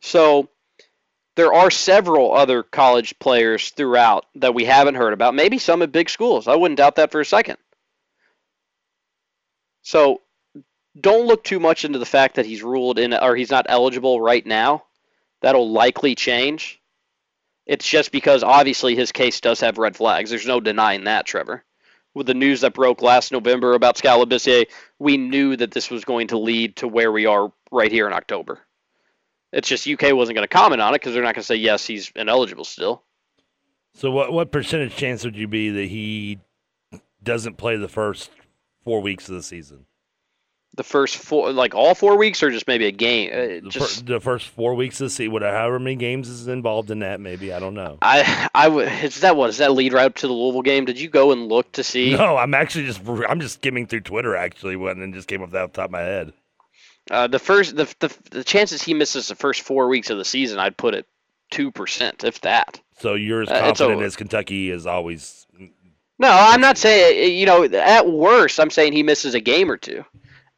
So, 0.00 0.48
there 1.36 1.52
are 1.52 1.70
several 1.70 2.34
other 2.34 2.62
college 2.62 3.18
players 3.18 3.70
throughout 3.70 4.26
that 4.36 4.54
we 4.54 4.64
haven't 4.64 4.96
heard 4.96 5.12
about. 5.12 5.34
Maybe 5.34 5.58
some 5.58 5.82
at 5.82 5.92
big 5.92 6.10
schools. 6.10 6.48
I 6.48 6.56
wouldn't 6.56 6.78
doubt 6.78 6.96
that 6.96 7.12
for 7.12 7.20
a 7.20 7.24
second. 7.24 7.58
So, 9.82 10.20
don't 11.00 11.26
look 11.26 11.44
too 11.44 11.60
much 11.60 11.84
into 11.84 11.98
the 11.98 12.06
fact 12.06 12.36
that 12.36 12.46
he's 12.46 12.62
ruled 12.62 12.98
in 12.98 13.14
or 13.14 13.36
he's 13.36 13.50
not 13.50 13.66
eligible 13.68 14.20
right 14.20 14.44
now. 14.44 14.84
That'll 15.40 15.70
likely 15.70 16.14
change. 16.14 16.77
It's 17.68 17.86
just 17.86 18.10
because 18.10 18.42
obviously 18.42 18.96
his 18.96 19.12
case 19.12 19.40
does 19.40 19.60
have 19.60 19.76
red 19.76 19.94
flags. 19.94 20.30
There's 20.30 20.46
no 20.46 20.58
denying 20.58 21.04
that, 21.04 21.26
Trevor. 21.26 21.62
With 22.14 22.26
the 22.26 22.34
news 22.34 22.62
that 22.62 22.72
broke 22.72 23.02
last 23.02 23.30
November 23.30 23.74
about 23.74 23.98
Skal 23.98 24.24
Labissiere, 24.24 24.66
we 24.98 25.18
knew 25.18 25.54
that 25.54 25.72
this 25.72 25.90
was 25.90 26.04
going 26.04 26.28
to 26.28 26.38
lead 26.38 26.76
to 26.76 26.88
where 26.88 27.12
we 27.12 27.26
are 27.26 27.52
right 27.70 27.92
here 27.92 28.06
in 28.06 28.14
October. 28.14 28.60
It's 29.52 29.68
just 29.68 29.86
UK 29.86 30.14
wasn't 30.14 30.36
going 30.36 30.48
to 30.48 30.48
comment 30.48 30.80
on 30.80 30.94
it 30.94 31.00
because 31.00 31.12
they're 31.12 31.22
not 31.22 31.34
going 31.34 31.42
to 31.42 31.46
say 31.46 31.56
yes, 31.56 31.86
he's 31.86 32.10
ineligible 32.16 32.64
still. 32.64 33.02
So, 33.94 34.10
what 34.10 34.32
what 34.32 34.50
percentage 34.50 34.96
chance 34.96 35.24
would 35.24 35.36
you 35.36 35.48
be 35.48 35.70
that 35.70 35.88
he 35.88 36.38
doesn't 37.22 37.56
play 37.56 37.76
the 37.76 37.88
first 37.88 38.30
four 38.82 39.00
weeks 39.00 39.28
of 39.28 39.34
the 39.34 39.42
season? 39.42 39.86
The 40.78 40.84
first 40.84 41.16
four, 41.16 41.52
like 41.52 41.74
all 41.74 41.94
four 41.94 42.16
weeks, 42.16 42.40
or 42.42 42.50
just 42.50 42.66
maybe 42.68 42.86
a 42.86 42.92
game. 42.92 43.30
Uh, 43.32 43.36
The, 43.64 43.68
just 43.68 44.06
the 44.06 44.20
first 44.20 44.46
four 44.46 44.74
weeks 44.74 45.00
of 45.00 45.06
the 45.06 45.10
season, 45.10 45.32
whatever, 45.32 45.56
however 45.56 45.78
many 45.80 45.96
games 45.96 46.28
is 46.28 46.46
involved 46.46 46.90
in 46.92 47.00
that, 47.00 47.20
maybe 47.20 47.52
I 47.52 47.58
don't 47.58 47.74
know. 47.74 47.98
I, 48.00 48.48
I 48.54 48.68
would. 48.68 48.86
Is 49.02 49.20
that 49.22 49.34
what? 49.36 49.50
Is 49.50 49.58
that 49.58 49.72
lead 49.72 49.92
right 49.92 50.06
up 50.06 50.14
to 50.16 50.28
the 50.28 50.32
Louisville 50.32 50.62
game? 50.62 50.84
Did 50.84 51.00
you 51.00 51.08
go 51.10 51.32
and 51.32 51.48
look 51.48 51.72
to 51.72 51.82
see? 51.84 52.12
No, 52.14 52.36
I'm 52.36 52.54
actually 52.54 52.86
just 52.86 53.00
I'm 53.28 53.40
just 53.40 53.54
skimming 53.54 53.88
through 53.88 54.02
Twitter 54.02 54.36
actually 54.36 54.76
when 54.76 55.02
and 55.02 55.12
just 55.12 55.26
came 55.26 55.42
up 55.42 55.50
that 55.50 55.62
off 55.64 55.72
the 55.72 55.76
top 55.82 55.86
of 55.86 55.90
my 55.90 56.00
head. 56.00 56.32
Uh, 57.10 57.26
the 57.26 57.38
first, 57.40 57.74
the, 57.76 57.92
the 57.98 58.14
the 58.30 58.44
chances 58.44 58.80
he 58.80 58.94
misses 58.94 59.26
the 59.26 59.34
first 59.34 59.62
four 59.62 59.88
weeks 59.88 60.10
of 60.10 60.18
the 60.18 60.24
season, 60.24 60.60
I'd 60.60 60.76
put 60.76 60.94
it 60.94 61.06
two 61.50 61.72
percent, 61.72 62.22
if 62.22 62.40
that. 62.42 62.80
So 63.00 63.14
you're 63.14 63.42
as 63.42 63.48
Uh, 63.48 63.58
confident 63.60 63.96
over. 63.96 64.04
as 64.04 64.14
Kentucky 64.14 64.70
is 64.70 64.86
always. 64.86 65.44
No, 66.20 66.28
I'm 66.30 66.60
not 66.60 66.78
saying. 66.78 67.36
You 67.38 67.46
know, 67.46 67.64
at 67.64 68.08
worst, 68.10 68.60
I'm 68.60 68.70
saying 68.70 68.92
he 68.92 69.02
misses 69.02 69.34
a 69.34 69.40
game 69.40 69.70
or 69.70 69.76
two, 69.76 70.04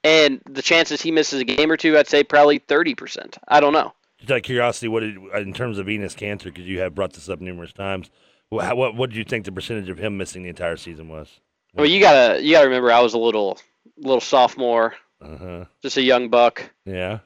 and 0.05 0.40
the 0.48 0.62
chances 0.62 1.01
he 1.03 1.11
misses 1.11 1.40
a 1.40 1.44
game 1.44 1.70
or 1.70 1.76
two, 1.76 1.96
I'd 1.98 2.09
say 2.09 2.22
probably 2.24 2.59
thirty 2.59 2.94
percent. 2.94 3.38
I 3.48 3.61
don't 3.61 3.72
know. 3.72 3.92
Just 4.18 4.30
out 4.32 4.36
of 4.38 4.42
curiosity, 4.42 4.88
what 4.88 5.01
did, 5.01 5.16
in 5.36 5.53
terms 5.55 5.78
of 5.78 5.86
Enes 5.86 6.14
Kanter? 6.16 6.44
Because 6.44 6.66
you 6.66 6.80
have 6.80 6.94
brought 6.94 7.14
this 7.14 7.28
up 7.28 7.40
numerous 7.40 7.72
times. 7.72 8.11
What 8.51 8.76
what 8.76 8.94
what 8.96 9.11
did 9.11 9.16
you 9.16 9.24
think 9.24 9.44
the 9.44 9.53
percentage 9.53 9.88
of 9.88 9.98
him 9.98 10.16
missing 10.18 10.42
the 10.42 10.48
entire 10.51 10.76
season 10.76 11.09
was? 11.09 11.28
Well, 11.74 11.86
you 11.86 12.01
gotta 12.01 12.42
you 12.42 12.53
gotta 12.53 12.66
remember, 12.66 12.90
I 12.92 13.01
was 13.01 13.14
a 13.14 13.18
little 13.18 13.59
little 13.96 14.20
sophomore, 14.20 14.94
Uh 15.22 15.36
huh. 15.36 15.64
just 15.82 15.96
a 15.96 16.03
young 16.03 16.28
buck, 16.28 16.70
Yeah. 16.84 17.20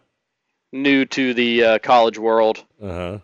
new 0.72 1.04
to 1.06 1.34
the 1.34 1.64
uh, 1.64 1.78
college 1.78 2.18
world. 2.18 2.62
Uh 2.82 2.92
huh. 2.92 3.18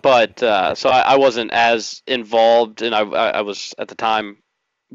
but 0.00 0.42
uh, 0.42 0.74
so 0.74 0.88
I, 0.88 1.00
I 1.00 1.16
wasn't 1.16 1.50
as 1.52 2.02
involved, 2.06 2.82
and 2.82 2.94
I 2.94 3.00
I 3.02 3.40
was 3.42 3.74
at 3.78 3.88
the 3.88 3.94
time 3.94 4.38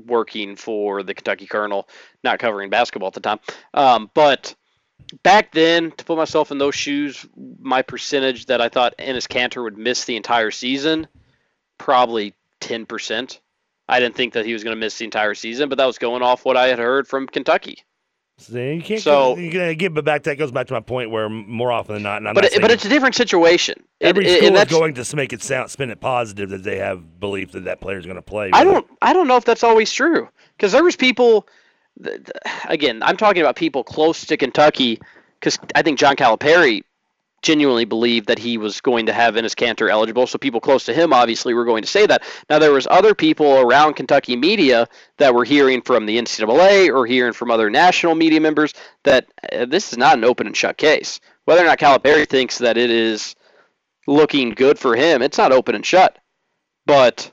working 0.06 0.56
for 0.56 1.04
the 1.04 1.14
Kentucky 1.14 1.48
Kernel, 1.48 1.88
not 2.24 2.39
covering 2.39 2.70
basketball 2.70 3.08
at 3.08 3.14
the 3.14 3.20
time. 3.20 3.39
Um, 3.74 4.12
but 4.14 4.56
back 5.24 5.52
then, 5.52 5.91
to 5.91 6.06
put 6.06 6.18
myself 6.18 6.52
in 6.52 6.58
those 6.58 6.76
shoes, 6.76 7.26
my 7.60 7.82
percentage 7.82 8.48
that 8.48 8.62
I 8.62 8.70
thought 8.70 8.98
Enes 8.98 9.28
Kanter 9.28 9.64
would 9.64 9.78
miss 9.78 10.06
the 10.06 10.16
entire 10.16 10.52
season, 10.52 11.08
probably 11.78 12.34
ten 12.60 12.86
percent. 12.86 13.39
I 13.89 14.00
didn't 14.00 14.16
think 14.16 14.34
that 14.34 14.45
he 14.45 14.54
was 14.54 14.64
going 14.64 14.76
to 14.76 14.80
miss 14.80 14.98
the 14.98 15.06
entire 15.06 15.34
season, 15.34 15.70
but 15.70 15.78
that 15.78 15.86
was 15.86 15.98
going 15.98 16.22
off 16.22 16.43
what 16.43 16.58
I 16.58 16.68
had 16.68 16.80
heard 16.80 17.08
from 17.08 17.28
Kentucky. 17.28 17.84
See, 18.40 18.74
you 18.76 18.82
can't. 18.84 19.02
So- 19.02 19.36
go, 19.36 19.42
you 19.42 19.50
can 19.52 19.76
get, 19.78 19.94
but 19.94 20.06
back. 20.06 20.24
That 20.24 20.38
goes 20.38 20.52
back 20.52 20.68
to 20.68 20.74
my 20.74 20.80
point 20.80 21.10
where 21.10 21.28
more 21.28 21.72
often 21.72 21.96
than 21.96 22.04
not, 22.04 22.18
and 22.18 22.28
I'm 22.28 22.36
But 22.36 22.44
not 22.44 22.54
it, 22.54 22.62
but 22.62 22.70
it's 22.72 22.86
a 22.86 22.90
different 22.90 23.16
situation. 23.16 23.82
Every 24.00 24.26
it- 24.28 24.38
school 24.38 24.48
is 24.50 24.54
that's- 24.54 24.72
going 24.78 24.94
to 24.94 25.16
make 25.16 25.34
it 25.34 25.42
sound 25.42 25.72
spin 25.72 25.90
it 25.90 26.00
positive 26.00 26.50
that 26.50 26.64
they 26.64 26.78
have 26.78 27.20
belief 27.20 27.52
that 27.54 27.64
that 27.66 27.82
player 27.82 27.98
is 27.98 28.06
going 28.06 28.16
to 28.18 28.22
play. 28.22 28.52
I 28.54 28.64
don't 28.64 28.86
I 29.02 29.14
don't 29.14 29.28
know 29.28 29.38
if 29.38 29.46
that's 29.46 29.64
always 29.64 29.92
true 29.92 30.30
because 30.56 30.72
there 30.72 30.84
was 30.84 30.96
people. 30.96 31.48
th- 32.04 32.18
th- 32.18 32.30
Again, 32.70 33.02
I'm 33.02 33.18
talking 33.18 33.42
about 33.42 33.56
people 33.56 33.84
close 33.84 34.24
to 34.28 34.38
Kentucky 34.38 35.00
because 35.40 35.58
I 35.74 35.82
think 35.82 35.98
John 35.98 36.16
Calipari 36.16 36.84
genuinely 37.42 37.86
believed 37.86 38.28
that 38.28 38.40
he 38.40 38.58
was 38.58 38.82
going 38.82 39.06
to 39.06 39.14
have 39.14 39.36
Enes 39.36 39.56
Kanter 39.56 39.90
eligible. 39.90 40.28
So 40.28 40.38
people 40.38 40.60
close 40.60 40.86
to 40.86 40.94
him 40.94 41.14
obviously 41.14 41.54
were 41.54 41.66
going 41.66 41.84
to 41.84 41.88
say 41.88 42.06
that. 42.06 42.24
Now 42.50 42.60
there 42.60 42.72
was 42.72 42.88
other 42.90 43.14
people 43.14 43.60
around 43.60 43.94
Kentucky 43.94 44.36
media 44.36 44.88
that 45.18 45.34
were 45.34 45.46
hearing 45.46 45.82
from 45.82 46.06
the 46.06 46.18
NCAA 46.18 46.94
or 46.94 47.06
hearing 47.06 47.34
from 47.34 47.52
other 47.52 47.70
national 47.70 48.16
media 48.16 48.42
members 48.42 48.74
that 49.04 49.28
uh, 49.52 49.66
this 49.66 49.92
is 49.92 49.98
not 49.98 50.18
an 50.18 50.24
open 50.24 50.48
and 50.48 50.58
shut 50.58 50.78
case. 50.78 51.20
Whether 51.46 51.64
or 51.64 51.68
not 51.68 51.80
Calipari 51.80 52.28
thinks 52.28 52.58
that 52.58 52.78
it 52.78 52.90
is 52.90 53.36
looking 54.08 54.52
good 54.52 54.80
for 54.80 54.96
him, 54.96 55.22
it's 55.22 55.38
not 55.38 55.52
open 55.52 55.76
and 55.76 55.86
shut. 55.86 56.18
But 56.86 57.32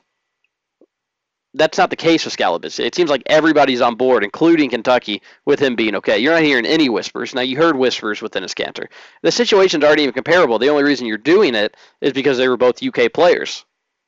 that's 1.55 1.77
not 1.77 1.89
the 1.89 1.95
case 1.95 2.25
with 2.25 2.35
Scalabus. 2.35 2.79
It 2.79 2.93
seems 2.95 3.09
like 3.09 3.23
everybody's 3.25 3.81
on 3.81 3.95
board, 3.95 4.23
including 4.23 4.69
Kentucky, 4.69 5.21
with 5.45 5.59
him 5.59 5.75
being 5.75 5.95
okay. 5.95 6.17
You're 6.19 6.33
not 6.33 6.43
hearing 6.43 6.65
any 6.65 6.89
whispers. 6.89 7.33
Now 7.33 7.41
you 7.41 7.57
heard 7.57 7.75
whispers 7.77 8.21
within 8.21 8.43
Enes 8.43 8.53
Kanter. 8.53 8.87
The 9.23 9.31
situations 9.31 9.83
aren't 9.83 9.99
even 9.99 10.13
comparable. 10.13 10.59
The 10.59 10.69
only 10.69 10.83
reason 10.83 11.07
you're 11.07 11.17
doing 11.17 11.55
it 11.55 11.75
is 12.01 12.13
because 12.13 12.37
they 12.37 12.47
were 12.47 12.57
both 12.57 12.83
UK 12.83 13.11
players. 13.13 13.65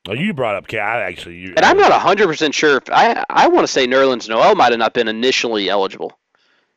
Oh, 0.07 0.13
you 0.13 0.33
brought 0.33 0.55
up. 0.55 0.67
Ca- 0.67 0.77
I 0.77 1.01
actually. 1.01 1.37
You, 1.37 1.53
And 1.57 1.65
I'm 1.65 1.77
not 1.77 1.91
100% 1.91 2.53
sure 2.53 2.77
if 2.77 2.83
I 2.91 3.23
I 3.29 3.47
want 3.47 3.65
to 3.65 3.71
say 3.71 3.87
Nerlens 3.87 4.29
Noel 4.29 4.55
might 4.55 4.71
have 4.71 4.79
not 4.79 4.93
been 4.93 5.07
initially 5.07 5.69
eligible. 5.69 6.17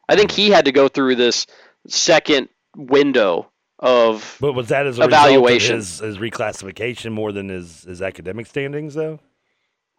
I 0.08 0.16
think 0.16 0.32
he 0.32 0.50
had 0.50 0.64
to 0.64 0.72
go 0.72 0.88
through 0.88 1.14
this 1.16 1.46
second 1.86 2.48
window 2.76 3.50
of 3.78 4.36
But 4.40 4.52
was 4.54 4.68
that 4.68 4.86
as 4.86 4.98
a 4.98 5.04
evaluation. 5.04 5.76
result 5.76 6.02
of 6.10 6.14
his, 6.16 6.20
his 6.20 6.30
reclassification 6.30 7.12
more 7.12 7.32
than 7.32 7.48
his, 7.48 7.82
his 7.84 8.02
academic 8.02 8.46
standings, 8.46 8.94
though? 8.94 9.20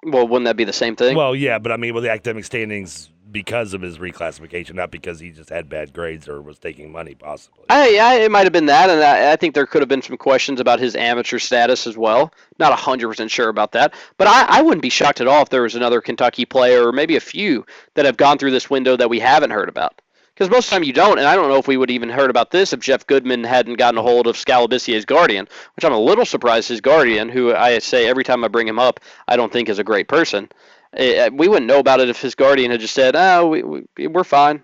Well, 0.04 0.28
wouldn't 0.28 0.46
that 0.46 0.58
be 0.58 0.64
the 0.64 0.74
same 0.74 0.96
thing? 0.96 1.16
Well, 1.16 1.36
yeah, 1.36 1.60
but 1.60 1.72
I 1.72 1.78
mean, 1.78 1.94
with 1.94 2.04
the 2.04 2.12
academic 2.12 2.46
standings 2.46 3.10
because 3.32 3.74
of 3.74 3.82
his 3.82 3.98
reclassification, 3.98 4.74
not 4.74 4.92
because 4.92 5.20
he 5.20 5.32
just 5.32 5.50
had 5.50 5.70
bad 5.70 5.94
grades 5.94 6.28
or 6.28 6.42
was 6.42 6.60
taking 6.60 6.92
money, 6.92 7.16
possibly. 7.16 7.64
I, 7.70 7.98
I 7.98 8.14
it 8.16 8.32
might 8.32 8.44
have 8.44 8.52
been 8.52 8.66
that, 8.66 8.90
and 8.90 9.02
I, 9.02 9.32
I 9.32 9.36
think 9.36 9.56
there 9.56 9.66
could 9.66 9.82
have 9.82 9.90
been 9.90 10.02
some 10.02 10.18
questions 10.18 10.60
about 10.60 10.80
his 10.80 10.96
amateur 10.96 11.40
status 11.40 11.88
as 11.88 11.98
well. 11.98 12.34
Not 12.60 12.78
hundred 12.78 13.08
percent 13.08 13.32
sure 13.32 13.50
about 13.50 13.72
that, 13.74 13.94
but 14.18 14.28
I, 14.28 14.60
I 14.60 14.62
wouldn't 14.62 14.82
be 14.82 14.90
shocked 14.90 15.22
at 15.22 15.28
all 15.28 15.44
if 15.44 15.50
there 15.50 15.62
was 15.62 15.76
another 15.76 16.02
Kentucky 16.02 16.46
player 16.46 16.88
or 16.88 16.92
maybe 16.92 17.16
a 17.16 17.22
few 17.22 17.66
that 17.94 18.06
have 18.06 18.18
gone 18.18 18.38
through 18.38 18.52
this 18.52 18.70
window 18.70 18.98
that 18.98 19.10
we 19.10 19.20
haven't 19.20 19.52
heard 19.52 19.70
about. 19.70 20.02
Because 20.42 20.50
most 20.50 20.66
of 20.66 20.70
the 20.72 20.76
time 20.78 20.84
you 20.86 20.94
don't, 20.94 21.20
and 21.20 21.28
I 21.28 21.36
don't 21.36 21.50
know 21.50 21.60
if 21.60 21.68
we 21.68 21.78
would 21.78 21.92
even 21.92 22.10
heard 22.10 22.32
about 22.32 22.50
this 22.50 22.74
if 22.74 22.80
Jeff 22.80 23.06
Goodman 23.06 23.44
hadn't 23.44 23.76
gotten 23.76 24.00
a 24.00 24.02
hold 24.02 24.26
of 24.26 24.36
Skal 24.36 24.68
Labissiere's 24.68 25.06
guardian, 25.06 25.48
which 25.76 25.86
I'm 25.86 25.94
a 25.94 26.00
little 26.00 26.26
surprised 26.26 26.68
his 26.68 26.82
guardian, 26.82 27.30
who 27.30 27.54
I 27.54 27.78
say 27.78 28.08
every 28.08 28.24
time 28.24 28.44
I 28.44 28.48
bring 28.48 28.68
him 28.68 28.80
up, 28.80 29.02
I 29.28 29.38
don't 29.38 29.54
think 29.54 29.70
is 29.70 29.78
a 29.78 29.84
great 29.84 30.08
person. 30.08 30.50
Eh, 30.94 31.30
we 31.32 31.48
wouldn't 31.48 31.68
know 31.68 31.78
about 31.78 32.00
it 32.00 32.10
if 32.10 32.20
his 32.20 32.34
guardian 32.34 32.72
had 32.72 32.80
just 32.80 32.96
said, 32.96 33.16
"Oh, 33.16 33.50
we, 33.50 33.62
we 33.62 34.08
we're 34.08 34.24
fine," 34.24 34.64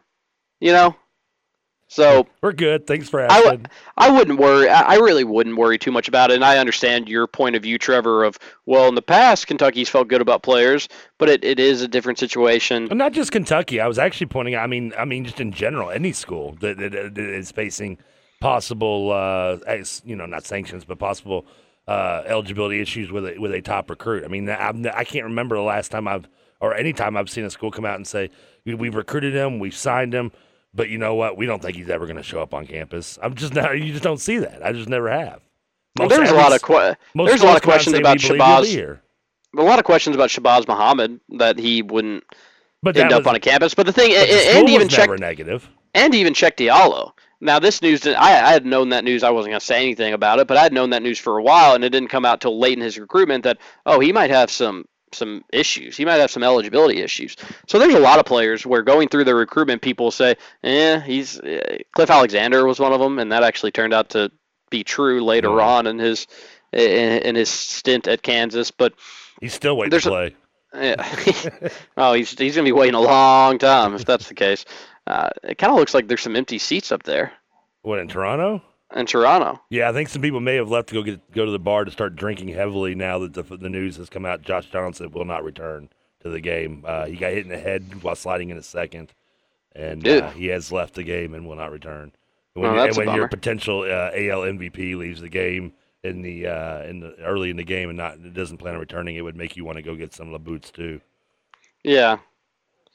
you 0.59 0.73
know. 0.73 0.95
So 1.89 2.27
We're 2.41 2.51
good. 2.51 2.85
Thanks 2.85 3.07
for 3.09 3.21
I, 3.21 3.25
asking. 3.25 3.43
w- 3.43 3.65
I 3.97 4.11
wouldn't 4.11 4.39
worry. 4.39 4.67
I 4.69 4.95
really 4.95 5.23
wouldn't 5.23 5.55
worry 5.57 5.77
too 5.77 5.91
much 5.91 6.07
about 6.09 6.31
it. 6.31 6.35
And 6.35 6.43
I 6.43 6.57
understand 6.57 7.07
your 7.07 7.27
point 7.27 7.55
of 7.55 7.63
view, 7.63 7.77
Trevor. 7.77 8.23
Of 8.25 8.37
well, 8.65 8.89
in 8.89 8.95
the 8.95 9.01
past, 9.01 9.47
Kentucky's 9.47 9.87
felt 9.87 10.09
good 10.09 10.21
about 10.21 10.43
players, 10.43 10.89
but 11.17 11.29
it, 11.29 11.43
it 11.45 11.59
is 11.59 11.81
a 11.81 11.87
different 11.87 12.19
situation. 12.19 12.87
Well, 12.89 12.97
not 12.97 13.13
just 13.13 13.31
Kentucky. 13.31 13.79
I 13.79 13.87
was 13.87 13.97
actually 13.97 14.27
pointing. 14.27 14.55
out 14.55 14.63
I 14.63 14.67
mean, 14.67 14.93
I 14.97 15.05
mean, 15.05 15.23
just 15.23 15.39
in 15.39 15.53
general, 15.53 15.89
any 15.89 16.11
school 16.11 16.57
that, 16.59 16.77
that, 16.77 16.91
that 16.91 17.17
is 17.17 17.51
facing 17.51 17.97
possible, 18.41 19.11
uh, 19.11 19.57
you 20.03 20.15
know, 20.15 20.25
not 20.25 20.45
sanctions, 20.45 20.83
but 20.83 20.99
possible 20.99 21.45
uh, 21.87 22.23
eligibility 22.25 22.81
issues 22.81 23.11
with 23.11 23.25
a, 23.25 23.37
with 23.39 23.53
a 23.53 23.61
top 23.61 23.89
recruit. 23.89 24.25
I 24.25 24.27
mean, 24.27 24.49
I'm, 24.49 24.85
I 24.93 25.05
can't 25.05 25.23
remember 25.23 25.55
the 25.55 25.61
last 25.61 25.89
time 25.89 26.07
I've 26.07 26.27
or 26.59 26.73
any 26.73 26.91
time 26.91 27.15
I've 27.15 27.29
seen 27.29 27.45
a 27.45 27.49
school 27.49 27.71
come 27.71 27.85
out 27.85 27.95
and 27.95 28.05
say 28.05 28.29
"We- 28.65 28.73
we've 28.73 28.95
recruited 28.95 29.33
him, 29.33 29.59
we've 29.59 29.75
signed 29.75 30.13
him, 30.13 30.31
but 30.73 30.89
you 30.89 30.97
know 30.97 31.15
what? 31.15 31.37
We 31.37 31.45
don't 31.45 31.61
think 31.61 31.75
he's 31.75 31.89
ever 31.89 32.05
going 32.05 32.17
to 32.17 32.23
show 32.23 32.41
up 32.41 32.53
on 32.53 32.65
campus. 32.67 33.17
I'm 33.21 33.35
just 33.35 33.53
not. 33.53 33.77
You 33.79 33.91
just 33.91 34.03
don't 34.03 34.19
see 34.19 34.37
that. 34.39 34.65
I 34.65 34.71
just 34.73 34.89
never 34.89 35.09
have. 35.09 35.41
Well, 35.97 36.07
there's 36.09 36.29
a 36.29 36.35
lot 36.35 36.53
of 36.53 36.61
que- 36.61 36.95
there's 37.15 37.41
a 37.41 37.45
lot 37.45 37.57
of 37.57 37.61
schools 37.63 37.63
come 37.63 37.71
out 37.71 37.87
and 37.87 37.93
questions 37.93 37.97
about 37.97 38.21
"We 38.21 38.27
believe 38.27 38.39
you'll 38.39 38.61
be 38.61 38.67
Shabazz. 38.67 38.71
here." 38.71 39.01
A 39.57 39.61
lot 39.63 39.79
of 39.79 39.85
questions 39.85 40.15
about 40.15 40.29
Shabazz 40.29 40.67
Muhammad 40.67 41.19
that 41.37 41.57
he 41.57 41.81
wouldn't 41.81 42.23
But 42.83 42.95
end 42.97 43.11
up 43.11 43.21
was- 43.21 43.27
on 43.27 43.35
a 43.35 43.39
campus. 43.39 43.73
But 43.73 43.85
the 43.87 43.93
thing, 43.93 44.11
But 44.11 44.27
the 44.27 44.57
and, 44.57 44.69
even 44.69 44.87
check 44.87 45.09
never 45.09 45.61
and 45.95 46.13
even 46.13 46.33
Cheick 46.33 46.55
Diallo. 46.57 47.11
Now 47.39 47.59
this 47.59 47.81
news, 47.81 48.05
I, 48.05 48.13
I 48.15 48.51
had 48.51 48.65
known 48.65 48.89
that 48.89 49.03
news. 49.03 49.23
I 49.23 49.29
wasn't 49.29 49.51
going 49.51 49.59
to 49.59 49.65
say 49.65 49.77
anything 49.83 50.13
about 50.13 50.39
it, 50.39 50.47
but 50.47 50.57
I 50.57 50.63
had 50.63 50.73
known 50.73 50.89
that 50.91 51.03
news 51.03 51.19
for 51.19 51.37
a 51.37 51.43
while, 51.43 51.75
and 51.75 51.83
it 51.83 51.89
didn't 51.89 52.09
come 52.09 52.25
out 52.25 52.41
till 52.41 52.59
late 52.59 52.77
in 52.77 52.83
his 52.83 52.97
recruitment 52.97 53.43
that 53.43 53.57
oh 53.85 53.99
he 53.99 54.11
might 54.11 54.29
have 54.29 54.49
some 54.51 54.85
some 55.13 55.43
issues. 55.53 55.95
He 55.97 56.05
might 56.05 56.15
have 56.15 56.31
some 56.31 56.43
eligibility 56.43 57.01
issues. 57.01 57.35
So 57.67 57.79
there's 57.79 57.93
a 57.93 57.99
lot 57.99 58.19
of 58.19 58.25
players 58.25 58.65
where 58.65 58.81
going 58.81 59.07
through 59.09 59.23
the 59.25 59.35
recruitment, 59.35 59.81
people 59.81 60.11
say, 60.11 60.35
eh, 60.63 60.99
he's 61.01 61.39
uh, 61.39 61.77
Cliff 61.93 62.09
Alexander 62.09 62.65
was 62.65 62.79
one 62.79 62.93
of 62.93 62.99
them, 62.99 63.19
and 63.19 63.31
that 63.31 63.43
actually 63.43 63.71
turned 63.71 63.93
out 63.93 64.09
to 64.09 64.31
be 64.69 64.83
true 64.83 65.23
later 65.23 65.61
on 65.61 65.87
in 65.87 65.97
his 65.99 66.27
in, 66.73 67.21
in 67.23 67.35
his 67.35 67.49
stint 67.49 68.07
at 68.07 68.21
Kansas. 68.21 68.71
But 68.71 68.93
He's 69.39 69.53
still 69.53 69.77
waiting 69.77 69.97
to 69.99 70.07
a- 70.07 70.09
play. 70.09 70.35
yeah. 70.75 71.69
oh, 71.97 72.13
he's 72.13 72.37
he's 72.37 72.55
gonna 72.55 72.65
be 72.65 72.71
waiting 72.73 72.95
a 72.95 72.99
long 73.01 73.57
time 73.57 73.93
if 73.95 74.03
that's 74.05 74.27
the 74.27 74.33
case. 74.35 74.65
Uh, 75.05 75.29
it 75.43 75.57
kind 75.57 75.71
of 75.71 75.79
looks 75.79 75.93
like 75.93 76.07
there's 76.09 76.21
some 76.21 76.35
empty 76.35 76.57
seats 76.57 76.91
up 76.91 77.03
there 77.03 77.31
What 77.83 77.99
in 77.99 78.09
Toronto? 78.09 78.61
In 78.95 79.05
Toronto. 79.05 79.61
Yeah, 79.69 79.89
I 79.89 79.93
think 79.93 80.09
some 80.09 80.21
people 80.21 80.39
may 80.39 80.55
have 80.55 80.69
left 80.69 80.89
to 80.89 80.95
go 80.95 81.03
get 81.03 81.31
go 81.31 81.45
to 81.45 81.51
the 81.51 81.59
bar 81.59 81.85
to 81.85 81.91
start 81.91 82.15
drinking 82.15 82.49
heavily 82.49 82.95
now 82.95 83.19
that 83.19 83.33
the 83.33 83.43
the 83.43 83.69
news 83.69 83.97
has 83.97 84.09
come 84.09 84.25
out. 84.25 84.41
Josh 84.41 84.67
Johnson 84.71 85.11
will 85.11 85.25
not 85.25 85.43
return 85.43 85.89
to 86.21 86.29
the 86.29 86.39
game. 86.41 86.83
Uh, 86.87 87.05
he 87.05 87.15
got 87.15 87.31
hit 87.33 87.43
in 87.45 87.49
the 87.49 87.57
head 87.59 88.01
while 88.03 88.15
sliding 88.15 88.49
in 88.49 88.57
a 88.57 88.63
second, 88.63 89.13
and 89.75 90.07
uh, 90.07 90.29
he 90.31 90.47
has 90.47 90.71
left 90.71 90.93
the 90.95 91.03
game 91.03 91.33
and 91.33 91.47
will 91.47 91.55
not 91.55 91.71
return. 91.71 92.11
And 92.55 92.65
Oh, 92.65 92.89
when, 92.97 93.15
your 93.15 93.27
potential 93.27 93.81
uh, 93.81 94.09
AL 94.15 94.41
MVP 94.41 94.95
leaves 94.97 95.21
the 95.21 95.29
game 95.29 95.73
in 96.03 96.23
the 96.23 96.47
uh, 96.47 96.81
in 96.83 97.01
the 97.01 97.15
early 97.19 97.49
in 97.51 97.57
the 97.57 97.63
game 97.63 97.89
and 97.89 97.97
not 97.97 98.33
doesn't 98.33 98.57
plan 98.57 98.73
on 98.73 98.79
returning, 98.79 99.15
it 99.15 99.21
would 99.21 99.35
make 99.35 99.55
you 99.55 99.63
want 99.65 99.75
to 99.77 99.83
go 99.83 99.95
get 99.95 100.13
some 100.13 100.27
of 100.27 100.33
the 100.33 100.39
boots 100.39 100.71
too. 100.71 100.99
Yeah, 101.83 102.17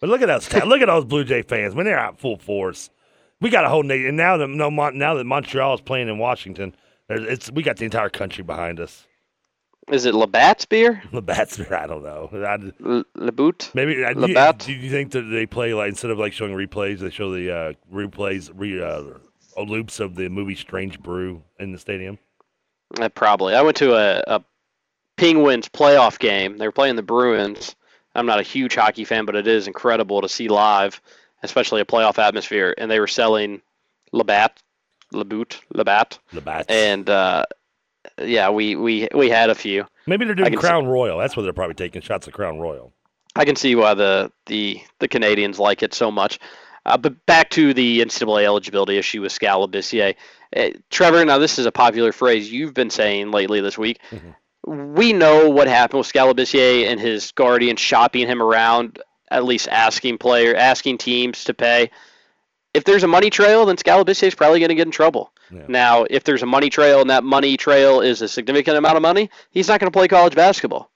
But 0.00 0.10
look 0.10 0.20
at 0.22 0.28
us! 0.30 0.52
look 0.52 0.80
at 0.82 0.86
those 0.86 1.04
Blue 1.04 1.24
Jay 1.24 1.42
fans 1.42 1.74
when 1.74 1.86
they're 1.86 1.98
out 1.98 2.18
full 2.18 2.36
force. 2.36 2.90
We 3.42 3.50
got 3.50 3.64
a 3.64 3.68
whole 3.68 3.82
nation, 3.82 4.08
and 4.08 4.16
now 4.16 4.36
that 4.38 4.48
no 4.48 4.70
now 4.70 5.14
that 5.14 5.24
Montreal 5.24 5.74
is 5.74 5.80
playing 5.80 6.08
in 6.08 6.18
Washington, 6.18 6.74
it's 7.08 7.50
we 7.50 7.62
got 7.62 7.76
the 7.76 7.84
entire 7.84 8.08
country 8.08 8.44
behind 8.44 8.80
us. 8.80 9.04
is 9.90 10.06
it 10.06 10.14
Labatt's 10.14 10.64
beer? 10.64 11.02
The 11.12 11.20
beer. 11.20 11.74
I 11.74 11.86
don't 11.86 12.02
know. 12.02 12.30
I, 12.32 12.88
L- 12.88 13.04
Laboot? 13.16 13.70
maybe 13.74 14.04
I, 14.04 14.14
do, 14.14 14.20
you, 14.20 14.26
Labatt? 14.28 14.58
do 14.60 14.72
you 14.72 14.90
think 14.90 15.10
that 15.12 15.22
they 15.22 15.44
play 15.44 15.74
like 15.74 15.88
instead 15.88 16.10
of 16.12 16.18
like 16.18 16.32
showing 16.32 16.52
replays, 16.52 17.00
they 17.00 17.10
show 17.10 17.32
the 17.32 17.50
uh, 17.54 17.72
replays, 17.92 18.50
re, 18.54 18.80
uh, 18.80 19.62
loops 19.62 19.98
of 20.00 20.14
the 20.14 20.28
movie 20.28 20.54
Strange 20.54 21.00
Brew 21.00 21.42
in 21.58 21.72
the 21.72 21.78
stadium? 21.78 22.18
Uh, 23.00 23.08
probably. 23.08 23.54
I 23.54 23.62
went 23.62 23.76
to 23.78 23.94
a, 23.94 24.22
a 24.26 24.44
Penguins 25.16 25.68
playoff 25.68 26.18
game. 26.18 26.58
They 26.58 26.66
were 26.66 26.72
playing 26.72 26.96
the 26.96 27.02
Bruins. 27.02 27.74
I'm 28.14 28.26
not 28.26 28.38
a 28.38 28.42
huge 28.42 28.74
hockey 28.74 29.04
fan, 29.04 29.24
but 29.24 29.34
it 29.34 29.46
is 29.46 29.66
incredible 29.66 30.20
to 30.20 30.28
see 30.28 30.48
live, 30.48 31.00
especially 31.42 31.80
a 31.80 31.84
playoff 31.84 32.18
atmosphere. 32.18 32.74
And 32.78 32.90
they 32.90 33.00
were 33.00 33.06
selling 33.06 33.62
Labatt, 34.12 34.62
Laboot, 35.12 35.60
Labatt, 35.72 36.18
bats. 36.44 36.66
and 36.68 37.08
uh, 37.08 37.44
yeah, 38.20 38.50
we, 38.50 38.76
we 38.76 39.08
we 39.14 39.28
had 39.30 39.50
a 39.50 39.54
few. 39.54 39.86
maybe 40.06 40.24
they're 40.24 40.34
doing 40.34 40.50
can 40.50 40.58
see- 40.60 40.66
Crown 40.66 40.86
Royal. 40.86 41.18
That's 41.18 41.36
what 41.36 41.42
they're 41.44 41.52
probably 41.52 41.74
taking 41.74 42.02
shots 42.02 42.26
of 42.26 42.32
Crown 42.32 42.58
Royal. 42.58 42.92
I 43.34 43.44
can 43.44 43.56
see 43.56 43.74
why 43.74 43.94
the 43.94 44.30
the 44.46 44.80
the 44.98 45.08
Canadians 45.08 45.58
like 45.58 45.82
it 45.82 45.94
so 45.94 46.10
much. 46.10 46.38
Uh, 46.84 46.96
but 46.98 47.24
back 47.26 47.48
to 47.50 47.72
the 47.72 48.00
NCAA 48.00 48.44
eligibility 48.44 48.98
issue 48.98 49.22
with 49.22 49.30
Skal 49.32 49.66
Labissiere. 49.68 50.16
Uh, 50.56 50.70
Trevor, 50.90 51.24
now 51.24 51.38
this 51.38 51.58
is 51.58 51.64
a 51.64 51.70
popular 51.72 52.10
phrase 52.12 52.50
you've 52.50 52.74
been 52.74 52.90
saying 52.90 53.30
lately 53.30 53.60
this 53.60 53.78
week. 53.78 54.00
We 54.66 55.12
know 55.12 55.48
what 55.48 55.68
happened 55.68 55.98
with 55.98 56.06
Skal 56.08 56.34
Labissiere 56.34 56.86
and 56.86 57.00
his 57.00 57.32
guardian 57.32 57.76
shopping 57.76 58.26
him 58.28 58.42
around, 58.42 59.00
at 59.32 59.44
least 59.44 59.68
asking 59.68 60.18
player, 60.18 60.54
asking 60.54 60.98
teams 60.98 61.44
to 61.44 61.54
pay. 61.54 61.90
If 62.74 62.84
there's 62.84 63.02
a 63.02 63.08
money 63.08 63.30
trail, 63.30 63.66
then 63.66 63.76
Skal 63.76 64.04
Labissiere 64.04 64.28
is 64.28 64.34
probably 64.34 64.60
going 64.60 64.70
to 64.70 64.74
get 64.74 64.86
in 64.86 64.92
trouble. 64.92 65.32
Yeah. 65.50 65.64
Now, 65.68 66.06
if 66.08 66.24
there's 66.24 66.42
a 66.42 66.46
money 66.46 66.70
trail 66.70 67.00
and 67.00 67.10
that 67.10 67.24
money 67.24 67.56
trail 67.56 68.00
is 68.00 68.22
a 68.22 68.28
significant 68.28 68.78
amount 68.78 68.96
of 68.96 69.02
money, 69.02 69.30
he's 69.50 69.68
not 69.68 69.80
going 69.80 69.90
to 69.90 69.96
play 69.96 70.08
college 70.08 70.34
basketball. 70.34 70.90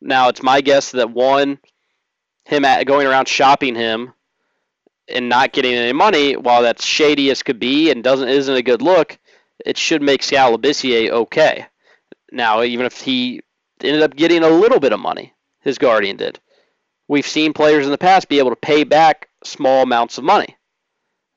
Now, 0.00 0.28
it's 0.28 0.42
my 0.42 0.62
guess 0.62 0.92
that 0.92 1.10
one, 1.10 1.58
him 2.44 2.64
at, 2.64 2.86
going 2.86 3.06
around 3.06 3.28
shopping 3.28 3.74
him 3.74 4.14
and 5.08 5.28
not 5.28 5.52
getting 5.52 5.74
any 5.74 5.92
money, 5.92 6.36
while 6.36 6.62
that's 6.62 6.84
shady 6.84 7.30
as 7.30 7.42
could 7.42 7.58
be 7.58 7.90
and 7.90 8.02
doesn't 8.02 8.28
isn't 8.28 8.54
a 8.54 8.62
good 8.62 8.80
look, 8.80 9.18
it 9.66 9.76
should 9.76 10.00
make 10.00 10.22
Skal 10.22 10.56
Labissiere 10.56 11.10
okay. 11.10 11.66
Now, 12.32 12.62
even 12.62 12.86
if 12.86 13.00
he 13.00 13.42
ended 13.82 14.02
up 14.02 14.16
getting 14.16 14.42
a 14.42 14.48
little 14.48 14.80
bit 14.80 14.92
of 14.92 15.00
money, 15.00 15.34
his 15.60 15.78
guardian 15.78 16.16
did. 16.16 16.38
We've 17.10 17.26
seen 17.26 17.52
players 17.52 17.86
in 17.86 17.90
the 17.90 17.98
past 17.98 18.28
be 18.28 18.38
able 18.38 18.50
to 18.50 18.56
pay 18.56 18.84
back 18.84 19.28
small 19.42 19.82
amounts 19.82 20.16
of 20.16 20.22
money. 20.22 20.56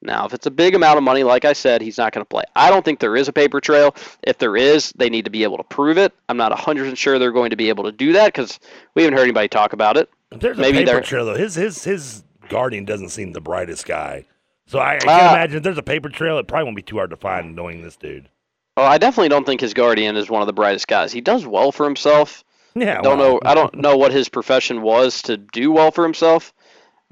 Now, 0.03 0.27
if 0.27 0.33
it's 0.35 0.45
a 0.45 0.51
big 0.51 0.75
amount 0.75 0.99
of 0.99 1.03
money, 1.03 1.23
like 1.23 1.45
I 1.45 1.53
said, 1.53 1.81
he's 1.81 1.97
not 1.97 2.13
going 2.13 2.23
to 2.23 2.29
play. 2.29 2.43
I 2.55 2.69
don't 2.69 2.85
think 2.85 2.99
there 2.99 3.15
is 3.15 3.27
a 3.27 3.33
paper 3.33 3.59
trail. 3.59 3.95
If 4.21 4.37
there 4.37 4.55
is, 4.55 4.91
they 4.97 5.09
need 5.09 5.25
to 5.25 5.31
be 5.31 5.41
able 5.41 5.57
to 5.57 5.63
prove 5.63 5.97
it. 5.97 6.13
I'm 6.29 6.37
not 6.37 6.51
100% 6.51 6.95
sure 6.95 7.17
they're 7.17 7.31
going 7.31 7.49
to 7.49 7.55
be 7.55 7.69
able 7.69 7.85
to 7.85 7.91
do 7.91 8.13
that 8.13 8.27
because 8.27 8.59
we 8.93 9.01
haven't 9.01 9.17
heard 9.17 9.23
anybody 9.23 9.47
talk 9.47 9.73
about 9.73 9.97
it. 9.97 10.11
There's 10.29 10.59
Maybe 10.59 10.77
a 10.77 10.81
paper 10.81 10.91
they're- 10.91 11.01
trail 11.01 11.25
though. 11.25 11.35
His 11.35 11.55
his 11.55 11.83
his 11.83 12.23
guardian 12.49 12.85
doesn't 12.85 13.09
seem 13.09 13.31
the 13.31 13.41
brightest 13.41 13.87
guy. 13.87 14.25
So 14.67 14.77
I, 14.77 14.95
I 14.95 14.99
can 14.99 15.09
Uh, 15.09 15.33
imagine 15.33 15.57
if 15.57 15.63
there's 15.63 15.77
a 15.79 15.83
paper 15.83 16.09
trail, 16.09 16.37
it 16.37 16.47
probably 16.47 16.65
won't 16.65 16.75
be 16.75 16.81
too 16.83 16.97
hard 16.97 17.09
to 17.09 17.17
find 17.17 17.55
knowing 17.55 17.81
this 17.81 17.95
dude. 17.95 18.29
Oh, 18.77 18.83
I 18.83 18.99
definitely 18.99 19.29
don't 19.29 19.45
think 19.45 19.61
his 19.61 19.73
guardian 19.73 20.17
is 20.17 20.29
one 20.29 20.41
of 20.43 20.47
the 20.47 20.53
brightest 20.53 20.87
guys. 20.87 21.11
He 21.11 21.21
does 21.21 21.47
well 21.47 21.71
for 21.71 21.83
himself. 21.85 22.43
Yeah, 22.75 23.01
don't 23.01 23.19
well. 23.19 23.33
know. 23.33 23.39
I 23.43 23.53
don't 23.53 23.75
know 23.75 23.97
what 23.97 24.11
his 24.11 24.29
profession 24.29 24.81
was 24.81 25.21
to 25.23 25.37
do 25.37 25.71
well 25.71 25.91
for 25.91 26.03
himself, 26.03 26.53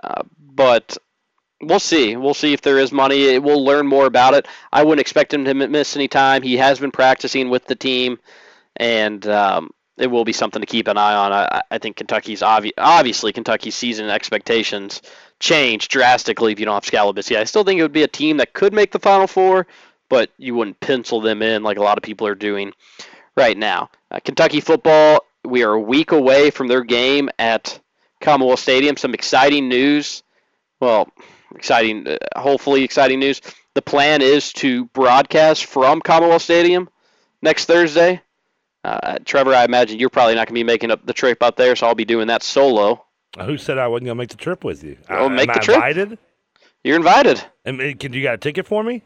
uh, 0.04 0.24
but 0.40 0.98
we'll 1.62 1.80
see. 1.80 2.16
We'll 2.16 2.34
see 2.34 2.54
if 2.54 2.62
there 2.62 2.80
is 2.80 2.92
money. 2.92 3.38
We'll 3.40 3.64
learn 3.64 3.88
more 3.88 4.06
about 4.06 4.34
it. 4.34 4.48
I 4.72 4.84
wouldn't 4.84 5.02
expect 5.02 5.34
him 5.34 5.46
to 5.46 5.54
miss 5.54 5.96
any 5.96 6.08
time. 6.08 6.42
He 6.42 6.58
has 6.58 6.80
been 6.80 6.92
practicing 6.92 7.50
with 7.50 7.66
the 7.66 7.76
team, 7.76 8.20
and 8.76 9.26
um, 9.28 9.72
it 9.98 10.08
will 10.08 10.26
be 10.26 10.34
something 10.34 10.62
to 10.62 10.66
keep 10.66 10.88
an 10.88 10.98
eye 10.98 11.14
on. 11.14 11.32
I, 11.32 11.62
I 11.70 11.78
think 11.78 11.96
Kentucky's 11.96 12.42
obvi- 12.42 12.72
obviously 12.78 13.32
Kentucky's 13.32 13.76
season 13.76 14.10
expectations 14.10 15.02
change 15.40 15.88
drastically 15.88 16.52
if 16.52 16.60
you 16.60 16.66
don't 16.66 16.76
have 16.76 16.86
Skal 16.86 17.14
Labissiere. 17.14 17.40
I 17.40 17.44
still 17.46 17.64
think 17.64 17.80
it 17.80 17.84
would 17.84 17.92
be 17.92 18.04
a 18.04 18.08
team 18.08 18.38
that 18.38 18.54
could 18.54 18.74
make 18.74 18.92
the 18.92 19.00
Final 19.00 19.28
Four, 19.28 19.68
but 20.10 20.32
you 20.38 20.56
wouldn't 20.56 20.80
pencil 20.80 21.22
them 21.22 21.42
in 21.42 21.64
like 21.64 21.78
a 21.78 21.84
lot 21.84 21.98
of 21.98 22.04
people 22.04 22.28
are 22.28 22.36
doing 22.36 22.74
right 23.36 23.58
now. 23.58 23.90
Uh, 24.10 24.20
Kentucky 24.20 24.60
football, 24.60 25.26
we 25.46 25.64
are 25.64 25.74
a 25.74 25.80
week 25.80 26.12
away 26.12 26.52
from 26.52 26.68
their 26.68 26.84
game 26.84 27.30
at 27.40 27.80
Commonwealth 28.20 28.60
Stadium. 28.60 28.98
Some 28.98 29.14
exciting 29.14 29.70
news. 29.70 30.24
Well, 30.80 31.10
exciting, 31.56 32.08
uh, 32.08 32.18
hopefully 32.36 32.84
exciting 32.84 33.20
news. 33.20 33.42
The 33.74 33.82
plan 33.82 34.22
is 34.22 34.52
to 34.54 34.86
broadcast 34.86 35.66
from 35.66 36.02
Commonwealth 36.02 36.42
Stadium 36.42 36.90
next 37.42 37.66
Thursday. 37.66 38.22
Uh, 38.84 39.20
Trevor, 39.26 39.54
I 39.54 39.64
imagine 39.64 40.00
you're 40.00 40.10
probably 40.10 40.34
not 40.36 40.48
going 40.48 40.56
to 40.56 40.60
be 40.60 40.64
making 40.64 40.92
up 40.92 41.06
the 41.06 41.14
trip 41.14 41.44
out 41.44 41.56
there, 41.56 41.76
so 41.76 41.88
I'll 41.88 41.96
be 41.96 42.06
doing 42.06 42.28
that 42.28 42.42
solo. 42.44 43.06
Who 43.40 43.58
said 43.58 43.78
I 43.78 43.88
wasn't 43.88 44.08
gonna 44.08 44.16
make 44.16 44.30
the 44.30 44.36
trip 44.38 44.64
with 44.66 44.84
you? 44.84 44.98
Oh, 45.10 45.30
make 45.30 45.48
the 45.48 45.60
I 45.60 45.64
trip. 45.64 45.76
invited? 45.78 46.18
You're 46.84 46.98
invited. 46.98 47.42
And 47.64 47.80
uh, 47.80 47.94
can 47.98 48.12
you 48.12 48.24
got 48.24 48.34
a 48.34 48.38
ticket 48.38 48.68
for 48.68 48.84
me? 48.84 49.04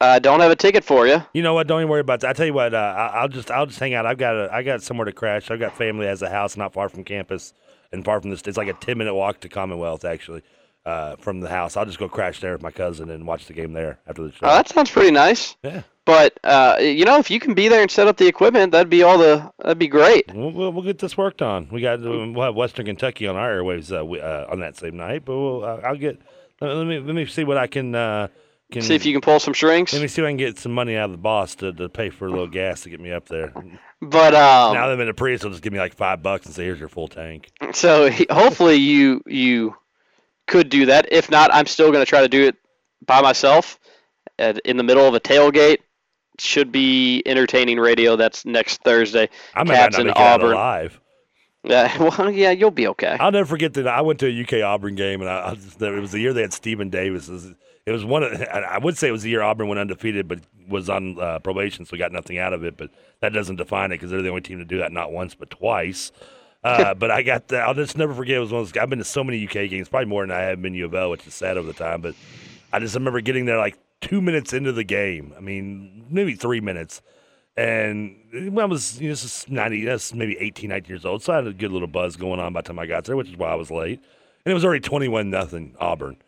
I 0.00 0.18
don't 0.20 0.40
have 0.40 0.50
a 0.50 0.56
ticket 0.56 0.84
for 0.84 1.06
you. 1.06 1.22
You 1.32 1.42
know 1.42 1.54
what? 1.54 1.66
Don't 1.66 1.80
even 1.80 1.90
worry 1.90 2.00
about 2.00 2.20
that. 2.20 2.30
I 2.30 2.32
tell 2.32 2.46
you 2.46 2.52
what. 2.54 2.72
Uh, 2.72 2.76
I- 2.78 3.20
I'll 3.20 3.28
just 3.28 3.50
I'll 3.50 3.66
just 3.66 3.80
hang 3.80 3.94
out. 3.94 4.06
I've 4.06 4.18
got 4.18 4.36
a 4.36 4.48
I 4.52 4.62
got 4.62 4.82
somewhere 4.82 5.06
to 5.06 5.12
crash. 5.12 5.50
I've 5.50 5.58
got 5.58 5.76
family 5.76 6.04
that 6.04 6.10
has 6.10 6.22
a 6.22 6.30
house 6.30 6.56
not 6.56 6.72
far 6.72 6.88
from 6.88 7.04
campus 7.04 7.52
and 7.92 8.04
far 8.04 8.20
from 8.20 8.30
this. 8.30 8.42
It's 8.46 8.56
like 8.58 8.68
a 8.68 8.74
ten 8.74 8.98
minute 8.98 9.14
walk 9.14 9.40
to 9.40 9.48
Commonwealth 9.48 10.04
actually 10.04 10.42
uh, 10.86 11.16
from 11.16 11.40
the 11.40 11.48
house. 11.48 11.76
I'll 11.76 11.84
just 11.86 11.98
go 11.98 12.08
crash 12.08 12.40
there 12.40 12.52
with 12.52 12.62
my 12.62 12.70
cousin 12.70 13.10
and 13.10 13.26
watch 13.26 13.46
the 13.46 13.52
game 13.54 13.72
there 13.72 13.98
after 14.06 14.22
the 14.22 14.30
show. 14.32 14.38
Oh, 14.46 14.50
that 14.50 14.68
sounds 14.68 14.90
pretty 14.90 15.10
nice. 15.10 15.56
Yeah. 15.64 15.82
But 16.04 16.38
uh, 16.44 16.76
you 16.80 17.04
know, 17.04 17.18
if 17.18 17.28
you 17.30 17.40
can 17.40 17.54
be 17.54 17.66
there 17.68 17.82
and 17.82 17.90
set 17.90 18.06
up 18.06 18.16
the 18.18 18.26
equipment, 18.28 18.72
that'd 18.72 18.88
be 18.88 19.02
all 19.02 19.18
the 19.18 19.50
that'd 19.58 19.78
be 19.78 19.88
great. 19.88 20.32
We'll, 20.32 20.52
we'll, 20.52 20.72
we'll 20.72 20.84
get 20.84 21.00
this 21.00 21.16
worked 21.18 21.42
on. 21.42 21.68
We 21.72 21.80
got 21.80 22.00
we'll 22.00 22.40
have 22.44 22.54
Western 22.54 22.86
Kentucky 22.86 23.26
on 23.26 23.34
our 23.36 23.50
airwaves 23.50 23.94
uh, 23.98 24.06
we, 24.06 24.20
uh, 24.20 24.46
on 24.50 24.60
that 24.60 24.76
same 24.76 24.96
night. 24.96 25.24
But 25.24 25.36
we'll, 25.36 25.64
uh, 25.64 25.80
I'll 25.84 25.96
get 25.96 26.20
let 26.60 26.68
let 26.76 26.86
me 26.86 27.00
let 27.00 27.14
me 27.16 27.26
see 27.26 27.42
what 27.44 27.58
I 27.58 27.66
can 27.66 27.94
uh, 27.94 28.28
can 28.70 28.82
See 28.82 28.94
if 28.94 29.06
you 29.06 29.12
can 29.12 29.22
pull 29.22 29.40
some 29.40 29.54
strings. 29.54 29.92
Let 29.94 30.02
me 30.02 30.08
see 30.08 30.20
if 30.20 30.26
I 30.26 30.30
can 30.30 30.36
get 30.36 30.58
some 30.58 30.72
money 30.72 30.94
out 30.94 31.06
of 31.06 31.12
the 31.12 31.18
boss 31.18 31.54
to, 31.56 31.72
to 31.72 31.88
pay 31.88 32.10
for 32.10 32.26
a 32.26 32.30
little 32.30 32.46
gas 32.48 32.82
to 32.82 32.90
get 32.90 33.00
me 33.00 33.10
up 33.12 33.26
there. 33.26 33.52
But 34.02 34.34
um, 34.34 34.74
now 34.74 34.86
that 34.86 34.92
I'm 34.92 35.00
in 35.00 35.08
a 35.08 35.14
Prius, 35.14 35.40
they'll 35.40 35.50
just 35.50 35.62
give 35.62 35.72
me 35.72 35.78
like 35.78 35.94
five 35.94 36.22
bucks 36.22 36.44
and 36.46 36.54
say, 36.54 36.64
"Here's 36.64 36.78
your 36.78 36.88
full 36.88 37.08
tank." 37.08 37.50
So 37.72 38.10
he, 38.10 38.26
hopefully 38.30 38.76
you 38.76 39.22
you 39.26 39.74
could 40.46 40.68
do 40.68 40.86
that. 40.86 41.08
If 41.10 41.30
not, 41.30 41.52
I'm 41.52 41.66
still 41.66 41.90
going 41.90 42.04
to 42.04 42.08
try 42.08 42.20
to 42.20 42.28
do 42.28 42.44
it 42.44 42.56
by 43.06 43.22
myself 43.22 43.78
at, 44.38 44.58
in 44.60 44.76
the 44.76 44.82
middle 44.82 45.06
of 45.06 45.14
a 45.14 45.20
tailgate. 45.20 45.78
Should 46.38 46.70
be 46.70 47.22
entertaining 47.26 47.78
radio. 47.78 48.16
That's 48.16 48.44
next 48.44 48.82
Thursday. 48.82 49.28
I 49.54 49.64
might 49.64 49.74
Cats 49.74 49.96
not 49.96 50.06
in 50.06 50.12
Auburn. 50.12 50.52
alive. 50.52 51.00
Yeah, 51.64 51.98
well, 51.98 52.30
yeah, 52.30 52.52
you'll 52.52 52.70
be 52.70 52.86
okay. 52.86 53.16
I'll 53.18 53.32
never 53.32 53.44
forget 53.44 53.74
that 53.74 53.88
I 53.88 54.00
went 54.00 54.20
to 54.20 54.26
a 54.28 54.42
UK 54.42 54.64
Auburn 54.64 54.94
game, 54.94 55.20
and 55.20 55.28
I, 55.28 55.50
I 55.50 55.54
just, 55.56 55.82
it 55.82 56.00
was 56.00 56.12
the 56.12 56.20
year 56.20 56.32
they 56.32 56.42
had 56.42 56.52
Stephen 56.52 56.88
Davis. 56.88 57.28
It 57.88 57.92
was, 57.92 58.04
one. 58.04 58.22
Of, 58.22 58.42
I 58.42 58.78
would 58.78 58.98
say 58.98 59.08
it 59.08 59.12
was 59.12 59.22
the 59.22 59.30
year 59.30 59.42
Auburn 59.42 59.68
went 59.68 59.80
undefeated, 59.80 60.28
but 60.28 60.40
was 60.68 60.90
on 60.90 61.18
uh, 61.18 61.38
probation, 61.38 61.86
so 61.86 61.90
we 61.92 61.98
got 61.98 62.12
nothing 62.12 62.38
out 62.38 62.52
of 62.52 62.62
it. 62.64 62.76
But 62.76 62.90
that 63.20 63.32
doesn't 63.32 63.56
define 63.56 63.90
it 63.92 63.96
because 63.96 64.10
they're 64.10 64.22
the 64.22 64.28
only 64.28 64.42
team 64.42 64.58
to 64.58 64.64
do 64.64 64.78
that 64.78 64.92
not 64.92 65.10
once 65.10 65.34
but 65.34 65.50
twice. 65.50 66.12
Uh, 66.62 66.92
but 67.02 67.10
I 67.10 67.22
got 67.22 67.48
that. 67.48 67.62
I'll 67.62 67.74
just 67.74 67.96
never 67.96 68.14
forget. 68.14 68.36
It 68.36 68.40
was 68.40 68.52
one 68.52 68.60
of 68.60 68.72
those. 68.72 68.80
I've 68.80 68.90
been 68.90 68.98
to 68.98 69.04
so 69.04 69.24
many 69.24 69.42
UK 69.44 69.70
games, 69.70 69.88
probably 69.88 70.06
more 70.06 70.22
than 70.22 70.30
I 70.30 70.40
have 70.40 70.60
been 70.60 70.74
U 70.74 70.84
of 70.84 70.94
L, 70.94 71.10
which 71.10 71.26
is 71.26 71.34
sad 71.34 71.56
over 71.56 71.66
the 71.66 71.72
time. 71.72 72.02
But 72.02 72.14
I 72.72 72.78
just 72.78 72.94
remember 72.94 73.20
getting 73.20 73.46
there 73.46 73.58
like 73.58 73.78
two 74.00 74.20
minutes 74.20 74.52
into 74.52 74.72
the 74.72 74.84
game. 74.84 75.32
I 75.36 75.40
mean, 75.40 76.06
maybe 76.10 76.34
three 76.34 76.60
minutes. 76.60 77.02
And 77.56 78.16
I 78.56 78.64
was, 78.66 79.00
you 79.00 79.08
know, 79.08 79.12
this 79.12 79.24
is 79.24 79.46
90, 79.48 79.84
that's 79.84 80.14
maybe 80.14 80.36
18, 80.38 80.70
19 80.70 80.88
years 80.88 81.04
old. 81.04 81.24
So 81.24 81.32
I 81.32 81.36
had 81.36 81.46
a 81.48 81.52
good 81.52 81.72
little 81.72 81.88
buzz 81.88 82.14
going 82.14 82.38
on 82.38 82.52
by 82.52 82.60
the 82.60 82.68
time 82.68 82.78
I 82.78 82.86
got 82.86 83.04
there, 83.04 83.16
which 83.16 83.28
is 83.28 83.36
why 83.36 83.48
I 83.48 83.56
was 83.56 83.70
late. 83.70 83.98
And 84.44 84.52
it 84.52 84.54
was 84.54 84.64
already 84.64 84.80
21 84.80 85.28
nothing 85.28 85.74
Auburn. 85.80 86.18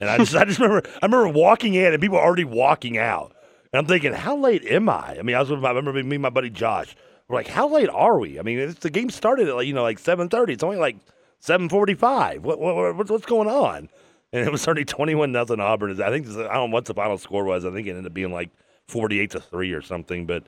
And 0.00 0.08
I 0.08 0.18
just, 0.18 0.34
I 0.34 0.44
just 0.44 0.58
remember, 0.58 0.88
I 1.02 1.06
remember 1.06 1.28
walking 1.28 1.74
in 1.74 1.92
and 1.92 2.00
people 2.00 2.18
were 2.18 2.24
already 2.24 2.44
walking 2.44 2.98
out. 2.98 3.34
And 3.72 3.78
I'm 3.80 3.86
thinking, 3.86 4.12
how 4.12 4.36
late 4.36 4.64
am 4.64 4.88
I? 4.88 5.16
I 5.18 5.22
mean, 5.22 5.36
I 5.36 5.40
was 5.40 5.50
with 5.50 5.60
my, 5.60 5.68
I 5.68 5.72
remember 5.72 6.02
me 6.02 6.16
and 6.16 6.22
my 6.22 6.30
buddy 6.30 6.50
Josh. 6.50 6.94
We're 7.28 7.36
like, 7.36 7.48
how 7.48 7.68
late 7.68 7.90
are 7.90 8.18
we? 8.18 8.38
I 8.38 8.42
mean, 8.42 8.74
the 8.80 8.90
game 8.90 9.10
started 9.10 9.48
at 9.48 9.54
like, 9.54 9.66
you 9.66 9.74
know, 9.74 9.82
like 9.82 10.00
7:30. 10.00 10.50
It's 10.50 10.62
only 10.62 10.78
like 10.78 10.96
7:45. 11.42 12.40
What, 12.40 12.58
what, 12.58 12.96
what, 12.96 13.10
what's 13.10 13.26
going 13.26 13.48
on? 13.48 13.90
And 14.32 14.46
it 14.46 14.50
was 14.50 14.66
already 14.66 14.84
21 14.84 15.32
nothing 15.32 15.60
Auburn. 15.60 16.00
I 16.02 16.10
think 16.10 16.26
I 16.28 16.54
don't 16.54 16.70
know 16.70 16.74
what 16.74 16.86
the 16.86 16.94
final 16.94 17.18
score 17.18 17.44
was. 17.44 17.64
I 17.64 17.70
think 17.70 17.86
it 17.86 17.90
ended 17.90 18.06
up 18.06 18.14
being 18.14 18.32
like 18.32 18.50
48 18.88 19.30
to 19.32 19.40
three 19.40 19.72
or 19.72 19.82
something. 19.82 20.26
But 20.26 20.44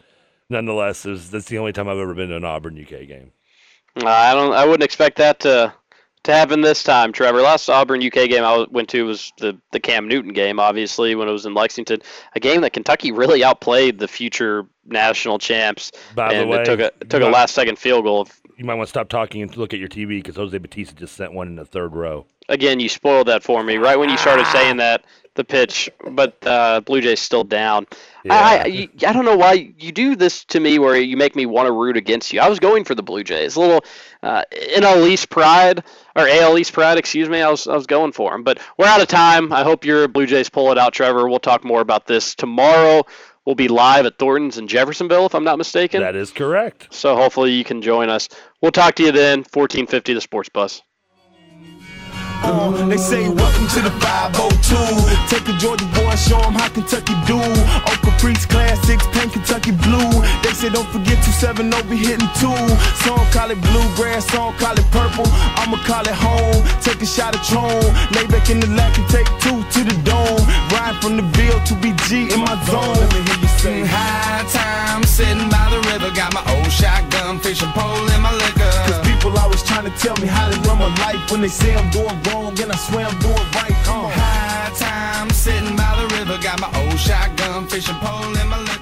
nonetheless, 0.48 1.02
that's 1.02 1.47
the 1.47 1.59
only 1.59 1.72
time 1.72 1.89
I've 1.89 1.98
ever 1.98 2.14
been 2.14 2.31
to 2.31 2.36
an 2.36 2.44
Auburn 2.44 2.81
UK 2.81 3.06
game. 3.06 3.32
I 3.97 4.35
don't. 4.35 4.52
I 4.52 4.64
wouldn't 4.64 4.85
expect 4.85 5.18
that 5.18 5.40
to 5.40 5.74
to 6.24 6.32
happen 6.32 6.60
this 6.60 6.82
time, 6.82 7.12
Trevor. 7.12 7.40
Last 7.40 7.68
Auburn 7.68 8.05
UK 8.05 8.28
game 8.28 8.44
I 8.44 8.66
went 8.70 8.88
to 8.90 9.05
was 9.05 9.32
the 9.38 9.59
the 9.72 9.80
Cam 9.80 10.09
Newton 10.09 10.32
game, 10.32 10.60
obviously 10.60 11.14
when 11.14 11.28
it 11.28 11.32
was 11.32 11.47
in 11.47 11.55
Lexington. 11.55 12.01
A 12.34 12.40
game 12.40 12.60
that 12.62 12.72
Kentucky 12.72 13.12
really 13.12 13.42
outplayed 13.42 13.98
the 13.98 14.09
future 14.09 14.66
national 14.86 15.38
champs, 15.38 15.92
By 16.14 16.34
the 16.34 16.40
and 16.40 16.51
way, 16.51 16.60
it 16.60 16.64
took 16.64 16.80
a 16.80 16.86
it 17.01 17.10
took 17.10 17.22
a 17.22 17.28
last 17.28 17.55
second 17.55 17.78
field 17.78 18.05
goal. 18.05 18.28
You 18.56 18.66
might 18.66 18.74
want 18.74 18.88
to 18.88 18.90
stop 18.90 19.09
talking 19.09 19.40
and 19.40 19.56
look 19.56 19.72
at 19.72 19.78
your 19.80 19.88
TV 19.88 20.18
because 20.18 20.36
Jose 20.36 20.56
Bautista 20.59 20.94
just 20.94 21.16
sent 21.16 21.32
one 21.32 21.47
in 21.47 21.56
the 21.56 21.64
third 21.64 21.94
row. 21.94 22.26
Again, 22.51 22.81
you 22.81 22.89
spoiled 22.89 23.28
that 23.28 23.43
for 23.43 23.62
me 23.62 23.77
right 23.77 23.98
when 23.98 24.10
you 24.10 24.18
started 24.18 24.47
saying 24.48 24.77
that 24.78 25.05
the 25.35 25.44
pitch, 25.44 25.89
but 26.10 26.36
uh, 26.47 26.81
Blue 26.81 27.01
Jays 27.01 27.20
still 27.20 27.44
down. 27.44 27.86
I, 28.28 28.89
I, 29.05 29.09
I 29.09 29.12
don't 29.12 29.24
know 29.24 29.36
why 29.36 29.72
you 29.78 29.93
do 29.93 30.16
this 30.16 30.44
to 30.47 30.60
me 30.60 30.78
where 30.78 30.97
you 30.97 31.16
make 31.16 31.36
me 31.36 31.47
want 31.47 31.66
to 31.66 31.72
root 31.72 31.97
against 31.97 32.32
you. 32.32 32.40
I 32.40 32.48
was 32.48 32.59
going 32.59 32.85
for 32.85 32.94
the 32.94 33.02
Blue 33.02 33.22
Jays, 33.22 33.56
a 33.56 33.60
little 33.60 33.85
uh, 34.22 34.43
NL 34.52 35.09
East 35.09 35.31
pride 35.31 35.85
or 36.16 36.28
AL 36.28 36.59
East 36.59 36.72
pride, 36.72 36.98
excuse 36.98 37.28
me. 37.28 37.40
I 37.40 37.48
was 37.48 37.66
I 37.66 37.74
was 37.74 37.86
going 37.86 38.12
for 38.12 38.32
them, 38.32 38.43
but 38.43 38.59
we're 38.77 38.86
out 38.86 39.01
of 39.01 39.09
time. 39.09 39.52
I 39.52 39.62
hope 39.62 39.85
your 39.85 40.09
Blue 40.09 40.27
Jays 40.27 40.51
pull 40.51 40.72
it 40.72 40.78
out, 40.78 40.93
Trevor. 40.93 41.28
We'll 41.28 41.39
talk 41.39 41.64
more 41.64 41.81
about 41.81 42.06
this 42.06 42.35
tomorrow. 42.35 43.05
We'll 43.47 43.55
be 43.55 43.68
live 43.68 44.05
at 44.05 44.18
Thornton's 44.18 44.59
in 44.59 44.68
Jeffersonville, 44.68 45.27
if 45.27 45.35
I'm 45.35 45.44
not 45.44 45.56
mistaken. 45.56 46.02
That 46.02 46.14
is 46.14 46.31
correct. 46.31 46.93
So 46.93 47.16
hopefully 47.16 47.52
you 47.52 47.64
can 47.64 47.81
join 47.81 48.10
us. 48.10 48.28
We'll 48.60 48.72
talk 48.72 48.97
to 48.97 49.02
you 49.02 49.12
then. 49.12 49.39
1450 49.39 50.14
the 50.14 50.20
Sports 50.20 50.51
Buzz. 50.51 50.82
Uh, 52.42 52.86
they 52.86 52.96
say 52.96 53.28
welcome 53.28 53.66
to 53.68 53.80
the 53.82 53.90
502. 54.00 54.76
Take 55.28 55.46
a 55.48 55.56
Georgia 55.58 55.84
boy, 55.94 56.14
show 56.16 56.40
'em 56.40 56.54
how 56.54 56.68
Kentucky 56.68 57.14
do. 57.26 57.38
Oh, 57.40 57.96
Caprice 58.02 58.46
Classics, 58.46 59.04
paint 59.12 59.32
Kentucky 59.32 59.72
blue. 59.72 60.10
They 60.42 60.52
say 60.54 60.68
don't 60.70 60.88
forget 60.88 61.18
270 61.24 61.82
be 61.88 61.96
hitting 61.96 62.30
two. 62.40 62.56
Some 63.04 63.20
call 63.32 63.50
it 63.50 63.60
bluegrass, 63.60 64.24
some 64.32 64.54
call 64.56 64.72
it 64.78 64.88
purple. 64.90 65.26
I'ma 65.60 65.76
call 65.84 66.02
it 66.08 66.16
home. 66.16 66.64
Take 66.80 67.02
a 67.02 67.06
shot 67.06 67.34
of 67.34 67.42
Tron. 67.46 67.82
Lay 68.16 68.26
back 68.26 68.48
in 68.50 68.60
the 68.60 68.68
lack 68.68 68.96
and 68.98 69.08
take 69.08 69.28
two 69.44 69.60
to 69.74 69.80
the 69.84 69.96
dome. 70.02 70.40
Ride 70.72 70.96
from 71.02 71.16
the 71.16 71.22
Ville 71.36 71.60
to 71.68 71.74
BG 71.82 72.32
in 72.32 72.40
my 72.40 72.56
zone. 72.66 72.96
Let 72.96 73.12
me 73.14 73.20
hear 73.28 73.38
you 73.44 73.48
say 73.58 73.80
High 73.84 74.44
time, 74.52 75.02
sitting 75.04 75.48
by 75.50 75.66
the 75.70 75.80
river, 75.90 76.10
got 76.14 76.32
my 76.32 76.42
old 76.54 76.70
shotgun, 76.72 77.38
fishing 77.40 77.72
pole 77.72 78.06
in 78.14 78.20
my 78.22 78.32
liquor. 78.32 78.60
Trying 79.81 79.93
to 79.93 79.98
tell 79.98 80.16
me 80.16 80.27
how 80.27 80.47
to 80.47 80.61
run 80.69 80.78
my 80.78 80.94
life 80.97 81.31
when 81.31 81.40
they 81.40 81.48
say 81.48 81.74
I'm 81.74 81.89
doing 81.89 82.23
wrong 82.24 82.52
and 82.61 82.70
I 82.70 82.77
swear 82.77 83.07
I'm 83.07 83.19
doing 83.19 83.35
right. 83.55 83.89
On. 83.89 84.11
High 84.12 84.70
time, 84.77 85.31
sitting 85.31 85.74
by 85.74 85.97
the 85.97 86.15
river, 86.16 86.36
got 86.43 86.61
my 86.61 86.69
old 86.82 86.98
shotgun, 86.98 87.66
fishing 87.66 87.94
pole 87.94 88.36
in 88.36 88.48
my 88.48 88.59
liquor. 88.59 88.80